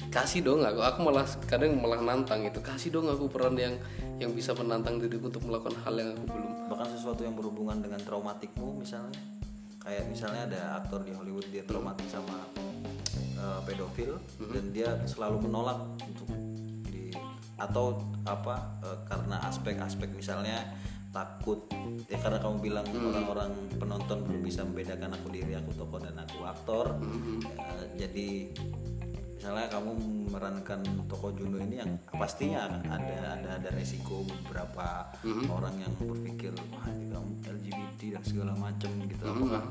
kasih 0.09 0.45
dong 0.45 0.61
aku. 0.61 0.81
Aku 0.81 0.99
malah 1.05 1.25
kadang 1.49 1.77
malah 1.77 2.01
nantang 2.01 2.45
gitu. 2.45 2.59
Kasih 2.61 2.89
dong 2.93 3.09
aku 3.09 3.29
peran 3.29 3.57
yang 3.57 3.77
yang 4.21 4.33
bisa 4.33 4.53
menantang 4.53 5.01
diriku 5.01 5.29
untuk 5.29 5.45
melakukan 5.45 5.77
hal 5.85 5.93
yang 5.97 6.09
aku 6.13 6.25
belum. 6.29 6.51
Bahkan 6.69 6.87
sesuatu 6.93 7.21
yang 7.25 7.33
berhubungan 7.33 7.81
dengan 7.81 8.01
traumatikmu 8.01 8.77
misalnya, 8.77 9.21
kayak 9.81 10.05
misalnya 10.09 10.41
ada 10.49 10.61
aktor 10.81 11.01
di 11.01 11.13
Hollywood 11.13 11.49
dia 11.49 11.65
traumatik 11.65 12.05
sama 12.09 12.45
eh, 13.13 13.59
pedofil 13.65 14.17
dan 14.53 14.65
dia 14.69 14.89
selalu 15.09 15.49
menolak 15.49 15.81
untuk 16.05 16.29
di 16.89 17.13
atau 17.57 18.01
apa 18.25 18.81
eh, 18.85 18.97
karena 19.09 19.41
aspek-aspek 19.49 20.13
misalnya 20.13 20.61
takut. 21.13 21.69
Ya 22.09 22.17
karena 22.17 22.41
kamu 22.41 22.57
bilang 22.59 22.85
orang-orang 22.89 23.53
penonton 23.77 24.17
belum 24.25 24.41
bisa 24.41 24.65
membedakan 24.65 25.13
aku 25.13 25.29
diri 25.29 25.53
aku 25.53 25.71
tokoh 25.77 26.01
dan 26.01 26.17
aku 26.17 26.41
aktor. 26.43 26.97
Ya, 27.45 28.09
jadi 28.09 28.49
misalnya 29.37 29.67
kamu 29.69 29.91
memerankan 30.27 30.79
tokoh 31.05 31.35
Juno 31.37 31.61
ini 31.61 31.77
yang 31.77 31.99
pastinya 32.09 32.65
ada 32.65 32.97
ada 32.97 33.47
ada 33.61 33.69
resiko 33.75 34.25
beberapa 34.25 35.13
orang 35.51 35.75
yang 35.77 35.93
berpikir 36.01 36.55
wah 36.73 36.87
ini 36.89 37.11
kamu 37.13 37.31
LGBT 37.45 37.99
dan 38.17 38.23
segala 38.25 38.53
macam 38.57 38.89
gitu. 39.05 39.23
Apakah 39.23 39.63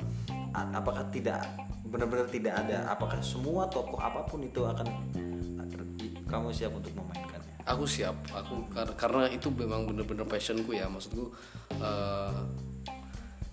a- 0.54 0.72
apakah 0.78 1.04
tidak 1.10 1.42
benar-benar 1.88 2.28
tidak 2.30 2.54
ada? 2.54 2.86
Apakah 2.86 3.18
semua 3.18 3.66
tokoh 3.66 3.98
apa 3.98 4.22
pun 4.28 4.46
itu 4.46 4.62
akan 4.62 4.86
kamu 6.28 6.48
siap 6.48 6.72
untuk 6.72 6.92
memainkannya 6.96 7.31
aku 7.66 7.84
siap. 7.86 8.16
Aku 8.32 8.66
kar- 8.72 8.94
karena 8.98 9.28
itu 9.30 9.48
memang 9.52 9.86
bener-bener 9.86 10.26
passionku 10.26 10.74
ya. 10.74 10.86
Maksudku 10.90 11.30
eh, 11.78 12.40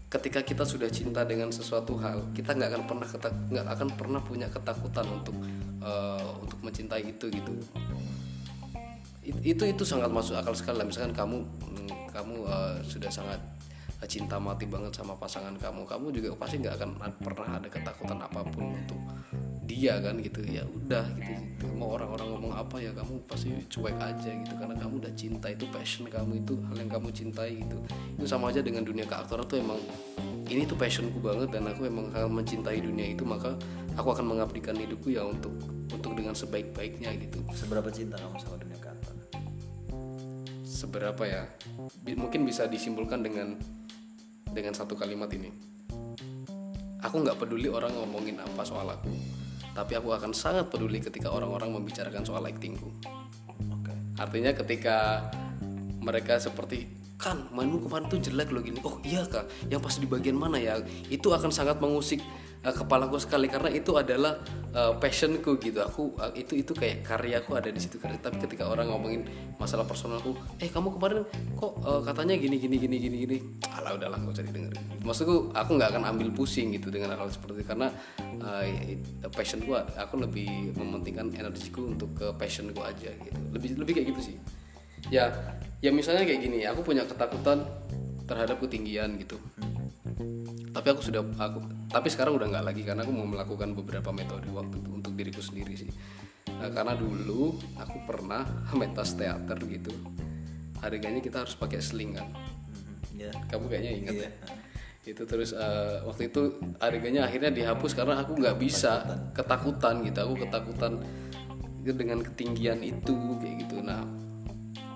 ketika 0.10 0.42
kita 0.42 0.66
sudah 0.66 0.90
cinta 0.90 1.22
dengan 1.22 1.54
sesuatu 1.54 1.94
hal 2.02 2.34
kita 2.34 2.58
nggak 2.58 2.70
akan 2.74 2.84
pernah 2.90 3.08
nggak 3.54 3.68
akan 3.78 3.90
pernah 3.94 4.22
punya 4.24 4.48
ketakutan 4.50 5.06
untuk 5.10 5.36
eh, 5.82 6.30
untuk 6.42 6.60
mencintai 6.66 7.04
itu 7.06 7.26
gitu. 7.30 7.54
It- 9.22 9.44
itu 9.46 9.64
itu 9.70 9.84
sangat 9.86 10.10
masuk 10.10 10.34
akal 10.34 10.58
sekali 10.58 10.82
lah. 10.82 10.88
misalkan 10.90 11.14
kamu 11.14 11.38
mm, 11.46 11.90
kamu 12.10 12.36
eh, 12.50 12.76
sudah 12.82 13.12
sangat 13.14 13.38
cinta 14.08 14.40
mati 14.40 14.64
banget 14.64 14.96
sama 14.96 15.12
pasangan 15.20 15.52
kamu 15.60 15.84
kamu 15.84 16.08
juga 16.16 16.32
pasti 16.40 16.64
nggak 16.64 16.76
akan 16.80 16.90
pernah 17.20 17.60
ada 17.60 17.68
ketakutan 17.68 18.16
apa 18.16 18.48
pun 18.48 18.72
untuk 18.72 18.96
dia 19.70 20.02
kan 20.02 20.18
gitu 20.18 20.42
ya 20.50 20.66
udah 20.66 21.06
gitu, 21.22 21.30
gitu. 21.30 21.66
mau 21.78 21.94
orang-orang 21.94 22.34
ngomong 22.34 22.54
apa 22.58 22.82
ya 22.82 22.90
kamu 22.90 23.22
pasti 23.30 23.54
cuek 23.70 23.94
aja 24.02 24.34
gitu 24.34 24.54
karena 24.58 24.74
kamu 24.82 24.98
udah 25.06 25.14
cinta 25.14 25.46
itu 25.54 25.70
passion 25.70 26.10
kamu 26.10 26.42
itu 26.42 26.58
hal 26.66 26.78
yang 26.82 26.90
kamu 26.90 27.14
cintai 27.14 27.62
gitu. 27.62 27.78
Itu 28.18 28.26
sama 28.26 28.50
aja 28.50 28.66
dengan 28.66 28.82
dunia 28.82 29.06
keaktoran 29.06 29.46
tuh 29.46 29.62
emang 29.62 29.78
ini 30.50 30.66
tuh 30.66 30.74
passionku 30.74 31.22
banget 31.22 31.54
dan 31.54 31.70
aku 31.70 31.86
emang 31.86 32.10
sangat 32.10 32.34
mencintai 32.34 32.82
dunia 32.82 33.14
itu 33.14 33.22
maka 33.22 33.54
aku 33.94 34.10
akan 34.18 34.34
mengabdikan 34.34 34.74
hidupku 34.74 35.14
ya 35.14 35.22
untuk 35.22 35.54
untuk 35.94 36.18
dengan 36.18 36.34
sebaik-baiknya 36.34 37.14
gitu. 37.22 37.38
Seberapa 37.54 37.94
cinta 37.94 38.18
kamu 38.18 38.42
sama 38.42 38.58
dunia 38.58 38.80
kantor 38.82 39.14
seberapa 40.66 41.24
ya? 41.30 41.46
Mungkin 42.18 42.42
bisa 42.42 42.66
disimpulkan 42.66 43.22
dengan 43.22 43.54
dengan 44.50 44.74
satu 44.74 44.98
kalimat 44.98 45.30
ini. 45.30 45.54
Aku 47.06 47.22
nggak 47.22 47.38
peduli 47.38 47.70
orang 47.70 47.94
ngomongin 47.94 48.42
apa 48.42 48.66
soal 48.66 48.90
aku 48.90 49.39
tapi 49.80 49.96
aku 49.96 50.12
akan 50.12 50.36
sangat 50.36 50.68
peduli 50.68 51.00
ketika 51.00 51.32
orang-orang 51.32 51.72
membicarakan 51.72 52.28
soal 52.28 52.44
actingku. 52.44 52.92
Oke. 53.72 53.96
Artinya 54.20 54.52
ketika 54.52 55.32
mereka 56.04 56.36
seperti 56.36 57.00
kan 57.16 57.48
mainmu 57.56 57.88
kemarin 57.88 58.12
tuh 58.12 58.20
jelek 58.20 58.52
loh 58.52 58.60
gini. 58.60 58.84
Oh 58.84 59.00
iya 59.08 59.24
kak. 59.24 59.48
Yang 59.72 59.82
pas 59.88 59.96
di 59.96 60.08
bagian 60.12 60.36
mana 60.36 60.60
ya? 60.60 60.84
Itu 61.08 61.32
akan 61.32 61.48
sangat 61.48 61.80
mengusik 61.80 62.20
uh, 62.66 62.74
kepalaku 62.74 63.18
sekali 63.22 63.48
karena 63.48 63.70
itu 63.72 63.96
adalah 63.96 64.40
uh, 64.76 64.96
passionku 64.98 65.60
gitu. 65.60 65.80
Aku 65.84 66.16
uh, 66.20 66.32
itu 66.36 66.60
itu 66.60 66.72
kayak 66.76 67.06
karyaku 67.06 67.56
ada 67.56 67.70
di 67.72 67.80
situ. 67.80 68.00
Tapi 68.00 68.38
ketika 68.44 68.68
orang 68.68 68.92
ngomongin 68.92 69.28
masalah 69.60 69.84
personalku 69.84 70.36
eh 70.60 70.68
kamu 70.72 70.96
kemarin 71.00 71.24
kok 71.56 71.72
uh, 71.84 72.02
katanya 72.04 72.36
gini 72.40 72.60
gini 72.60 72.76
gini 72.80 72.96
gini 73.00 73.16
gini? 73.28 73.38
Alah 73.76 73.96
udahlah 73.96 74.18
nggak 74.20 74.34
usah 74.36 74.46
didengerin 74.46 74.84
maksudku 75.04 75.56
aku 75.56 75.72
nggak 75.80 75.90
akan 75.96 76.04
ambil 76.16 76.30
pusing 76.36 76.76
gitu 76.76 76.92
dengan 76.92 77.16
hal 77.16 77.28
seperti 77.32 77.64
itu. 77.64 77.68
Karena 77.68 77.88
uh, 78.44 78.64
it- 78.66 79.06
passionku 79.32 79.72
aku 79.76 80.16
lebih 80.20 80.76
mementingkan 80.76 81.32
energiku 81.36 81.88
untuk 81.88 82.12
ke 82.18 82.28
passionku 82.36 82.80
aja 82.84 83.12
gitu. 83.12 83.40
Lebih 83.56 83.80
lebih 83.80 83.94
kayak 84.00 84.08
gitu 84.16 84.22
sih. 84.34 84.36
Ya 85.08 85.32
ya 85.80 85.96
misalnya 85.96 86.28
kayak 86.28 86.44
gini 86.44 86.68
aku 86.68 86.84
punya 86.84 87.08
ketakutan 87.08 87.64
terhadap 88.28 88.62
ketinggian 88.62 89.18
gitu 89.18 89.42
tapi 90.70 90.88
aku 90.92 91.02
sudah 91.02 91.22
aku 91.24 91.60
tapi 91.90 92.08
sekarang 92.12 92.36
udah 92.36 92.48
nggak 92.52 92.66
lagi 92.66 92.82
karena 92.84 93.02
aku 93.08 93.12
mau 93.16 93.28
melakukan 93.28 93.72
beberapa 93.74 94.12
metode 94.12 94.52
waktu 94.52 94.84
itu 94.84 94.90
untuk 94.92 95.14
diriku 95.16 95.42
sendiri 95.42 95.74
sih. 95.80 95.90
Nah, 96.60 96.68
karena 96.76 96.94
dulu 96.98 97.56
aku 97.80 97.98
pernah 98.04 98.44
mentas 98.80 99.16
teater 99.16 99.58
gitu 99.66 99.92
harganya 100.80 101.20
kita 101.20 101.44
harus 101.44 101.56
pakai 101.56 101.80
seling 101.80 102.16
kan? 102.16 102.28
Ya 103.16 103.32
kamu 103.52 103.68
kayaknya 103.68 103.92
ingat 103.96 104.14
Iya. 104.16 104.28
ya? 104.28 104.32
Itu 105.16 105.24
terus 105.26 105.56
eh, 105.56 105.98
waktu 106.04 106.32
itu 106.32 106.42
harganya 106.80 107.28
akhirnya 107.28 107.52
dihapus 107.52 107.92
karena 107.96 108.20
aku 108.20 108.36
nggak 108.40 108.58
bisa 108.60 109.04
ketakutan. 109.36 110.04
gitu. 110.04 110.20
Aku 110.24 110.36
ketakutan 110.40 111.00
dengan 111.84 112.22
ketinggian 112.22 112.84
itu 112.84 113.16
kayak 113.40 113.56
gitu. 113.66 113.82
Nah 113.82 114.04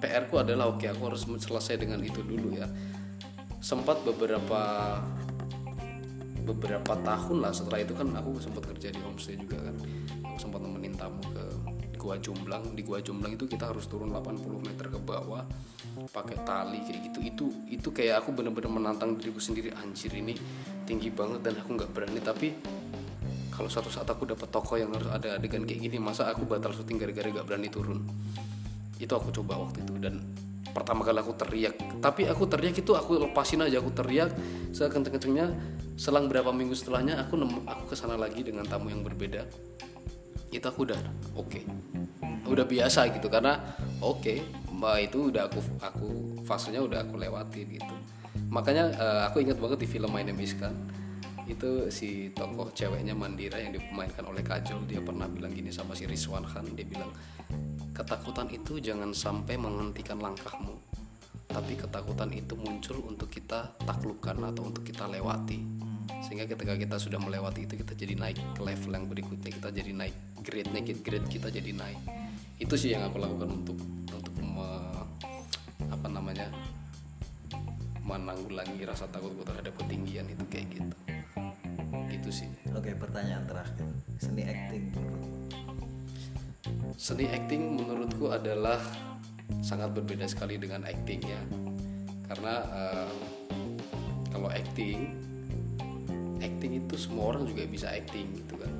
PR 0.03 0.27
ku 0.27 0.35
adalah 0.37 0.67
oke 0.67 0.83
aku 0.83 1.15
harus 1.15 1.23
selesai 1.23 1.79
dengan 1.79 2.03
itu 2.03 2.19
dulu 2.19 2.59
ya 2.59 2.67
sempat 3.63 4.03
beberapa 4.03 4.61
beberapa 6.43 6.93
tahun 6.99 7.39
lah 7.39 7.55
setelah 7.55 7.79
itu 7.79 7.95
kan 7.95 8.11
aku 8.11 8.35
sempat 8.43 8.67
kerja 8.67 8.91
di 8.91 8.99
homestay 8.99 9.39
juga 9.39 9.63
kan. 9.63 9.75
Aku 10.27 10.37
sempat 10.37 10.59
nemenin 10.59 10.91
tamu 10.99 11.23
ke 11.31 11.43
Gua 11.95 12.19
Jomblang. 12.19 12.75
Di 12.75 12.83
Gua 12.83 12.99
Jomblang 12.99 13.39
itu 13.39 13.47
kita 13.47 13.71
harus 13.71 13.87
turun 13.87 14.11
80 14.11 14.43
meter 14.59 14.91
ke 14.91 14.99
bawah 14.99 15.47
pakai 16.11 16.43
tali 16.43 16.83
kayak 16.83 16.99
gitu. 17.07 17.19
Itu 17.23 17.45
itu 17.71 17.89
kayak 17.95 18.27
aku 18.27 18.35
bener-bener 18.35 18.67
menantang 18.67 19.15
diriku 19.15 19.39
sendiri 19.39 19.71
anjir 19.79 20.11
ini 20.11 20.35
tinggi 20.83 21.07
banget 21.07 21.47
dan 21.47 21.55
aku 21.63 21.79
nggak 21.79 21.91
berani. 21.95 22.19
Tapi 22.19 22.47
kalau 23.47 23.71
suatu 23.71 23.87
saat 23.87 24.11
aku 24.11 24.27
dapat 24.27 24.51
toko 24.51 24.75
yang 24.75 24.91
harus 24.91 25.07
ada 25.07 25.39
adegan 25.39 25.63
kayak 25.63 25.87
gini 25.87 26.01
masa 26.03 26.27
aku 26.27 26.43
batal 26.43 26.75
syuting 26.75 26.99
gara-gara 26.99 27.29
gak 27.29 27.45
berani 27.45 27.69
turun? 27.69 28.01
Itu 28.97 29.13
aku 29.13 29.29
coba 29.29 29.61
waktu 29.61 29.85
itu 29.85 29.93
dan 30.01 30.19
pertama 30.73 31.05
kali 31.05 31.21
aku 31.21 31.33
teriak. 31.37 31.77
Tapi 32.01 32.27
aku 32.27 32.49
teriak 32.49 32.75
itu 32.81 32.91
aku 32.97 33.21
lepasin 33.21 33.61
aja 33.61 33.79
aku 33.79 33.93
teriak. 33.93 34.33
Sekenceng-kencengnya 34.73 35.53
selang 35.95 36.25
berapa 36.27 36.49
minggu 36.49 36.73
setelahnya 36.73 37.21
aku 37.21 37.37
nemu 37.37 37.63
aku 37.69 37.93
ke 37.93 37.95
sana 37.95 38.17
lagi 38.17 38.41
dengan 38.41 38.65
tamu 38.65 38.89
yang 38.89 39.05
berbeda. 39.05 39.45
Itu 40.49 40.65
aku 40.65 40.89
udah 40.89 40.99
oke. 41.37 41.61
Udah 42.49 42.65
biasa 42.67 43.07
gitu 43.13 43.31
karena 43.31 43.61
oke 44.03 44.63
mbak 44.73 45.07
itu 45.07 45.31
udah 45.31 45.47
aku 45.47 45.59
aku 45.79 46.07
fasenya 46.43 46.81
udah 46.83 47.05
aku 47.05 47.15
lewati 47.15 47.79
gitu. 47.79 47.95
Makanya 48.49 48.91
eh, 48.91 49.21
aku 49.29 49.45
ingat 49.45 49.61
banget 49.61 49.85
di 49.85 49.87
film 49.87 50.09
My 50.11 50.25
Name 50.25 50.41
Is 50.43 50.57
Khan 50.57 50.75
itu 51.43 51.91
si 51.91 52.31
tokoh 52.31 52.71
ceweknya 52.71 53.11
Mandira 53.11 53.59
yang 53.59 53.75
dimainkan 53.75 54.23
oleh 54.23 54.39
Kajol 54.39 54.87
dia 54.87 55.03
pernah 55.03 55.27
bilang 55.27 55.51
gini 55.51 55.71
sama 55.71 55.95
si 55.95 56.07
Rizwan 56.07 56.47
Khan. 56.47 56.67
Dia 56.75 56.87
bilang 56.87 57.11
ketakutan 57.93 58.49
itu 58.49 58.81
jangan 58.81 59.13
sampai 59.13 59.55
menghentikan 59.55 60.17
langkahmu 60.17 60.93
tapi 61.53 61.77
ketakutan 61.77 62.33
itu 62.33 62.57
muncul 62.57 62.97
untuk 63.05 63.29
kita 63.29 63.77
taklukkan 63.85 64.41
atau 64.41 64.73
untuk 64.73 64.81
kita 64.81 65.05
lewati. 65.05 65.61
Sehingga 66.25 66.49
ketika 66.49 66.73
kita 66.73 66.97
sudah 66.97 67.21
melewati 67.21 67.69
itu 67.69 67.77
kita 67.77 67.93
jadi 67.93 68.17
naik 68.17 68.41
ke 68.57 68.61
level 68.65 68.91
yang 68.91 69.05
berikutnya 69.05 69.53
kita 69.53 69.69
jadi 69.69 69.91
naik 69.93 70.15
grade-nya 70.41 70.81
grade 70.81 71.29
kita 71.29 71.53
jadi 71.53 71.71
naik. 71.77 71.99
Itu 72.57 72.73
sih 72.73 72.97
yang 72.97 73.05
aku 73.05 73.21
lakukan 73.21 73.49
untuk 73.53 73.77
untuk 74.09 74.33
me- 74.41 75.05
apa 75.93 76.07
namanya 76.09 76.49
menanggulangi 78.01 78.81
rasa 78.83 79.05
takutku 79.13 79.45
terhadap 79.45 79.77
ketinggian 79.77 80.25
itu 80.27 80.43
kayak 80.49 80.67
gitu. 80.73 80.97
Gitu 82.09 82.29
sih. 82.33 82.49
Oke 82.73 82.97
pertanyaan 82.97 83.45
terakhir. 83.45 83.87
Seni 84.17 84.41
acting? 84.49 84.89
Seni 86.97 87.29
acting 87.29 87.79
menurutku 87.81 88.29
adalah 88.29 88.79
sangat 89.59 89.91
berbeda 89.93 90.29
sekali 90.29 90.57
dengan 90.61 90.85
acting 90.85 91.21
ya. 91.23 91.41
Karena 92.29 92.53
eh, 92.63 93.11
kalau 94.33 94.49
acting 94.49 95.13
acting 96.43 96.83
itu 96.83 96.95
semua 96.99 97.35
orang 97.35 97.47
juga 97.47 97.63
bisa 97.67 97.87
acting 97.91 98.33
gitu 98.35 98.55
kan. 98.59 98.71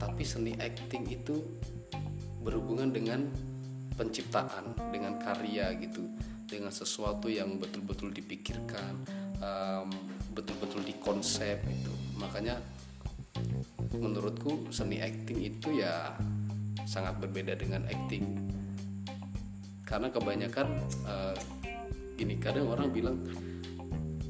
Tapi 0.00 0.22
seni 0.24 0.56
acting 0.56 1.04
itu 1.12 1.44
berhubungan 2.40 2.90
dengan 2.90 3.28
penciptaan 3.94 4.72
dengan 4.90 5.20
karya 5.20 5.76
gitu. 5.76 6.08
Dengan 6.50 6.74
sesuatu 6.74 7.30
yang 7.30 7.62
betul-betul 7.62 8.10
dipikirkan 8.10 9.06
em, 9.38 9.88
betul-betul 10.34 10.82
dikonsep 10.82 11.62
gitu. 11.62 11.92
Makanya 12.18 12.58
menurutku 13.96 14.70
seni 14.70 15.02
acting 15.02 15.42
itu 15.42 15.82
ya 15.82 16.14
sangat 16.86 17.18
berbeda 17.18 17.58
dengan 17.58 17.86
acting. 17.90 18.22
Karena 19.82 20.10
kebanyakan 20.14 20.66
eh, 21.06 21.36
gini 22.14 22.38
kadang 22.38 22.70
orang 22.70 22.92
bilang 22.94 23.16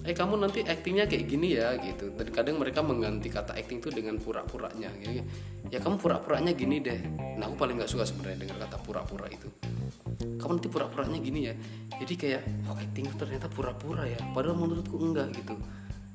eh 0.01 0.17
kamu 0.17 0.41
nanti 0.41 0.65
actingnya 0.65 1.05
kayak 1.05 1.29
gini 1.29 1.61
ya 1.61 1.77
gitu. 1.77 2.09
Dan 2.17 2.33
kadang 2.33 2.57
mereka 2.57 2.81
mengganti 2.81 3.29
kata 3.29 3.53
acting 3.53 3.85
itu 3.85 3.93
dengan 3.93 4.17
pura-puranya 4.17 4.89
gitu. 4.97 5.21
ya. 5.69 5.79
Kamu 5.81 6.01
pura-puranya 6.01 6.57
gini 6.57 6.81
deh. 6.81 7.01
Nah 7.37 7.45
aku 7.45 7.61
paling 7.61 7.77
nggak 7.77 7.91
suka 7.91 8.09
sebenarnya 8.09 8.49
dengar 8.49 8.65
kata 8.65 8.81
pura-pura 8.81 9.29
itu. 9.29 9.49
Kamu 10.41 10.57
nanti 10.57 10.69
pura-puranya 10.73 11.21
gini 11.21 11.41
ya. 11.53 11.55
Jadi 12.01 12.15
kayak 12.17 12.43
oh 12.73 12.77
acting 12.81 13.13
ternyata 13.21 13.53
pura-pura 13.53 14.09
ya? 14.09 14.17
Padahal 14.33 14.57
menurutku 14.57 14.97
enggak 14.97 15.37
gitu 15.37 15.53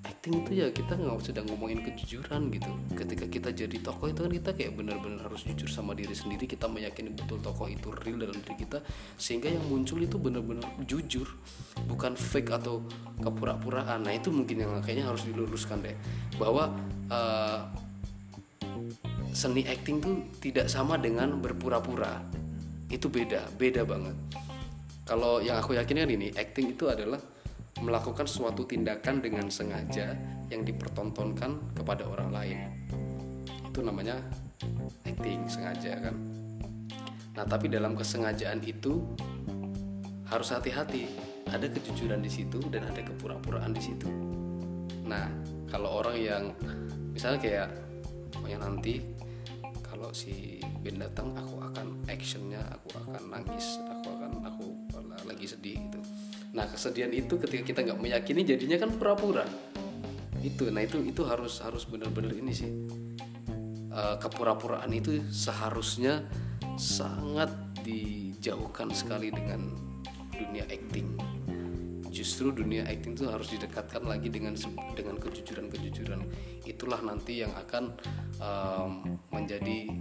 acting 0.05 0.45
itu 0.45 0.51
ya 0.61 0.67
kita 0.69 0.93
nggak 0.93 1.17
sedang 1.25 1.49
ngomongin 1.49 1.81
kejujuran 1.81 2.53
gitu. 2.53 2.71
Ketika 2.93 3.25
kita 3.25 3.49
jadi 3.51 3.77
tokoh 3.81 4.13
itu 4.13 4.19
kan 4.21 4.31
kita 4.31 4.49
kayak 4.53 4.71
benar-benar 4.77 5.25
harus 5.25 5.41
jujur 5.43 5.67
sama 5.67 5.97
diri 5.97 6.13
sendiri. 6.13 6.45
Kita 6.45 6.69
meyakini 6.69 7.11
betul 7.11 7.41
tokoh 7.41 7.65
itu 7.65 7.89
real 8.05 8.21
dalam 8.21 8.37
diri 8.37 8.55
kita. 8.55 8.85
Sehingga 9.17 9.49
yang 9.49 9.65
muncul 9.65 9.97
itu 9.99 10.21
benar-benar 10.21 10.69
jujur 10.85 11.25
bukan 11.89 12.13
fake 12.13 12.53
atau 12.53 12.85
kepura-puraan. 13.19 14.05
Nah 14.05 14.13
itu 14.13 14.29
mungkin 14.29 14.61
yang 14.61 14.71
kayaknya 14.85 15.09
harus 15.09 15.25
diluruskan 15.25 15.81
deh. 15.81 15.97
Bahwa 16.37 16.69
eh, 17.09 17.59
seni 19.35 19.67
acting 19.67 19.99
tuh 19.99 20.15
tidak 20.37 20.69
sama 20.69 20.95
dengan 21.01 21.41
berpura-pura. 21.41 22.21
Itu 22.87 23.09
beda 23.09 23.49
beda 23.57 23.83
banget. 23.83 24.15
Kalau 25.05 25.37
yang 25.41 25.61
aku 25.61 25.77
yakin 25.77 26.01
kan 26.01 26.09
ini 26.09 26.33
acting 26.33 26.73
itu 26.73 26.89
adalah 26.89 27.21
melakukan 27.83 28.23
suatu 28.23 28.63
tindakan 28.63 29.19
dengan 29.19 29.51
sengaja 29.51 30.15
yang 30.47 30.63
dipertontonkan 30.63 31.75
kepada 31.75 32.07
orang 32.07 32.29
lain. 32.31 32.57
Itu 33.67 33.83
namanya 33.83 34.21
acting 35.03 35.43
sengaja 35.51 35.99
kan? 35.99 36.15
Nah 37.35 37.43
tapi 37.43 37.67
dalam 37.67 37.99
kesengajaan 37.99 38.63
itu 38.63 39.03
harus 40.31 40.55
hati-hati. 40.55 41.11
Ada 41.51 41.67
kejujuran 41.69 42.23
di 42.23 42.31
situ 42.31 42.57
dan 42.71 42.87
ada 42.87 43.03
kepura-puraan 43.03 43.75
di 43.75 43.83
situ. 43.83 44.07
Nah 45.03 45.27
kalau 45.67 45.99
orang 45.99 46.17
yang 46.17 46.43
misalnya 47.11 47.39
kayak 47.43 47.67
pokoknya 48.31 48.59
nanti 48.63 49.03
kalau 49.83 50.11
si 50.15 50.59
Ben 50.83 50.99
datang 50.99 51.35
aku 51.35 51.59
akan 51.59 52.03
actionnya 52.07 52.59
aku 52.71 52.99
akan 52.99 53.23
nangis 53.31 53.79
aku 53.83 54.07
akan 54.15 54.31
aku 54.43 54.65
lagi 55.25 55.45
sedih 55.49 55.81
gitu 55.89 55.99
nah 56.55 56.71
kesedihan 56.71 57.11
itu 57.11 57.35
ketika 57.35 57.63
kita 57.67 57.79
nggak 57.83 57.99
meyakini 57.99 58.47
jadinya 58.47 58.79
kan 58.79 58.95
pura-pura. 58.95 59.43
Itu 60.39 60.71
nah 60.71 60.87
itu 60.87 61.03
itu 61.03 61.27
harus 61.27 61.59
harus 61.59 61.83
benar-benar 61.83 62.31
ini 62.31 62.53
sih. 62.55 62.71
Uh, 63.91 64.15
kepura-puraan 64.19 64.91
itu 64.95 65.19
seharusnya 65.27 66.23
sangat 66.79 67.51
dijauhkan 67.83 68.91
sekali 68.95 69.35
dengan 69.35 69.75
dunia 70.31 70.63
acting. 70.71 71.19
Justru 72.07 72.55
dunia 72.55 72.87
acting 72.87 73.19
itu 73.19 73.27
harus 73.27 73.51
didekatkan 73.51 74.07
lagi 74.07 74.31
dengan 74.31 74.55
dengan 74.95 75.19
kejujuran-kejujuran. 75.19 76.23
Itulah 76.63 77.03
nanti 77.03 77.43
yang 77.43 77.51
akan 77.51 77.91
um, 78.39 79.19
menjadi 79.31 79.91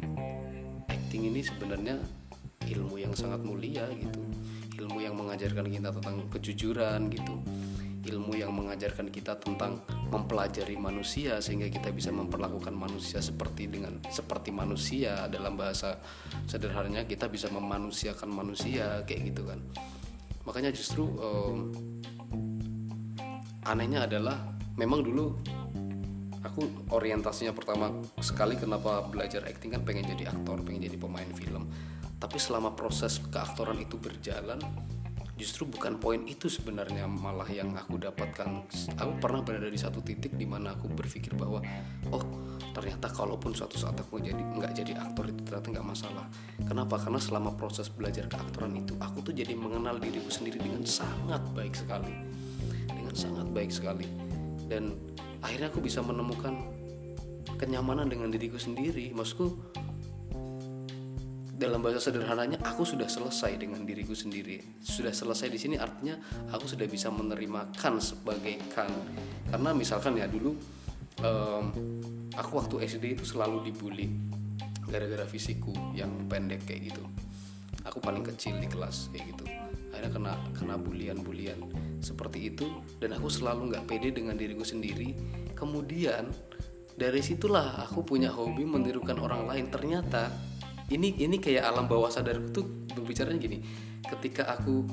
acting 0.87 1.35
ini 1.35 1.43
sebenarnya 1.43 1.99
ilmu 2.71 3.03
yang 3.03 3.15
sangat 3.15 3.43
mulia 3.43 3.91
gitu 3.91 4.23
ilmu 4.85 5.01
yang 5.01 5.17
mengajarkan 5.17 5.65
kita 5.73 5.89
tentang 5.97 6.17
kejujuran 6.29 7.09
gitu. 7.09 7.35
Ilmu 8.05 8.37
yang 8.37 8.53
mengajarkan 8.53 9.09
kita 9.09 9.41
tentang 9.41 9.81
mempelajari 10.13 10.77
manusia 10.77 11.41
sehingga 11.41 11.73
kita 11.73 11.89
bisa 11.89 12.13
memperlakukan 12.13 12.77
manusia 12.77 13.25
seperti 13.25 13.65
dengan 13.65 13.97
seperti 14.13 14.53
manusia. 14.53 15.25
Dalam 15.33 15.57
bahasa 15.57 15.97
sederhananya 16.45 17.09
kita 17.09 17.33
bisa 17.33 17.49
memanusiakan 17.49 18.29
manusia 18.29 19.01
kayak 19.09 19.33
gitu 19.33 19.49
kan. 19.49 19.65
Makanya 20.45 20.69
justru 20.77 21.09
um, 21.17 21.73
anehnya 23.65 24.05
adalah 24.05 24.37
memang 24.77 25.01
dulu 25.01 25.33
aku 26.45 26.93
orientasinya 26.93 27.57
pertama 27.57 27.89
sekali 28.21 28.61
kenapa 28.61 29.01
belajar 29.09 29.49
acting 29.49 29.73
kan 29.73 29.81
pengen 29.81 30.05
jadi 30.13 30.29
aktor 30.29 30.61
pengen 30.61 30.85
jadi 30.85 31.01
pemain 31.01 31.33
film 31.33 31.65
tapi 32.25 32.41
selama 32.41 32.73
proses 32.73 33.21
keaktoran 33.29 33.77
itu 33.85 34.01
berjalan 34.01 34.57
justru 35.37 35.69
bukan 35.69 36.01
poin 36.01 36.25
itu 36.25 36.49
sebenarnya 36.49 37.05
malah 37.05 37.45
yang 37.53 37.77
aku 37.77 38.01
dapatkan. 38.01 38.65
Aku 38.97 39.13
pernah 39.21 39.45
berada 39.45 39.69
di 39.69 39.77
satu 39.77 40.01
titik 40.01 40.33
di 40.41 40.49
mana 40.49 40.73
aku 40.73 40.89
berpikir 40.89 41.37
bahwa 41.37 41.61
oh 42.09 42.25
ternyata 42.73 43.13
kalaupun 43.13 43.53
suatu 43.53 43.77
saat 43.77 44.01
aku 44.01 44.25
jadi 44.25 44.41
nggak 44.41 44.73
jadi 44.73 44.97
aktor 44.97 45.29
itu 45.29 45.45
ternyata 45.45 45.69
nggak 45.69 45.85
masalah. 45.85 46.25
Kenapa? 46.65 46.97
Karena 46.97 47.21
selama 47.21 47.53
proses 47.61 47.93
belajar 47.93 48.25
keaktoran 48.25 48.73
itu 48.73 48.97
aku 48.97 49.21
tuh 49.21 49.37
jadi 49.37 49.53
mengenal 49.53 50.01
diriku 50.01 50.33
sendiri 50.33 50.65
dengan 50.65 50.81
sangat 50.89 51.45
baik 51.53 51.77
sekali. 51.77 52.15
Dengan 52.89 53.13
sangat 53.13 53.47
baik 53.53 53.69
sekali. 53.69 54.09
Dan 54.65 54.97
akhirnya 55.45 55.69
aku 55.69 55.85
bisa 55.85 56.01
menemukan 56.01 56.57
kenyamanan 57.61 58.09
dengan 58.09 58.33
diriku 58.33 58.57
sendiri. 58.57 59.13
Maksudku 59.13 59.61
dalam 61.55 61.79
bahasa 61.87 62.11
sederhananya 62.11 62.59
aku 62.67 62.83
sudah 62.83 63.07
selesai 63.07 63.55
dengan 63.55 63.87
diriku 63.87 64.13
sendiri. 64.13 64.59
Sudah 64.83 65.15
selesai 65.15 65.47
di 65.47 65.59
sini 65.59 65.77
artinya 65.79 66.19
aku 66.51 66.67
sudah 66.67 66.87
bisa 66.91 67.15
menerima 67.15 67.71
kan 67.79 68.03
sebagai 68.03 68.59
kan 68.75 68.91
karena 69.55 69.71
misalkan 69.71 70.19
ya 70.19 70.27
dulu 70.27 70.59
um, 71.23 71.65
aku 72.35 72.51
waktu 72.59 72.75
SD 72.91 73.15
itu 73.15 73.25
selalu 73.25 73.71
dibully 73.71 74.11
gara-gara 74.91 75.25
fisikku 75.25 75.71
yang 75.95 76.11
pendek 76.27 76.67
kayak 76.67 76.91
gitu. 76.91 77.03
Aku 77.87 78.03
paling 78.03 78.27
kecil 78.27 78.59
di 78.59 78.67
kelas 78.67 79.15
kayak 79.15 79.37
gitu. 79.37 79.45
Akhirnya 79.95 80.11
kena 80.11 80.33
kena 80.59 80.75
bulian-bulian 80.75 81.59
seperti 82.03 82.51
itu 82.51 82.67
dan 82.99 83.15
aku 83.15 83.31
selalu 83.31 83.71
nggak 83.71 83.85
pede 83.87 84.11
dengan 84.11 84.35
diriku 84.35 84.67
sendiri. 84.67 85.15
Kemudian 85.55 86.35
dari 86.95 87.23
situlah 87.23 87.87
aku 87.87 88.03
punya 88.03 88.35
hobi 88.35 88.67
menirukan 88.67 89.19
orang 89.23 89.47
lain. 89.47 89.67
Ternyata 89.71 90.31
ini 90.93 91.17
ini 91.17 91.37
kayak 91.41 91.65
alam 91.65 91.89
bawah 91.89 92.13
sadarku 92.13 92.49
tuh 92.53 92.67
berbicara 92.93 93.33
gini. 93.37 93.65
Ketika 94.05 94.49
aku 94.51 94.85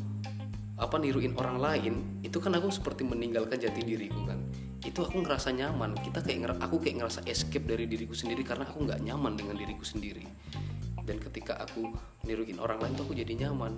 apa 0.81 0.97
niruin 0.97 1.37
orang 1.37 1.61
lain 1.61 1.93
itu 2.23 2.41
kan 2.41 2.55
aku 2.57 2.71
seperti 2.71 3.03
meninggalkan 3.03 3.59
jati 3.59 3.83
diriku 3.83 4.23
kan. 4.23 4.39
Itu 4.81 5.03
aku 5.03 5.19
ngerasa 5.21 5.51
nyaman. 5.51 5.99
Kita 5.99 6.23
kayak 6.23 6.61
aku 6.63 6.79
kayak 6.79 7.03
ngerasa 7.03 7.27
escape 7.27 7.67
dari 7.67 7.85
diriku 7.85 8.15
sendiri 8.15 8.41
karena 8.47 8.63
aku 8.63 8.87
nggak 8.87 9.03
nyaman 9.03 9.35
dengan 9.35 9.59
diriku 9.59 9.83
sendiri 9.83 10.23
dan 11.11 11.19
ketika 11.19 11.59
aku 11.59 11.91
niruin 12.23 12.55
orang 12.63 12.79
lain 12.79 12.95
tuh 12.95 13.03
aku 13.03 13.19
jadi 13.19 13.35
nyaman. 13.35 13.75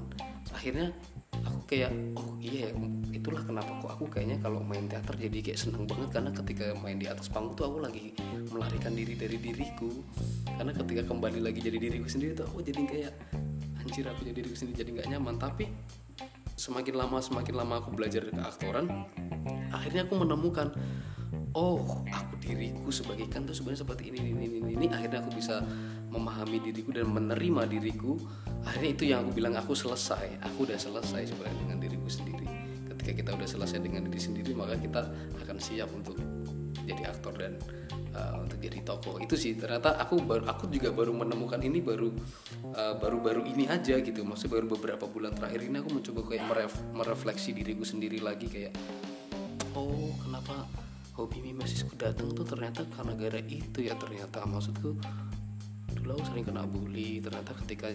Akhirnya 0.54 0.94
aku 1.42 1.66
kayak 1.66 1.90
oh 2.14 2.38
iya 2.38 2.70
ya, 2.70 2.78
itulah 3.10 3.42
kenapa 3.42 3.74
kok 3.82 3.90
aku 3.98 4.06
kayaknya 4.06 4.38
kalau 4.38 4.62
main 4.62 4.86
teater 4.86 5.18
jadi 5.18 5.42
kayak 5.42 5.58
seneng 5.58 5.90
banget. 5.90 6.14
Karena 6.14 6.30
ketika 6.30 6.78
main 6.78 7.02
di 7.02 7.10
atas 7.10 7.34
panggung 7.34 7.58
tuh 7.58 7.74
aku 7.74 7.82
lagi 7.82 8.14
melarikan 8.54 8.94
diri 8.94 9.18
dari 9.18 9.42
diriku. 9.42 9.90
Karena 10.46 10.78
ketika 10.78 11.02
kembali 11.10 11.42
lagi 11.42 11.58
jadi 11.58 11.82
diriku 11.82 12.06
sendiri 12.06 12.38
tuh 12.38 12.46
aku 12.46 12.62
jadi 12.62 12.82
kayak 12.86 13.14
anjir 13.82 14.06
aku 14.06 14.30
jadi 14.30 14.38
diriku 14.46 14.54
sendiri 14.54 14.86
jadi 14.86 14.92
nggak 15.02 15.10
nyaman. 15.18 15.42
Tapi 15.42 15.66
semakin 16.54 16.94
lama 17.02 17.18
semakin 17.18 17.56
lama 17.58 17.82
aku 17.82 17.98
belajar 17.98 18.30
ke 18.30 18.38
aktoran 18.38 18.86
akhirnya 19.74 20.06
aku 20.06 20.22
menemukan 20.22 20.70
oh 21.58 22.06
aku 22.10 22.34
diriku 22.42 22.94
sebagai 22.94 23.26
kan 23.30 23.46
tuh 23.46 23.58
sebenarnya 23.58 23.82
seperti 23.86 24.14
ini 24.14 24.20
ini 24.22 24.46
ini 24.62 24.72
ini 24.78 24.86
akhirnya 24.90 25.26
aku 25.26 25.34
bisa 25.34 25.66
memahami 26.14 26.61
diriku 26.61 26.94
dan 26.94 27.10
menerima 27.10 27.65
diriku 27.65 28.22
akhirnya 28.64 28.91
itu 28.94 29.03
yang 29.10 29.26
aku 29.26 29.31
bilang 29.34 29.57
aku 29.57 29.73
selesai. 29.73 30.40
Aku 30.52 30.69
udah 30.69 30.77
selesai 30.77 31.34
sebenarnya 31.34 31.57
dengan 31.57 31.77
diriku 31.81 32.07
sendiri. 32.07 32.48
Ketika 32.94 33.11
kita 33.18 33.30
udah 33.35 33.49
selesai 33.49 33.80
dengan 33.81 34.06
diri 34.07 34.22
sendiri 34.22 34.52
maka 34.53 34.77
kita 34.77 35.02
akan 35.44 35.57
siap 35.57 35.90
untuk 35.91 36.15
jadi 36.85 37.10
aktor 37.10 37.34
dan 37.35 37.57
uh, 38.15 38.40
untuk 38.40 38.61
jadi 38.61 38.80
tokoh. 38.85 39.19
Itu 39.19 39.35
sih 39.35 39.57
ternyata 39.57 39.98
aku 39.98 40.22
baru 40.23 40.45
aku 40.48 40.69
juga 40.69 40.94
baru 40.94 41.11
menemukan 41.11 41.60
ini 41.60 41.81
baru 41.84 42.14
uh, 42.72 42.95
baru-baru 43.02 43.44
ini 43.49 43.68
aja 43.68 43.99
gitu. 43.99 44.23
Maksudnya 44.23 44.61
baru 44.61 44.68
beberapa 44.77 45.06
bulan 45.10 45.35
terakhir 45.35 45.61
ini 45.65 45.81
aku 45.81 45.90
mencoba 45.91 46.22
kayak 46.30 46.44
meref, 46.48 46.73
merefleksi 46.94 47.52
diriku 47.52 47.84
sendiri 47.84 48.23
lagi 48.23 48.48
kayak 48.48 48.73
oh 49.73 50.14
kenapa 50.22 50.69
hobi 51.14 51.45
mimesisku 51.45 51.94
datang 51.94 52.34
tuh 52.34 52.45
ternyata 52.45 52.85
karena 52.90 53.14
gara 53.14 53.41
itu 53.45 53.85
ya 53.85 53.94
ternyata 53.98 54.41
maksudku 54.49 54.98
dulu 56.04 56.20
sering 56.28 56.44
kena 56.44 56.68
bully. 56.68 57.24
Ternyata 57.24 57.56
ketika 57.64 57.88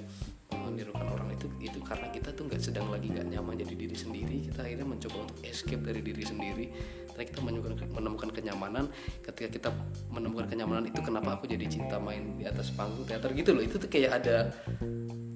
menirukan 0.57 1.07
orang 1.13 1.29
itu 1.37 1.47
itu 1.61 1.79
karena 1.85 2.09
kita 2.09 2.33
tuh 2.33 2.49
nggak 2.49 2.61
sedang 2.61 2.89
lagi 2.89 3.13
nggak 3.13 3.29
nyaman 3.37 3.61
jadi 3.61 3.75
diri 3.77 3.97
sendiri 3.97 4.37
kita 4.49 4.65
akhirnya 4.65 4.87
mencoba 4.89 5.17
untuk 5.29 5.39
escape 5.45 5.83
dari 5.85 6.01
diri 6.01 6.25
sendiri. 6.25 6.67
Ternyata 7.13 7.25
kita 7.29 7.41
menemukan, 7.45 7.73
menemukan 7.93 8.31
kenyamanan. 8.33 8.85
Ketika 9.21 9.49
kita 9.53 9.71
menemukan 10.09 10.47
kenyamanan 10.49 10.85
itu 10.89 11.01
kenapa 11.05 11.37
aku 11.37 11.45
jadi 11.47 11.67
cinta 11.69 12.01
main 12.01 12.41
di 12.41 12.49
atas 12.49 12.73
panggung 12.73 13.05
teater 13.05 13.31
gitu 13.37 13.53
loh. 13.53 13.63
Itu 13.63 13.77
tuh 13.77 13.91
kayak 13.93 14.25
ada 14.25 14.37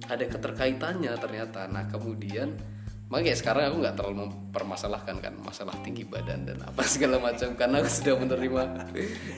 ada 0.08 0.24
keterkaitannya 0.24 1.12
ternyata. 1.20 1.68
Nah 1.68 1.84
kemudian 1.92 2.56
makanya 3.12 3.36
sekarang 3.36 3.64
aku 3.68 3.76
nggak 3.84 3.96
terlalu 4.00 4.16
mempermasalahkan 4.24 5.16
kan 5.20 5.34
masalah 5.44 5.76
tinggi 5.84 6.08
badan 6.08 6.48
dan 6.48 6.58
apa 6.64 6.80
segala 6.92 7.20
macam. 7.20 7.52
Karena 7.52 7.84
aku 7.84 7.90
sudah 7.90 8.14
menerima 8.16 8.62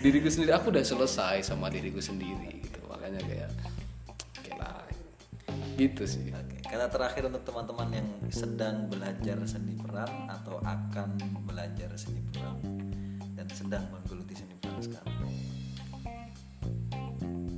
diriku 0.04 0.28
sendiri. 0.30 0.52
Aku 0.54 0.70
udah 0.70 0.84
selesai 0.84 1.42
sama 1.42 1.72
diriku 1.72 1.98
sendiri 1.98 2.73
makanya 3.14 3.30
kayak 3.30 3.50
oke 4.34 4.52
lah. 4.58 4.82
Gitu 5.78 6.02
sih. 6.06 6.26
Oke. 6.34 6.58
kata 6.66 6.90
terakhir 6.90 7.22
untuk 7.30 7.42
teman-teman 7.46 7.88
yang 7.94 8.08
sedang 8.34 8.90
belajar 8.90 9.38
seni 9.46 9.78
peran 9.78 10.26
atau 10.26 10.58
akan 10.66 11.14
belajar 11.46 11.94
seni 11.94 12.18
peran 12.34 12.58
dan 13.38 13.46
sedang 13.54 13.86
menggeluti 13.94 14.34
seni 14.34 14.54
peran 14.58 14.82
sekarang? 14.82 15.30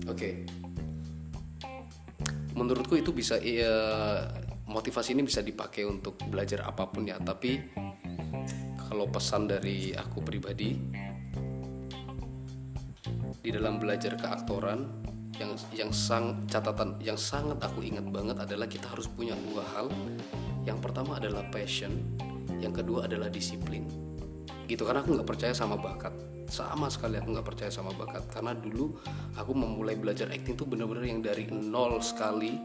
Oke. 0.05 0.45
Menurutku 2.57 3.01
itu 3.01 3.13
bisa 3.13 3.41
iya 3.41 3.73
motivasi 4.69 5.17
ini 5.17 5.25
bisa 5.25 5.41
dipakai 5.41 5.89
untuk 5.89 6.21
belajar 6.29 6.69
apa 6.69 6.89
pun 6.89 7.09
ya. 7.09 7.17
Tapi 7.17 7.57
kalau 8.77 9.09
pesan 9.09 9.49
dari 9.49 9.97
aku 9.97 10.21
pribadi 10.21 10.77
di 13.41 13.51
dalam 13.55 13.81
belajar 13.81 14.17
keaktoran 14.17 15.07
yang 15.37 15.53
yang 15.73 15.91
sang 15.93 16.49
catatan 16.49 16.97
yang 17.01 17.17
sangat 17.21 17.61
aku 17.61 17.85
ingat 17.85 18.09
banget 18.09 18.37
adalah 18.41 18.65
kita 18.65 18.89
harus 18.89 19.09
punya 19.09 19.37
dua 19.53 19.63
hal. 19.77 19.89
Yang 20.67 20.79
pertama 20.83 21.21
adalah 21.21 21.47
passion 21.53 21.93
yang 22.59 22.73
kedua 22.73 23.05
adalah 23.07 23.29
disiplin. 23.29 23.85
Gitu 24.67 24.83
karena 24.83 25.05
aku 25.05 25.21
nggak 25.21 25.29
percaya 25.29 25.53
sama 25.53 25.77
bakat. 25.77 26.13
Sama 26.47 26.87
sekali 26.89 27.19
aku 27.21 27.37
nggak 27.37 27.47
percaya 27.47 27.71
sama 27.71 27.93
bakat. 27.95 28.25
Karena 28.33 28.57
dulu 28.57 28.97
aku 29.37 29.53
memulai 29.53 29.95
belajar 29.95 30.33
acting 30.33 30.57
tuh 30.57 30.67
bener-bener 30.67 31.05
yang 31.07 31.21
dari 31.21 31.47
nol 31.51 32.01
sekali. 32.01 32.57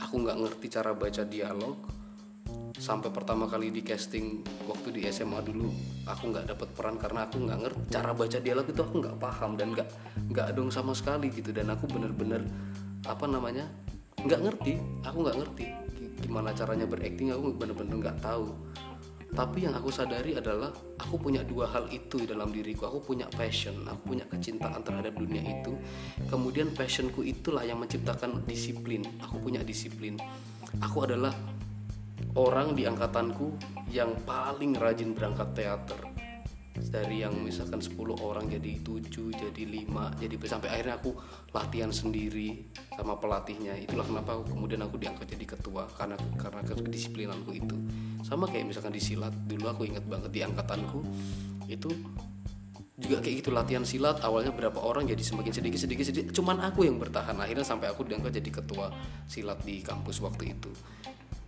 Aku 0.00 0.20
nggak 0.20 0.36
ngerti 0.40 0.66
cara 0.72 0.96
baca 0.96 1.22
dialog 1.24 1.99
sampai 2.80 3.12
pertama 3.12 3.44
kali 3.44 3.68
di 3.68 3.84
casting 3.84 4.40
waktu 4.64 4.88
di 4.96 5.00
SMA 5.12 5.44
dulu 5.44 5.68
aku 6.08 6.32
nggak 6.32 6.48
dapat 6.48 6.68
peran 6.72 6.96
karena 6.96 7.28
aku 7.28 7.36
nggak 7.44 7.58
ngerti 7.60 7.80
cara 7.92 8.16
baca 8.16 8.38
dialog 8.40 8.66
itu 8.72 8.80
aku 8.80 8.94
nggak 9.04 9.16
paham 9.20 9.52
dan 9.60 9.68
nggak 9.76 9.88
nggak 10.32 10.48
dong 10.56 10.72
sama 10.72 10.96
sekali 10.96 11.28
gitu. 11.28 11.52
Dan 11.52 11.68
aku 11.68 11.84
bener-bener 11.92 12.40
apa 13.04 13.28
namanya 13.28 13.68
nggak 14.24 14.40
ngerti 14.40 14.80
aku 15.04 15.16
nggak 15.28 15.36
ngerti 15.44 15.66
gimana 16.24 16.52
caranya 16.56 16.88
berakting 16.88 17.28
aku 17.36 17.52
bener-bener 17.52 18.00
nggak 18.00 18.18
tahu. 18.24 18.48
Tapi 19.30 19.62
yang 19.62 19.78
aku 19.78 19.94
sadari 19.94 20.34
adalah 20.34 20.74
aku 20.98 21.14
punya 21.14 21.44
dua 21.46 21.68
hal 21.68 21.86
itu 21.92 22.24
dalam 22.24 22.48
diriku. 22.48 22.88
Aku 22.88 22.98
punya 23.12 23.28
passion 23.28 23.76
aku 23.86 24.16
punya 24.16 24.24
kecintaan 24.24 24.80
terhadap 24.80 25.14
dunia 25.14 25.44
itu. 25.44 25.76
Kemudian 26.32 26.72
passionku 26.72 27.22
itulah 27.22 27.62
yang 27.62 27.78
menciptakan 27.78 28.42
disiplin. 28.48 29.04
Aku 29.20 29.38
punya 29.38 29.62
disiplin. 29.62 30.18
Aku 30.82 31.06
adalah 31.06 31.30
orang 32.38 32.78
di 32.78 32.86
angkatanku 32.86 33.54
yang 33.90 34.14
paling 34.22 34.78
rajin 34.78 35.12
berangkat 35.12 35.50
teater. 35.54 35.98
Dari 36.80 37.20
yang 37.20 37.34
misalkan 37.44 37.82
10 37.82 37.92
orang 38.24 38.48
jadi 38.48 38.80
7 38.80 39.34
jadi 39.36 39.62
5 39.84 40.22
jadi 40.22 40.34
sampai 40.48 40.70
akhirnya 40.70 40.96
aku 40.96 41.12
latihan 41.52 41.92
sendiri 41.92 42.70
sama 42.96 43.20
pelatihnya. 43.20 43.76
Itulah 43.76 44.06
kenapa 44.06 44.38
aku, 44.38 44.54
kemudian 44.56 44.80
aku 44.80 44.96
diangkat 44.96 45.28
jadi 45.28 45.44
ketua 45.44 45.90
karena 45.98 46.16
karena 46.40 46.62
kedisiplinanku 46.64 47.50
itu. 47.52 47.76
Sama 48.24 48.48
kayak 48.48 48.70
misalkan 48.70 48.96
di 48.96 49.02
silat 49.02 49.34
dulu 49.44 49.66
aku 49.68 49.82
ingat 49.84 50.06
banget 50.08 50.30
di 50.32 50.40
angkatanku 50.40 51.04
itu 51.68 51.90
juga 53.00 53.16
kayak 53.24 53.36
gitu 53.44 53.50
latihan 53.52 53.84
silat 53.84 54.20
awalnya 54.24 54.52
berapa 54.52 54.76
orang 54.76 55.08
jadi 55.08 55.20
semakin 55.20 55.52
sedikit 55.52 55.80
sedikit 55.84 56.06
sedikit. 56.08 56.32
Cuman 56.32 56.64
aku 56.64 56.88
yang 56.88 56.96
bertahan 56.96 57.36
akhirnya 57.36 57.66
sampai 57.66 57.92
aku 57.92 58.08
diangkat 58.08 58.40
jadi 58.40 58.62
ketua 58.62 58.88
silat 59.28 59.60
di 59.66 59.84
kampus 59.84 60.22
waktu 60.24 60.56
itu 60.56 60.72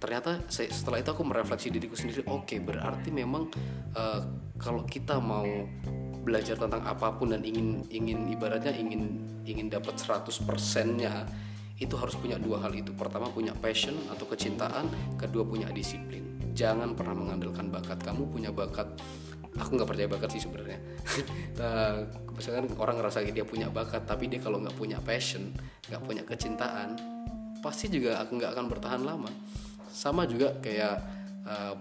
ternyata 0.02 0.42
setelah 0.50 0.98
itu 0.98 1.14
aku 1.14 1.22
merefleksi 1.22 1.70
diriku 1.70 1.94
sendiri 1.94 2.26
oke 2.26 2.50
okay, 2.50 2.58
berarti 2.58 3.14
memang 3.14 3.46
uh, 3.94 4.20
kalau 4.58 4.82
kita 4.82 5.22
mau 5.22 5.46
belajar 6.26 6.58
tentang 6.58 6.82
apa 6.82 7.14
pun 7.14 7.30
dan 7.30 7.46
ingin 7.46 7.86
ingin 7.86 8.26
ibaratnya 8.26 8.74
ingin 8.74 9.22
ingin 9.46 9.70
dapat 9.70 9.94
100 9.94 10.26
persennya 10.42 11.22
itu 11.78 11.94
harus 11.98 12.14
punya 12.14 12.38
dua 12.38 12.62
hal 12.62 12.70
itu. 12.78 12.94
Pertama 12.94 13.26
punya 13.26 13.50
passion 13.58 13.98
atau 14.06 14.22
kecintaan 14.30 14.86
kedua 15.18 15.42
punya 15.42 15.66
disiplin. 15.74 16.38
Jangan 16.54 16.94
pernah 16.94 17.18
mengandalkan 17.18 17.74
bakat 17.74 17.98
kamu 18.06 18.30
punya 18.30 18.54
bakat 18.54 18.86
aku 19.58 19.70
nggak 19.74 19.88
percaya 19.90 20.08
bakat 20.10 20.30
sih 20.34 20.42
sebenarnya. 20.46 20.78
Nah, 21.52 22.08
orang 22.80 22.96
ngerasa 22.98 23.22
dia 23.28 23.44
punya 23.44 23.68
bakat 23.68 24.02
tapi 24.08 24.26
dia 24.26 24.40
kalau 24.42 24.58
nggak 24.58 24.74
punya 24.74 24.98
passion 24.98 25.52
nggak 25.86 26.02
punya 26.02 26.22
kecintaan 26.26 26.96
pasti 27.62 27.86
juga 27.86 28.18
aku 28.18 28.40
nggak 28.40 28.50
akan 28.58 28.66
bertahan 28.66 29.02
lama 29.06 29.30
sama 29.92 30.24
juga 30.24 30.56
kayak 30.64 30.96
uh, 31.44 31.76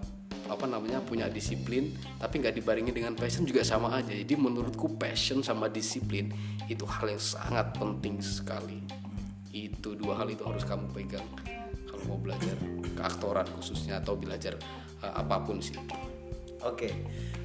apa 0.52 0.66
namanya 0.68 1.00
punya 1.00 1.32
disiplin 1.32 1.96
tapi 2.20 2.44
nggak 2.44 2.60
dibarengi 2.60 2.92
dengan 2.92 3.16
passion 3.16 3.48
juga 3.48 3.64
sama 3.64 3.96
aja. 3.96 4.12
Jadi 4.12 4.36
menurutku 4.36 5.00
passion 5.00 5.40
sama 5.40 5.72
disiplin 5.72 6.28
itu 6.68 6.84
hal 6.84 7.08
yang 7.08 7.24
sangat 7.24 7.72
penting 7.80 8.20
sekali. 8.20 8.84
Itu 9.56 9.96
dua 9.96 10.20
hal 10.20 10.28
itu 10.28 10.44
harus 10.44 10.68
kamu 10.68 10.92
pegang 10.92 11.28
kalau 11.88 12.04
mau 12.12 12.20
belajar 12.20 12.56
keaktoran 13.00 13.48
khususnya 13.56 14.04
atau 14.04 14.20
belajar 14.20 14.60
uh, 15.00 15.24
apa 15.24 15.40
pun 15.42 15.64
sih. 15.64 15.80
Oke 16.62 16.94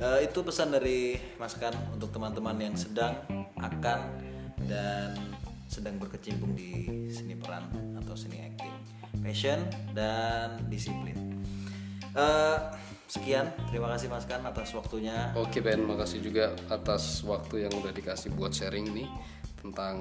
uh, 0.03 0.21
itu 0.21 0.39
pesan 0.45 0.75
dari 0.75 1.17
Mas 1.41 1.57
Kan 1.57 1.73
untuk 1.95 2.13
teman-teman 2.13 2.59
yang 2.59 2.77
sedang 2.77 3.17
akan 3.57 4.01
dan 4.67 5.17
sedang 5.67 5.99
berkecimpung 5.99 6.55
di 6.55 6.87
seni 7.11 7.35
peran 7.35 7.67
atau 7.99 8.15
seni 8.15 8.39
acting 8.43 8.96
passion 9.21 9.61
dan 9.93 10.61
disiplin. 10.69 11.17
Uh, 12.17 12.57
sekian. 13.07 13.47
Terima 13.71 13.87
kasih 13.95 14.11
mas 14.11 14.27
kan 14.27 14.43
atas 14.43 14.75
waktunya. 14.75 15.31
Oke 15.39 15.63
Ben. 15.63 15.83
Makasih 15.87 16.21
juga 16.21 16.53
atas 16.67 17.23
waktu 17.23 17.69
yang 17.69 17.73
udah 17.77 17.95
dikasih 17.95 18.35
buat 18.35 18.51
sharing 18.51 18.91
nih 18.91 19.09
tentang 19.61 19.99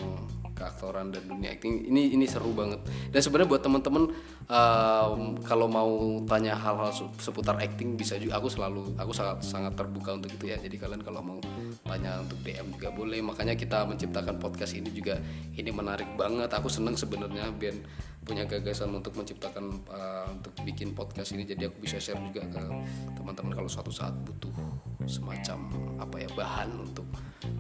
keaktoran 0.56 1.12
dan 1.12 1.28
dunia 1.28 1.52
acting 1.52 1.92
ini 1.92 2.16
ini 2.16 2.26
seru 2.26 2.56
banget. 2.56 2.80
Dan 3.12 3.20
sebenarnya 3.20 3.50
buat 3.52 3.64
teman-teman 3.64 4.04
um, 4.48 5.36
kalau 5.44 5.68
mau 5.68 5.92
tanya 6.24 6.56
hal-hal 6.56 6.96
seputar 7.20 7.60
acting 7.60 8.00
bisa 8.00 8.16
juga 8.16 8.40
aku 8.40 8.48
selalu 8.48 8.96
aku 8.96 9.12
sangat 9.12 9.44
sangat 9.44 9.74
terbuka 9.76 10.16
untuk 10.16 10.32
itu 10.32 10.48
ya. 10.50 10.58
Jadi 10.58 10.80
kalian 10.80 11.04
kalau 11.04 11.20
mau 11.22 11.40
tanya 11.84 12.24
untuk 12.24 12.40
DM 12.42 12.72
juga 12.80 12.90
boleh. 12.96 13.20
Makanya 13.20 13.60
kita 13.60 13.84
menciptakan 13.84 14.40
podcast 14.40 14.74
ini 14.80 14.90
juga 14.96 15.20
ini 15.60 15.70
menarik 15.70 16.08
banget. 16.16 16.48
Aku 16.56 16.72
seneng 16.72 16.96
sebenarnya 16.96 17.52
biar 17.52 17.76
punya 18.26 18.42
gagasan 18.50 18.90
untuk 18.90 19.14
menciptakan 19.14 19.86
uh, 19.92 20.26
untuk 20.32 20.56
bikin 20.64 20.96
podcast 20.96 21.36
ini. 21.36 21.46
Jadi 21.46 21.68
aku 21.68 21.84
bisa 21.84 22.00
share 22.00 22.18
juga 22.24 22.48
ke 22.48 22.64
teman-teman 23.14 23.54
kalau 23.54 23.70
suatu 23.70 23.92
saat 23.92 24.16
butuh 24.24 24.56
semacam 25.06 25.70
apa 26.02 26.16
ya 26.18 26.30
bahan 26.34 26.70
untuk 26.82 27.06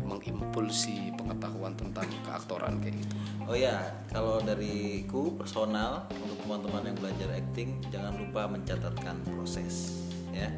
mengimpulsi 0.05 1.13
pengetahuan 1.17 1.73
tentang 1.73 2.05
keaktoran 2.23 2.77
kayak 2.79 3.01
gitu. 3.01 3.15
Oh 3.45 3.57
ya, 3.57 3.81
kalau 4.13 4.41
dariku 4.41 5.33
personal 5.37 6.05
untuk 6.13 6.37
teman-teman 6.45 6.93
yang 6.93 6.97
belajar 6.97 7.29
acting 7.33 7.81
jangan 7.89 8.13
lupa 8.17 8.49
mencatatkan 8.49 9.17
proses 9.33 10.05
ya. 10.29 10.49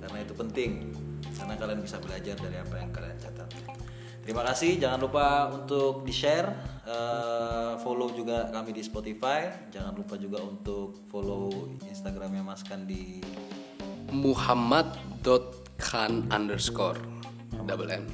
Karena 0.00 0.24
itu 0.24 0.32
penting 0.32 0.92
karena 1.36 1.54
kalian 1.54 1.80
bisa 1.84 2.00
belajar 2.00 2.34
dari 2.40 2.56
apa 2.58 2.74
yang 2.80 2.90
kalian 2.90 3.18
catat. 3.20 3.48
Terima 4.28 4.44
kasih, 4.44 4.76
jangan 4.76 5.00
lupa 5.00 5.48
untuk 5.48 6.04
di-share, 6.04 6.52
uh, 6.84 7.80
follow 7.80 8.12
juga 8.12 8.52
kami 8.52 8.76
di 8.76 8.84
Spotify. 8.84 9.48
Jangan 9.72 9.96
lupa 9.96 10.20
juga 10.20 10.44
untuk 10.44 11.00
follow 11.08 11.72
Instagramnya 11.88 12.44
Mas 12.44 12.60
Kan 12.60 12.84
di 12.84 13.24
muhammad.khan 14.12 16.28
underscore 16.28 17.00
double 17.64 17.88
Khan 17.88 18.04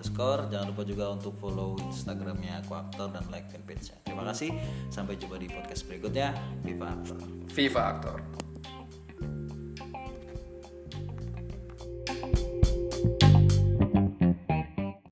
underscore. 0.00 0.48
Jangan 0.48 0.66
lupa 0.72 0.82
juga 0.88 1.04
untuk 1.12 1.36
follow 1.36 1.76
instagramnya 1.84 2.64
aku 2.64 2.72
aktor 2.72 3.12
dan 3.12 3.20
like 3.28 3.44
fanpage 3.52 3.92
nya 3.92 4.00
terima 4.08 4.24
kasih. 4.32 4.56
Sampai 4.88 5.20
jumpa 5.20 5.36
di 5.36 5.52
podcast 5.52 5.84
berikutnya. 5.84 6.32
Viva 6.64 6.88
Aktor. 6.88 7.20
Viva 7.52 7.82
Aktor. 7.92 8.16